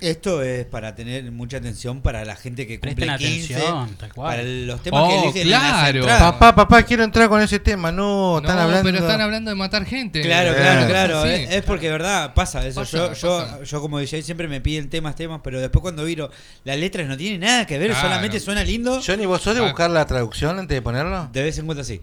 Esto 0.00 0.42
es 0.42 0.66
para 0.66 0.94
tener 0.94 1.30
mucha 1.32 1.56
atención 1.56 2.02
para 2.02 2.24
la 2.26 2.36
gente 2.36 2.66
que 2.66 2.78
cumple 2.78 3.06
Presten 3.06 3.18
15. 3.18 3.54
atención, 3.54 3.96
tal 3.96 4.12
cual. 4.12 4.30
Para 4.36 4.42
los 4.42 4.82
temas 4.82 5.02
Oh, 5.04 5.08
que 5.08 5.18
eligen 5.22 5.42
en 5.42 5.50
las 5.50 5.60
claro. 5.62 5.98
entradas. 6.00 6.22
Papá, 6.32 6.54
papá, 6.54 6.82
quiero 6.82 7.04
entrar 7.04 7.28
con 7.30 7.40
ese 7.40 7.58
tema. 7.58 7.90
No, 7.90 8.32
No, 8.34 8.38
están 8.40 8.58
hablando. 8.58 8.84
pero 8.84 8.98
están 8.98 9.20
hablando 9.22 9.50
de 9.50 9.54
matar 9.56 9.84
gente. 9.86 10.20
Claro, 10.20 10.50
Eh, 10.52 10.56
claro, 10.56 10.86
claro. 10.88 11.24
Es, 11.24 11.50
es 11.50 11.62
porque 11.62 11.86
de 11.86 11.92
verdad 11.92 12.34
pasa 12.34 12.66
eso. 12.66 12.80
Pasa, 12.80 12.96
yo, 12.98 13.12
yo, 13.14 13.38
pasa. 13.38 13.62
yo 13.64 13.80
como 13.80 13.98
DJ 13.98 14.22
siempre 14.22 14.46
me 14.46 14.60
piden 14.60 14.90
temas, 14.90 15.14
temas, 15.16 15.40
pero 15.42 15.60
después 15.60 15.80
cuando 15.80 16.04
viro 16.04 16.30
las 16.64 16.76
letras 16.78 17.06
no 17.08 17.16
tienen 17.16 17.40
nada 17.40 17.66
que 17.66 17.78
ver, 17.78 17.90
Claro. 17.90 18.08
solamente 18.08 18.40
suena 18.40 18.62
lindo. 18.62 19.00
Johnny, 19.04 19.24
¿vos 19.26 19.40
sos 19.42 19.54
de 19.54 19.60
Ah. 19.62 19.64
buscar 19.64 19.90
la 19.90 20.04
traducción 20.06 20.58
antes 20.58 20.74
de 20.76 20.82
ponerlo? 20.82 21.28
De 21.32 21.42
vez 21.42 21.58
en 21.58 21.64
cuando 21.66 21.82
sí. 21.82 22.00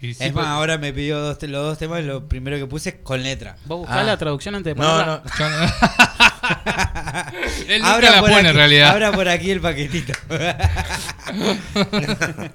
Y 0.00 0.14
sí, 0.14 0.24
es 0.24 0.32
más, 0.34 0.46
ahora 0.46 0.78
me 0.78 0.92
pidió 0.92 1.18
dos 1.20 1.42
los 1.42 1.62
dos 1.64 1.76
temas, 1.78 2.04
lo 2.04 2.26
primero 2.28 2.56
que 2.56 2.66
puse 2.66 2.90
es 2.90 2.94
con 3.02 3.20
letra. 3.22 3.56
¿Vos 3.66 3.80
buscás 3.80 3.98
Ah. 3.98 4.04
la 4.04 4.16
traducción 4.16 4.54
antes 4.54 4.70
de 4.72 4.76
ponerla? 4.76 5.06
no. 5.06 5.22
no- 5.50 5.68
Él 7.68 7.82
nunca 7.82 7.94
Abra 7.94 8.10
la 8.12 8.20
por 8.20 8.30
pone 8.30 8.40
aquí, 8.40 8.48
en 8.48 8.54
realidad. 8.54 8.90
abra 8.90 9.12
por 9.12 9.28
aquí 9.28 9.50
el 9.50 9.60
paquetito. 9.60 10.12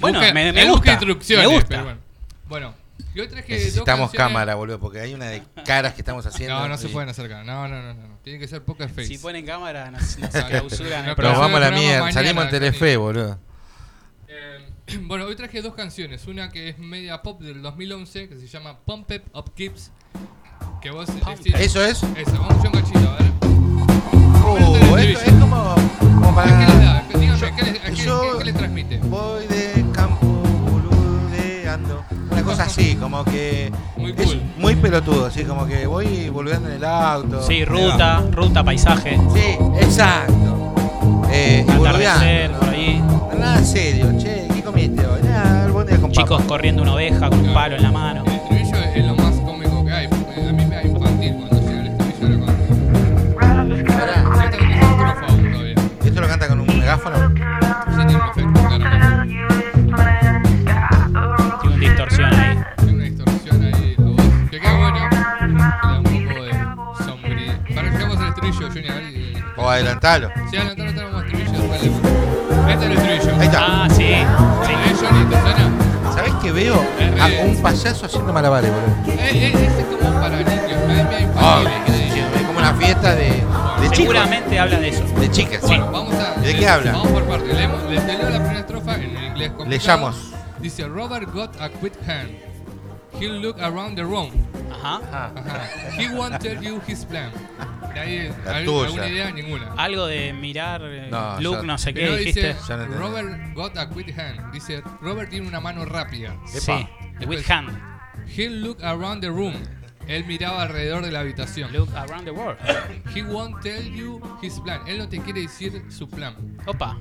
Bueno, 0.00 0.18
Busca- 0.20 0.34
me- 0.34 0.52
me 0.52 0.70
gusta, 0.70 0.92
instrucciones, 0.92 1.46
me 1.48 1.54
gusta. 1.54 1.68
pero 1.68 1.84
bueno. 1.84 1.98
Bueno, 2.48 2.74
yo 3.14 3.28
traje 3.28 3.52
Necesitamos 3.52 4.10
cámara, 4.12 4.54
boludo, 4.54 4.78
porque 4.80 5.00
hay 5.00 5.14
una 5.14 5.26
de 5.26 5.42
caras 5.64 5.94
que 5.94 6.00
estamos 6.00 6.24
haciendo. 6.26 6.58
No, 6.58 6.68
no 6.68 6.78
se 6.78 6.88
pueden 6.88 7.08
acercar. 7.08 7.44
No, 7.44 7.68
no, 7.68 7.82
no, 7.82 7.94
no. 7.94 8.08
no. 8.08 8.18
Tiene 8.22 8.38
que 8.38 8.48
ser 8.48 8.62
poker 8.62 8.88
face. 8.88 9.06
Si 9.06 9.18
ponen 9.18 9.44
cámara, 9.46 9.90
nos, 9.90 10.18
nos 10.18 10.30
clausuran 10.30 11.06
Nos 11.06 11.16
vamos 11.16 11.54
a 11.56 11.60
la 11.60 11.70
mierda. 11.70 12.12
Salimos 12.12 12.44
en 12.44 12.50
Telefe, 12.50 12.96
boludo. 12.96 13.38
Bueno, 15.06 15.24
hoy 15.24 15.36
traje 15.36 15.62
dos 15.62 15.74
canciones. 15.74 16.26
Una 16.26 16.48
que 16.50 16.70
es 16.70 16.78
media 16.78 17.22
pop 17.22 17.40
del 17.40 17.62
2011, 17.62 18.28
que 18.28 18.36
se 18.36 18.46
llama 18.46 18.78
Pump 18.84 19.10
It 19.12 19.22
Up 19.34 19.52
Kips. 19.54 19.90
Que 20.80 20.90
vos 20.90 21.06
decís... 21.06 21.54
¿Eso 21.54 21.84
es? 21.84 22.02
Esa, 22.02 22.32
vamos 22.38 22.50
a 22.50 22.54
escuchar 22.54 22.74
un 22.74 22.80
cachito, 22.82 23.08
a 23.10 23.16
ver. 23.16 23.32
Uh, 24.90 24.96
esto 24.96 25.20
es 25.26 25.32
como, 25.34 25.74
como 26.24 26.40
¿A 26.40 26.44
qué 26.44 26.50
le 26.50 26.66
para. 26.66 26.78
da? 26.78 27.04
Dígame, 27.18 27.54
¿qué 27.56 27.62
le, 27.64 27.70
a 27.70 27.82
qué- 27.90 27.94
Yo- 27.96 28.38
qué- 28.38 28.52
transmite? 28.52 28.98
Voy 29.04 29.46
de 29.46 29.84
campo 29.92 30.26
boludeando. 30.26 32.04
Una 32.30 32.42
cosa 32.42 32.64
así, 32.64 32.96
como 33.00 33.24
que. 33.24 33.70
Muy 33.96 34.14
Es 34.16 34.26
cool. 34.26 34.42
muy 34.56 34.76
pelotudo, 34.76 35.26
así 35.26 35.44
como 35.44 35.66
que 35.66 35.86
voy 35.86 36.28
boludeando 36.30 36.68
en 36.68 36.76
el 36.76 36.84
auto. 36.84 37.42
Sí, 37.46 37.64
ruta, 37.64 38.24
ruta, 38.32 38.64
paisaje, 38.64 39.18
Sí, 39.34 39.58
exacto. 39.80 40.74
Eh, 41.30 41.64
y 41.68 41.72
por 41.72 41.88
ahí. 41.88 43.02
Nada 43.38 43.62
serio, 43.64 44.12
che, 44.18 44.24
¿qué 44.34 44.37
comiste 44.72 45.06
hoy? 45.06 45.20
El 45.64 45.72
buen 45.72 45.86
día 45.86 45.98
con 45.98 46.10
Chicos 46.12 46.30
papas. 46.30 46.46
corriendo 46.46 46.82
una 46.82 46.94
oveja 46.94 47.28
con 47.30 47.38
un 47.40 47.54
palo 47.54 47.76
en 47.76 47.82
la 47.82 47.90
mano. 47.92 48.24
El 48.26 48.32
estribillo 48.32 48.76
es 48.94 49.06
lo 49.06 49.14
más 49.16 49.34
cómico 49.40 49.84
que 49.84 49.92
hay. 49.92 50.08
porque 50.08 50.40
A 50.48 50.52
mí 50.52 50.64
me 50.66 50.74
da 50.76 50.82
infantil 50.82 51.34
cuando 51.36 51.60
llega 51.68 51.80
el 51.80 51.86
estribillo. 51.88 52.26
Era 52.26 52.38
cuando... 52.44 53.84
Pará, 53.86 54.12
Esta 54.44 54.56
es 54.56 54.62
una 54.62 54.74
estrofa 54.76 55.26
aún 55.26 55.52
todavía. 55.52 55.74
¿Esto 56.04 56.20
lo 56.20 56.28
canta 56.28 56.48
con 56.48 56.60
un 56.60 56.66
megáfono? 56.78 57.16
Sí, 57.16 57.34
tiene 57.96 58.14
un 58.14 58.20
efecto, 58.22 58.68
claramente. 58.68 59.36
Tiene 61.60 61.74
una 61.74 61.76
distorsión 61.78 62.34
ahí. 62.34 62.58
Tiene 62.76 62.92
una 62.94 63.04
distorsión 63.04 63.62
ahí 63.64 63.94
la 63.98 64.04
voz. 64.04 64.22
Que 64.50 64.60
queda 64.60 64.76
bueno. 64.78 64.98
Que 64.98 65.46
le 65.46 65.54
da 65.54 65.98
un 65.98 66.04
poco 66.04 66.44
de 66.44 66.52
sombría. 67.04 67.60
Para 67.74 67.90
que 67.90 67.96
llegamos 67.96 68.16
al 68.18 68.28
estribillo, 68.28 68.66
a 68.66 68.70
eh, 69.00 69.42
O 69.56 69.70
adelantalo. 69.70 70.28
Sí, 70.50 70.56
adelantalo, 70.56 70.92
tenemos 70.92 71.24
estribillo. 71.24 71.52
después 71.52 71.82
le- 71.82 72.27
Este 72.68 72.84
es 72.86 72.90
el 72.90 72.92
estribillo. 72.92 73.40
Ahí 73.40 73.46
está. 73.46 73.84
Ah, 73.84 73.88
sí. 73.90 74.02
¿Eh, 74.04 74.26
sí. 74.66 75.04
Johnny? 75.06 75.24
¿Te 75.30 75.40
suena? 75.40 76.12
¿Sabés 76.14 76.34
qué 76.42 76.52
veo? 76.52 76.74
A 77.20 77.44
un 77.46 77.62
payaso 77.62 78.06
haciendo 78.06 78.32
malabares, 78.32 78.70
boludo. 78.70 79.12
Eh, 79.12 79.18
eh, 79.32 79.52
Ese 79.54 79.80
es 79.80 79.86
como 79.86 80.20
para 80.20 80.36
niños. 80.36 80.52
Ah, 81.36 81.62
sí, 81.86 81.92
es 82.36 82.42
como 82.46 82.58
una 82.58 82.74
fiesta 82.74 83.14
de, 83.14 83.24
de 83.24 83.40
chicos. 83.90 83.96
Seguramente 83.96 84.58
habla 84.58 84.80
de 84.80 84.88
eso. 84.88 85.04
De 85.18 85.30
chicas. 85.30 85.60
Bueno, 85.62 85.90
vamos 85.92 86.14
a. 86.14 86.40
¿De 86.40 86.52
le- 86.52 86.58
qué 86.58 86.68
habla? 86.68 86.92
Vamos 86.92 87.08
por 87.08 87.24
partes. 87.24 87.54
Leemos, 87.54 87.82
le, 87.84 88.00
te 88.00 88.18
leo 88.18 88.28
la 88.30 88.38
primera 88.38 88.60
estrofa 88.60 88.94
en 88.96 89.02
inglés 89.04 89.48
complicado. 89.52 89.66
Leyamos. 89.68 90.16
Dice: 90.58 90.86
Robert 90.88 91.32
got 91.32 91.60
a 91.60 91.68
quick 91.68 91.94
hand. 92.06 92.30
He'll 93.20 93.40
look 93.40 93.58
around 93.60 93.96
the 93.96 94.04
room. 94.04 94.30
Ajá. 94.70 95.00
Ajá. 95.12 95.32
He 95.98 96.08
won't 96.14 96.38
tell 96.40 96.62
you 96.62 96.80
his 96.86 97.04
plan. 97.04 97.30
De 97.94 98.00
ahí, 98.00 98.30
La 98.44 98.56
¿al- 98.58 98.64
tuya. 98.64 98.86
¿alguna 98.86 99.08
idea? 99.08 99.30
Ninguna. 99.32 99.72
Algo 99.76 100.06
de 100.06 100.32
mirar, 100.32 100.82
eh, 100.84 101.08
No, 101.10 101.40
look, 101.40 101.56
ya- 101.56 101.62
no 101.66 101.78
sé 101.78 101.92
qué 101.94 102.00
Pero 102.00 102.16
dijiste. 102.16 102.48
dice: 102.54 102.60
Ya 102.68 102.76
no 102.76 102.82
entendí. 102.84 103.02
Robert 103.02 103.54
got 103.54 103.76
a 103.78 103.88
quick 103.88 104.16
hand. 104.16 104.52
Dice: 104.52 104.82
Robert 105.00 105.30
tiene 105.30 105.48
una 105.48 105.58
mano 105.60 105.84
rápida. 105.84 106.36
Sí, 106.46 106.86
with 107.26 107.44
hand. 107.50 107.70
He'll 108.36 108.60
look 108.62 108.80
around 108.84 109.20
the 109.22 109.30
room. 109.30 109.54
Él 110.08 110.24
miraba 110.24 110.62
alrededor 110.62 111.04
de 111.04 111.12
la 111.12 111.20
habitación. 111.20 111.72
Look 111.72 111.90
around 111.94 112.24
the 112.24 112.30
world. 112.30 112.56
He 113.14 113.22
won't 113.22 113.60
tell 113.62 113.82
you 113.84 114.20
his 114.42 114.58
plan. 114.60 114.80
Él 114.88 114.98
no 114.98 115.08
te 115.08 115.20
quiere 115.20 115.42
decir 115.42 115.84
su 115.90 116.08
plan. 116.08 116.34
Opa. 116.66 116.98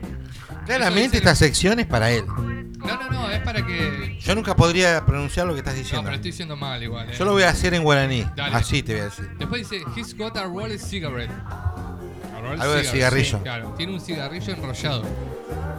Claramente 0.66 1.18
esta 1.18 1.34
sección 1.36 1.80
es 1.80 1.86
para 1.86 2.12
él. 2.12 2.26
No, 2.28 2.96
no, 2.96 3.10
no, 3.10 3.30
es 3.32 3.40
para 3.42 3.66
que. 3.66 4.18
Yo 4.20 4.36
nunca 4.36 4.56
podría 4.56 5.06
pronunciar 5.06 5.48
lo 5.48 5.54
que 5.54 5.60
estás 5.60 5.74
No, 5.74 5.80
diciendo. 5.80 6.04
pero 6.04 6.16
estoy 6.16 6.32
diciendo 6.32 6.56
mal 6.56 6.84
igual. 6.84 7.10
eh. 7.10 7.14
Yo 7.18 7.26
lo 7.26 7.32
voy 7.32 7.44
a 7.44 7.50
hacer 7.50 7.74
en 7.74 7.84
guaraní. 7.84 8.26
Dale. 8.36 8.56
Así 8.56 8.84
te 8.84 8.94
voy 8.94 9.02
a 9.02 9.06
decir. 9.06 9.30
Después 9.40 9.70
dice, 9.70 9.84
he's 9.96 10.16
got 10.16 10.38
a 10.38 10.44
rolled 10.44 10.78
cigarette. 10.80 11.32
A 11.32 12.42
rolled 12.42 12.60
Algo 12.62 12.74
de 12.76 12.84
cigarette, 12.84 12.92
cigarrillo. 13.26 13.38
sí, 13.38 13.44
claro, 13.44 13.74
tiene 13.78 13.94
un 13.94 14.02
cigarrillo 14.02 14.54
enrollado. 14.54 15.04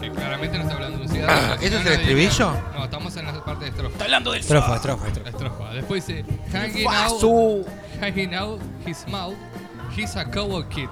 Que 0.01 0.11
claramente 0.11 0.57
no 0.59 0.63
está 0.65 0.75
hablando 0.75 0.99
de 0.99 1.05
un 1.05 1.09
cigarrillo. 1.11 1.55
¿Eso 1.55 1.63
sino 1.63 1.79
es 1.81 1.87
el 1.87 1.93
estribillo? 1.93 2.53
No, 2.75 2.85
estamos 2.85 3.17
en 3.17 3.27
la 3.27 3.45
parte 3.45 3.65
de 3.65 3.71
estrofa. 3.71 3.93
Está 3.93 4.05
hablando 4.05 4.33
del 4.33 4.41
Estrofa, 4.41 4.77
estrofa, 4.77 5.07
estrofa. 5.09 5.29
Estrofa. 5.31 5.71
Después 5.75 6.07
dice, 6.07 6.25
hanging 6.53 6.87
out, 6.87 6.95
Fasu. 7.11 7.65
hanging 8.01 8.35
out 8.35 8.61
his 8.87 9.07
mouth, 9.09 9.35
he's 9.97 10.17
a 10.17 10.25
cowboy 10.31 10.65
kid. 10.69 10.89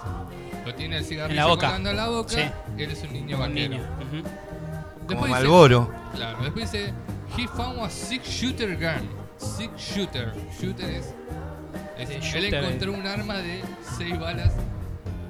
Lo 0.65 0.75
tiene 0.75 0.99
el 0.99 1.05
cigarrillo 1.05 1.31
En 1.31 1.37
la 1.37 1.47
boca. 1.47 1.67
colgando 1.67 1.91
en 1.91 1.97
la 1.97 2.09
boca. 2.09 2.31
Sí. 2.35 2.43
Él 2.77 2.91
es 2.91 3.03
un 3.05 3.13
niño 3.13 3.37
Un 3.37 3.43
vaquero. 3.43 3.69
niño. 3.71 3.83
Ujú. 3.83 4.23
Como 5.07 5.09
Después 5.09 5.23
dice- 5.29 5.31
Malboro. 5.31 5.91
Claro, 6.15 6.39
después 6.43 6.73
dice, 6.73 6.93
he 7.39 7.47
found 7.49 7.79
a 7.81 7.89
six 7.91 8.29
shooter 8.29 8.77
gun. 8.77 9.09
Six 9.39 9.71
shooter. 9.79 10.33
Shooter 10.61 10.91
es. 10.91 11.15
es- 11.99 12.09
Sí, 12.09 12.15
él 12.15 12.21
shooter 12.23 12.65
encontró 12.65 12.93
un 12.93 13.07
arma 13.07 13.37
de 13.39 13.63
seis 13.97 14.19
balas 14.19 14.53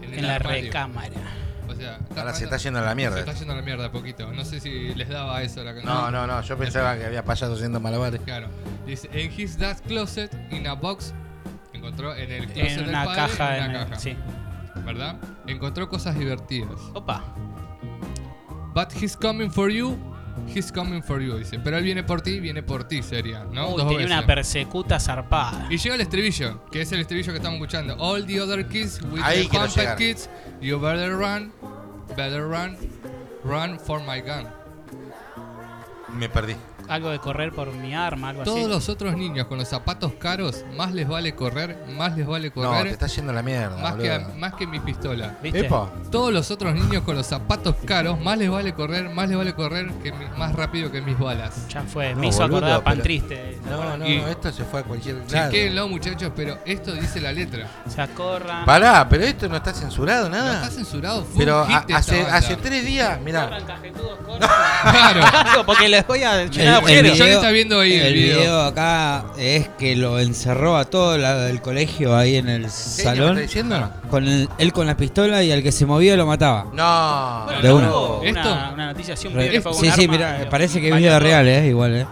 en, 0.03 0.15
el 0.15 0.19
En 0.21 0.27
la 0.27 0.35
armario. 0.37 0.65
recámara. 0.65 1.11
Sea, 1.77 1.99
Ahora 2.17 2.35
se 2.35 2.45
está 2.45 2.57
yendo 2.57 2.79
a 2.79 2.83
la 2.83 2.91
Se 2.91 2.95
mierda. 2.97 3.19
está 3.21 3.33
yendo 3.33 3.53
a 3.53 3.57
la 3.57 3.63
mierda 3.63 3.93
poquito. 3.93 4.33
No 4.33 4.45
sé 4.45 4.61
si 4.61 4.95
les 4.95 5.09
daba 5.09 5.43
eso 5.43 5.63
la 5.65 5.73
No, 5.75 6.11
no, 6.11 6.27
no. 6.27 6.41
Yo 6.43 6.57
pensaba 6.57 6.97
que 6.97 7.05
había 7.05 7.25
payasos 7.25 7.57
haciendo 7.57 7.81
malabares. 7.81 8.21
Claro. 8.23 8.49
Dice, 8.87 9.09
en 9.13 9.33
his 9.39 9.59
dad's 9.59 9.81
closet, 9.83 10.33
in 10.51 10.67
a 10.67 10.75
box. 10.75 11.13
Encontró 11.73 12.15
en 12.15 12.31
el 12.33 12.47
closet 12.47 12.71
En 12.71 12.77
del 12.79 12.89
una 12.89 13.05
padre, 13.05 13.17
caja. 13.23 13.59
en 13.59 13.71
el- 13.71 13.73
caja. 13.89 13.99
Sí. 13.99 14.17
¿Verdad? 14.85 15.17
Encontró 15.47 15.89
cosas 15.89 16.19
divertidas. 16.19 16.79
Opa. 16.95 17.23
But 18.75 18.93
he's 18.93 19.17
coming 19.17 19.51
for 19.51 19.71
you. 19.71 19.97
He's 20.55 20.71
coming 20.73 21.03
for 21.03 21.21
you, 21.21 21.37
dice. 21.37 21.59
Pero 21.59 21.77
él 21.79 21.85
viene 21.85 22.03
por 22.03 22.21
ti, 22.23 22.41
viene 22.41 22.63
por 22.63 22.85
ti, 22.85 23.03
sería, 23.03 23.45
¿no? 23.45 23.71
Uy, 23.71 23.77
Dos 23.79 23.89
tenía 23.89 23.99
veces. 23.99 24.11
una 24.19 24.27
persecuta 24.27 24.99
zarpada. 25.01 25.67
Y 25.71 25.77
llega 25.77 25.95
el 25.97 26.01
estribillo, 26.01 26.65
que 26.71 26.83
es 26.83 26.93
el 26.93 27.01
estribillo 27.01 27.33
que 27.33 27.37
estamos 27.39 27.57
escuchando. 27.57 27.97
All 27.99 28.25
the 28.27 28.41
other 28.41 28.67
kids 28.67 29.01
with 29.13 29.21
Ahí 29.23 29.43
the 29.45 29.49
quiero 29.51 29.67
llegar. 29.67 29.97
kids, 29.99 30.29
you 30.61 30.79
better 30.79 31.17
run, 31.17 31.53
better 32.17 32.47
run, 32.49 32.77
run 33.45 33.79
for 33.79 34.01
my 34.01 34.21
gun. 34.21 34.47
Me 36.19 36.29
perdí. 36.29 36.55
Algo 36.89 37.11
de 37.11 37.19
correr 37.19 37.53
por 37.53 37.73
mi 37.73 37.95
arma, 37.95 38.29
algo 38.31 38.43
Todos 38.45 38.61
así. 38.61 38.69
los 38.69 38.89
otros 38.89 39.17
niños 39.17 39.47
con 39.47 39.59
los 39.59 39.69
zapatos 39.69 40.13
caros, 40.19 40.65
más 40.77 40.93
les 40.93 41.09
vale 41.09 41.35
correr, 41.35 41.77
más 41.97 42.17
les 42.17 42.27
vale 42.27 42.49
No, 42.55 42.63
te 42.63 42.67
correr, 42.69 42.87
está 42.89 43.07
yendo 43.09 43.33
la 43.33 43.43
mierda. 43.43 43.77
más, 43.77 43.95
que, 43.97 44.11
boludo. 44.19 44.35
más 44.37 44.55
que 44.55 44.67
mi 44.67 44.81
pistola. 44.81 45.37
¿Viste? 45.43 45.61
Epa. 45.67 45.91
Todos 46.11 46.33
los 46.33 46.51
otros 46.51 46.75
niños 46.75 47.03
con 47.03 47.17
los 47.17 47.27
zapatos 47.27 47.75
caros, 47.85 48.21
más 48.21 48.39
les 48.39 48.51
vale 48.51 48.73
correr, 48.75 49.09
más 49.11 49.29
les 49.29 49.37
vale 49.37 49.55
correr 49.55 49.91
que 50.03 50.13
mi- 50.13 50.27
más 50.37 50.55
rápido 50.55 50.91
que 50.93 51.01
mis 51.01 51.19
balas. 51.19 51.69
Ya 51.69 51.83
fue. 51.83 52.15
No, 52.15 52.21
Me 52.21 52.29
hizo 52.29 52.43
boludo, 52.43 52.59
acordar 52.59 52.83
pan 52.85 52.93
pero- 52.95 53.03
triste. 53.03 53.59
No, 53.69 53.97
no, 53.97 54.07
Y- 54.07 54.19
no. 54.19 54.29
Esto 54.29 54.53
se 54.53 54.65
fue 54.65 54.81
a 54.81 54.83
cualquier 54.85 55.17
lado. 55.17 55.27
Chequéenlo, 55.51 55.89
muchachos, 55.89 56.33
pero 56.37 56.59
esto 56.65 56.93
dice 56.93 57.21
la 57.21 57.33
letra. 57.33 57.67
O 57.87 57.91
sea, 57.91 58.07
corran. 58.09 58.65
Pará, 58.65 59.07
pero 59.09 59.25
esto 59.25 59.49
no 59.49 59.57
está 59.57 59.73
censurado, 59.73 60.29
No 60.29 60.37
nada. 60.37 60.55
está 60.63 60.71
censurado, 60.71 61.25
fue 61.25 61.45
Pero 61.45 61.63
un 61.63 61.69
hit 61.69 61.77
a- 61.77 61.81
de 61.81 61.85
esta 61.87 61.97
hace, 61.99 62.23
banda. 62.23 62.37
hace 62.37 62.57
tres 62.57 62.85
días, 62.87 63.21
mirá. 63.21 63.45
Corran, 63.45 63.65
cajetudos, 63.67 64.19
corran. 64.25 64.51
Claro. 64.83 65.67
Porque 65.67 65.89
les 65.89 66.07
voy 66.07 66.23
a 66.23 66.45
llenar 66.47 66.76
agujero. 66.77 67.09
John 67.17 67.29
está 67.29 67.51
viendo 67.51 67.81
ahí 67.81 67.93
el 67.95 68.07
el 68.07 68.15
video. 68.15 68.39
video 68.39 68.61
acá 68.63 69.25
es 69.39 69.69
que 69.79 69.97
lo 69.97 70.19
encerró 70.19 70.77
a 70.77 70.85
todo 70.85 71.17
la- 71.19 71.49
el 71.49 71.61
colegio 71.63 72.17
ahí 72.17 72.37
en 72.37 72.49
el 72.49 72.63
¿Me 72.63 72.69
salón. 72.69 73.37
diciendo? 73.39 73.91
Con 74.11 74.27
el- 74.27 74.49
él 74.59 74.73
con 74.73 74.87
la 74.87 74.97
pistola 74.97 75.43
y 75.43 75.53
al 75.53 75.63
que 75.63 75.73
se 75.73 75.87
movía 75.87 76.17
lo 76.17 76.27
mataba. 76.27 76.65
No. 76.75 77.43
Bueno, 77.47 77.63
De 77.63 77.69
no 77.69 77.77
una. 77.77 77.91
hubo 77.91 78.21
una, 78.21 78.29
Esto- 78.29 78.75
una 78.75 78.87
noticia 78.87 79.15
así, 79.15 79.27
un 79.29 79.35
Re- 79.35 79.43
pibe 79.45 79.53
que 79.55 79.61
fue 79.61 79.73
con 79.73 79.81
sí, 79.81 79.87
un 79.89 79.93
sí, 79.95 80.09
mira, 80.09 80.47
parece 80.51 80.81
que 80.81 80.89
es 80.89 80.95
todo. 80.95 81.19
real, 81.21 81.49
eh, 81.49 81.67
igual, 81.69 81.97
eh. 81.97 82.07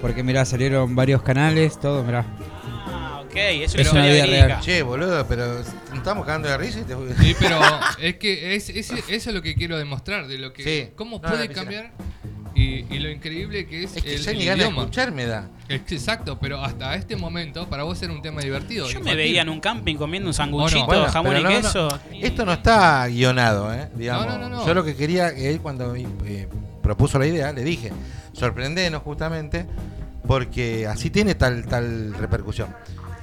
Porque 0.00 0.22
mira, 0.22 0.44
salieron 0.44 0.94
varios 0.96 1.22
canales, 1.22 1.78
todo, 1.78 2.02
mira. 2.02 2.24
Ah, 2.86 3.20
ok, 3.24 3.34
eso 3.36 3.78
Es 3.78 3.92
una 3.92 4.06
vida 4.06 4.24
real. 4.26 4.60
Che, 4.60 4.82
boludo, 4.82 5.26
pero 5.28 5.46
nos 5.46 5.66
estamos 5.98 6.24
cagando 6.24 6.48
de 6.48 6.56
risa 6.56 6.80
y 6.80 6.82
te 6.84 6.94
Sí, 7.22 7.36
pero 7.38 7.60
es 8.00 8.16
que 8.16 8.54
es, 8.56 8.70
es- 8.70 8.90
eso 8.90 9.04
es 9.08 9.26
lo 9.34 9.42
que 9.42 9.54
quiero 9.54 9.76
demostrar, 9.76 10.26
de 10.26 10.38
lo 10.38 10.52
que 10.54 10.62
Sí. 10.64 10.92
cómo 10.96 11.16
No, 11.22 11.28
puede 11.28 11.48
la 11.48 11.52
cambiar 11.54 11.90
y, 12.54 12.84
y 12.94 12.98
lo 12.98 13.10
increíble 13.10 13.66
que 13.66 13.84
es, 13.84 13.96
Es 13.96 14.02
que 14.02 14.14
el, 14.14 14.22
ya 14.38 14.52
el 14.52 14.58
ni 14.58 14.64
escuchar 14.64 15.12
me 15.12 15.26
da. 15.26 15.48
Exacto, 15.68 16.38
pero 16.40 16.62
hasta 16.62 16.94
este 16.94 17.16
momento 17.16 17.68
para 17.68 17.84
vos 17.84 18.00
era 18.02 18.12
un 18.12 18.22
tema 18.22 18.40
divertido. 18.40 18.88
Yo 18.88 19.00
me 19.00 19.14
veía 19.14 19.42
en 19.42 19.48
un 19.48 19.60
camping 19.60 19.96
comiendo 19.96 20.28
un 20.28 20.34
sanguchito, 20.34 20.86
Bueno, 20.86 21.06
jamón 21.06 21.36
y 21.36 21.42
no, 21.42 21.50
no, 21.50 21.56
queso. 21.56 21.88
Esto 22.20 22.44
no 22.44 22.52
está 22.52 23.06
guionado, 23.06 23.72
¿eh? 23.72 23.88
Digamos. 23.94 24.26
No, 24.26 24.38
no, 24.38 24.48
no, 24.48 24.56
no. 24.56 24.66
Yo 24.66 24.74
lo 24.74 24.84
que 24.84 24.96
quería, 24.96 25.28
él 25.28 25.60
cuando 25.60 25.94
eh, 25.94 26.48
propuso 26.82 27.18
la 27.18 27.26
idea, 27.26 27.52
le 27.52 27.62
dije, 27.62 27.92
sorprendenos 28.32 29.02
justamente, 29.02 29.66
porque 30.26 30.86
así 30.86 31.10
tiene 31.10 31.34
tal, 31.34 31.66
tal 31.66 32.14
repercusión. 32.14 32.74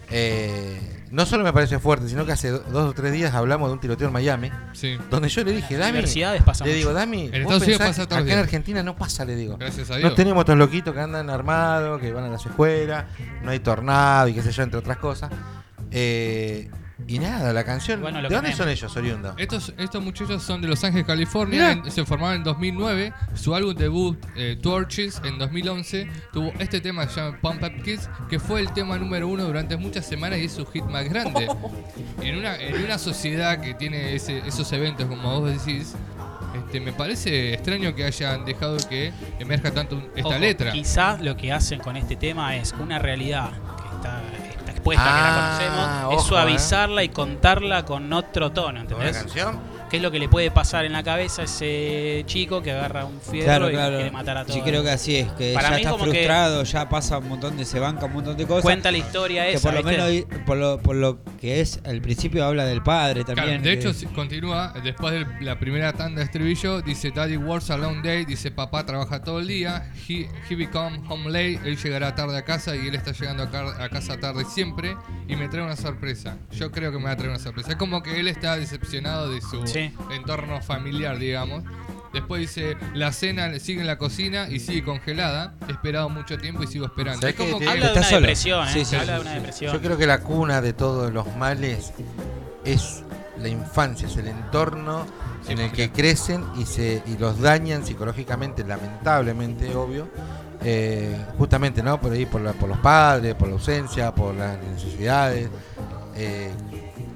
Eh, 0.10 0.97
no 1.12 1.26
solo 1.26 1.44
me 1.44 1.54
parece 1.54 1.80
fuerte, 1.80 2.08
sino 2.10 2.26
que 2.26 2.32
hace 2.32 2.50
do- 2.52 2.60
dos 2.72 2.90
o 2.90 2.94
tres 2.94 3.12
días 3.14 3.34
hablamos 3.34 3.70
de 3.70 3.74
un 3.74 3.80
tiroteo 3.80 4.08
en 4.08 4.14
Miami, 4.14 4.52
Sí, 4.74 4.98
donde 5.10 5.30
yo 5.30 5.44
le 5.44 5.52
dije, 5.54 5.78
Dami, 5.78 6.02
pasa 6.46 6.66
le 6.66 6.74
digo, 6.74 6.94
Dami, 6.94 7.30
En 7.34 7.44
vos 7.44 7.64
pensás 7.64 7.88
pasa 7.88 8.04
acá 8.04 8.20
en 8.20 8.26
días. 8.26 8.38
Argentina 8.40 8.84
no 8.84 8.96
pasa, 8.96 9.26
le 9.26 9.36
digo. 9.36 9.58
gracias 9.58 9.90
a 9.92 9.98
Dios. 9.98 10.10
No 10.10 10.16
tenemos 10.16 10.42
estos 10.42 10.58
loquitos 10.58 10.94
que 10.94 11.00
andan 11.00 11.30
armados, 11.30 12.00
que 12.02 12.12
van 12.12 12.26
a 12.26 12.30
las 12.30 12.46
escuelas, 12.46 13.06
no 13.44 13.52
hay 13.52 13.60
tornado 13.60 14.28
y 14.28 14.34
qué 14.34 14.42
sé 14.42 14.52
yo, 14.52 14.64
entre 14.64 14.80
otras 14.80 14.98
cosas. 14.98 15.32
Eh, 15.92 16.70
y 17.08 17.20
nada, 17.20 17.54
la 17.54 17.64
canción. 17.64 18.02
Bueno, 18.02 18.22
¿De 18.22 18.28
dónde 18.30 18.54
son 18.54 18.68
ellos, 18.70 18.96
oriundos? 18.98 19.34
Estos, 19.38 19.74
estos 19.78 20.04
muchachos 20.04 20.44
son 20.44 20.62
de 20.62 20.68
Los 20.68 20.84
Ángeles, 20.84 21.06
California. 21.08 21.72
En- 21.72 21.90
se 21.92 22.06
formaron 22.06 22.38
en 22.38 22.44
2009. 22.44 23.14
Su 23.34 23.56
álbum 23.56 23.74
debut, 23.76 24.18
eh, 24.36 24.58
Torches, 24.62 25.22
en 25.24 25.38
2011, 25.38 26.10
tuvo 26.34 26.52
este 26.60 26.82
tema 26.82 27.06
que 27.08 27.14
se 27.14 27.22
llama 27.22 27.38
Pump 27.42 27.64
Up 27.64 27.84
Kids, 27.84 28.10
que 28.30 28.40
fue 28.40 28.60
el 28.60 28.72
tema 28.74 28.98
número 28.98 29.28
uno 29.28 29.44
durante 29.46 29.78
muchas 29.78 30.06
semanas 30.06 30.40
y 30.40 30.46
es 30.46 30.52
su 30.54 30.66
hit 30.66 30.84
más 30.86 31.08
grande. 31.10 31.48
En 32.22 32.38
una, 32.38 32.56
en 32.58 32.84
una 32.84 32.98
sociedad 32.98 33.62
que 33.62 33.74
tiene 33.74 34.16
ese- 34.16 34.40
esos 34.46 34.72
eventos, 34.74 35.06
como 35.08 35.40
vos 35.40 35.52
decís, 35.66 35.96
este, 36.56 36.80
me 36.82 36.92
parece 36.92 37.54
extraño 37.54 37.94
que 37.96 38.04
hayan 38.04 38.44
dejado 38.44 38.76
que 38.90 39.14
emerja 39.40 39.72
tanto 39.72 40.02
esta 40.16 40.30
Ojo, 40.30 40.40
letra. 40.40 40.72
Quizás 40.72 41.22
lo 41.22 41.38
que 41.38 41.52
hacen 41.54 41.80
con 41.80 41.96
este 41.96 42.16
tema 42.16 42.56
es 42.58 42.74
una 42.80 42.98
realidad 43.00 43.52
expuesta, 44.92 45.04
Ah, 45.08 45.16
que 45.16 45.66
la 45.66 45.68
conocemos, 45.68 46.06
ojo, 46.14 46.22
es 46.22 46.28
suavizarla 46.28 47.04
y 47.04 47.10
contarla 47.10 47.86
con 47.86 48.12
otro 48.14 48.52
tono, 48.52 48.68
¿Con 48.68 48.76
la 48.76 48.82
¿entendés? 48.82 49.18
canción? 49.18 49.60
¿Qué 49.90 49.98
es 49.98 50.04
lo 50.04 50.12
que 50.12 50.20
le 50.20 50.28
puede 50.28 50.52
pasar 50.52 50.84
en 50.84 50.92
la 50.92 51.02
cabeza 51.02 51.44
a 51.44 51.46
ese 51.46 52.24
chico 52.26 52.62
que 52.62 52.72
agarra 52.74 53.06
un 53.06 53.22
fierro 53.22 53.46
Claro, 53.46 53.70
y 53.70 53.72
claro. 53.74 53.96
quiere 53.96 54.12
matar 54.12 54.38
a 54.38 54.44
todos? 54.44 54.56
Sí, 54.56 54.62
creo 54.62 54.84
que 54.84 54.90
así 54.90 55.16
es, 55.16 55.32
que 55.34 55.54
Para 55.54 55.70
ya 55.70 55.76
mí 55.76 55.82
está 55.82 55.92
como 55.92 56.04
que- 56.06 56.12
frustrado, 56.12 56.64
ya 56.64 56.90
pasa 56.90 57.18
un 57.20 57.30
montón 57.30 57.56
de, 57.56 57.64
se 57.64 57.80
banca 57.80 58.06
un 58.06 58.14
montón 58.14 58.36
de 58.36 58.46
cosas. 58.46 58.64
Cuenta 58.64 58.92
la 58.92 58.98
historia 58.98 59.44
que 59.46 59.54
esa, 59.54 59.70
por 59.72 59.82
lo 59.82 59.90
¿viste? 59.90 60.02
menos 60.26 60.44
por 60.46 60.58
lo, 60.58 60.78
por 60.80 60.96
lo 60.98 61.24
que 61.40 61.62
es 61.62 61.80
al 61.86 62.02
principio 62.02 62.44
habla 62.44 62.66
del 62.66 62.84
padre 62.84 63.24
Claro, 63.24 63.36
también. 63.42 63.64
de 63.64 63.72
hecho, 63.72 63.94
si- 63.94 64.08
continúa, 64.08 64.74
después 64.84 65.14
de 65.14 65.26
la 65.46 65.58
primera 65.58 65.94
tanda 65.94 66.20
de 66.20 66.26
estribillo, 66.26 66.82
dice 66.82 67.12
Daddy 67.16 67.38
works 67.38 67.70
a 67.70 67.78
long 67.78 68.02
day, 68.02 68.26
dice 68.26 68.52
papá 68.52 68.86
trabaja 68.86 69.22
todo 69.24 69.40
el 69.40 69.48
día, 69.48 69.90
he, 70.10 70.28
he 70.50 70.56
become 70.56 71.00
home 71.08 71.30
late, 71.30 71.62
él 71.66 71.78
llegará 71.78 72.14
tarde 72.14 72.38
a 72.38 72.44
casa 72.44 72.76
y 72.76 72.88
él 72.88 72.96
está 72.96 73.14
llegando 73.14 73.44
a, 73.44 73.50
car- 73.50 73.82
a 73.82 73.88
casa 73.88 74.20
tarde 74.20 74.44
siempre 74.44 74.98
y 75.30 75.38
me 75.38 75.48
trae 75.48 75.64
una 75.64 75.78
sorpresa. 75.78 76.36
Yo 76.52 76.72
creo 76.74 76.92
que 76.92 76.98
me 76.98 77.06
va 77.06 77.12
a 77.12 77.16
traer 77.16 77.30
una 77.30 77.40
sorpresa. 77.40 77.70
Es 77.72 77.78
como 77.78 78.04
que 78.04 78.20
él 78.20 78.28
está 78.28 78.58
decepcionado 78.58 79.32
de 79.32 79.40
su 79.40 79.66
Sí. 79.66 79.77
Entorno 80.12 80.62
familiar, 80.62 81.18
digamos. 81.18 81.64
Después 82.14 82.42
dice, 82.42 82.78
la 82.94 83.12
cena 83.12 83.60
sigue 83.60 83.82
en 83.82 83.88
la 83.88 83.98
cocina 83.98 84.48
y 84.50 84.60
sigue 84.60 84.84
congelada. 84.84 85.54
He 85.68 85.72
esperado 85.74 86.10
mucho 86.10 86.38
tiempo 86.38 86.64
y 86.64 86.68
sigo 86.68 86.86
esperando. 86.86 87.20
¿Sabés 87.22 87.36
Es 87.36 87.46
como 87.46 87.60
que- 87.60 87.68
Habla 87.70 87.88
de 87.92 88.00
una 88.00 88.10
depresión, 88.10 88.68
¿eh? 88.68 88.72
Sí, 88.74 88.86
sí, 88.86 88.96
Habla 88.96 89.14
de 89.16 89.20
una 89.22 89.34
depresión. 89.34 89.74
Yo 89.74 89.82
creo 89.82 89.98
que 89.98 90.08
la 90.08 90.20
cuna 90.22 90.62
de 90.62 90.74
todos 90.74 91.12
los 91.14 91.36
males 91.36 91.92
es 92.66 93.04
la 93.40 93.50
infancia, 93.50 94.08
es 94.08 94.16
el 94.18 94.28
entorno 94.30 95.06
Sí, 95.46 95.54
en 95.54 95.60
el 95.60 95.72
que 95.72 95.92
crecen 95.92 96.44
y 96.58 96.66
se 96.66 97.04
y 97.06 97.18
los 97.18 97.40
dañan 97.40 97.86
psicológicamente, 97.86 98.64
lamentablemente, 98.66 99.74
obvio. 99.76 100.08
eh, 100.64 101.16
justamente, 101.38 101.84
¿no? 101.84 102.02
Por 102.02 102.14
ahí, 102.14 102.26
por, 102.26 102.42
la- 102.42 102.54
por 102.54 102.68
los 102.68 102.80
padres, 102.80 103.36
por 103.36 103.48
la 103.48 103.54
ausencia, 103.54 104.14
por 104.16 104.34
las 104.34 104.58
necesidades. 104.58 105.50
eh, 106.16 106.50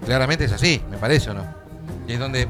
claramente 0.06 0.46
es 0.46 0.52
así, 0.52 0.80
me 0.92 0.98
parece, 0.98 1.32
¿o 1.32 1.34
no? 1.34 1.61
Y 2.08 2.14
es 2.14 2.20
donde 2.20 2.48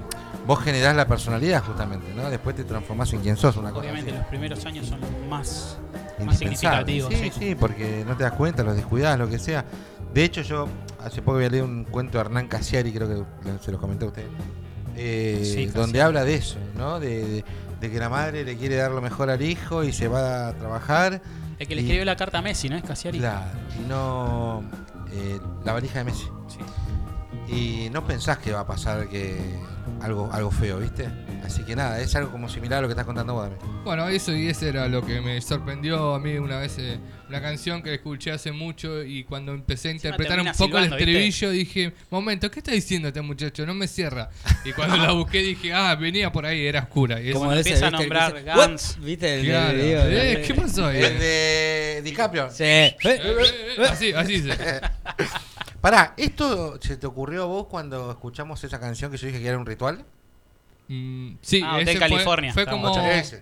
vos 0.48 0.60
generás 0.64 0.96
la 0.96 1.06
personalidad, 1.08 1.64
justamente, 1.64 2.14
¿no? 2.16 2.30
Después 2.30 2.56
te 2.56 2.64
transformás 2.64 3.12
en 3.14 3.22
quien 3.22 3.38
sos, 3.38 3.58
una 3.58 3.70
cosa 3.72 3.82
Obviamente 3.82 4.12
los 4.12 4.26
primeros 4.26 4.66
años 4.66 4.88
son 4.88 5.00
más, 5.30 5.78
más 6.26 6.38
significativos. 6.38 7.14
Sí, 7.14 7.32
sí, 7.38 7.56
porque 7.56 8.04
no 8.08 8.16
te 8.18 8.24
das 8.24 8.34
cuenta, 8.34 8.64
los 8.64 8.76
descuidas, 8.76 9.18
lo 9.20 9.30
que 9.30 9.38
sea. 9.40 9.66
De 10.14 10.24
hecho, 10.24 10.42
yo 10.42 10.68
hace 11.04 11.22
poco 11.22 11.38
había 11.38 11.50
leído 11.50 11.66
un 11.66 11.84
cuento 11.86 12.18
de 12.18 12.26
Hernán 12.26 12.48
Casiari, 12.48 12.92
creo 12.92 13.08
que 13.08 13.16
lo- 13.50 13.60
se 13.64 13.72
los 13.72 13.80
comenté 13.80 14.06
a 14.06 14.08
ustedes, 14.10 14.28
eh, 14.98 15.42
Sí, 15.44 15.66
donde 15.68 16.02
habla 16.02 16.24
de 16.24 16.36
eso, 16.36 16.58
¿no? 16.76 17.00
De, 17.00 17.24
de- 17.26 17.46
de 17.80 17.90
que 17.92 17.98
la 17.98 18.10
madre 18.10 18.44
le 18.44 18.58
quiere 18.58 18.76
dar 18.76 18.92
lo 18.92 19.02
mejor 19.02 19.30
al 19.32 19.42
hijo 19.42 19.84
y 19.84 19.92
se 19.94 20.08
va 20.08 20.50
a 20.50 20.54
trabajar. 20.54 21.22
El 21.58 21.68
que 21.68 21.76
le 21.76 21.82
escribió 21.82 22.06
la 22.06 22.16
carta 22.16 22.40
a 22.40 22.42
Messi, 22.42 22.70
¿no 22.70 22.76
es 22.76 22.84
Casiari? 22.84 23.18
Claro, 23.20 23.58
y 23.84 23.88
no. 23.88 24.64
eh, 25.14 25.40
la 25.66 25.74
valija 25.74 26.00
de 26.00 26.06
Messi. 26.06 26.26
Sí. 26.48 26.60
Y 27.48 27.90
no 27.92 28.06
pensás 28.06 28.38
que 28.38 28.52
va 28.54 28.62
a 28.62 28.68
pasar 28.68 29.10
que 29.10 29.38
algo, 30.02 30.30
algo 30.32 30.52
feo, 30.52 30.80
¿viste? 30.80 31.10
Así 31.44 31.64
que 31.64 31.76
nada, 31.76 32.00
es 32.00 32.16
algo 32.16 32.32
como 32.32 32.48
similar 32.48 32.80
a 32.80 32.82
lo 32.84 32.88
que 32.88 32.94
estás 32.94 33.06
contando 33.06 33.34
vos. 33.34 33.50
Bueno, 33.84 34.08
eso 34.08 34.34
y 34.34 34.48
ese 34.48 34.70
era 34.70 34.88
lo 34.88 35.06
que 35.06 35.20
me 35.20 35.42
sorprendió 35.42 36.14
a 36.14 36.20
mí 36.20 36.36
una 36.38 36.60
vez, 36.60 36.78
eh, 36.78 36.98
una 37.28 37.42
canción 37.42 37.82
que 37.82 37.96
escuché 37.96 38.32
hace 38.32 38.52
mucho 38.54 39.04
y 39.04 39.24
cuando 39.26 39.54
empecé 39.54 39.90
a 39.90 39.92
interpretar 39.92 40.40
un 40.40 40.46
poco 40.48 40.66
silbando, 40.66 40.96
el 40.96 41.02
estribillo 41.02 41.50
dije, 41.50 41.94
momento, 42.10 42.50
¿qué 42.50 42.60
está 42.60 42.72
diciendo 42.72 43.10
este 43.10 43.22
muchacho? 43.22 43.66
No 43.66 43.74
me 43.74 43.88
cierra. 43.88 44.30
Y 44.64 44.72
cuando 44.72 44.96
la 44.98 45.12
busqué 45.12 45.40
dije, 45.40 45.74
ah, 45.74 45.96
venía 45.96 46.32
por 46.32 46.46
ahí, 46.46 46.66
era 46.66 46.82
oscura. 46.82 47.20
Y 47.22 47.34
como 47.34 47.52
ese, 47.52 47.70
empieza 47.72 47.88
a 47.88 47.92
nombrar. 47.92 48.36
¿Viste 49.00 49.40
el, 49.40 49.46
Claro. 49.46 49.78
video? 49.78 50.02
Eh, 50.08 50.44
¿Qué 50.46 50.54
pasó 50.54 50.86
ahí? 50.86 51.04
El 51.04 51.20
de 51.20 52.02
DiCaprio. 52.04 52.50
Sí. 52.50 52.64
Eh, 52.64 52.96
eh, 53.04 53.22
eh, 53.78 53.86
así, 53.90 54.14
así 54.14 54.40
dice. 54.42 54.58
Pará, 55.82 56.14
¿esto 56.18 56.80
se 56.82 56.96
te 56.98 57.08
ocurrió 57.08 57.44
a 57.44 57.46
vos 57.48 57.68
cuando 57.68 58.12
escuchamos 58.12 58.64
esa 58.64 58.80
canción 58.80 59.10
que 59.12 59.18
yo 59.18 59.28
dije 59.28 59.40
que 59.42 59.48
era 59.48 59.58
un 59.58 59.66
ritual? 59.66 60.06
Mm, 60.88 61.36
sí, 61.42 61.62
Ah, 61.64 61.76
Hotel 61.76 61.88
ese 61.90 61.98
fue- 61.98 62.10
California. 62.10 62.54
Fue, 62.54 62.66
como, 62.66 62.94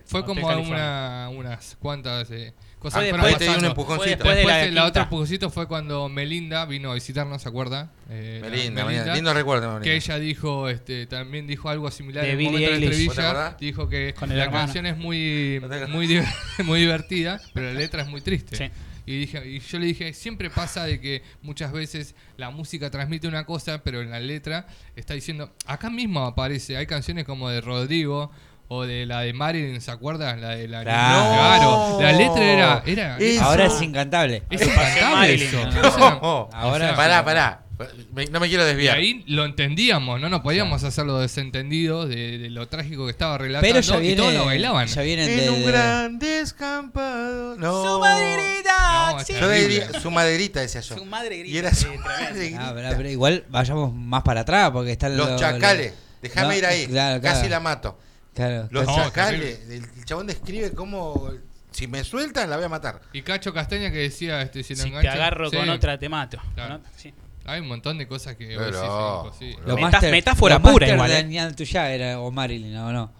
fue 0.06 0.24
como 0.24 0.46
una, 0.46 1.28
unas 1.30 1.76
cuantas 1.80 2.30
eh, 2.30 2.54
Ah, 2.56 2.62
cosas 2.78 3.02
que 3.04 3.10
fueron 3.10 3.26
después- 3.26 3.46
te 3.46 3.52
di 3.52 3.58
un 3.58 3.64
empujoncito. 3.66 4.08
Después 4.16 4.36
de 4.36 4.44
la 4.44 4.56
de 4.56 4.70
la 4.70 4.86
otra 4.86 5.02
empujoncito 5.02 5.50
fue 5.50 5.66
cuando 5.68 6.08
Melinda 6.08 6.64
vino 6.64 6.90
a 6.92 6.94
visitarnos, 6.94 7.42
¿se 7.42 7.48
acuerda? 7.50 7.90
Eh, 8.08 8.38
Melinda, 8.40 8.86
Melinda. 8.86 9.14
lindo 9.14 9.34
recuerdo. 9.34 9.66
Melinda. 9.66 9.84
que 9.84 9.96
ella 9.96 10.18
dijo, 10.18 10.68
este, 10.70 11.06
también 11.06 11.46
dijo 11.46 11.68
algo 11.68 11.90
similar 11.90 12.24
De 12.24 12.30
en 12.32 12.38
Billie 12.38 12.52
momento 12.52 12.70
de 12.72 12.78
la 12.80 12.86
Eilish. 12.86 12.88
¿Vos 12.90 12.96
te 13.16 13.20
estribilla. 13.20 13.30
acordás? 13.30 13.60
Dijo 13.60 13.88
que 13.90 14.14
Con 14.14 14.28
la 14.30 14.44
hermano. 14.44 14.64
canción 14.64 14.86
es 14.86 14.96
muy, 14.96 15.60
muy, 15.88 16.22
muy 16.64 16.80
divertida, 16.80 17.38
pero 17.52 17.66
la 17.66 17.78
letra 17.78 18.02
es 18.02 18.08
muy 18.08 18.22
triste. 18.22 18.56
Sí. 18.56 18.70
Y, 19.10 19.18
dije, 19.18 19.42
y 19.44 19.58
yo 19.58 19.78
le 19.80 19.86
dije, 19.86 20.14
siempre 20.14 20.50
pasa 20.50 20.84
de 20.84 21.00
que 21.00 21.22
muchas 21.42 21.72
veces 21.72 22.14
la 22.36 22.50
música 22.50 22.92
transmite 22.92 23.26
una 23.26 23.44
cosa, 23.44 23.82
pero 23.82 24.02
en 24.02 24.10
la 24.10 24.20
letra 24.20 24.68
está 24.94 25.14
diciendo, 25.14 25.52
acá 25.66 25.90
mismo 25.90 26.24
aparece, 26.24 26.76
hay 26.76 26.86
canciones 26.86 27.24
como 27.24 27.48
de 27.48 27.60
Rodrigo 27.60 28.30
o 28.68 28.86
de 28.86 29.06
la 29.06 29.22
de 29.22 29.32
Marilyn, 29.32 29.80
¿se 29.80 29.90
acuerdan? 29.90 30.40
La 30.40 30.50
de 30.50 30.68
la 30.68 30.84
Claro. 30.84 31.98
Claro, 31.98 32.00
la 32.00 32.12
letra 32.12 32.44
era, 32.44 32.82
era 32.86 33.18
Eso. 33.18 33.42
Ahora 33.42 33.66
es 33.66 33.82
incantable. 33.82 34.44
es 34.48 34.62
incantable 34.62 35.34
eso. 35.34 35.70
no, 35.70 35.88
O 35.88 35.90
sea, 35.90 36.10
No, 36.22 36.48
Ahora 36.52 36.84
o 36.84 36.88
sea, 36.88 36.96
pará, 36.96 37.24
pará. 37.24 37.64
Me- 38.12 38.26
no 38.26 38.40
me 38.40 38.48
quiero 38.48 38.64
Y 38.64 38.66
desviar. 38.66 38.96
ahí 38.98 39.24
lo 39.26 39.44
entendíamos, 39.44 40.20
no 40.20 40.28
nos 40.28 40.40
podíamos 40.40 40.82
hacer 40.84 41.06
los 41.06 41.20
desentendidos 41.20 42.08
de, 42.08 42.38
de 42.38 42.50
lo 42.50 42.68
trágico 42.68 43.06
que 43.06 43.10
estaba 43.12 43.38
relatando 43.38 43.68
Pero 43.74 43.80
ya 43.80 44.02
y 44.02 44.16
todos 44.16 44.34
lo 44.34 44.44
bailaban. 44.46 44.86
ya 44.86 45.02
vienen 45.02 45.26
de, 45.26 45.44
En 45.46 45.52
un 45.52 45.60
de- 45.60 45.66
gran 45.66 46.18
descampado. 46.18 47.56
No. 47.56 47.84
¡Su 47.84 48.00
maderita! 48.00 49.12
No, 49.12 49.20
sí. 49.20 49.32
Yo 49.34 49.40
terrible. 49.48 49.68
diría, 49.86 50.00
su 50.00 50.10
maderita 50.10 50.60
decía 50.60 50.80
yo. 50.80 50.96
Su 50.98 51.04
madre 51.04 51.38
grita. 51.38 51.54
Y 51.54 51.58
era 51.58 51.74
su 51.74 51.88
madre 51.94 52.26
Ah, 52.28 52.32
grita. 52.34 52.72
pero, 52.74 52.96
pero 52.96 53.10
igual 53.10 53.44
vayamos 53.48 53.94
más 53.94 54.22
para 54.22 54.40
atrás 54.42 54.70
porque 54.70 54.92
están 54.92 55.16
Los 55.16 55.38
chacales. 55.40 55.94
Déjame 56.22 56.48
No, 56.48 56.58
ir 56.58 56.66
ahí. 56.66 56.86
claro, 56.86 57.20
Casi 57.22 57.34
claro. 57.40 57.48
la 57.50 57.60
mato. 57.60 57.98
Claro, 58.34 58.68
Los 58.70 58.86
No, 58.86 58.94
chacales. 58.96 59.60
El, 59.68 60.04
chabón 60.04 60.26
describe 60.26 60.72
cómo. 60.72 61.30
Si 61.72 61.86
me 61.86 62.02
sueltan, 62.02 62.50
la 62.50 62.56
voy 62.56 62.64
a 62.64 62.68
matar. 62.68 63.00
Y 63.12 63.22
Cacho 63.22 63.54
Castaña 63.54 63.90
que 63.92 63.98
decía, 63.98 64.42
este, 64.42 64.62
si, 64.64 64.74
lo 64.74 65.00
te 65.00 65.08
agarro 65.08 65.48
Sí, 65.50 65.56
con 65.56 65.68
otra, 65.68 65.96
te 65.98 66.08
mato. 66.08 66.38
Claro. 66.54 66.78
¿No? 66.78 66.80
Sí. 66.96 67.14
Hay 67.44 67.60
un 67.60 67.68
montón 67.68 67.98
de 67.98 68.06
cosas 68.06 68.36
que 68.36 68.46
Pero, 68.46 68.60
vos 68.60 68.72
decís, 68.72 69.54
imposible. 69.54 69.66
Los 69.66 69.76
Metá- 69.76 69.90
master- 69.92 70.10
metáfora 70.12 70.58
pura 70.60 70.72
master 70.72 70.94
igual, 70.94 71.10
de 71.10 71.14
eh. 71.18 71.22
Daniel 71.22 71.56
Tuya 71.56 71.90
era 71.92 72.20
o 72.20 72.30
Marilyn, 72.30 72.76
¿o 72.76 72.92
no? 72.92 73.12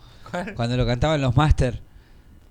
Cuando 0.54 0.76
lo 0.76 0.86
cantaban 0.86 1.20
los 1.20 1.34
Master. 1.36 1.80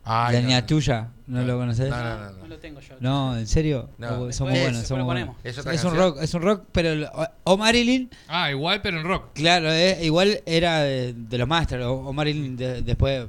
Ay, 0.04 0.34
la 0.36 0.42
no. 0.42 0.48
niña 0.48 0.66
tuya, 0.66 1.10
¿no 1.28 1.44
lo 1.44 1.58
conoces? 1.60 1.90
No, 1.90 1.96
no, 1.98 2.18
no. 2.18 2.32
No 2.32 2.38
no. 2.40 2.48
lo 2.48 2.58
tengo 2.58 2.80
yo. 2.80 2.96
No, 3.00 3.38
¿en 3.38 3.46
serio? 3.48 3.90
No. 4.00 4.08
Son 4.08 4.28
Después- 4.28 4.40
muy 4.42 4.50
buenos, 4.60 4.66
después 4.82 4.88
son 4.88 4.98
lo 4.98 5.06
muy 5.06 5.14
buenos. 5.14 5.36
ponemos. 5.36 5.46
¿Es 5.46 5.58
otra 5.60 5.74
Es 5.74 5.84
un 5.84 5.90
canción? 5.92 6.14
rock, 6.14 6.24
es 6.24 6.34
un 6.34 6.42
rock, 6.42 6.64
pero 6.72 6.90
el- 6.90 7.04
o, 7.04 7.28
o 7.44 7.58
Marilyn, 7.58 8.10
Ah, 8.28 8.50
igual, 8.50 8.82
pero 8.82 9.00
en 9.00 9.06
rock. 9.06 9.34
claro, 9.34 9.72
eh, 9.72 10.00
igual 10.02 10.42
era 10.48 10.80
de, 10.80 11.14
de 11.14 11.38
los 11.38 11.48
Masters, 11.48 11.84
o, 11.86 11.94
o 11.94 12.14
Marilyn 12.14 12.58
de- 12.58 12.82
después, 12.82 13.28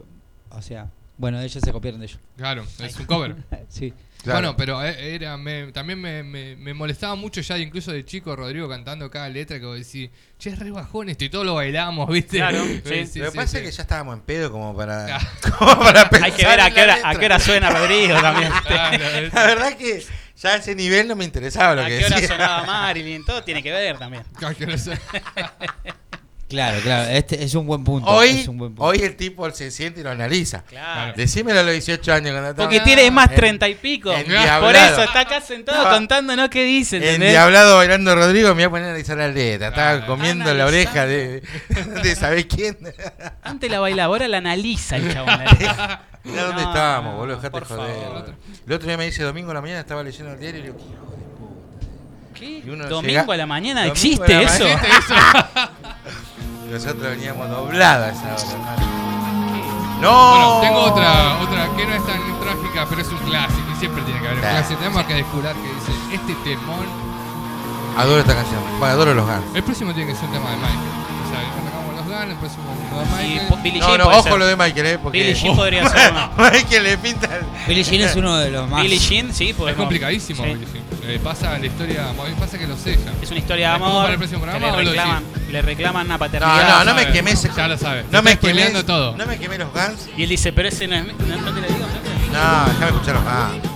o 0.51 0.63
sea, 0.63 0.89
bueno, 1.19 1.39
ellos 1.41 1.63
se 1.63 1.73
copiaron 1.73 2.01
de 2.01 2.07
ellos. 2.07 2.19
Claro, 2.37 2.65
es 2.79 2.97
un 2.99 3.05
cover. 3.07 3.37
sí. 3.69 3.93
Claro. 4.23 4.39
Bueno, 4.41 4.57
pero 4.57 4.85
eh, 4.85 5.15
era, 5.15 5.37
me- 5.39 5.73
también 5.73 5.99
me, 6.01 6.23
me- 6.23 6.55
me 6.57 6.75
molestaba 6.75 7.15
mucho 7.15 7.41
ya, 7.41 7.57
incluso 7.59 7.91
de 7.91 8.05
chico, 8.05 8.37
Rodrigo 8.37 8.69
cantando 8.69 9.11
cada 9.11 9.29
letra 9.31 9.59
que 9.59 9.65
vos 9.65 9.77
decís, 9.79 10.11
che, 10.39 10.51
es 10.51 10.59
re 10.59 10.71
bajón 10.71 11.09
esto, 11.09 11.25
y 11.25 11.31
todos 11.31 11.47
lo 11.47 11.55
bailamos, 11.55 12.09
¿viste? 12.11 12.37
Claro, 12.37 12.63
Sí, 12.85 13.07
sí. 13.07 13.19
Lo 13.21 13.25
que 13.27 13.31
sí, 13.31 13.37
pasa 13.37 13.47
sí. 13.49 13.57
es 13.59 13.63
que 13.63 13.71
ya 13.73 13.83
estábamos 13.83 14.17
en 14.17 14.21
pedo 14.23 14.53
como 14.53 14.77
para, 14.77 15.07
Claro. 15.07 15.27
como 15.59 15.79
para 15.79 16.11
pensar 16.11 16.31
Hay 16.31 16.37
que 16.37 16.47
ver 16.47 16.61
a 16.61 16.71
qué, 16.71 16.83
hora, 16.83 16.99
a 17.03 17.15
qué 17.15 17.25
hora 17.27 17.39
suena 17.41 17.71
Rodrigo 17.71 18.21
también. 18.21 18.53
Claro, 18.67 19.05
es- 19.09 19.33
La 19.33 19.47
verdad 19.47 19.73
que 19.77 20.05
ya 20.37 20.51
a 20.51 20.57
ese 20.57 20.75
nivel 20.75 21.09
no 21.09 21.17
me 21.17 21.25
interesaba 21.25 21.75
lo 21.75 21.83
a 21.83 21.87
que 21.87 21.99
qué 21.99 22.05
hora 22.07 22.17
decía. 22.17 22.29
sonaba 22.29 22.65
Marilyn, 22.65 23.25
todo 23.25 23.43
tiene 23.43 23.63
que 23.63 23.73
ver 23.73 23.99
también. 23.99 24.23
Claro, 26.51 26.77
no. 26.77 26.83
Claro, 26.83 27.11
este 27.11 27.43
es 27.45 27.55
un 27.55 27.65
buen 27.67 27.83
punto. 27.85 28.11
Hoy, 28.11 28.29
es 28.29 28.49
un 28.49 28.59
buen 28.59 28.75
punto. 28.75 28.83
hoy 28.91 28.99
el 28.99 29.17
tipo 29.17 29.49
se 29.53 29.71
siente 29.71 30.01
y 30.01 30.03
lo 30.03 30.11
analiza. 30.11 30.63
Claro. 30.65 31.15
Decímelo 31.17 31.61
a 31.61 31.63
los 31.63 31.73
18 31.73 32.13
años 32.13 32.33
cuando 32.33 32.51
estaba 32.51 32.69
Porque 32.69 32.81
tiene 32.81 33.09
más 33.11 33.33
treinta 33.35 33.69
y 33.69 33.77
pico. 33.77 34.11
Por 34.13 34.75
eso 34.77 35.03
está 35.05 35.21
acá 35.21 35.41
sentado 35.41 35.79
Estaba 35.79 35.97
contándonos 35.97 36.49
qué 36.51 36.65
dice. 36.65 37.15
Endiablado 37.15 37.77
bailando 37.77 38.15
Rodrigo, 38.15 38.49
me 38.49 38.55
voy 38.55 38.63
a 38.65 38.71
poner 38.71 38.85
a 38.87 38.89
analizar 38.91 39.17
la 39.17 39.29
letra. 39.29 39.69
Estaba 39.69 40.05
comiendo 40.07 40.53
la 40.53 40.67
oreja 40.67 41.07
de, 41.07 41.43
de 42.03 42.17
¿sabés 42.17 42.47
quién? 42.47 42.77
Antes 43.43 43.71
la 43.71 43.81
bailaba, 43.81 44.07
ahora 44.13 44.27
la 44.29 44.39
analiza 44.39 44.97
el 44.97 45.13
chabón. 45.13 45.39
la 45.39 45.45
letra. 45.53 46.03
Mirá 46.25 46.43
dónde 46.45 46.63
No, 46.63 46.69
estábamos, 46.69 47.13
no, 47.13 47.19
boludo, 47.19 47.37
dejate 47.37 47.51
por 47.51 47.65
joder. 47.65 47.95
favor. 47.95 48.13
boludo. 48.23 48.35
El 48.67 48.73
otro 48.75 48.89
día 48.89 48.97
me 48.99 49.05
dice 49.07 49.23
domingo 49.23 49.53
a 49.53 49.55
la 49.55 49.61
mañana, 49.63 49.81
estaba 49.81 50.03
leyendo 50.03 50.33
el 50.33 50.39
diario 50.39 50.61
y 50.61 50.63
le 50.65 50.69
digo, 50.73 50.79
"¿Qué 50.79 50.85
hijo 50.85 51.11
de 51.13 51.17
puta?". 51.39 52.39
¿Qué? 52.39 52.63
Y 52.67 52.71
uno 52.71 52.87
Domingo 52.89 53.21
llega- 53.23 53.33
a 53.33 53.37
la 53.39 53.47
mañana, 53.47 53.81
Domingo 53.87 53.95
¿existe 53.95 54.35
la 54.35 54.43
eso? 54.43 54.65
mañana. 54.65 55.71
Nosotros 56.71 57.03
veníamos 57.03 57.49
doblados 57.51 58.07
a 58.07 58.11
esa 58.11 58.23
hora, 58.23 58.53
hermano. 58.53 59.01
¡No! 60.01 60.31
Bueno, 60.31 60.61
tengo 60.63 60.81
otra, 60.85 61.39
otra 61.43 61.69
que 61.77 61.87
no 61.87 61.95
es 61.95 62.07
tan 62.07 62.21
trágica, 62.41 62.87
pero 62.89 63.03
es 63.03 63.09
un 63.09 63.19
clásico, 63.19 63.63
y 63.73 63.77
siempre 63.79 64.03
tiene 64.05 64.21
que 64.21 64.27
haber 64.27 64.39
un 64.39 64.41
Claro. 64.43 64.57
clásico. 64.59 64.79
Tenemos 64.81 65.05
que 65.05 65.15
descubrir 65.15 65.51
que 65.53 65.69
dice, 65.75 65.93
este 66.15 66.35
temón, 66.45 66.87
Adoro 67.99 68.21
esta 68.21 68.35
canción. 68.37 68.61
Bueno, 68.79 68.95
adoro 68.95 69.15
los 69.15 69.27
Guns. 69.27 69.45
el 69.55 69.65
próximo 69.65 69.93
tiene 69.93 70.13
que 70.13 70.17
ser 70.17 70.29
un 70.29 70.35
tema 70.35 70.51
de 70.51 70.57
Michael. 70.57 70.79
O 70.79 71.29
sea, 71.29 71.41
Guns, 72.21 72.31
el 72.33 72.37
próximo 72.39 72.63
uno 72.93 73.17
de 73.17 73.63
Billie 73.63 73.81
No, 73.81 73.87
Jean 73.89 73.99
no, 73.99 74.05
puede 74.05 74.19
ojo 74.19 74.29
ser. 74.29 74.39
lo 74.39 74.47
de 74.47 74.57
Michael, 74.57 74.87
¿eh? 74.87 74.99
Porque 75.03 75.19
Billie 75.19 75.35
Jean 75.35 75.57
podría 75.57 75.89
ser 75.89 76.13
uno. 76.13 76.31
Michael 76.39 76.83
le 76.83 76.99
pinta 76.99 77.27
el... 77.37 77.45
Billie 77.69 77.85
Jean 77.85 78.01
es 78.09 78.17
uno 78.17 78.37
de 78.39 78.51
los 78.51 78.69
más. 78.69 78.83
Billie 78.83 78.99
Jean, 78.99 79.33
sí, 79.35 79.51
es 79.51 79.57
podemos- 79.57 79.77
complicadísimo, 79.79 80.45
sí. 80.45 80.51
Billie 80.51 80.67
Jean. 80.73 80.85
Eh, 81.11 81.19
pasa 81.25 81.59
la 81.59 81.67
historia, 81.67 82.07
pasa 82.39 82.59
que 82.59 82.67
lo 82.67 82.77
sella. 82.77 83.13
Es 83.23 83.31
una 83.31 83.41
historia 83.41 83.69
de 83.69 83.73
¿Después 83.73 83.91
amor. 83.91 84.03
para 84.03 84.13
el 84.13 84.19
próximo 84.19 84.41
que 84.45 84.51
programa 84.51 84.73
o 84.75 84.79
le, 84.79 84.85
lo 84.85 84.91
reclaman, 84.91 85.25
le 85.51 85.63
reclaman 85.63 86.07
una 86.07 86.15
No, 86.15 86.19
paternidad. 86.19 86.79
no, 86.79 86.85
no 86.85 86.95
me 86.95 87.03
sabe. 87.03 87.13
quemes. 87.15 87.49
Ya 87.57 87.69
lo 87.69 87.79
sabes. 87.79 88.05
No 88.13 88.23
me 88.23 88.39
quemes. 88.39 88.87
todo. 88.87 89.17
No 89.17 89.27
me 89.27 89.39
quemé 89.39 89.59
los 89.59 89.73
Guns. 89.73 90.09
Y 90.17 90.23
él 90.25 90.29
dice, 90.29 90.53
pero 90.53 90.69
ese 90.69 90.87
no 90.87 90.97
es. 90.97 91.05
No, 91.07 91.13
no 91.37 91.53
te 91.53 91.61
lo 91.61 91.67
digo, 91.67 91.79
¿no? 91.79 92.33
No, 92.33 92.65
déjame 92.67 92.87
escuchar 92.87 93.15
los 93.17 93.25
Guns. 93.25 93.71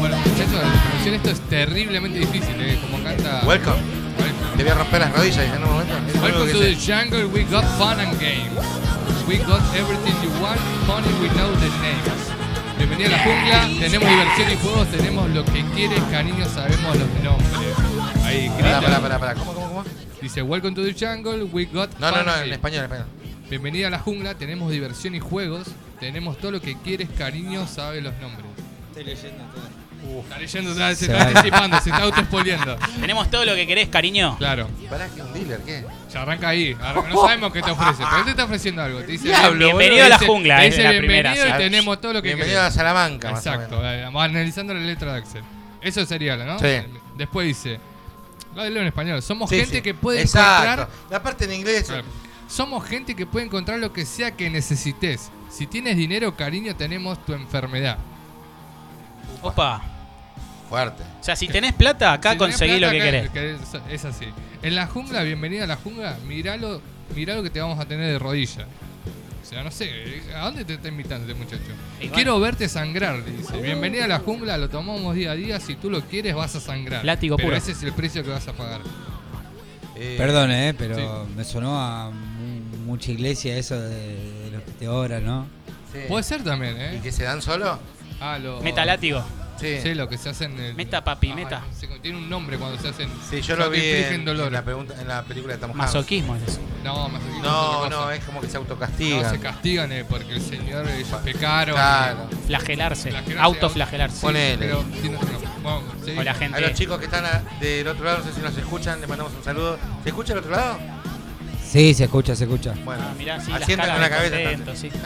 Bueno, 0.00 0.16
muchachos, 0.16 0.52
la 0.52 0.82
traducción 0.82 1.14
esto 1.14 1.30
es 1.30 1.40
terriblemente 1.48 2.18
difícil, 2.18 2.54
¿eh? 2.60 2.78
Como 2.82 3.02
canta. 3.04 3.42
Welcome. 3.44 3.99
Welcome. 4.60 4.60
Te 4.60 4.62
voy 4.62 4.70
a 4.70 4.74
romper 4.74 5.00
las 5.00 5.12
rodillas 5.12 5.56
en 5.56 5.64
un 5.64 5.70
momento. 5.70 5.94
Welcome 6.20 6.52
to 6.52 6.58
the 6.60 6.74
jungle, 6.74 7.26
we 7.28 7.44
got 7.44 7.64
fun 7.78 7.98
and 8.00 8.18
games. 8.20 8.52
We 9.26 9.38
got 9.38 9.62
everything 9.74 10.14
you 10.22 10.30
want, 10.42 10.60
money, 10.86 11.08
we 11.20 11.28
know 11.30 11.50
the 11.56 11.68
names. 11.80 12.30
Bienvenida 12.76 13.08
a 13.08 13.10
la 13.10 13.18
jungla, 13.24 13.80
tenemos 13.80 14.08
diversión 14.08 14.50
y 14.50 14.56
juegos, 14.56 14.88
tenemos 14.88 15.30
lo 15.30 15.44
que 15.44 15.64
quieres, 15.74 16.00
cariño, 16.10 16.44
sabemos 16.46 16.96
los 16.96 17.08
nombres. 17.22 18.24
Ahí, 18.24 18.48
grita. 18.58 18.80
pará, 18.80 19.00
pará, 19.00 19.18
pará. 19.18 19.34
¿Cómo, 19.34 19.52
cómo, 19.54 19.68
cómo? 19.68 19.84
Dice, 20.20 20.42
Welcome 20.42 20.74
to 20.74 20.82
the 20.82 20.92
jungle, 20.92 21.44
we 21.44 21.64
got 21.66 21.90
No, 21.98 22.10
no, 22.10 22.22
no, 22.22 22.30
and 22.32 22.42
en 22.44 22.50
games". 22.50 22.52
español, 22.52 22.78
en 22.84 22.84
español. 22.84 23.06
Bienvenida 23.48 23.86
a 23.88 23.90
la 23.90 23.98
jungla, 23.98 24.34
tenemos 24.34 24.70
diversión 24.70 25.14
y 25.14 25.20
juegos, 25.20 25.68
tenemos 25.98 26.38
todo 26.38 26.52
lo 26.52 26.60
que 26.60 26.76
quieres, 26.76 27.08
cariño, 27.16 27.66
sabe 27.66 28.00
los 28.00 28.14
nombres. 28.18 28.46
Estoy 28.90 29.04
leyendo 29.04 29.44
todo. 29.54 29.79
Está 30.22 30.38
leyendo, 30.38 30.74
se 30.74 30.94
Se 30.96 31.04
está 31.06 31.28
anticipando, 31.28 31.80
se 31.80 31.90
está 31.90 32.02
autoespoleando. 32.02 32.76
Tenemos 33.00 33.30
todo 33.30 33.44
lo 33.44 33.54
que 33.54 33.66
querés, 33.66 33.88
cariño. 33.88 34.36
Claro. 34.38 34.68
Pará, 34.88 35.08
que 35.08 35.22
un 35.22 35.32
dealer, 35.32 35.60
¿qué? 35.64 35.84
Ya 36.12 36.22
arranca 36.22 36.48
ahí. 36.48 36.76
arranca- 36.80 37.08
no 37.10 37.22
sabemos 37.22 37.52
qué 37.52 37.62
te 37.62 37.70
ofrece, 37.70 38.02
pero 38.04 38.16
él 38.18 38.24
te 38.24 38.30
está 38.30 38.44
ofreciendo 38.44 38.82
algo. 38.82 39.00
Te 39.00 39.06
dice, 39.12 39.28
Diablo, 39.28 39.58
Bienvenido 39.66 39.94
boludo. 39.96 40.04
a 40.06 40.08
la 40.08 40.14
dice- 40.18 40.26
jungla, 40.26 40.56
te 40.58 40.66
es 40.66 40.70
dice 40.74 40.82
la 40.84 40.90
bienvenido 40.92 41.32
primera. 41.34 41.56
y 41.56 41.58
tenemos 41.62 42.00
todo 42.00 42.12
lo 42.14 42.22
que 42.22 42.28
Bienvenido 42.28 42.60
a 42.60 42.62
querés. 42.64 42.74
Salamanca, 42.74 43.30
más 43.30 43.46
o 43.46 43.50
Exacto, 43.50 43.76
menos. 43.76 43.94
eh, 43.94 44.02
vamos 44.04 44.22
analizando 44.24 44.74
la 44.74 44.80
letra 44.80 45.12
de 45.12 45.18
Axel. 45.18 45.42
Eso 45.82 46.04
sería, 46.06 46.36
¿no? 46.36 46.58
Sí. 46.58 46.66
Después 47.16 47.46
dice, 47.46 47.78
lo 48.54 48.68
leo 48.68 48.80
en 48.82 48.88
español, 48.88 49.22
somos 49.22 49.48
Sí, 49.50 49.56
gente 49.56 49.76
sí. 49.76 49.82
que 49.82 49.94
puede 49.94 50.22
Exacto. 50.22 50.62
encontrar... 50.64 50.88
La 51.10 51.22
parte 51.22 51.44
en 51.44 51.52
inglés. 51.52 51.84
Claro. 51.88 52.04
Somos 52.48 52.84
gente 52.86 53.14
que 53.14 53.26
puede 53.26 53.46
encontrar 53.46 53.78
lo 53.78 53.92
que 53.92 54.04
sea 54.04 54.32
que 54.32 54.50
necesites. 54.50 55.30
Si 55.50 55.66
tienes 55.66 55.96
dinero, 55.96 56.34
cariño, 56.36 56.74
tenemos 56.74 57.24
tu 57.24 57.32
enfermedad. 57.32 57.98
Opa. 59.42 59.82
Fuerte. 60.70 61.02
O 61.20 61.22
sea, 61.24 61.34
si 61.36 61.48
tenés 61.48 61.72
plata, 61.74 62.12
acá 62.14 62.32
Si 62.32 62.38
conseguí 62.38 62.78
lo 62.80 62.88
que 62.90 62.96
acá- 63.02 63.04
querés. 63.04 63.30
que 63.30 63.56
es, 63.94 64.04
así. 64.04 64.26
En 64.62 64.74
la 64.76 64.86
jungla, 64.86 65.22
bienvenida 65.24 65.64
a 65.64 65.66
la 65.66 65.76
jungla, 65.76 66.16
miralo, 66.26 66.80
mirá 67.14 67.34
lo 67.34 67.42
que 67.42 67.50
te 67.50 67.60
vamos 67.60 67.78
a 67.78 67.84
tener 67.86 68.06
de 68.12 68.18
rodilla. 68.18 68.66
O 69.42 69.46
sea, 69.52 69.64
no 69.64 69.72
sé, 69.72 69.90
¿a 70.34 70.44
dónde 70.44 70.64
te 70.64 70.74
está 70.74 70.86
invitando 70.88 71.26
este 71.28 71.36
muchacho? 71.36 71.72
Y. 72.00 72.08
Quiero 72.10 72.38
verte 72.38 72.68
sangrar, 72.68 73.24
dice. 73.24 73.60
Bienvenida 73.60 74.04
a 74.04 74.08
la 74.08 74.20
jungla, 74.20 74.56
lo 74.58 74.68
tomamos 74.70 75.14
día 75.16 75.32
a 75.32 75.34
día, 75.34 75.58
si 75.58 75.74
tú 75.74 75.90
lo 75.90 76.02
quieres 76.02 76.36
vas 76.36 76.54
a 76.54 76.60
sangrar. 76.60 77.04
Látigo 77.04 77.36
Pero 77.36 77.48
puro. 77.48 77.56
ese 77.56 77.72
es 77.72 77.82
el 77.82 77.92
precio 77.92 78.22
que 78.22 78.30
vas 78.30 78.46
a 78.46 78.52
pagar. 78.52 78.80
Eh, 79.96 80.14
Perdón, 80.16 80.52
eh, 80.52 80.72
pero 80.78 80.94
Sí. 81.26 81.32
me 81.36 81.42
sonó 81.44 81.78
a 81.80 82.10
mu- 82.10 82.76
mucha 82.86 83.10
iglesia 83.10 83.56
eso 83.56 83.78
de, 83.78 83.88
de 84.44 84.50
los 84.52 84.62
que 84.62 84.70
te 84.72 84.88
oran, 84.88 85.24
¿no? 85.26 85.46
sí. 85.92 85.98
Puede 86.06 86.22
ser 86.22 86.44
también, 86.44 86.76
¿Y 86.76 86.80
¿eh? 86.96 87.00
que 87.02 87.10
se 87.10 87.24
dan 87.24 87.42
solo? 87.42 87.76
Ah, 88.20 88.38
lo... 88.38 88.60
Meta 88.60 88.84
látigo. 88.84 89.22
Sí. 89.60 89.78
Sí, 89.82 89.94
lo 89.94 90.08
que 90.08 90.16
se 90.16 90.30
hacen 90.30 90.52
en 90.58 90.60
el... 90.64 90.74
Meta, 90.74 91.04
papi, 91.04 91.28
Ay, 91.28 91.34
meta. 91.34 91.60
no 91.70 91.74
sé, 91.78 91.86
tiene 92.00 92.16
un 92.18 92.28
nombre 92.30 92.56
cuando 92.56 92.80
se 92.80 92.88
hacen... 92.88 93.10
Sí, 93.28 93.42
yo 93.42 93.56
lo 93.56 93.68
vi 93.68 93.80
en, 93.82 94.24
dolor. 94.24 94.46
en 94.48 94.52
la, 94.54 94.62
pregunta, 94.62 94.94
en 95.00 95.06
la 95.06 95.22
película 95.22 95.54
de 95.54 95.60
Tom. 95.60 95.72
Masoquismo 95.74 96.34
es 96.36 96.42
eso. 96.44 96.60
No, 96.82 97.08
bien, 97.10 97.42
No, 97.42 97.70
otra 97.80 97.90
no, 97.90 97.96
cosa. 98.04 98.14
es 98.16 98.24
como 98.24 98.40
que 98.40 98.46
se 98.46 98.54
No, 98.54 98.60
autocastigan. 98.60 99.30
se 99.30 99.38
castigan 99.40 99.92
eh, 99.92 100.04
porque 100.08 100.32
el 100.32 100.40
Señor 100.40 100.88
ellos 100.88 101.08
pecaron. 101.22 101.74
Claro. 101.74 102.28
Flagelarse. 102.46 103.10
Flagelarse, 103.10 103.38
Autoflagelarse. 103.42 104.16
Sí, 104.16 104.22
Ponele. 104.22 104.56
pero 104.66 104.82
tiene 105.02 105.16
otro 105.16 105.30
nombre. 105.32 105.50
Bueno, 105.62 105.82
sí. 106.04 106.14
O 106.16 106.22
la 106.22 106.32
A 106.32 106.60
los 106.60 106.72
chicos 106.74 106.98
que 106.98 107.04
están 107.04 107.26
a- 107.26 107.42
del 107.60 107.86
otro 107.86 108.04
lado, 108.04 108.18
no 108.18 108.24
sé 108.24 108.32
si 108.32 108.40
nos 108.40 108.56
escuchan, 108.56 108.98
les 109.00 109.08
mandamos 109.10 109.34
un 109.34 109.44
saludo. 109.44 109.78
¿Se 110.02 110.08
escucha 110.08 110.28
del 110.34 110.38
otro 110.38 110.52
lado? 110.52 110.78
Sí, 111.62 111.92
se 111.94 112.04
escucha, 112.04 112.34
se 112.34 112.44
escucha. 112.44 112.74
Bueno, 112.84 113.04
Ah, 113.06 113.14
mirá, 113.18 113.38
sí, 113.40 113.52
asientan 113.52 113.90
con 113.90 114.00
la 114.00 114.08
cabeza. 114.10 114.36
contento, 114.36 114.74
sí. 114.74 114.90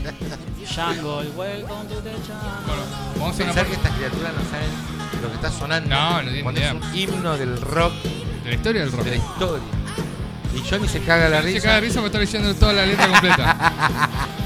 Jungle, 0.00 1.30
welcome 1.36 1.86
to 1.88 2.00
the 2.02 2.10
jungle. 2.26 2.64
Bueno, 2.66 2.82
vamos 3.18 3.40
a 3.40 3.42
una 3.42 3.52
Pensar 3.52 3.66
que 3.66 3.72
estas 3.74 3.92
criaturas 3.92 4.32
no 4.34 4.50
saben 4.50 5.22
lo 5.22 5.28
que 5.28 5.34
está 5.34 5.50
sonando. 5.50 5.88
No, 5.90 6.10
no 6.22 6.22
tienen 6.22 6.42
Cuando 6.42 6.60
es 6.60 6.72
un 6.72 6.94
himno 6.96 7.36
del 7.36 7.60
rock 7.60 7.92
de 8.44 8.48
la 8.50 8.54
historia 8.54 8.80
del 8.82 8.92
rock. 8.92 9.04
de 9.04 9.10
la 9.10 9.16
historia. 9.16 9.64
Y 10.54 10.68
Johnny 10.68 10.88
se 10.88 11.00
caga 11.00 11.28
la 11.28 11.42
Se 11.42 11.46
risa. 11.48 11.60
caga 11.62 11.74
de 11.76 11.80
risa 11.82 12.00
porque 12.00 12.06
está 12.06 12.18
leyendo 12.38 12.54
toda 12.58 12.72
la 12.72 12.86
letra 12.86 13.08
completa. 13.08 13.72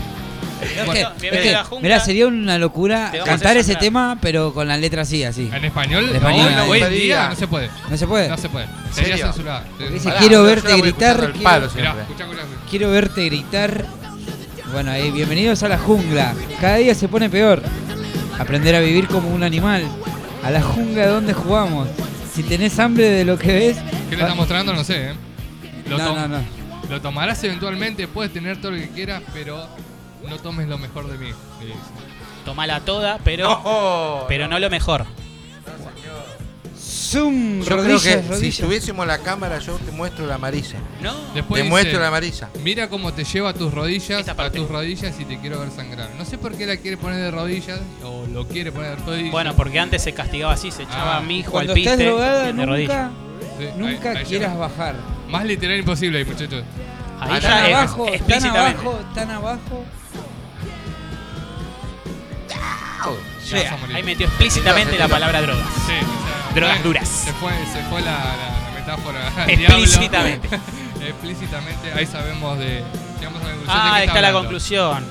Es 0.64 0.70
que, 0.88 1.00
es 1.28 1.42
que, 1.42 1.48
a 1.50 1.58
la 1.58 1.64
jungla. 1.64 1.82
mirá, 1.82 2.00
sería 2.00 2.26
una 2.26 2.56
locura 2.56 3.10
Te 3.10 3.18
vamos 3.18 3.28
a 3.28 3.32
cantar 3.36 3.56
ese 3.58 3.74
tema, 3.76 4.16
pero 4.22 4.54
con 4.54 4.66
la 4.66 4.78
letra 4.78 5.02
así, 5.02 5.22
así. 5.22 5.50
En 5.52 5.62
español, 5.62 6.08
En 6.08 6.16
español, 6.16 6.52
no, 6.54 6.62
ahí. 6.62 6.70
hoy 6.70 6.80
en 6.82 6.90
día 6.90 7.28
no 7.28 7.36
se 7.36 7.46
puede. 7.46 7.68
¿No 7.90 7.96
se 7.98 8.06
puede? 8.06 8.28
No 8.30 8.38
se 8.38 8.48
puede. 8.48 8.66
Sería 8.90 9.18
censurada. 9.18 9.64
dice 9.92 10.08
Pará, 10.08 10.20
quiero 10.20 10.36
yo 10.36 10.42
verte 10.44 10.74
gritar, 10.80 11.16
escuchando 11.16 11.26
al 11.26 11.32
quiero- 11.32 11.44
palo 11.44 11.60
Mirá, 11.66 11.72
siempre. 11.74 12.02
escuchá, 12.02 12.24
escuchá. 12.24 12.42
Quiero 12.70 12.90
verte 12.90 13.24
gritar. 13.26 13.86
Bueno, 14.74 14.90
ahí, 14.90 15.12
bienvenidos 15.12 15.62
a 15.62 15.68
la 15.68 15.78
jungla. 15.78 16.34
Cada 16.60 16.78
día 16.78 16.96
se 16.96 17.06
pone 17.06 17.30
peor. 17.30 17.62
Aprender 18.40 18.74
a 18.74 18.80
vivir 18.80 19.06
como 19.06 19.28
un 19.28 19.44
animal. 19.44 19.86
A 20.42 20.50
la 20.50 20.60
jungla 20.60 21.06
donde 21.06 21.32
jugamos. 21.32 21.86
Si 22.34 22.42
tenés 22.42 22.76
hambre 22.80 23.08
de 23.08 23.24
lo 23.24 23.38
que 23.38 23.52
ves. 23.52 23.76
¿Qué 24.10 24.16
le 24.16 24.22
está 24.22 24.34
mostrando? 24.34 24.74
No 24.74 24.82
sé, 24.82 25.10
¿eh? 25.10 25.14
Lo, 25.88 25.96
No, 25.96 26.16
no, 26.16 26.26
no. 26.26 26.44
lo 26.90 27.00
tomarás 27.00 27.44
eventualmente, 27.44 28.08
puedes 28.08 28.32
tener 28.32 28.60
todo 28.60 28.72
lo 28.72 28.78
que 28.78 28.88
quieras, 28.88 29.22
pero 29.32 29.64
no 30.28 30.38
tomes 30.38 30.66
lo 30.66 30.76
mejor 30.76 31.06
de 31.08 31.18
mí. 31.18 31.32
dice. 31.60 31.74
Tomala 32.44 32.80
toda, 32.80 33.18
pero, 33.22 33.48
No, 33.48 34.24
pero 34.26 34.48
no 34.48 34.58
lo 34.58 34.70
mejor. 34.70 35.06
Zoom, 37.14 37.58
Yo 37.60 37.64
creo 37.64 37.76
rodillas, 37.78 38.02
que 38.02 38.22
si 38.22 38.28
rodillas. 38.28 38.56
tuviésemos 38.58 39.06
la 39.06 39.18
cámara, 39.18 39.58
yo 39.60 39.76
te 39.76 39.90
muestro 39.92 40.26
la 40.26 40.34
amarilla. 40.34 40.78
No. 41.00 41.14
Después 41.34 41.62
te 41.62 41.68
muestro 41.68 42.00
la 42.00 42.08
amarilla. 42.08 42.50
Mira 42.62 42.88
cómo 42.88 43.12
te 43.14 43.24
lleva 43.24 43.50
a 43.50 43.54
tus 43.54 43.72
rodillas, 43.72 44.28
a 44.28 44.50
tus 44.50 44.68
rodillas 44.68 45.14
y 45.20 45.24
te 45.24 45.38
quiero 45.38 45.60
ver 45.60 45.70
sangrar. 45.70 46.10
No 46.18 46.24
sé 46.24 46.36
por 46.38 46.52
qué 46.56 46.66
la 46.66 46.76
quiere 46.76 46.96
poner 46.96 47.20
de 47.22 47.30
rodillas 47.30 47.80
o 48.02 48.26
lo 48.26 48.46
quiere 48.48 48.72
poner 48.72 48.96
de 48.98 49.04
rodillas. 49.04 49.32
Bueno, 49.32 49.54
porque 49.54 49.78
antes 49.80 50.02
se 50.02 50.12
castigaba 50.12 50.52
así, 50.54 50.70
se 50.70 50.82
echaba 50.82 51.14
Ah. 51.14 51.18
a 51.18 51.20
mi 51.20 51.38
hijo 51.38 51.58
al 51.58 51.66
piste 51.72 51.90
estás 51.92 51.98
drogada, 52.06 52.52
de 52.52 52.66
rodillas. 52.66 53.10
nunca, 53.10 53.10
Sí, 53.58 53.64
ahí- 53.64 53.72
nunca 53.76 54.10
ahí 54.10 54.24
quieras 54.24 54.52
ya- 54.52 54.58
bajar. 54.58 54.94
Más 55.28 55.44
literal 55.44 55.78
imposible 55.78 56.18
ahí, 56.18 56.24
muchachos. 56.24 56.64
Ahí 57.20 57.30
Ah, 57.32 57.38
ya 57.38 57.48
Tan 57.48 57.66
es- 57.66 57.74
abajo, 57.76 58.08
explícitamente. 58.08 58.58
abajo, 58.80 58.98
tan 59.14 59.30
abajo. 59.30 59.84
Y 63.50 63.54
vas 63.54 63.72
a 63.72 63.76
morir. 63.76 63.96
Ahí 63.96 64.02
metió 64.02 64.26
explícitamente 64.26 64.98
la 64.98 65.08
palabra 65.08 65.40
drogas. 65.42 65.66
Sí, 65.86 65.92
o 65.92 66.44
sea, 66.46 66.54
Drogas 66.54 66.76
fue- 66.78 66.84
duras. 66.84 67.08
Se 67.08 67.32
fue, 67.34 67.52
se 67.72 67.82
fue 67.90 68.00
la, 68.02 68.12
la- 68.12 68.70
la 68.70 68.80
metáfora. 68.80 69.44
Explícitamente. 69.48 70.48
Explícitamente. 71.08 71.92
Ahí 71.94 72.06
sabemos 72.06 72.58
de. 72.58 72.80
La 73.66 73.72
Ah, 73.72 73.94
ahí 73.96 74.06
está 74.06 74.20
la 74.20 74.32
conclusión. 74.32 75.04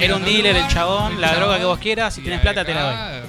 Era 0.00 0.16
un 0.16 0.24
dealer 0.24 0.56
el 0.56 0.66
chabón, 0.68 1.20
la 1.20 1.28
chabón, 1.28 1.40
droga 1.42 1.58
que 1.58 1.64
vos 1.64 1.78
quieras, 1.78 2.14
si 2.14 2.20
y 2.22 2.24
tenés 2.24 2.40
plata 2.40 2.64
te 2.64 2.74
la 2.74 2.82
doy. 2.82 3.22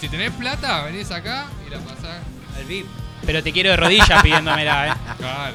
Si 0.00 0.08
tenés 0.08 0.30
plata, 0.32 0.82
venís 0.84 1.10
acá 1.10 1.46
y 1.66 1.70
la 1.70 1.78
pasás. 1.78 2.18
Al 2.56 2.64
VIP. 2.64 2.86
Pero 3.26 3.42
te 3.42 3.52
quiero 3.52 3.70
de 3.70 3.76
rodillas 3.76 4.22
pidiéndomela, 4.22 4.88
eh. 4.88 4.92
Claro. 5.18 5.54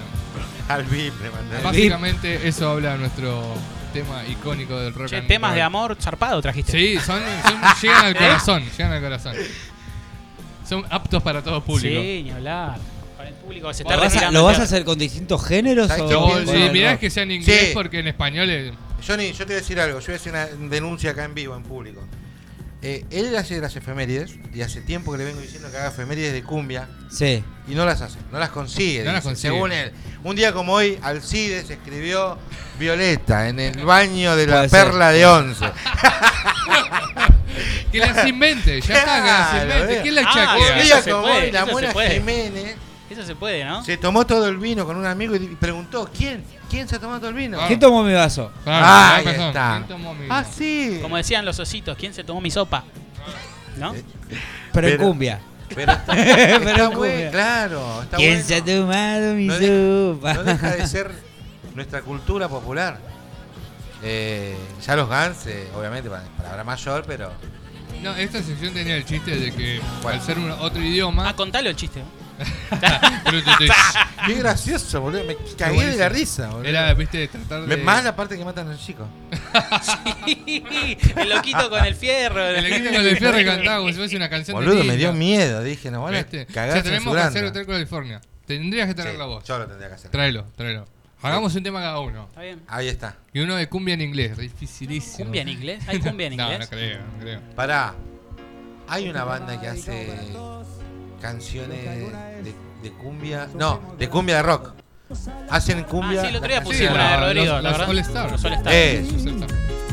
Al 0.67 0.83
VIP 0.83 1.21
le 1.21 1.29
mandé. 1.31 1.61
Básicamente 1.61 2.47
eso 2.47 2.69
habla 2.69 2.97
nuestro 2.97 3.43
tema 3.91 4.23
icónico 4.27 4.79
del 4.79 4.93
rock. 4.93 5.09
Che, 5.09 5.17
and 5.17 5.27
temas 5.27 5.49
roll. 5.51 5.55
de 5.57 5.61
amor 5.61 5.97
zarpado 5.99 6.41
trajiste. 6.41 6.71
Sí, 6.71 6.97
son, 6.97 7.21
son- 7.43 7.61
llegan 7.81 8.05
al 8.05 8.11
¿Eh? 8.15 8.17
corazón, 8.17 8.63
llegan 8.77 8.91
al 8.93 9.01
corazón. 9.01 9.35
Son 10.67 10.85
aptos 10.89 11.21
para 11.21 11.41
todo 11.43 11.61
público. 11.63 12.01
Sí, 12.01 12.21
ni 12.23 12.31
hablar. 12.31 12.77
Para 13.17 13.29
el 13.29 13.35
público 13.35 13.73
se 13.73 13.83
¿Lo 13.83 13.89
está 13.89 14.01
vas, 14.01 14.05
a, 14.05 14.15
retirando. 14.15 14.39
¿Lo 14.39 14.45
vas 14.45 14.59
a 14.59 14.63
hacer 14.63 14.85
con 14.85 14.97
distintos 14.97 15.45
géneros? 15.45 15.87
¿Sabes 15.89 16.03
o 16.15 16.39
sí, 16.45 16.69
mirá 16.71 16.97
que 16.97 17.09
sea 17.09 17.23
en 17.23 17.31
inglés 17.31 17.67
Sí. 17.67 17.71
porque 17.73 17.99
en 17.99 18.07
español 18.07 18.49
es... 18.49 18.73
Johnny, 19.05 19.31
yo 19.31 19.39
te 19.39 19.45
voy 19.45 19.53
a 19.53 19.57
decir 19.57 19.79
algo. 19.79 19.99
Yo 19.99 20.05
voy 20.07 20.13
a 20.13 20.17
hacer 20.17 20.31
una 20.31 20.45
denuncia 20.69 21.11
acá 21.11 21.25
en 21.25 21.33
vivo, 21.33 21.55
en 21.55 21.63
público. 21.63 22.01
Eh, 22.83 23.05
él 23.11 23.35
hace 23.35 23.59
las 23.61 23.75
efemérides 23.75 24.31
y 24.53 24.61
hace 24.63 24.81
tiempo 24.81 25.11
que 25.11 25.19
le 25.19 25.25
vengo 25.25 25.39
diciendo 25.39 25.69
que 25.69 25.77
haga 25.77 25.89
efemérides 25.89 26.33
de 26.33 26.41
cumbia 26.43 26.89
Sí. 27.11 27.43
y 27.67 27.75
no 27.75 27.85
las 27.85 28.01
hace, 28.01 28.17
no 28.31 28.39
las 28.39 28.49
consigue. 28.49 29.03
No 29.03 29.11
las 29.11 29.23
consigue. 29.23 29.53
Según 29.53 29.71
él. 29.71 29.91
Un 30.23 30.35
día 30.35 30.51
como 30.51 30.73
hoy, 30.73 30.97
Alcides 31.03 31.69
escribió 31.69 32.39
Violeta 32.79 33.49
en 33.49 33.59
el 33.59 33.85
baño 33.85 34.35
de 34.35 34.47
la 34.47 34.55
Puede 34.57 34.69
ser. 34.69 34.85
perla 34.85 35.11
de 35.11 35.25
once. 35.27 35.65
Que 37.91 37.99
las 37.99 38.25
invente, 38.25 38.79
ya 38.79 38.95
está, 38.95 39.15
que 39.21 39.27
las 39.27 39.49
Claro, 39.49 39.63
invente. 39.73 39.93
eh. 39.97 39.99
¿Quién 40.01 40.15
la 40.15 40.21
Ah, 40.21 40.31
chaquea? 40.33 40.73
Un 40.77 40.81
día 40.83 41.01
se 41.01 41.11
como 41.11 41.23
puede, 41.23 41.35
hoy, 41.45 41.51
la 41.51 41.59
eso 41.59 41.65
se 41.67 41.71
buena 41.73 41.91
puede. 41.91 42.13
Jiménez 42.15 42.75
Eso 43.11 43.23
se 43.25 43.35
puede, 43.35 43.65
¿no? 43.65 43.83
se 43.83 43.97
tomó 43.97 44.25
todo 44.25 44.47
el 44.47 44.57
vino 44.57 44.85
con 44.85 44.95
un 44.95 45.05
amigo 45.05 45.35
y 45.35 45.39
preguntó, 45.55 46.09
¿quién? 46.15 46.43
¿Quién 46.69 46.87
se 46.87 46.97
tomó 46.99 47.17
todo 47.17 47.29
el 47.29 47.35
vino? 47.35 47.59
¿Quién 47.67 47.79
tomó 47.79 48.03
mi 48.03 48.13
vaso? 48.13 48.51
Claro, 48.63 48.85
Ah, 48.87 49.15
ahí 49.17 49.27
está. 49.27 49.73
¿Quién 49.77 49.87
tomó 49.87 50.13
mi- 50.13 50.27
Ah, 50.29 50.43
sí. 50.49 50.99
Como 51.01 51.17
decían 51.17 51.43
los 51.43 51.59
ositos, 51.59 51.97
¿quién 51.97 52.13
se 52.13 52.23
tomó 52.23 52.39
mi 52.39 52.49
sopa? 52.51 52.83
¿No? 53.77 53.93
Eh, 53.93 54.03
Pero, 54.71 54.87
en 54.87 54.97
cumbia. 54.97 55.39
Pero 55.75 55.91
está, 55.91 56.05
Pero 56.15 56.29
está 56.69 56.69
en 56.69 56.75
buen- 56.77 56.93
cumbia. 57.11 57.31
claro, 57.31 58.01
está 58.03 58.17
¿Quién 58.17 58.31
bueno. 58.33 58.47
se 58.47 58.55
ha 58.55 58.63
tomado 58.65 59.33
mi 59.33 59.45
No 59.47 59.59
deja- 59.59 60.13
sopa? 60.15 60.33
No 60.33 60.43
deja 60.43 60.69
de 60.77 60.87
ser 60.87 61.11
nuestra 61.75 62.01
cultura 62.01 62.47
popular. 62.47 62.99
Eh, 64.03 64.55
ya 64.85 64.95
los 64.95 65.07
Guns, 65.07 65.45
eh, 65.47 65.67
obviamente, 65.77 66.09
para 66.09 66.23
palabra 66.37 66.63
mayor, 66.63 67.03
pero 67.05 67.31
No, 68.01 68.15
esta 68.15 68.41
sección 68.41 68.73
tenía 68.73 68.95
el 68.95 69.05
chiste 69.05 69.35
de 69.35 69.51
que 69.51 69.79
¿Cuál? 70.01 70.15
al 70.15 70.21
ser 70.21 70.39
un- 70.39 70.49
otro 70.51 70.81
idioma... 70.81 71.29
Ah, 71.29 71.35
contalo 71.35 71.69
el 71.69 71.75
chiste. 71.75 72.01
Qué 74.27 74.33
gracioso, 74.35 75.01
boludo. 75.01 75.23
Me 75.23 75.35
cagué 75.57 75.85
de 75.87 75.97
la 75.97 76.09
risa, 76.09 76.49
boludo. 76.49 76.65
Era, 76.69 76.93
viste, 76.93 77.27
tratar 77.27 77.61
Me- 77.61 77.75
de... 77.77 77.83
Más 77.83 78.03
la 78.03 78.15
parte 78.15 78.37
que 78.37 78.45
matan 78.45 78.67
al 78.69 78.77
chico. 78.77 79.07
el 80.27 81.29
loquito 81.29 81.69
con 81.69 81.85
el 81.85 81.95
fierro. 81.95 82.45
El 82.45 82.65
equipo 82.65 82.95
con 82.95 83.05
el 83.07 83.17
fierro 83.17 83.45
cantaba 83.45 83.77
como 83.79 83.89
si 83.89 83.95
fuese 83.95 84.15
una 84.15 84.29
canción 84.29 84.59
de 84.59 84.65
Boludo, 84.65 84.83
me 84.83 84.97
dio 84.97 85.13
miedo. 85.13 85.63
Dije, 85.63 85.91
no 85.91 86.03
van 86.03 86.15
a 86.15 86.17
¿Viste? 86.19 86.47
O 86.49 86.53
cagar 86.53 86.73
sea, 86.73 86.83
tenemos 86.83 87.15
que 87.15 87.21
hacer. 87.21 87.45
Hotel 87.45 87.65
California. 87.65 88.21
Tendrías 88.45 88.87
que 88.87 88.95
tener 88.95 89.13
Sí, 89.13 89.17
la 89.17 89.25
voz. 89.25 89.43
Yo 89.45 89.57
lo 89.57 89.67
tendría 89.67 89.87
que 89.89 89.95
hacer. 89.95 90.11
Tráelo, 90.11 90.45
tráelo. 90.55 90.85
Hagamos 91.21 91.53
un 91.55 91.63
tema 91.63 91.79
cada 91.81 91.99
uno. 91.99 92.25
Está 92.29 92.41
bien. 92.41 92.61
Ahí 92.67 92.87
está. 92.87 93.15
Y 93.31 93.39
uno 93.41 93.55
de 93.55 93.69
cumbia 93.69 93.93
en 93.93 94.01
inglés, 94.01 94.35
dificilísimo. 94.37 95.25
¿Cumbia 95.25 95.43
en 95.43 95.49
inglés? 95.49 95.83
¿Hay 95.87 95.99
cumbia 95.99 96.27
en 96.27 96.35
No, 96.37 96.43
inglés? 96.51 96.59
no 96.61 96.67
creo, 96.67 96.97
no 96.99 97.19
creo. 97.21 97.39
Pará. 97.55 97.93
Hay 98.87 99.07
una 99.07 99.23
banda 99.23 99.61
que 99.61 99.67
hace 99.67 100.07
canciones 101.21 101.83
de, 102.43 102.53
de 102.83 102.91
cumbia. 102.93 103.47
No, 103.55 103.79
de 103.97 104.09
cumbia 104.09 104.37
de 104.37 104.43
rock. 104.43 104.73
Hacen 105.49 105.83
cumbia. 105.83 106.21
Ah, 106.21 106.23
sí, 106.23 106.29
el 106.29 106.35
otro 106.37 106.47
día 106.49 106.63
pusimos 106.63 106.93
una 106.95 107.11
de 107.11 107.17
Rodrigo, 107.17 107.53
los, 107.53 107.63
la 107.63 107.69
los 107.69 107.77
verdad. 107.79 107.89
All 107.89 107.99
Stars. 107.99 108.31
Los 108.31 108.45
All. 108.45 108.61
Eh, 108.67 109.05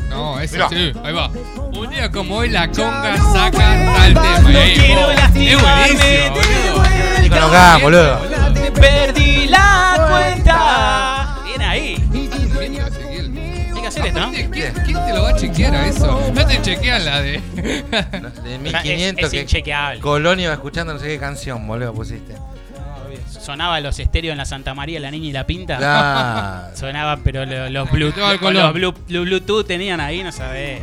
No, 0.09 0.41
ese 0.41 0.57
Mirá. 0.57 0.69
sí, 0.71 0.93
ahí 1.05 1.13
va. 1.13 1.29
Un 1.77 1.91
día 1.91 2.11
como 2.11 2.37
hoy 2.37 2.49
la 2.51 2.69
conga 2.71 3.17
saca 3.17 3.59
tal 3.59 4.15
tema. 4.15 4.51
Y 4.53 4.57
ahí, 4.57 4.75
quiero 4.79 5.11
es 5.11 5.17
lastimarme 5.19 5.73
buenísimo, 5.73 6.01
de 6.05 6.31
boludo. 6.31 7.21
Nico 7.23 7.37
Nogán, 7.37 7.81
boludo. 7.83 8.19
Te 8.55 8.71
perdí 8.73 9.47
la 9.49 10.07
cuenta. 10.09 11.18
Que 13.95 14.01
hacer 14.01 14.07
esto, 14.07 14.19
¿no? 14.21 14.27
Aparte, 14.27 14.51
¿quién, 14.51 14.73
quién 14.85 15.07
te 15.07 15.13
lo 15.15 15.23
va 15.23 15.29
a 15.31 15.37
chequear 15.37 15.75
a 15.75 15.87
eso? 15.89 16.31
No 16.35 16.47
te 16.47 16.63
chequean 16.63 17.05
la 17.05 17.21
de. 17.23 17.41
De 18.43 18.55
Es, 18.55 18.61
1500 18.61 19.25
es 19.25 19.31
que 19.31 19.41
inchequeable. 19.43 20.01
Colonia 20.01 20.45
iba 20.45 20.55
escuchando 20.55 20.93
no 20.95 20.99
sé 21.01 21.07
qué 21.07 21.19
canción, 21.19 21.67
boludo, 21.67 21.93
pusiste. 21.95 22.35
Sonaba 23.29 23.81
los 23.81 23.99
estéreos 23.99 24.33
en 24.33 24.39
la 24.39 24.45
Santa 24.45 24.75
María, 24.75 25.01
la 25.01 25.11
niña 25.11 25.27
y 25.29 25.33
la 25.33 25.47
pinta. 25.47 25.77
Claro. 25.79 26.71
Sonaban, 26.77 27.23
pero 27.23 27.45
lo- 27.47 27.69
los, 27.71 27.91
Bluetooth, 27.91 28.11
estaba 28.19 28.33
el 28.33 28.39
con 28.39 28.55
Colón. 28.55 28.81
los 28.81 28.95
Blu- 28.95 29.07
Blu- 29.09 29.23
Bluetooth 29.25 29.67
tenían 29.67 30.01
ahí, 30.01 30.23
no 30.23 30.33
sabés. 30.33 30.81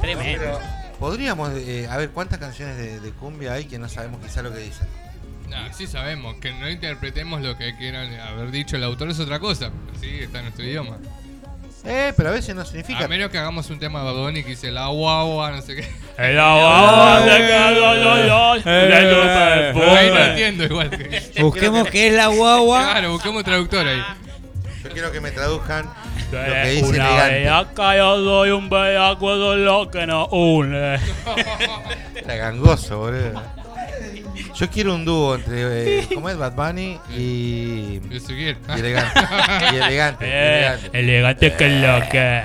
Tremendo. 0.00 0.58
Podríamos, 0.98 1.50
eh, 1.54 1.86
a 1.90 1.96
ver, 1.98 2.10
¿cuántas 2.10 2.38
canciones 2.38 2.76
de, 2.78 3.00
de 3.00 3.10
cumbia 3.12 3.52
hay 3.52 3.66
que 3.66 3.78
no 3.78 3.88
sabemos 3.88 4.20
quizá 4.22 4.40
lo 4.42 4.52
que 4.52 4.60
dicen? 4.60 4.86
No, 5.50 5.56
sí 5.74 5.86
sabemos, 5.86 6.36
que 6.36 6.52
no 6.52 6.68
interpretemos 6.70 7.40
lo 7.42 7.56
que 7.56 7.76
quieran 7.76 8.12
haber 8.20 8.50
dicho 8.50 8.76
el 8.76 8.84
autor 8.84 9.10
es 9.10 9.20
otra 9.20 9.38
cosa, 9.38 9.70
pero 9.86 9.98
sí, 10.00 10.08
está 10.20 10.38
en 10.38 10.44
nuestro 10.46 10.64
idioma. 10.64 10.96
Eh, 11.88 12.12
pero 12.16 12.30
a 12.30 12.32
veces 12.32 12.54
no 12.54 12.64
significa. 12.64 13.04
A 13.04 13.08
menos 13.08 13.30
que 13.30 13.38
hagamos 13.38 13.70
un 13.70 13.78
tema 13.78 14.00
de 14.00 14.06
Bad 14.06 14.14
Bunny 14.14 14.42
que 14.42 14.50
dice 14.50 14.72
la 14.72 14.88
guagua, 14.88 15.52
no 15.52 15.62
sé 15.62 15.76
qué. 15.76 15.88
El 16.18 16.38
agua 16.40 17.22
Ahí 18.64 20.10
no 20.10 20.18
entiendo 20.24 20.64
igual. 20.64 20.90
que- 20.90 21.22
Busquemos 21.42 21.88
qué 21.88 22.08
es 22.08 22.14
la 22.14 22.26
guagua. 22.26 22.82
Claro, 22.90 23.12
busquemos 23.12 23.38
un 23.38 23.44
traductor 23.44 23.86
ahí. 23.86 24.02
Yo 24.82 24.90
quiero 24.90 25.12
que 25.12 25.20
me 25.20 25.30
traduzcan 25.30 25.88
lo 26.32 26.38
que 26.42 26.68
dice 26.70 26.86
Una 26.86 27.24
bellaca, 27.26 27.96
yo 27.96 28.16
soy 28.24 28.50
un 28.50 28.68
bellaco, 28.68 29.34
eso 29.34 29.54
es 29.54 29.60
lo 29.60 29.90
que 29.90 30.06
nos 30.06 30.28
une. 30.32 30.94
Era 32.16 32.34
gangoso, 32.36 32.98
boludo. 32.98 33.42
Yo 34.58 34.70
quiero 34.70 34.94
un 34.94 35.04
dúo 35.04 35.34
entre, 35.34 35.98
eh, 36.00 36.08
¿cómo 36.14 36.30
es? 36.30 36.36
Bad 36.38 36.52
Bunny 36.54 36.98
y, 37.10 38.00
y 38.00 38.00
elegante. 38.74 39.20
Y 39.72 39.76
elegante. 39.76 40.24
Eh, 40.26 40.58
elegante. 40.92 40.98
elegante 40.98 41.52
que 41.54 41.68
lo 41.68 42.08
que. 42.08 42.42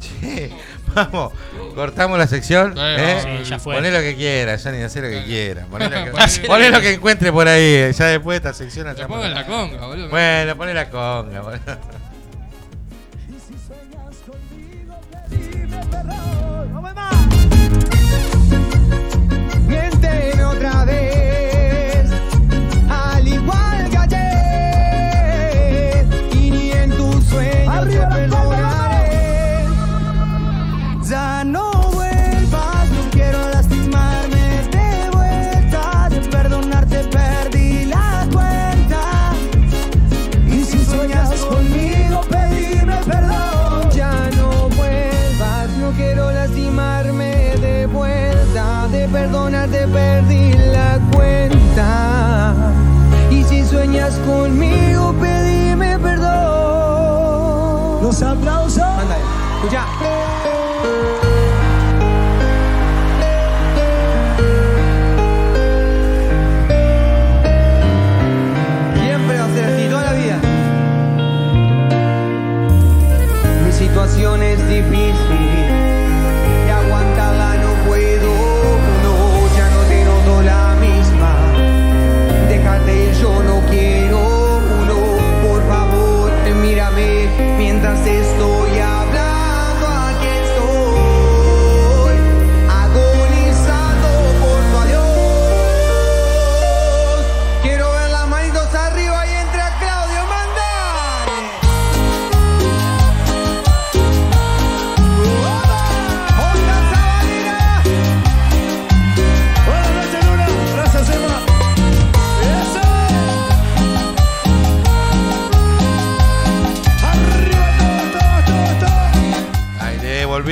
Che, 0.00 0.50
vamos, 0.94 1.32
cortamos 1.74 2.18
la 2.18 2.26
sección. 2.26 2.72
Sí, 2.74 2.80
¿eh? 2.82 3.38
sí, 3.44 3.50
ya 3.50 3.58
fue. 3.58 3.74
Poné 3.74 3.90
lo 3.90 4.00
que 4.00 4.16
quiera, 4.16 4.56
Johnny, 4.58 4.82
hacé 4.82 5.02
lo 5.02 5.08
que 5.10 5.24
quiera. 5.24 5.66
Poné 5.66 5.90
lo 5.90 6.04
que, 6.04 6.12
Poné- 6.12 6.46
poné 6.46 6.70
lo 6.70 6.80
que 6.80 6.92
encuentre 6.94 7.30
por 7.30 7.46
ahí. 7.46 7.92
Ya 7.92 8.06
después 8.06 8.40
de 8.42 8.48
esta 8.48 8.54
sección 8.58 8.86
hacemos- 8.88 9.18
pongo 9.18 9.28
la 9.28 9.44
conga, 9.46 9.86
boludo. 9.86 10.08
Bueno, 10.08 10.56
poné 10.56 10.72
la 10.72 10.88
conga, 10.88 11.40
boludo. 11.42 11.78
Miénteme 20.14 20.44
otra 20.44 20.84
De 49.44 49.50
perdonarte 49.50 49.86
perdí 49.88 50.52
la 50.72 50.98
cuenta. 51.12 52.54
Y 53.30 53.44
si 53.44 53.62
sueñas 53.62 54.14
conmigo, 54.26 55.12
pedime 55.20 55.98
perdón. 55.98 56.24
Los 58.04 58.22
aplausos. 58.22 58.82
Anda, 58.82 59.18
escucha. 59.58 59.84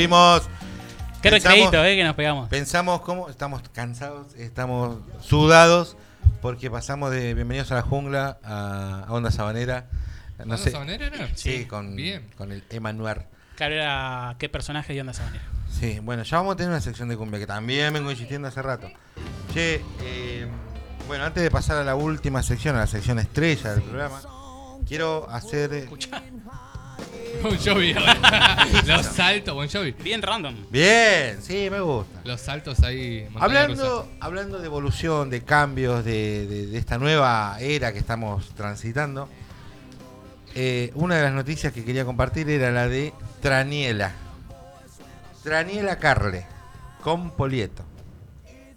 Qué 0.03 0.09
Pensamos- 0.09 1.31
recreíto, 1.31 1.85
eh, 1.85 1.95
que 1.95 2.03
nos 2.03 2.17
pegamos. 2.17 2.49
Pensamos 2.49 3.03
cómo 3.03 3.29
estamos 3.29 3.63
cansados, 3.73 4.35
estamos 4.35 4.97
sudados 5.21 5.97
porque 6.41 6.69
pasamos 6.73 7.13
de 7.13 7.35
Bienvenidos 7.35 7.71
a 7.71 7.77
la 7.77 7.83
Jungla 7.83 8.37
a, 8.43 9.05
a 9.07 9.13
Onda 9.13 9.31
Sabanera. 9.31 9.87
No 10.39 10.45
¿Onda 10.45 10.59
sé. 10.59 10.73
Sabanera 10.73 11.07
era? 11.07 11.29
Sí, 11.37 11.59
Sí, 11.59 11.65
con, 11.67 11.95
bien. 11.95 12.27
con 12.37 12.51
el 12.51 12.65
Emanuel. 12.71 13.19
Claro, 13.55 13.75
era 13.77 14.35
qué 14.41 14.49
personaje 14.49 14.93
de 14.93 15.03
Onda 15.03 15.13
Sabanera. 15.13 15.45
Sí, 15.71 16.01
bueno, 16.03 16.25
ya 16.25 16.39
vamos 16.39 16.55
a 16.55 16.57
tener 16.57 16.71
una 16.73 16.81
sección 16.81 17.09
de 17.09 17.17
cumbia 17.17 17.39
que 17.39 17.47
también 17.47 17.93
vengo 17.95 18.11
insistiendo 18.11 18.49
hace 18.49 18.61
rato. 18.61 18.91
Che, 19.55 19.81
eh, 20.01 20.49
bueno, 21.07 21.25
antes 21.27 21.45
de 21.45 21.51
pasar 21.53 21.77
a 21.77 21.85
la 21.85 21.95
última 21.95 22.43
sección, 22.43 22.75
a 22.75 22.81
la 22.81 22.87
sección 22.89 23.21
estrella 23.21 23.75
del 23.75 23.83
programa, 23.83 24.21
quiero 24.85 25.31
hacer. 25.31 25.89
Bon 27.43 27.57
Jovi. 27.59 27.93
ahora. 27.93 28.67
Los 28.87 29.07
saltos, 29.07 29.55
Bon 29.55 29.69
Jovi. 29.69 29.93
Bien 29.93 30.23
random. 30.23 30.55
Bien, 30.71 31.43
sí, 31.43 31.69
me 31.71 31.81
gusta. 31.81 32.21
Los 32.25 32.41
saltos 32.41 32.81
ahí. 32.81 33.27
Hablando, 33.39 34.09
hablando 34.21 34.59
de 34.61 34.67
evolución, 34.67 35.29
de 35.31 35.43
cambios, 35.43 36.05
de, 36.05 36.47
de- 36.47 36.67
de 36.69 36.79
esta 36.79 36.99
nueva 36.99 37.57
era 37.61 37.93
que 37.93 37.99
estamos 37.99 38.55
transitando, 38.55 39.29
eh, 40.55 40.93
una 40.95 41.17
de 41.17 41.23
las 41.23 41.33
noticias 41.33 41.73
que 41.73 41.85
quería 41.85 42.05
compartir 42.05 42.49
era 42.49 42.71
la 42.71 42.87
de 42.89 43.13
Traniela. 43.41 44.13
Traniela 45.43 45.97
Carle, 45.99 46.47
con 47.03 47.31
Polieto. 47.33 47.83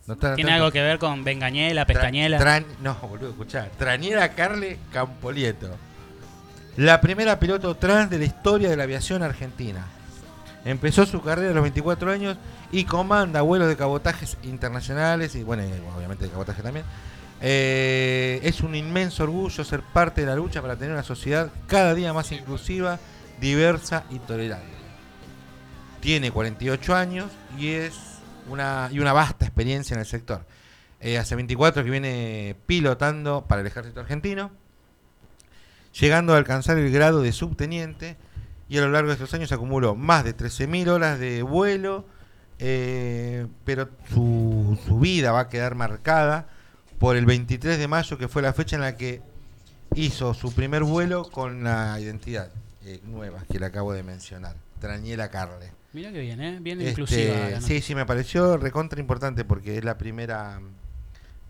¿No 0.07 0.13
está- 0.15 0.35
Tiene 0.35 0.53
algo 0.53 0.71
que 0.71 0.81
ver 0.81 0.97
con 0.99 1.23
Bengañela, 1.23 1.83
Tra- 1.83 1.87
Pestañela. 1.87 2.39
Tran- 2.39 2.65
no, 2.81 2.95
boludo, 2.95 3.29
escuchá. 3.29 3.69
Traniela 3.77 4.29
Carle 4.33 4.77
Campolieto. 4.91 5.69
La 6.77 6.99
primera 6.99 7.39
piloto 7.39 7.75
trans 7.75 8.09
de 8.09 8.17
la 8.17 8.25
historia 8.25 8.69
de 8.69 8.75
la 8.75 8.83
aviación 8.83 9.23
argentina. 9.23 9.85
Empezó 10.65 11.05
su 11.05 11.21
carrera 11.21 11.51
a 11.51 11.53
los 11.53 11.61
24 11.61 12.11
años 12.11 12.37
y 12.71 12.83
comanda 12.83 13.41
vuelos 13.41 13.69
de 13.69 13.77
cabotajes 13.77 14.37
internacionales 14.43 15.35
y, 15.35 15.43
bueno, 15.43 15.63
obviamente 15.95 16.25
de 16.25 16.31
cabotaje 16.31 16.61
también. 16.61 16.85
Eh, 17.39 18.41
es 18.43 18.59
un 18.61 18.75
inmenso 18.75 19.23
orgullo 19.23 19.63
ser 19.63 19.81
parte 19.81 20.21
de 20.21 20.27
la 20.27 20.35
lucha 20.35 20.61
para 20.61 20.75
tener 20.75 20.91
una 20.91 21.03
sociedad 21.03 21.49
cada 21.67 21.93
día 21.93 22.11
más 22.11 22.31
inclusiva, 22.33 22.99
diversa 23.39 24.03
y 24.09 24.19
tolerante. 24.19 24.75
Tiene 26.01 26.31
48 26.31 26.95
años 26.95 27.31
y 27.57 27.69
es 27.69 27.93
una, 28.49 28.89
y 28.91 28.99
una 28.99 29.13
vasta 29.13 29.45
experiencia 29.45 29.93
en 29.93 30.01
el 30.01 30.05
sector. 30.05 30.45
Eh, 30.99 31.17
hace 31.17 31.35
24 31.35 31.83
que 31.85 31.89
viene 31.89 32.55
pilotando 32.65 33.45
para 33.47 33.61
el 33.61 33.67
ejército 33.67 34.01
argentino, 34.01 34.51
llegando 35.99 36.33
a 36.33 36.37
alcanzar 36.37 36.77
el 36.77 36.91
grado 36.91 37.21
de 37.21 37.31
subteniente 37.31 38.17
y 38.67 38.77
a 38.77 38.81
lo 38.81 38.89
largo 38.89 39.09
de 39.09 39.13
estos 39.13 39.33
años 39.33 39.51
acumuló 39.51 39.95
más 39.95 40.23
de 40.23 40.35
13.000 40.35 40.87
horas 40.89 41.19
de 41.19 41.43
vuelo, 41.43 42.05
eh, 42.59 43.47
pero 43.63 43.89
su, 44.09 44.77
su 44.87 44.99
vida 44.99 45.31
va 45.31 45.41
a 45.41 45.49
quedar 45.49 45.75
marcada 45.75 46.47
por 46.97 47.15
el 47.15 47.25
23 47.25 47.77
de 47.77 47.87
mayo, 47.87 48.17
que 48.17 48.27
fue 48.27 48.41
la 48.41 48.53
fecha 48.53 48.75
en 48.75 48.81
la 48.81 48.95
que 48.97 49.21
hizo 49.93 50.33
su 50.33 50.53
primer 50.53 50.83
vuelo 50.83 51.23
con 51.29 51.63
la 51.63 51.99
identidad 51.99 52.49
eh, 52.85 52.99
nueva 53.03 53.43
que 53.51 53.59
le 53.59 53.65
acabo 53.65 53.93
de 53.93 54.03
mencionar, 54.03 54.55
Traniela 54.79 55.29
Carle. 55.29 55.71
Mira 55.93 56.11
que 56.11 56.19
bien, 56.19 56.41
¿eh? 56.41 56.57
Bien 56.59 56.79
Este, 56.79 56.89
inclusiva. 56.91 57.61
sí, 57.61 57.81
sí, 57.81 57.95
me 57.95 58.05
pareció 58.05 58.57
recontra 58.57 58.99
importante 58.99 59.45
porque 59.45 59.77
es 59.77 59.83
la 59.85 59.97
primera 59.97 60.59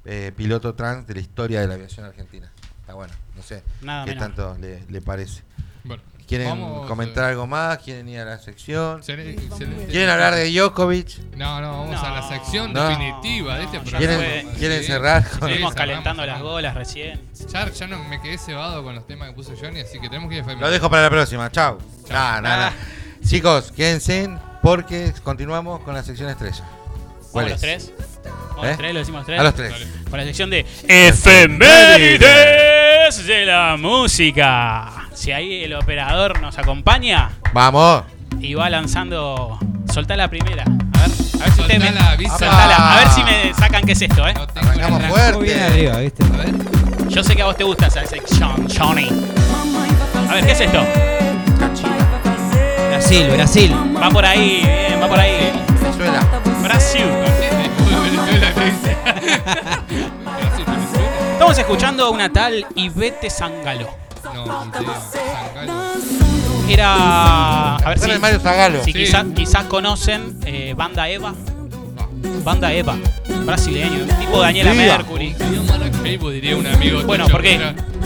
eh, 0.06 0.32
piloto 0.36 0.76
trans 0.76 1.08
de 1.08 1.16
la 1.16 1.20
historia 1.20 1.62
de 1.62 1.68
la 1.68 1.74
aviación 1.76 2.06
argentina. 2.06 2.52
Está 2.86 2.94
bueno, 2.94 3.14
no 3.36 3.42
sé 3.42 3.64
Nada 3.82 4.06
qué 4.06 4.12
menos. 4.12 4.24
tanto 4.24 4.56
le, 4.60 4.84
le 4.90 5.02
parece. 5.02 5.42
Bueno, 5.84 6.04
¿Quieren 6.28 6.50
vamos, 6.50 6.88
comentar 6.88 7.24
eh, 7.26 7.28
algo 7.30 7.48
más? 7.48 7.80
¿Quieren 7.80 8.08
ir 8.10 8.20
a 8.20 8.26
la 8.26 8.38
sección? 8.40 8.98
excelente- 9.00 9.44
excelente. 9.44 9.86
¿Quieren 9.88 10.10
hablar 10.10 10.36
de 10.36 10.52
Djokovic? 10.52 11.36
No, 11.36 11.62
no, 11.62 11.80
vamos 11.82 12.04
a 12.04 12.12
la 12.12 12.28
sección 12.28 12.74
no, 12.74 12.88
definitiva 12.88 13.58
de 13.58 13.64
este 13.66 13.80
programa. 13.80 14.00
¿Quieren. 14.18 14.50
¿quieren 14.56 14.80
Sí. 14.82 14.86
cerrar 14.88 15.22
con 15.24 15.32
Sí, 15.32 15.36
Estuvimos 15.38 15.74
cerramos, 15.74 15.76
calentando 15.76 16.26
las 16.28 16.42
golas 16.42 16.76
recién. 16.76 17.22
Ya, 17.52 17.70
ya 17.70 17.88
no 17.88 18.04
me 18.04 18.22
quedé 18.22 18.38
cebado 18.38 18.84
con 18.84 18.94
los 18.96 19.06
temas 19.08 19.30
que 19.30 19.36
puso 19.36 19.54
Johnny, 19.60 19.80
así 19.82 20.00
que 20.00 20.10
tenemos 20.10 20.30
que 20.30 20.38
ir 20.38 20.44
a 20.44 20.54
Lo 20.54 20.70
dejo 20.72 20.90
para 20.90 21.04
la 21.04 21.10
próxima. 21.10 21.52
Chao. 21.52 21.78
Nada, 22.10 22.42
nada. 22.42 22.74
Chicos, 23.28 23.72
quédense 23.72 24.30
porque 24.62 25.12
continuamos 25.24 25.82
con 25.82 25.94
la 25.96 26.04
sección 26.04 26.30
estrella. 26.30 26.64
¿Cuál 27.32 27.46
¿Vamos 27.46 27.62
los 27.62 27.64
es? 27.64 27.92
tres? 27.94 27.94
¿Vamos 28.52 28.66
¿Eh? 28.66 28.68
los 28.70 28.78
tres? 28.78 28.94
¿Lo 28.94 29.00
decimos 29.00 29.20
los 29.20 29.26
tres? 29.28 29.40
A 29.40 29.44
los 29.44 29.54
tres. 29.56 29.74
Con 30.10 30.18
la 30.20 30.26
sección 30.26 30.50
de 30.50 30.66
Efemérides 30.88 32.75
de 33.06 33.46
la 33.46 33.78
música. 33.78 34.92
Si 35.14 35.32
ahí 35.32 35.64
el 35.64 35.76
operador 35.76 36.42
nos 36.42 36.58
acompaña 36.58 37.30
Vamos. 37.54 38.04
y 38.40 38.56
va 38.56 38.68
lanzando. 38.68 39.60
Soltá 39.94 40.16
la 40.16 40.28
primera. 40.28 40.64
A 40.64 40.68
ver, 40.68 41.12
a 41.40 41.46
ver 41.46 41.52
si 41.54 41.62
ustedes 41.62 41.80
me. 41.82 42.28
Soltala. 42.28 42.94
A 42.94 42.98
ver 42.98 43.08
si 43.10 43.24
me 43.24 43.54
sacan 43.54 43.86
qué 43.86 43.92
es 43.92 44.02
esto, 44.02 44.28
eh. 44.28 44.34
No 44.34 44.48
tengo 44.48 44.70
Arrancamos 44.70 45.04
fuerte. 45.04 45.44
Bien 45.44 45.62
arriba, 45.62 45.98
¿viste? 46.00 46.24
A 46.24 46.38
ver. 46.38 47.08
Yo 47.08 47.24
sé 47.24 47.36
que 47.36 47.44
a 47.44 47.46
vos 47.46 47.56
te 47.56 47.64
gusta 47.64 47.86
esa 47.86 48.04
sección, 48.08 48.68
Johnny. 48.76 49.08
A 50.28 50.34
ver, 50.34 50.44
¿qué 50.44 50.54
es 50.54 50.62
esto? 50.62 50.84
Brasil, 52.90 53.28
Brasil. 53.30 53.76
Va 54.02 54.10
por 54.10 54.26
ahí, 54.26 54.64
bien, 54.64 55.00
va 55.00 55.08
por 55.08 55.20
ahí. 55.20 55.52
Venezuela. 55.80 56.28
Brasil. 56.64 57.06
Venezuela 58.02 58.52
Estamos 61.46 61.60
escuchando 61.60 62.10
una 62.10 62.34
tal 62.34 62.66
Ivete 62.74 63.30
Sangalo. 63.30 63.88
No. 64.34 64.66
Era. 66.68 67.76
A 67.76 67.90
ver 67.90 68.00
si, 68.00 68.18
Mario 68.18 68.40
Zagalo. 68.40 68.84
si 68.84 68.92
Sí. 68.92 68.98
quizás, 68.98 69.26
quizás 69.36 69.66
conocen 69.66 70.40
eh, 70.44 70.74
Banda 70.76 71.08
Eva. 71.08 71.36
Banda 72.44 72.72
Eva, 72.74 72.96
brasileño, 73.46 74.06
tipo 74.20 74.40
Daniela 74.40 74.72
Viva. 74.74 74.98
Mercury. 74.98 75.36
Yo 75.54 75.64
Maracaibo 75.64 76.30
diría 76.30 76.56
un 76.58 76.68
amigo 76.68 77.02
Bueno, 77.04 77.26
tuyo, 77.26 77.34
porque 77.36 77.60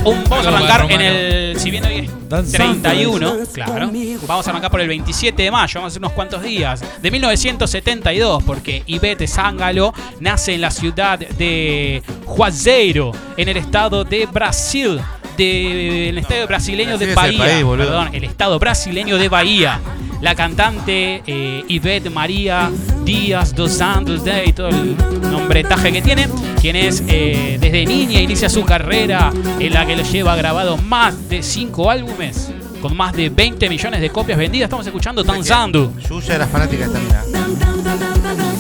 un, 0.06 0.24
vamos 0.30 0.46
a 0.46 0.50
Algo 0.50 0.58
arrancar 0.66 0.82
en 0.82 0.90
romano. 0.90 1.04
el. 1.10 1.60
Si 1.60 1.72
bien 1.72 1.86
hoy 1.86 1.96
es 1.98 2.30
Danzando. 2.30 2.82
31, 2.90 3.38
claro. 3.54 3.92
Vamos 4.28 4.48
a 4.48 4.50
arrancar 4.52 4.72
por 4.72 4.80
el 4.82 4.88
27 4.88 5.44
de 5.44 5.52
mayo, 5.52 5.74
vamos 5.80 5.88
a 5.88 5.92
hacer 5.92 6.02
unos 6.02 6.14
cuantos 6.14 6.42
días. 6.44 6.82
De 7.02 7.12
1972, 7.12 8.44
porque 8.44 8.84
Ivete 8.86 9.28
Sangalo 9.28 9.94
nace 10.20 10.54
en 10.54 10.62
la 10.62 10.72
ciudad 10.72 11.20
de 11.20 12.02
Juazeiro, 12.26 13.12
en 13.36 13.50
el 13.50 13.58
estado 13.58 14.04
de 14.04 14.26
Brasil. 14.28 15.02
De, 15.38 16.10
en 16.10 16.10
el 16.10 16.18
estado 16.18 16.48
brasileño 16.48 16.98
Brasil 16.98 17.08
de 17.08 17.12
el 17.12 17.16
Bahía. 17.16 17.46
país, 17.46 17.64
boludo. 17.64 17.86
perdón, 17.88 18.10
el 18.14 18.24
estado 18.24 18.60
brasileño 18.60 19.18
de 19.18 19.30
Bahía. 19.30 19.80
La 20.22 20.36
cantante 20.36 21.24
eh, 21.26 21.64
Ivette 21.70 22.10
María 22.10 22.70
Díaz 23.06 23.56
dos 23.56 23.72
Santos 23.72 24.26
de 24.26 24.48
y 24.48 24.52
todo 24.54 24.68
el 24.68 24.98
nombretaje 25.22 25.94
que 25.94 26.02
tiene, 26.02 26.28
quien 26.60 26.76
es 26.76 27.02
eh, 27.08 27.58
desde 27.60 27.86
niña 27.86 28.20
inicia 28.20 28.50
su 28.50 28.66
carrera 28.66 29.32
en 29.60 29.74
la 29.74 29.86
que 29.86 29.96
lo 29.96 30.04
lleva 30.04 30.36
grabado 30.36 30.76
más 30.76 31.30
de 31.30 31.42
5 31.42 31.90
álbumes 31.90 32.52
con 32.82 32.98
más 32.98 33.14
de 33.14 33.30
20 33.30 33.70
millones 33.70 34.02
de 34.02 34.10
copias 34.10 34.38
vendidas. 34.38 34.66
Estamos 34.68 34.86
escuchando 34.86 35.24
Danzando. 35.24 35.94
Yuya 36.10 36.36
era 36.36 36.48
fanática 36.48 36.88
de 36.88 36.98
esta 36.98 37.00
mina. 37.00 37.24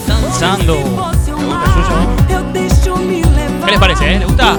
Danzando. 0.07 0.75
¿Te 0.75 0.81
gusta 0.81 1.75
Yuya? 1.75 3.65
¿Qué 3.65 3.71
les 3.71 3.79
parece? 3.79 4.13
eh? 4.15 4.19
¿Les 4.19 4.27
gusta? 4.27 4.57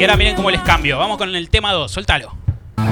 Y 0.00 0.02
ahora 0.02 0.16
miren 0.16 0.34
cómo 0.34 0.50
les 0.50 0.62
cambio. 0.62 0.96
Vamos 0.96 1.18
con 1.18 1.36
el 1.36 1.50
tema 1.50 1.74
2. 1.74 1.92
Soltalo. 1.92 2.32
No, 2.78 2.84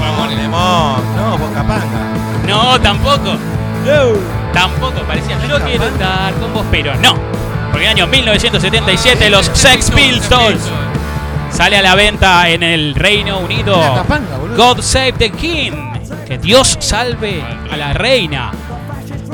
Ramón, 0.00 0.36
Lemón. 0.36 1.16
No, 1.16 1.38
Boca 1.38 1.64
Panga. 1.64 2.12
No, 2.44 2.80
tampoco. 2.80 3.36
Tampoco 4.52 5.02
parecía. 5.06 5.38
Yo 5.46 5.60
quiero 5.64 5.84
estar 5.84 6.34
con 6.34 6.52
vos, 6.52 6.66
pero 6.72 6.96
no. 6.96 7.14
Porque 7.70 7.86
en 7.86 7.92
el 7.92 7.98
año 7.98 8.08
1977 8.08 9.30
los 9.30 9.46
Sex 9.46 9.92
Pistols 9.92 10.60
sale 11.52 11.76
a 11.76 11.82
la 11.82 11.94
venta 11.94 12.48
en 12.48 12.64
el 12.64 12.96
Reino 12.96 13.38
Unido. 13.38 13.80
Capanga, 13.94 14.38
boludo. 14.38 14.56
God 14.56 14.80
Save 14.80 15.12
the 15.12 15.30
King. 15.30 15.70
Que 16.26 16.36
Dios 16.36 16.76
salve 16.80 17.44
a 17.70 17.76
la 17.76 17.92
reina. 17.92 18.50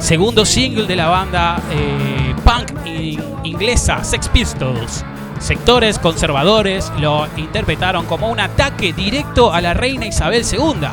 Segundo 0.00 0.44
single 0.44 0.86
de 0.86 0.96
la 0.96 1.06
banda 1.06 1.62
eh, 1.70 2.15
punk 2.46 2.70
in- 2.86 3.20
inglesa 3.44 4.04
Sex 4.04 4.28
Pistols. 4.28 5.04
Sectores 5.40 5.98
conservadores 5.98 6.90
lo 6.98 7.26
interpretaron 7.36 8.06
como 8.06 8.28
un 8.30 8.38
ataque 8.40 8.92
directo 8.92 9.52
a 9.52 9.60
la 9.60 9.74
reina 9.74 10.06
Isabel 10.06 10.44
II 10.50 10.86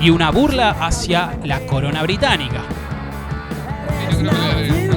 y 0.00 0.10
una 0.10 0.30
burla 0.30 0.70
hacia 0.80 1.36
la 1.44 1.60
corona 1.66 2.02
británica. 2.02 2.62
Yo 4.10 4.18
creo 4.18 4.30
que 4.30 4.62
le- 4.62 4.90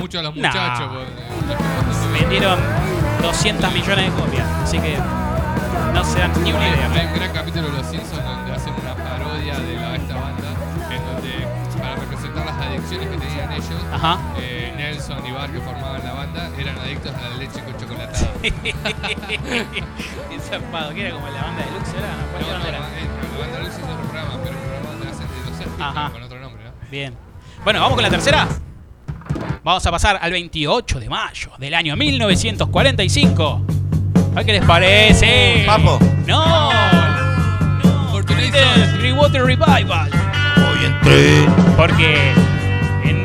mucho 0.00 0.18
a 0.18 0.22
los 0.22 0.36
Nah. 0.36 0.50
porque. 0.88 2.18
Vendieron 2.20 2.58
200 3.22 3.72
millones 3.72 4.04
de 4.14 4.20
copias, 4.20 4.46
así 4.64 4.78
que 4.78 4.96
no 5.94 6.04
se 6.04 6.18
dan 6.18 6.32
ni 6.42 6.52
una 6.52 6.60
Hay, 6.62 6.72
hay 6.72 6.74
idea. 6.78 7.06
un 7.06 7.14
gran 7.14 7.32
capítulo 7.32 7.68
de 7.70 7.78
Los 7.78 7.86
Simpsons 7.86 8.24
donde 8.24 8.49
canciones 12.90 13.08
que 13.08 13.26
tenían 13.26 13.52
ellos, 13.52 13.82
Ajá. 13.92 14.18
eh, 14.38 14.72
Nelson 14.76 15.26
y 15.26 15.30
Bar 15.30 15.50
que 15.50 15.60
formaban 15.60 16.02
la 16.04 16.12
banda, 16.12 16.50
eran 16.58 16.78
adictos 16.78 17.12
a 17.14 17.28
la 17.28 17.36
leche 17.36 17.62
con 17.62 17.76
chocolatada. 17.76 18.28
Qué 18.42 20.38
zarpado, 20.40 20.94
que 20.94 21.00
era 21.06 21.14
como 21.14 21.26
la 21.28 21.42
banda 21.42 21.64
de 21.64 21.70
Lux, 21.70 21.88
¿era? 21.94 22.08
No, 22.16 22.26
¿Cuál 22.32 22.42
No, 22.42 22.58
no, 22.58 22.66
era? 22.68 22.78
eh, 22.78 22.82
la 23.32 23.38
banda 23.46 23.58
Luz 23.60 23.68
es 23.68 23.74
otro 23.82 23.96
programa, 24.02 24.30
pero 24.42 24.56
un 24.56 24.62
programa 24.64 24.90
donde 24.90 25.08
hacen 25.08 25.26
de 25.28 25.50
los 25.50 25.80
Ajá. 25.80 26.10
con 26.10 26.22
otro 26.22 26.40
nombre, 26.40 26.64
¿no? 26.64 26.70
Bien. 26.90 27.14
Bueno, 27.64 27.80
vamos 27.80 27.94
con 27.94 28.02
la 28.02 28.10
tercera. 28.10 28.48
Vamos 29.62 29.86
a 29.86 29.90
pasar 29.90 30.18
al 30.20 30.32
28 30.32 30.98
de 31.00 31.08
mayo 31.08 31.50
del 31.58 31.74
año 31.74 31.94
1945. 31.96 33.62
A 34.32 34.34
ver 34.36 34.46
qué 34.46 34.52
les 34.52 34.64
parece. 34.64 35.62
Papo. 35.66 35.98
No. 36.26 36.72
No. 36.72 38.10
Fortunato. 38.10 38.24
Creedence 38.50 38.98
Clearwater 38.98 39.44
Revival. 39.44 40.10
Hoy 40.56 40.84
entré. 40.86 41.46
Porque 41.76 42.32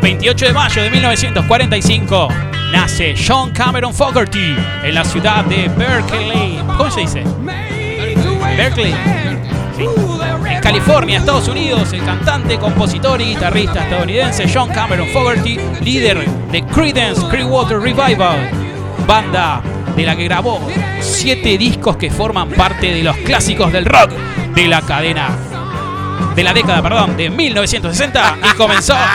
28 0.05 0.45
de 0.45 0.53
mayo 0.53 0.83
de 0.83 0.91
1945 0.91 2.27
nace 2.71 3.15
John 3.17 3.49
Cameron 3.49 3.91
Fogerty 3.91 4.55
en 4.83 4.93
la 4.93 5.03
ciudad 5.03 5.43
de 5.45 5.67
Berkeley. 5.67 6.59
¿Cómo 6.77 6.91
se 6.91 7.01
dice? 7.01 7.23
Berkeley. 8.55 8.93
En 9.79 10.61
California, 10.61 11.17
Estados 11.17 11.47
Unidos, 11.47 11.91
el 11.91 12.05
cantante, 12.05 12.59
compositor 12.59 13.19
y 13.19 13.29
guitarrista 13.33 13.85
estadounidense 13.85 14.47
John 14.47 14.69
Cameron 14.69 15.07
Fogerty, 15.07 15.57
líder 15.81 16.29
de 16.51 16.63
Creedence 16.67 17.25
Clearwater 17.27 17.79
Revival, 17.79 18.47
banda 19.07 19.63
de 19.95 20.03
la 20.03 20.15
que 20.15 20.25
grabó 20.25 20.61
siete 21.01 21.57
discos 21.57 21.97
que 21.97 22.11
forman 22.11 22.49
parte 22.49 22.93
de 22.93 23.01
los 23.01 23.17
clásicos 23.17 23.73
del 23.73 23.85
rock 23.85 24.11
de 24.53 24.67
la 24.67 24.83
cadena 24.83 25.35
de 26.35 26.43
la 26.43 26.53
década, 26.53 26.83
perdón, 26.83 27.17
de 27.17 27.31
1960 27.31 28.37
y 28.43 28.55
comenzó 28.55 28.95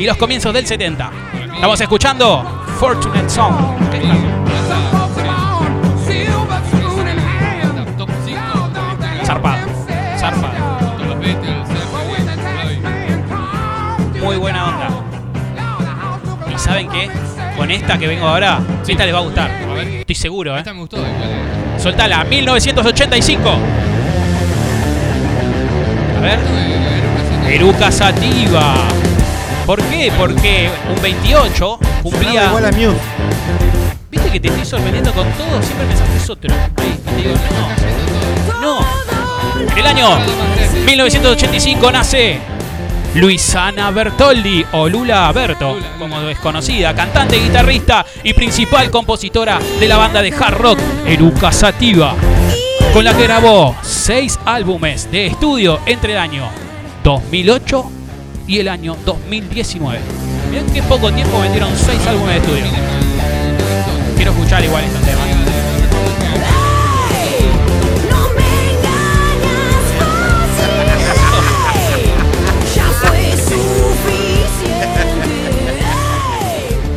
y 0.00 0.06
los 0.06 0.16
comienzos 0.16 0.52
del 0.54 0.66
70. 0.66 1.10
Estamos 1.54 1.78
escuchando 1.78 2.64
Fortunate 2.78 3.28
Song. 3.28 3.54
¿Qué 3.90 3.98
es 3.98 4.04
eso? 4.04 4.14
Top 7.98 8.08
5 8.24 8.40
Zarpado, 9.24 9.66
zarpado. 10.18 10.54
Muy 14.22 14.36
buena 14.38 14.68
onda. 14.68 14.88
¿Y 16.54 16.58
saben 16.58 16.88
qué? 16.88 17.10
Con 17.58 17.70
esta 17.70 17.98
que 17.98 18.06
vengo 18.06 18.26
ahora, 18.26 18.60
esta 18.88 19.04
les 19.04 19.14
va 19.14 19.18
a 19.18 19.22
gustar. 19.22 19.50
Estoy 20.00 20.14
seguro, 20.14 20.56
¿eh? 20.56 20.60
Esta 20.60 20.72
me 20.72 20.80
gustó. 20.80 20.96
¿cuál 20.96 21.10
es? 21.76 21.82
Soltala, 21.82 22.24
1985. 22.24 23.50
A 26.16 26.20
ver. 26.22 26.38
Eh, 26.38 27.54
Eruca 27.54 27.92
Sativa. 27.92 28.74
¿Por 29.70 29.80
qué? 29.84 30.10
Porque 30.18 30.68
un 30.92 31.00
28 31.00 31.54
Sonaba 31.54 32.02
cumplía. 32.02 32.46
igual 32.46 32.64
a 32.64 32.72
Muse. 32.72 32.98
Viste 34.10 34.30
que 34.32 34.40
te 34.40 34.48
estoy 34.48 34.64
sorprendiendo 34.64 35.12
con 35.12 35.30
todo, 35.34 35.62
siempre 35.62 35.86
pensás 35.86 36.08
que 36.08 36.16
es 36.16 36.28
otro. 36.28 36.52
Ahí, 36.76 36.98
y 36.98 37.08
te 37.08 37.16
digo, 37.16 37.34
no. 38.60 38.80
No. 38.80 39.70
En 39.70 39.78
el 39.78 39.86
año 39.86 40.08
1985 40.84 41.92
nace 41.92 42.40
Luisana 43.14 43.92
Bertoldi 43.92 44.66
o 44.72 44.88
Lula 44.88 45.30
Berto, 45.30 45.78
como 46.00 46.20
es 46.22 46.40
conocida, 46.40 46.92
cantante, 46.92 47.38
guitarrista 47.38 48.04
y 48.24 48.34
principal 48.34 48.90
compositora 48.90 49.60
de 49.78 49.86
la 49.86 49.98
banda 49.98 50.20
de 50.20 50.32
hard 50.32 50.58
rock 50.58 50.80
Eruca 51.06 51.52
Sativa, 51.52 52.16
con 52.92 53.04
la 53.04 53.16
que 53.16 53.22
grabó 53.22 53.76
seis 53.82 54.36
álbumes 54.44 55.08
de 55.12 55.28
estudio 55.28 55.78
entre 55.86 56.14
el 56.14 56.18
año 56.18 56.48
2008 57.04 57.99
y 58.50 58.58
el 58.58 58.66
año 58.66 58.96
2019. 59.04 60.00
Mirá 60.50 60.64
qué 60.74 60.82
poco 60.82 61.12
tiempo 61.12 61.38
vendieron 61.40 61.70
seis 61.76 62.04
álbumes 62.04 62.34
de 62.34 62.40
estudio. 62.40 62.64
Quiero 64.16 64.32
escuchar 64.32 64.64
igual 64.64 64.82
este 64.82 64.98
tema. 64.98 65.20
No 68.10 68.28
me 68.34 68.72
engañas 68.72 69.84
fácil. 70.00 70.74
Ya 72.74 72.86
fue 72.90 73.22
suficiente. 73.36 75.04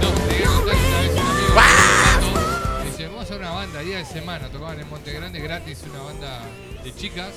No, 0.02 0.10
te 0.10 0.34
voy 0.34 0.42
a 0.42 0.46
contar 0.56 0.76
que 0.76 0.90
una 0.90 1.02
vez 1.02 1.12
un 1.14 1.20
amigo 1.20 1.54
me 2.80 2.86
dice, 2.90 3.06
vamos 3.06 3.20
a 3.20 3.22
hacer 3.26 3.38
una 3.38 3.52
banda 3.52 3.80
día 3.82 3.98
de 4.00 4.06
semana, 4.06 4.50
tocaban 4.50 4.80
en 4.80 4.90
Monte 4.90 5.14
Grande 5.14 5.40
gratis 5.40 5.84
una 5.88 6.02
banda 6.02 6.42
de 6.84 6.96
chicas. 6.96 7.30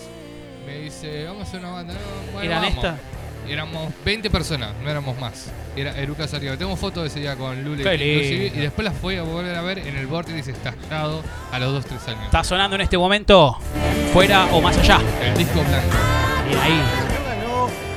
Me 0.65 0.79
dice, 0.79 1.25
vamos 1.27 1.45
a 1.45 1.49
hacer 1.49 1.61
una 1.61 1.71
banda. 1.73 1.93
No, 1.93 2.01
bueno, 2.33 2.47
¿Eran 2.51 2.63
vamos. 2.63 2.77
estas? 2.77 2.99
Éramos 3.49 3.93
20 4.05 4.31
personas, 4.31 4.73
no 4.83 4.91
éramos 4.91 5.19
más. 5.19 5.51
Era 5.77 5.97
Eruca 5.99 6.27
Sativa. 6.27 6.57
Tengo 6.57 6.77
fotos 6.77 7.05
de 7.05 7.09
ese 7.09 7.21
día 7.21 7.37
con 7.37 7.63
Lule 7.65 7.83
inclusive, 7.83 8.47
y 8.55 8.61
después 8.61 8.85
las 8.85 8.97
fui 8.97 9.17
a 9.17 9.23
volver 9.23 9.55
a 9.57 9.63
ver 9.63 9.79
en 9.79 9.97
el 9.97 10.07
vórtice 10.07 10.51
estallado 10.51 11.23
a 11.53 11.59
los 11.59 11.85
2-3 11.85 12.09
años. 12.09 12.25
Está 12.25 12.43
sonando 12.45 12.77
en 12.77 12.83
este 12.83 12.99
momento, 12.99 13.57
fuera 14.13 14.47
o 14.47 14.61
más 14.61 14.77
allá. 14.79 15.01
El 15.23 15.37
disco 15.37 15.61
blanco. 15.61 15.97
Bien 16.49 16.59
ahí. 16.61 16.81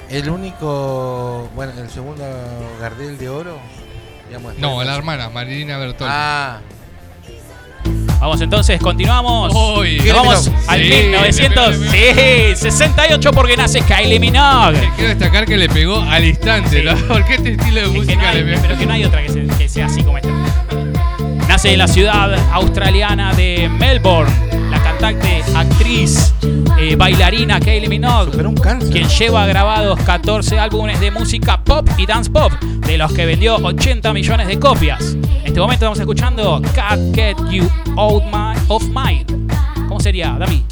el 0.10 0.30
único, 0.30 1.50
bueno, 1.56 1.74
el 1.78 1.90
segundo 1.90 2.24
Gardel 2.80 3.18
de 3.18 3.30
oro. 3.30 3.58
Digamos, 4.28 4.58
No, 4.60 4.84
la 4.84 4.96
hermana, 4.96 5.30
Marilina 5.30 5.78
Bertoldi. 5.78 6.14
Ah, 6.16 6.60
Vamos 8.20 8.42
entonces, 8.42 8.80
continuamos. 8.82 9.54
Uy. 9.56 10.00
Vamos 10.14 10.52
al 10.68 10.82
sí, 10.84 10.90
1900. 10.90 11.78
le 11.78 11.90
pegó, 11.90 12.56
Sí, 12.56 12.56
68 12.70 13.32
porque 13.32 13.56
nace 13.56 13.82
Kylie 13.82 14.20
Minogue. 14.20 14.90
Quiero 14.96 15.10
destacar 15.10 15.46
que 15.46 15.56
le 15.58 15.70
pegó 15.70 16.02
al 16.02 16.26
instante, 16.26 16.80
Sí. 16.80 16.86
¿no? 16.86 16.96
Porque 17.08 17.36
este 17.36 17.52
estilo 17.54 17.76
de 17.76 17.88
Es 17.88 17.92
música 17.94 18.16
no 18.22 18.28
hay- 18.28 18.36
le 18.36 18.44
pegó. 18.44 18.62
pero 18.62 18.78
que 18.78 18.86
no 18.86 18.94
hay 18.94 19.04
otra 19.06 19.22
que, 19.24 19.30
se- 19.30 19.48
que 19.58 19.70
sea 19.70 19.86
así 19.86 20.04
como 20.04 20.18
esta. 20.18 20.30
Nace 21.48 21.72
en 21.72 21.80
la 21.80 21.88
ciudad 21.88 22.34
australiana 22.52 23.34
de 23.34 23.70
Melbourne, 23.70 24.32
cantante, 25.00 25.44
actriz, 25.56 26.34
eh, 26.78 26.96
bailarina 26.96 27.60
Kylie 27.60 27.88
Minogue. 27.88 28.32
quien 28.92 29.08
lleva 29.08 29.46
grabados 29.48 29.98
14 30.02 30.60
álbumes 30.60 31.00
de 31.00 31.10
música 31.12 31.64
pop 31.64 31.88
y 31.98 32.06
dance 32.06 32.30
pop, 32.30 32.52
de 32.62 32.98
los 32.98 33.12
que 33.14 33.26
vendió 33.26 33.56
80 33.56 34.12
millones 34.14 34.48
de 34.48 34.60
copias. 34.60 35.14
En 35.14 35.46
este 35.46 35.60
momento 35.60 35.86
estamos 35.86 36.00
escuchando 36.00 36.62
Can't 36.76 37.16
Get 37.16 37.38
You 37.50 37.70
Out 37.96 38.24
my, 38.26 38.60
Off 38.68 38.84
My. 38.88 39.26
¿Cómo 39.88 40.00
sería, 40.02 40.36
Dami? 40.38 40.64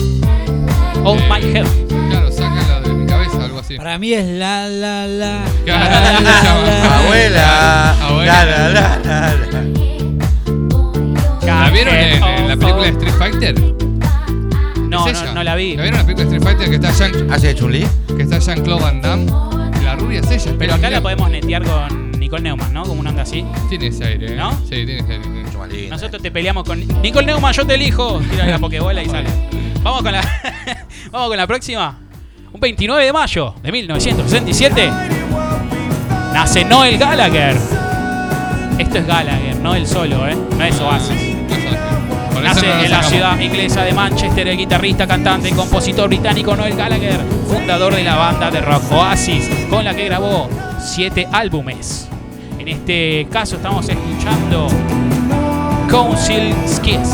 Off 1.06 1.20
Eh, 1.22 1.30
My 1.30 1.58
Head. 1.58 1.66
Claro, 2.10 2.32
sácala 2.32 2.82
de 2.82 2.94
mi 2.94 3.06
cabeza, 3.08 3.46
algo 3.46 3.60
así. 3.60 3.78
Para 3.78 3.98
mí 3.98 4.14
es 4.14 4.26
la 4.26 4.68
la 4.68 5.08
la. 5.08 5.40
Claro, 5.66 5.90
la, 5.90 6.20
la, 6.20 6.44
llama. 6.44 6.62
la. 6.68 7.00
Abuela. 7.00 7.96
Abuela. 8.08 8.46
La, 8.46 8.46
la, 8.46 8.70
la, 8.70 9.00
la, 9.04 9.52
la. 9.52 9.64
¿La 11.64 11.70
vieron 11.70 11.96
en, 11.96 12.24
en 12.24 12.48
la 12.50 12.58
película 12.58 12.84
de 12.84 12.90
Street 12.90 13.14
Fighter? 13.18 13.77
No, 15.00 15.08
Es 15.08 15.14
no, 15.14 15.24
ella. 15.24 15.34
no 15.34 15.44
la 15.44 15.56
vi. 15.56 15.76
¿La 15.76 15.82
vieron 15.84 16.00
la 16.00 16.06
película 16.06 16.30
de 16.30 16.36
Street 16.38 16.58
Fighter 16.58 16.70
que 16.70 16.76
está 16.88 16.92
Jean, 17.12 17.32
¿Hace 17.32 17.48
de 17.48 17.56
Chun-Li? 17.56 17.88
que 18.16 18.24
está 18.24 18.40
Jean-Claude 18.40 18.82
Van 18.84 19.02
Damme? 19.02 19.26
La 19.84 19.96
rubia 19.96 20.20
es 20.20 20.32
ella. 20.32 20.56
Pero 20.58 20.74
acá 20.74 20.90
la 20.90 21.02
podemos 21.02 21.30
netear 21.30 21.64
con 21.64 22.12
Nicole 22.12 22.42
Neumann, 22.44 22.74
¿no? 22.74 22.84
Como 22.84 23.00
una 23.02 23.12
onda 23.12 23.22
así. 23.24 23.46
Tiene 23.70 23.88
ese 23.88 24.04
aire, 24.06 24.34
¿eh? 24.34 24.36
¿No? 24.36 24.52
Sí, 24.64 24.70
tiene 24.86 24.98
ese 25.00 25.14
aire. 25.14 25.28
Mucho 25.28 25.60
más 25.60 25.70
linda. 25.70 25.96
Nosotros 25.96 26.22
te 26.22 26.32
peleamos 26.32 26.64
con 26.66 26.80
Nicole 27.02 27.26
Neumann, 27.26 27.54
yo 27.54 27.66
te 27.66 27.76
elijo. 27.76 28.20
Tira 28.30 28.46
la 28.48 28.60
pokebola 28.60 29.02
y 29.02 29.08
sale. 29.10 29.30
Vamos 29.84 30.02
con 30.02 30.12
la, 30.12 30.22
vamos 31.12 31.30
con 31.30 31.38
la 31.38 31.48
próxima. 31.48 31.98
Un 32.52 32.60
29 32.60 33.06
de 33.06 33.14
mayo 33.14 33.54
de 33.62 33.72
1967 33.72 34.90
nace 36.34 36.66
Noel 36.66 36.98
Gallagher. 36.98 37.56
Esto 38.78 38.98
es 39.00 39.08
Gallagher, 39.08 39.56
no 39.58 39.74
el 39.76 39.88
solo, 39.88 40.28
¿eh? 40.28 40.36
No 40.58 40.64
es 40.64 40.80
Oasis. 40.80 41.10
No 41.10 41.56
eso 41.56 42.17
Nace 42.44 42.68
no 42.68 42.84
en 42.84 42.92
la 42.92 43.04
ciudad 43.04 43.40
inglesa 43.40 43.82
de 43.84 43.94
Manchester 43.94 44.48
el 44.48 44.58
guitarrista, 44.58 45.08
cantante 45.08 45.50
y 45.50 45.54
compositor 45.54 46.08
británico 46.08 46.56
Noel 46.56 46.76
Gallagher, 46.76 47.20
fundador 47.48 47.96
de 47.96 48.04
la 48.04 48.16
banda 48.16 48.50
de 48.52 48.62
rock 48.62 48.92
Oasis, 48.92 49.50
con 49.70 49.84
la 49.86 49.94
que 49.94 50.06
grabó 50.06 50.50
siete 50.80 51.28
álbumes. 51.32 52.08
En 52.60 52.68
este 52.68 53.28
caso 53.32 53.56
estamos 53.58 53.88
escuchando 53.88 54.68
Council 55.90 56.54
Skills. 56.68 57.10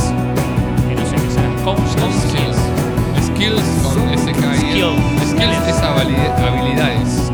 Que 0.87 0.95
no 0.95 1.05
sé 1.05 1.15
qué 1.15 1.31
será. 1.31 1.49
Council 1.63 2.01
Skills. 2.29 2.57
Skills 3.27 3.63
con 3.83 4.17
SKI. 4.17 4.57
Skills. 4.57 5.29
Skills 5.29 5.67
es 5.67 5.81
habili- 5.81 6.47
habilidades. 6.47 7.31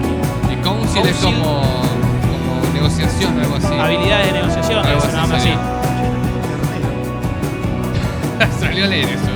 Y 0.51 0.55
council 0.63 1.05
es 1.07 1.15
como, 1.17 1.61
como 1.61 2.73
negociación, 2.73 3.39
algo 3.39 3.55
así. 3.55 3.73
Habilidades 3.79 4.27
de 4.27 4.33
negociación, 4.33 4.85
Algo 4.85 5.35
así 5.35 5.49
Salió 8.59 8.85
a 8.85 8.87
leer 8.87 9.09
eso. 9.09 9.29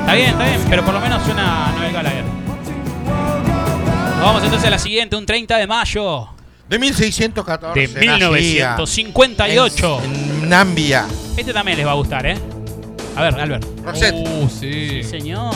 Está 0.00 0.14
bien, 0.14 0.30
está 0.30 0.44
bien, 0.44 0.60
pero 0.68 0.84
por 0.84 0.94
lo 0.94 1.00
menos 1.00 1.22
suena 1.22 1.68
a 1.68 1.72
Noel 1.72 1.92
Gallagher. 1.92 2.24
Vamos 4.20 4.44
entonces 4.44 4.68
a 4.68 4.70
la 4.70 4.78
siguiente, 4.78 5.16
un 5.16 5.26
30 5.26 5.56
de 5.56 5.66
mayo 5.66 6.28
De 6.68 6.78
1614. 6.78 7.80
de 7.80 7.86
nacía 8.06 8.76
1958. 8.76 10.00
En, 10.04 10.14
en 10.14 10.48
Nambia. 10.48 11.06
Este 11.36 11.52
también 11.52 11.76
les 11.78 11.86
va 11.86 11.90
a 11.92 11.94
gustar, 11.94 12.26
¿eh? 12.26 12.38
A 13.16 13.22
ver, 13.22 13.34
Albert. 13.34 13.64
Rosette. 13.84 14.14
Uh, 14.14 14.48
sí. 14.48 15.02
Sí, 15.02 15.04
señor. 15.04 15.52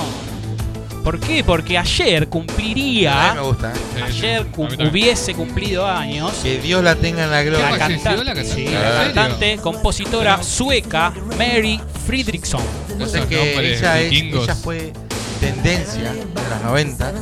¿Por 1.06 1.20
qué? 1.20 1.44
Porque 1.44 1.78
ayer 1.78 2.16
A 2.16 2.20
mí 2.20 2.26
cumpliría. 2.26 3.34
me 3.34 3.40
gusta. 3.42 3.70
¿eh? 3.72 3.76
Sí, 3.94 4.02
Ayer 4.02 4.42
sí, 4.42 4.48
cum- 4.50 4.68
hubiese 4.90 5.34
cumplido 5.34 5.86
años. 5.86 6.32
Que 6.42 6.58
Dios 6.58 6.82
la 6.82 6.96
tenga 6.96 7.22
en 7.22 7.30
la 7.30 7.44
gloria. 7.44 7.70
¿Qué 7.74 7.78
canta- 7.78 8.00
falleció 8.10 8.24
la 8.24 8.34
cantante? 8.34 8.54
sí, 8.56 8.66
¿En 8.66 8.74
la 8.74 8.90
cantante, 9.14 9.56
compositora 9.58 10.42
sueca 10.42 11.12
Mary 11.38 11.80
Friedrichson. 12.08 12.60
No 12.98 13.06
sé 13.06 13.20
que 13.28 13.70
ella, 13.70 14.00
es- 14.00 14.10
ella 14.12 14.54
fue 14.56 14.92
tendencia 15.38 16.12
de 16.12 16.24
los 16.24 16.62
90 16.64 17.12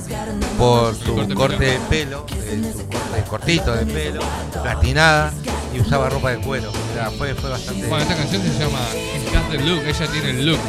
por 0.57 0.95
su 0.97 1.15
corte 1.15 1.27
de 1.29 1.35
corte 1.35 1.57
pelo. 1.59 1.71
de 1.71 1.89
pelo, 1.91 2.27
eh, 2.43 2.73
su 2.73 2.87
corte 2.89 3.23
cortito 3.29 3.77
de 3.77 3.85
pelo, 3.85 4.21
platinada 4.63 5.31
y 5.77 5.81
usaba 5.81 6.09
ropa 6.09 6.31
de 6.31 6.39
cuero. 6.39 6.71
O 6.71 6.95
sea, 6.95 7.11
fue, 7.11 7.35
fue 7.35 7.51
bastante. 7.51 7.87
Bueno, 7.87 8.03
esta 8.03 8.17
canción 8.17 8.41
se 8.41 8.49
llama 8.65 8.81
It's 9.15 9.31
Got 9.31 9.51
the 9.51 9.59
Look. 9.59 9.83
Ella 9.87 10.07
tiene 10.11 10.31
el 10.31 10.47
look. 10.47 10.61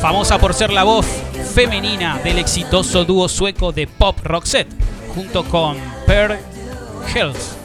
Famosa 0.00 0.38
por 0.38 0.54
ser 0.54 0.70
la 0.72 0.82
voz 0.84 1.06
femenina 1.54 2.18
del 2.22 2.38
exitoso 2.38 3.04
dúo 3.04 3.28
sueco 3.28 3.72
de 3.72 3.86
pop 3.86 4.18
Roxette, 4.22 4.72
junto 5.14 5.44
con 5.44 5.76
Per 6.06 6.38
Hels. 7.14 7.56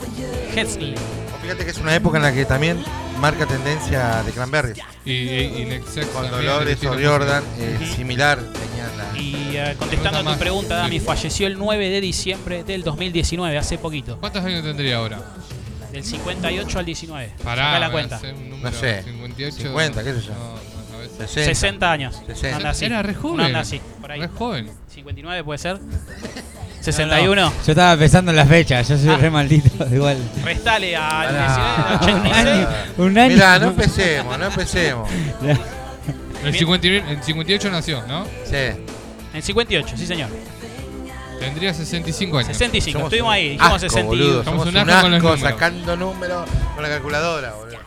Helsley. 0.56 0.96
Fíjate 1.42 1.64
que 1.66 1.72
es 1.72 1.78
una 1.80 1.96
época 1.96 2.18
en 2.18 2.24
la 2.24 2.34
que 2.34 2.46
también 2.46 2.84
marca 3.20 3.46
tendencia 3.46 4.24
de 4.24 4.32
Cranberries. 4.32 4.78
Y, 5.06 5.12
y, 5.12 5.82
y 5.96 6.06
Con 6.14 6.30
Dolores 6.30 6.84
O'Riordan, 6.84 7.44
eh, 7.58 7.78
Ujú. 7.82 7.94
similar, 7.96 8.38
tenían 8.40 8.98
la. 8.98 9.20
Y 9.20 9.58
eh, 9.58 9.76
contestando 9.78 10.20
a 10.20 10.34
tu 10.34 10.40
pregunta, 10.40 10.76
Dami, 10.76 11.00
Sí. 11.00 11.06
falleció 11.06 11.48
el 11.48 11.58
9 11.58 11.90
de 11.90 12.02
diciembre 12.02 12.64
del 12.64 12.84
2019, 12.84 13.58
hace 13.58 13.78
poquito. 13.78 14.18
¿Cuántos 14.20 14.44
años 14.44 14.64
tendría 14.64 14.98
ahora? 14.98 15.20
Del 15.92 16.04
58 16.04 16.80
al 16.80 16.86
19. 16.86 17.34
Pará, 17.44 17.66
Saca 17.66 17.80
la 17.80 17.92
cuenta. 17.92 18.16
hace 18.18 18.32
un 18.32 18.50
número, 18.50 18.70
No 18.72 18.78
sé, 18.78 19.04
58. 19.04 19.58
50, 19.70 20.04
qué 20.04 20.14
sé 20.14 20.22
yo. 20.22 20.34
No, 20.34 20.79
60. 21.28 21.54
60 21.56 21.92
años. 21.92 22.22
60. 22.28 22.58
Anda 22.58 22.70
así. 22.72 22.86
Era 22.86 23.02
re 23.04 23.14
joven. 23.14 23.46
Anda 23.46 23.60
así, 23.62 23.82
por 24.02 24.12
ahí. 24.12 24.22
Re 24.22 24.28
joven. 24.30 24.72
59 24.94 25.44
puede 25.44 25.58
ser. 25.60 25.80
61. 26.82 27.54
Yo 27.66 27.72
estaba 27.74 27.98
pensando 27.98 28.32
en 28.32 28.38
la 28.38 28.46
fecha, 28.46 28.82
yo 28.82 28.98
soy 28.98 29.10
Ah. 29.10 29.18
re 29.18 29.30
maldito, 29.30 29.86
igual. 29.94 30.18
Restale 30.44 30.96
al 30.96 31.28
Pará. 31.28 32.00
19, 32.00 32.24
86. 32.24 32.68
Un 32.98 33.18
año. 33.18 33.34
Mirá, 33.36 33.60
no 33.60 33.68
empecemos, 33.68 34.40
no 34.40 34.46
empecemos. 34.46 35.10
En, 36.42 36.54
59 36.54 37.04
en 37.12 37.22
58 37.22 37.70
nació, 37.70 38.02
¿no? 38.08 38.24
Sí. 38.46 38.56
En 39.34 39.42
58, 39.44 39.98
sí 39.98 40.08
señor. 40.08 40.30
Tendría 41.38 41.74
65 41.74 42.38
años. 42.38 42.48
65, 42.48 42.98
Somos 42.98 43.08
estuvimos 43.08 43.28
un 43.28 43.34
ahí, 43.34 43.44
dijimos 43.50 43.68
asco, 43.68 43.80
61. 43.80 44.08
boludo. 44.08 44.44
Somos 44.46 44.62
un 44.68 44.78
un 44.78 44.90
asco 44.90 45.02
con 45.02 45.12
los 45.12 45.24
asco 45.26 45.38
sacando 45.50 45.98
números 45.98 46.50
con 46.76 46.84
la 46.84 46.90
calculadora, 46.90 47.52
boludo. 47.56 47.78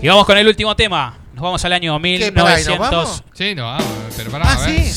Y 0.00 0.06
vamos 0.06 0.24
con 0.24 0.38
el 0.38 0.46
último 0.46 0.76
tema. 0.76 1.14
Nos 1.34 1.42
vamos 1.42 1.64
al 1.64 1.72
año 1.72 2.00
¿Qué, 2.00 2.32
pará, 2.32 2.60
y 2.60 2.64
nos 2.64 2.78
vamos? 2.78 3.22
1964. 3.32 3.34
Sí, 3.34 3.54
no, 3.54 3.64
vamos, 3.64 3.84
pero 4.16 4.30
pará, 4.30 4.44
Ah, 4.46 4.54
a 4.54 4.66
ver. 4.66 4.82
sí. 4.84 4.92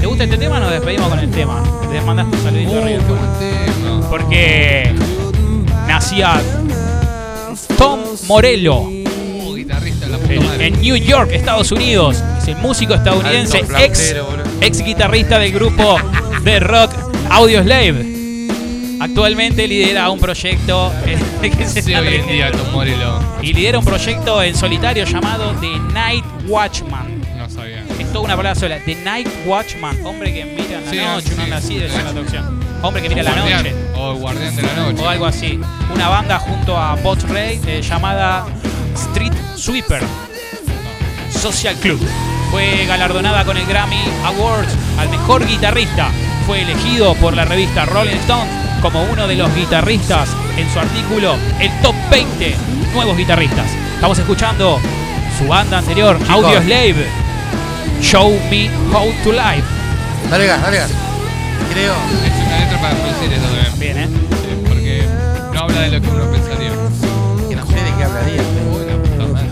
¿Te 0.00 0.06
gusta 0.06 0.24
este 0.24 0.38
tema? 0.38 0.58
Nos 0.60 0.70
despedimos 0.70 1.08
con 1.08 1.18
el 1.18 1.30
tema. 1.30 1.62
Te 1.90 2.00
mandaste 2.00 2.36
un 2.36 2.42
saludito 2.42 2.70
Uh, 2.70 2.74
qué 2.74 2.78
arriba. 2.82 3.02
buen 3.06 3.38
tema. 3.38 4.08
Porque 4.10 4.94
nacía 5.86 6.40
Tom 7.78 8.00
Morello 8.26 8.76
Uh, 8.80 9.54
guitarrista 9.54 10.06
de 10.06 10.12
la 10.12 10.18
puta 10.18 10.32
en, 10.34 10.46
madre. 10.46 10.66
en 10.66 10.80
New 10.80 10.96
York, 10.96 11.30
Estados 11.32 11.70
Unidos. 11.70 12.22
Es 12.38 12.48
el 12.48 12.56
músico 12.56 12.94
estadounidense, 12.94 13.58
Alto 13.58 13.76
ex, 13.78 13.98
flautero, 14.12 14.24
boludo. 14.24 14.44
ex 14.62 14.78
guitarrista 14.82 15.38
del 15.38 15.52
grupo 15.52 15.98
de 16.42 16.60
rock 16.60 16.90
Audioslave. 17.30 18.09
Actualmente 19.00 19.66
lidera 19.66 20.10
un 20.10 20.20
proyecto 20.20 20.92
que 21.40 21.66
se 21.66 21.80
Sí, 21.80 21.94
hoy 21.94 22.16
en 22.16 22.26
día, 22.26 22.52
y 23.40 23.52
lidera 23.54 23.78
un 23.78 23.84
proyecto 23.84 24.42
en 24.42 24.54
solitario 24.54 25.04
llamado 25.04 25.54
The 25.60 25.78
Night 25.94 26.24
Watchman. 26.46 27.20
No 27.38 27.48
sabía. 27.48 27.82
Es 27.98 28.06
toda 28.12 28.20
una 28.26 28.36
palabra 28.36 28.54
sola. 28.60 28.78
The 28.84 28.96
Night 28.96 29.28
Watchman. 29.46 30.04
Hombre 30.04 30.34
que 30.34 30.44
mira 30.44 30.80
la 30.84 30.90
Sí, 30.90 30.96
noche, 30.98 31.28
sí, 31.34 31.42
una 31.46 31.56
así 31.56 31.76
de 31.76 31.88
la 31.88 31.94
traducción. 32.02 32.60
Hombre 32.82 33.02
que 33.02 33.08
mira 33.08 33.22
la 33.22 33.32
Guardián, 33.32 33.64
noche. 33.64 33.74
O 33.96 34.14
guardián 34.14 34.56
de 34.56 34.62
la 34.62 34.74
noche. 34.74 35.02
O 35.02 35.08
algo 35.08 35.26
así. 35.26 35.58
Una 35.94 36.08
banda 36.08 36.38
junto 36.38 36.76
a 36.76 36.94
Bot 36.96 37.22
Ray 37.30 37.58
eh, 37.66 37.80
llamada 37.82 38.44
Street 38.94 39.32
Sweeper 39.56 40.02
Social 41.30 41.74
Club. 41.76 42.00
Fue 42.50 42.84
galardonada 42.86 43.44
con 43.46 43.56
el 43.56 43.64
Grammy 43.64 44.00
Awards 44.24 44.74
al 44.98 45.08
mejor 45.08 45.46
guitarrista. 45.46 46.10
Fue 46.46 46.60
elegido 46.62 47.14
por 47.14 47.34
la 47.34 47.44
revista 47.46 47.86
Rolling 47.86 48.16
Stone 48.16 48.69
como 48.80 49.02
uno 49.04 49.26
de 49.26 49.36
los 49.36 49.54
guitarristas 49.54 50.28
en 50.56 50.70
su 50.72 50.78
artículo 50.78 51.36
El 51.60 51.70
Top 51.82 51.94
20 52.10 52.56
Nuevos 52.94 53.16
Guitarristas. 53.16 53.66
Estamos 53.94 54.18
escuchando 54.18 54.80
su 55.38 55.46
banda 55.46 55.78
anterior, 55.78 56.18
Audioslave. 56.28 57.06
Show 58.00 58.30
Me 58.50 58.70
How 58.92 59.12
to 59.22 59.32
Live. 59.32 59.62
Dale 60.30 60.46
gas, 60.46 60.62
dale 60.62 60.78
gas. 60.78 60.90
Creo. 61.72 61.94
Es 62.24 62.46
una 62.46 62.58
letra 62.58 62.80
para 62.80 62.94
producir 62.94 63.32
esto 63.32 63.48
también. 63.48 63.78
Bien, 63.78 63.98
¿eh? 63.98 64.08
Sí, 64.30 64.68
porque 64.68 65.04
no 65.52 65.60
habla 65.60 65.80
de 65.82 65.90
lo 65.90 66.00
que 66.00 66.08
uno 66.08 66.30
pensaría. 66.30 66.70
Que 67.48 67.56
no 67.56 67.66
sé 67.66 67.74
de 67.74 67.94
qué 67.96 68.04
hablaría. 68.04 68.42
Uy, 68.72 68.86
la 68.86 68.96
puta 69.02 69.32
madre. 69.32 69.48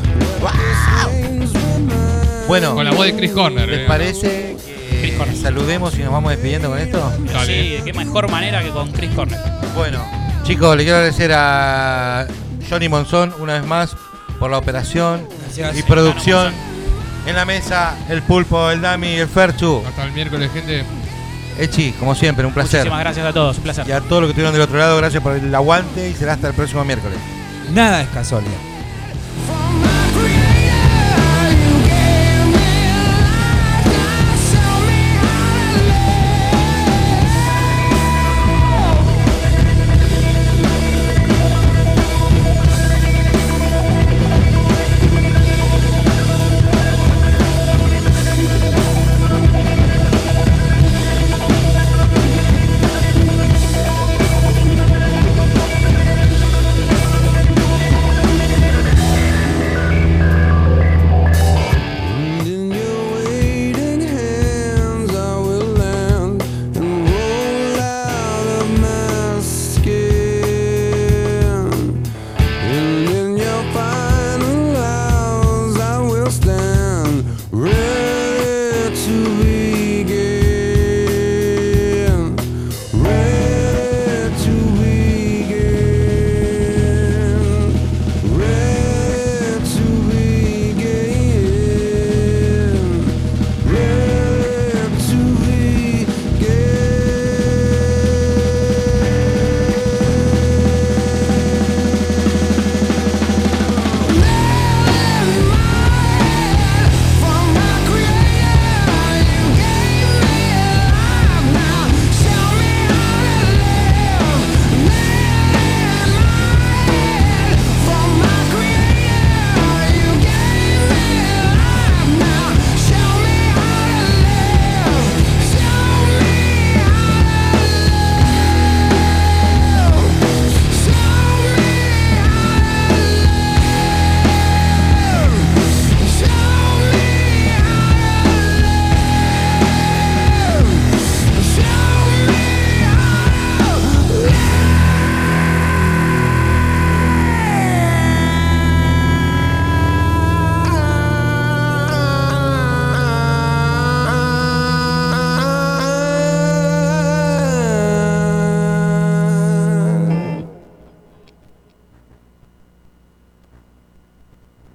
Bueno, 2.46 2.74
Con 2.74 2.84
la 2.84 2.92
voz 2.92 3.04
de 3.04 3.14
Chris 3.14 3.32
Corner. 3.32 3.68
¿les 3.68 3.80
eh. 3.80 3.84
parece 3.86 4.57
Chris 5.00 5.14
Corner. 5.14 5.36
saludemos 5.36 5.98
y 5.98 6.02
nos 6.02 6.12
vamos 6.12 6.30
despidiendo 6.30 6.68
con 6.70 6.78
esto? 6.78 7.12
Dale. 7.32 7.46
Sí, 7.46 7.68
de 7.76 7.82
qué 7.84 7.92
mejor 7.92 8.30
manera 8.30 8.62
que 8.62 8.70
con 8.70 8.90
Chris 8.92 9.10
Corner. 9.12 9.38
Bueno, 9.74 10.04
chicos, 10.44 10.76
le 10.76 10.82
quiero 10.84 10.98
agradecer 10.98 11.32
a 11.34 12.26
Johnny 12.68 12.88
Monzón 12.88 13.34
una 13.38 13.54
vez 13.54 13.64
más 13.64 13.96
por 14.38 14.50
la 14.50 14.58
operación 14.58 15.26
Gracias. 15.56 15.78
y 15.78 15.82
producción. 15.82 16.52
En 17.26 17.36
la 17.36 17.44
mesa, 17.44 17.94
el 18.08 18.22
pulpo, 18.22 18.70
el 18.70 18.80
Dami, 18.80 19.08
el 19.08 19.28
Ferchu. 19.28 19.82
Hasta 19.86 20.04
el 20.04 20.12
miércoles, 20.12 20.50
gente. 20.52 20.84
Echi, 21.58 21.92
como 21.92 22.14
siempre, 22.14 22.46
un 22.46 22.54
placer. 22.54 22.80
Muchísimas 22.80 23.00
gracias 23.00 23.26
a 23.26 23.32
todos, 23.32 23.56
un 23.58 23.62
placer. 23.64 23.86
Y 23.86 23.92
a 23.92 24.00
todos 24.00 24.22
los 24.22 24.28
que 24.28 24.30
estuvieron 24.30 24.52
del 24.52 24.62
otro 24.62 24.78
lado, 24.78 24.96
gracias 24.96 25.22
por 25.22 25.34
el 25.34 25.54
aguante 25.54 26.08
y 26.08 26.14
será 26.14 26.34
hasta 26.34 26.48
el 26.48 26.54
próximo 26.54 26.84
miércoles. 26.84 27.18
Nada 27.72 28.00
es 28.00 28.08
casualidad. 28.08 28.67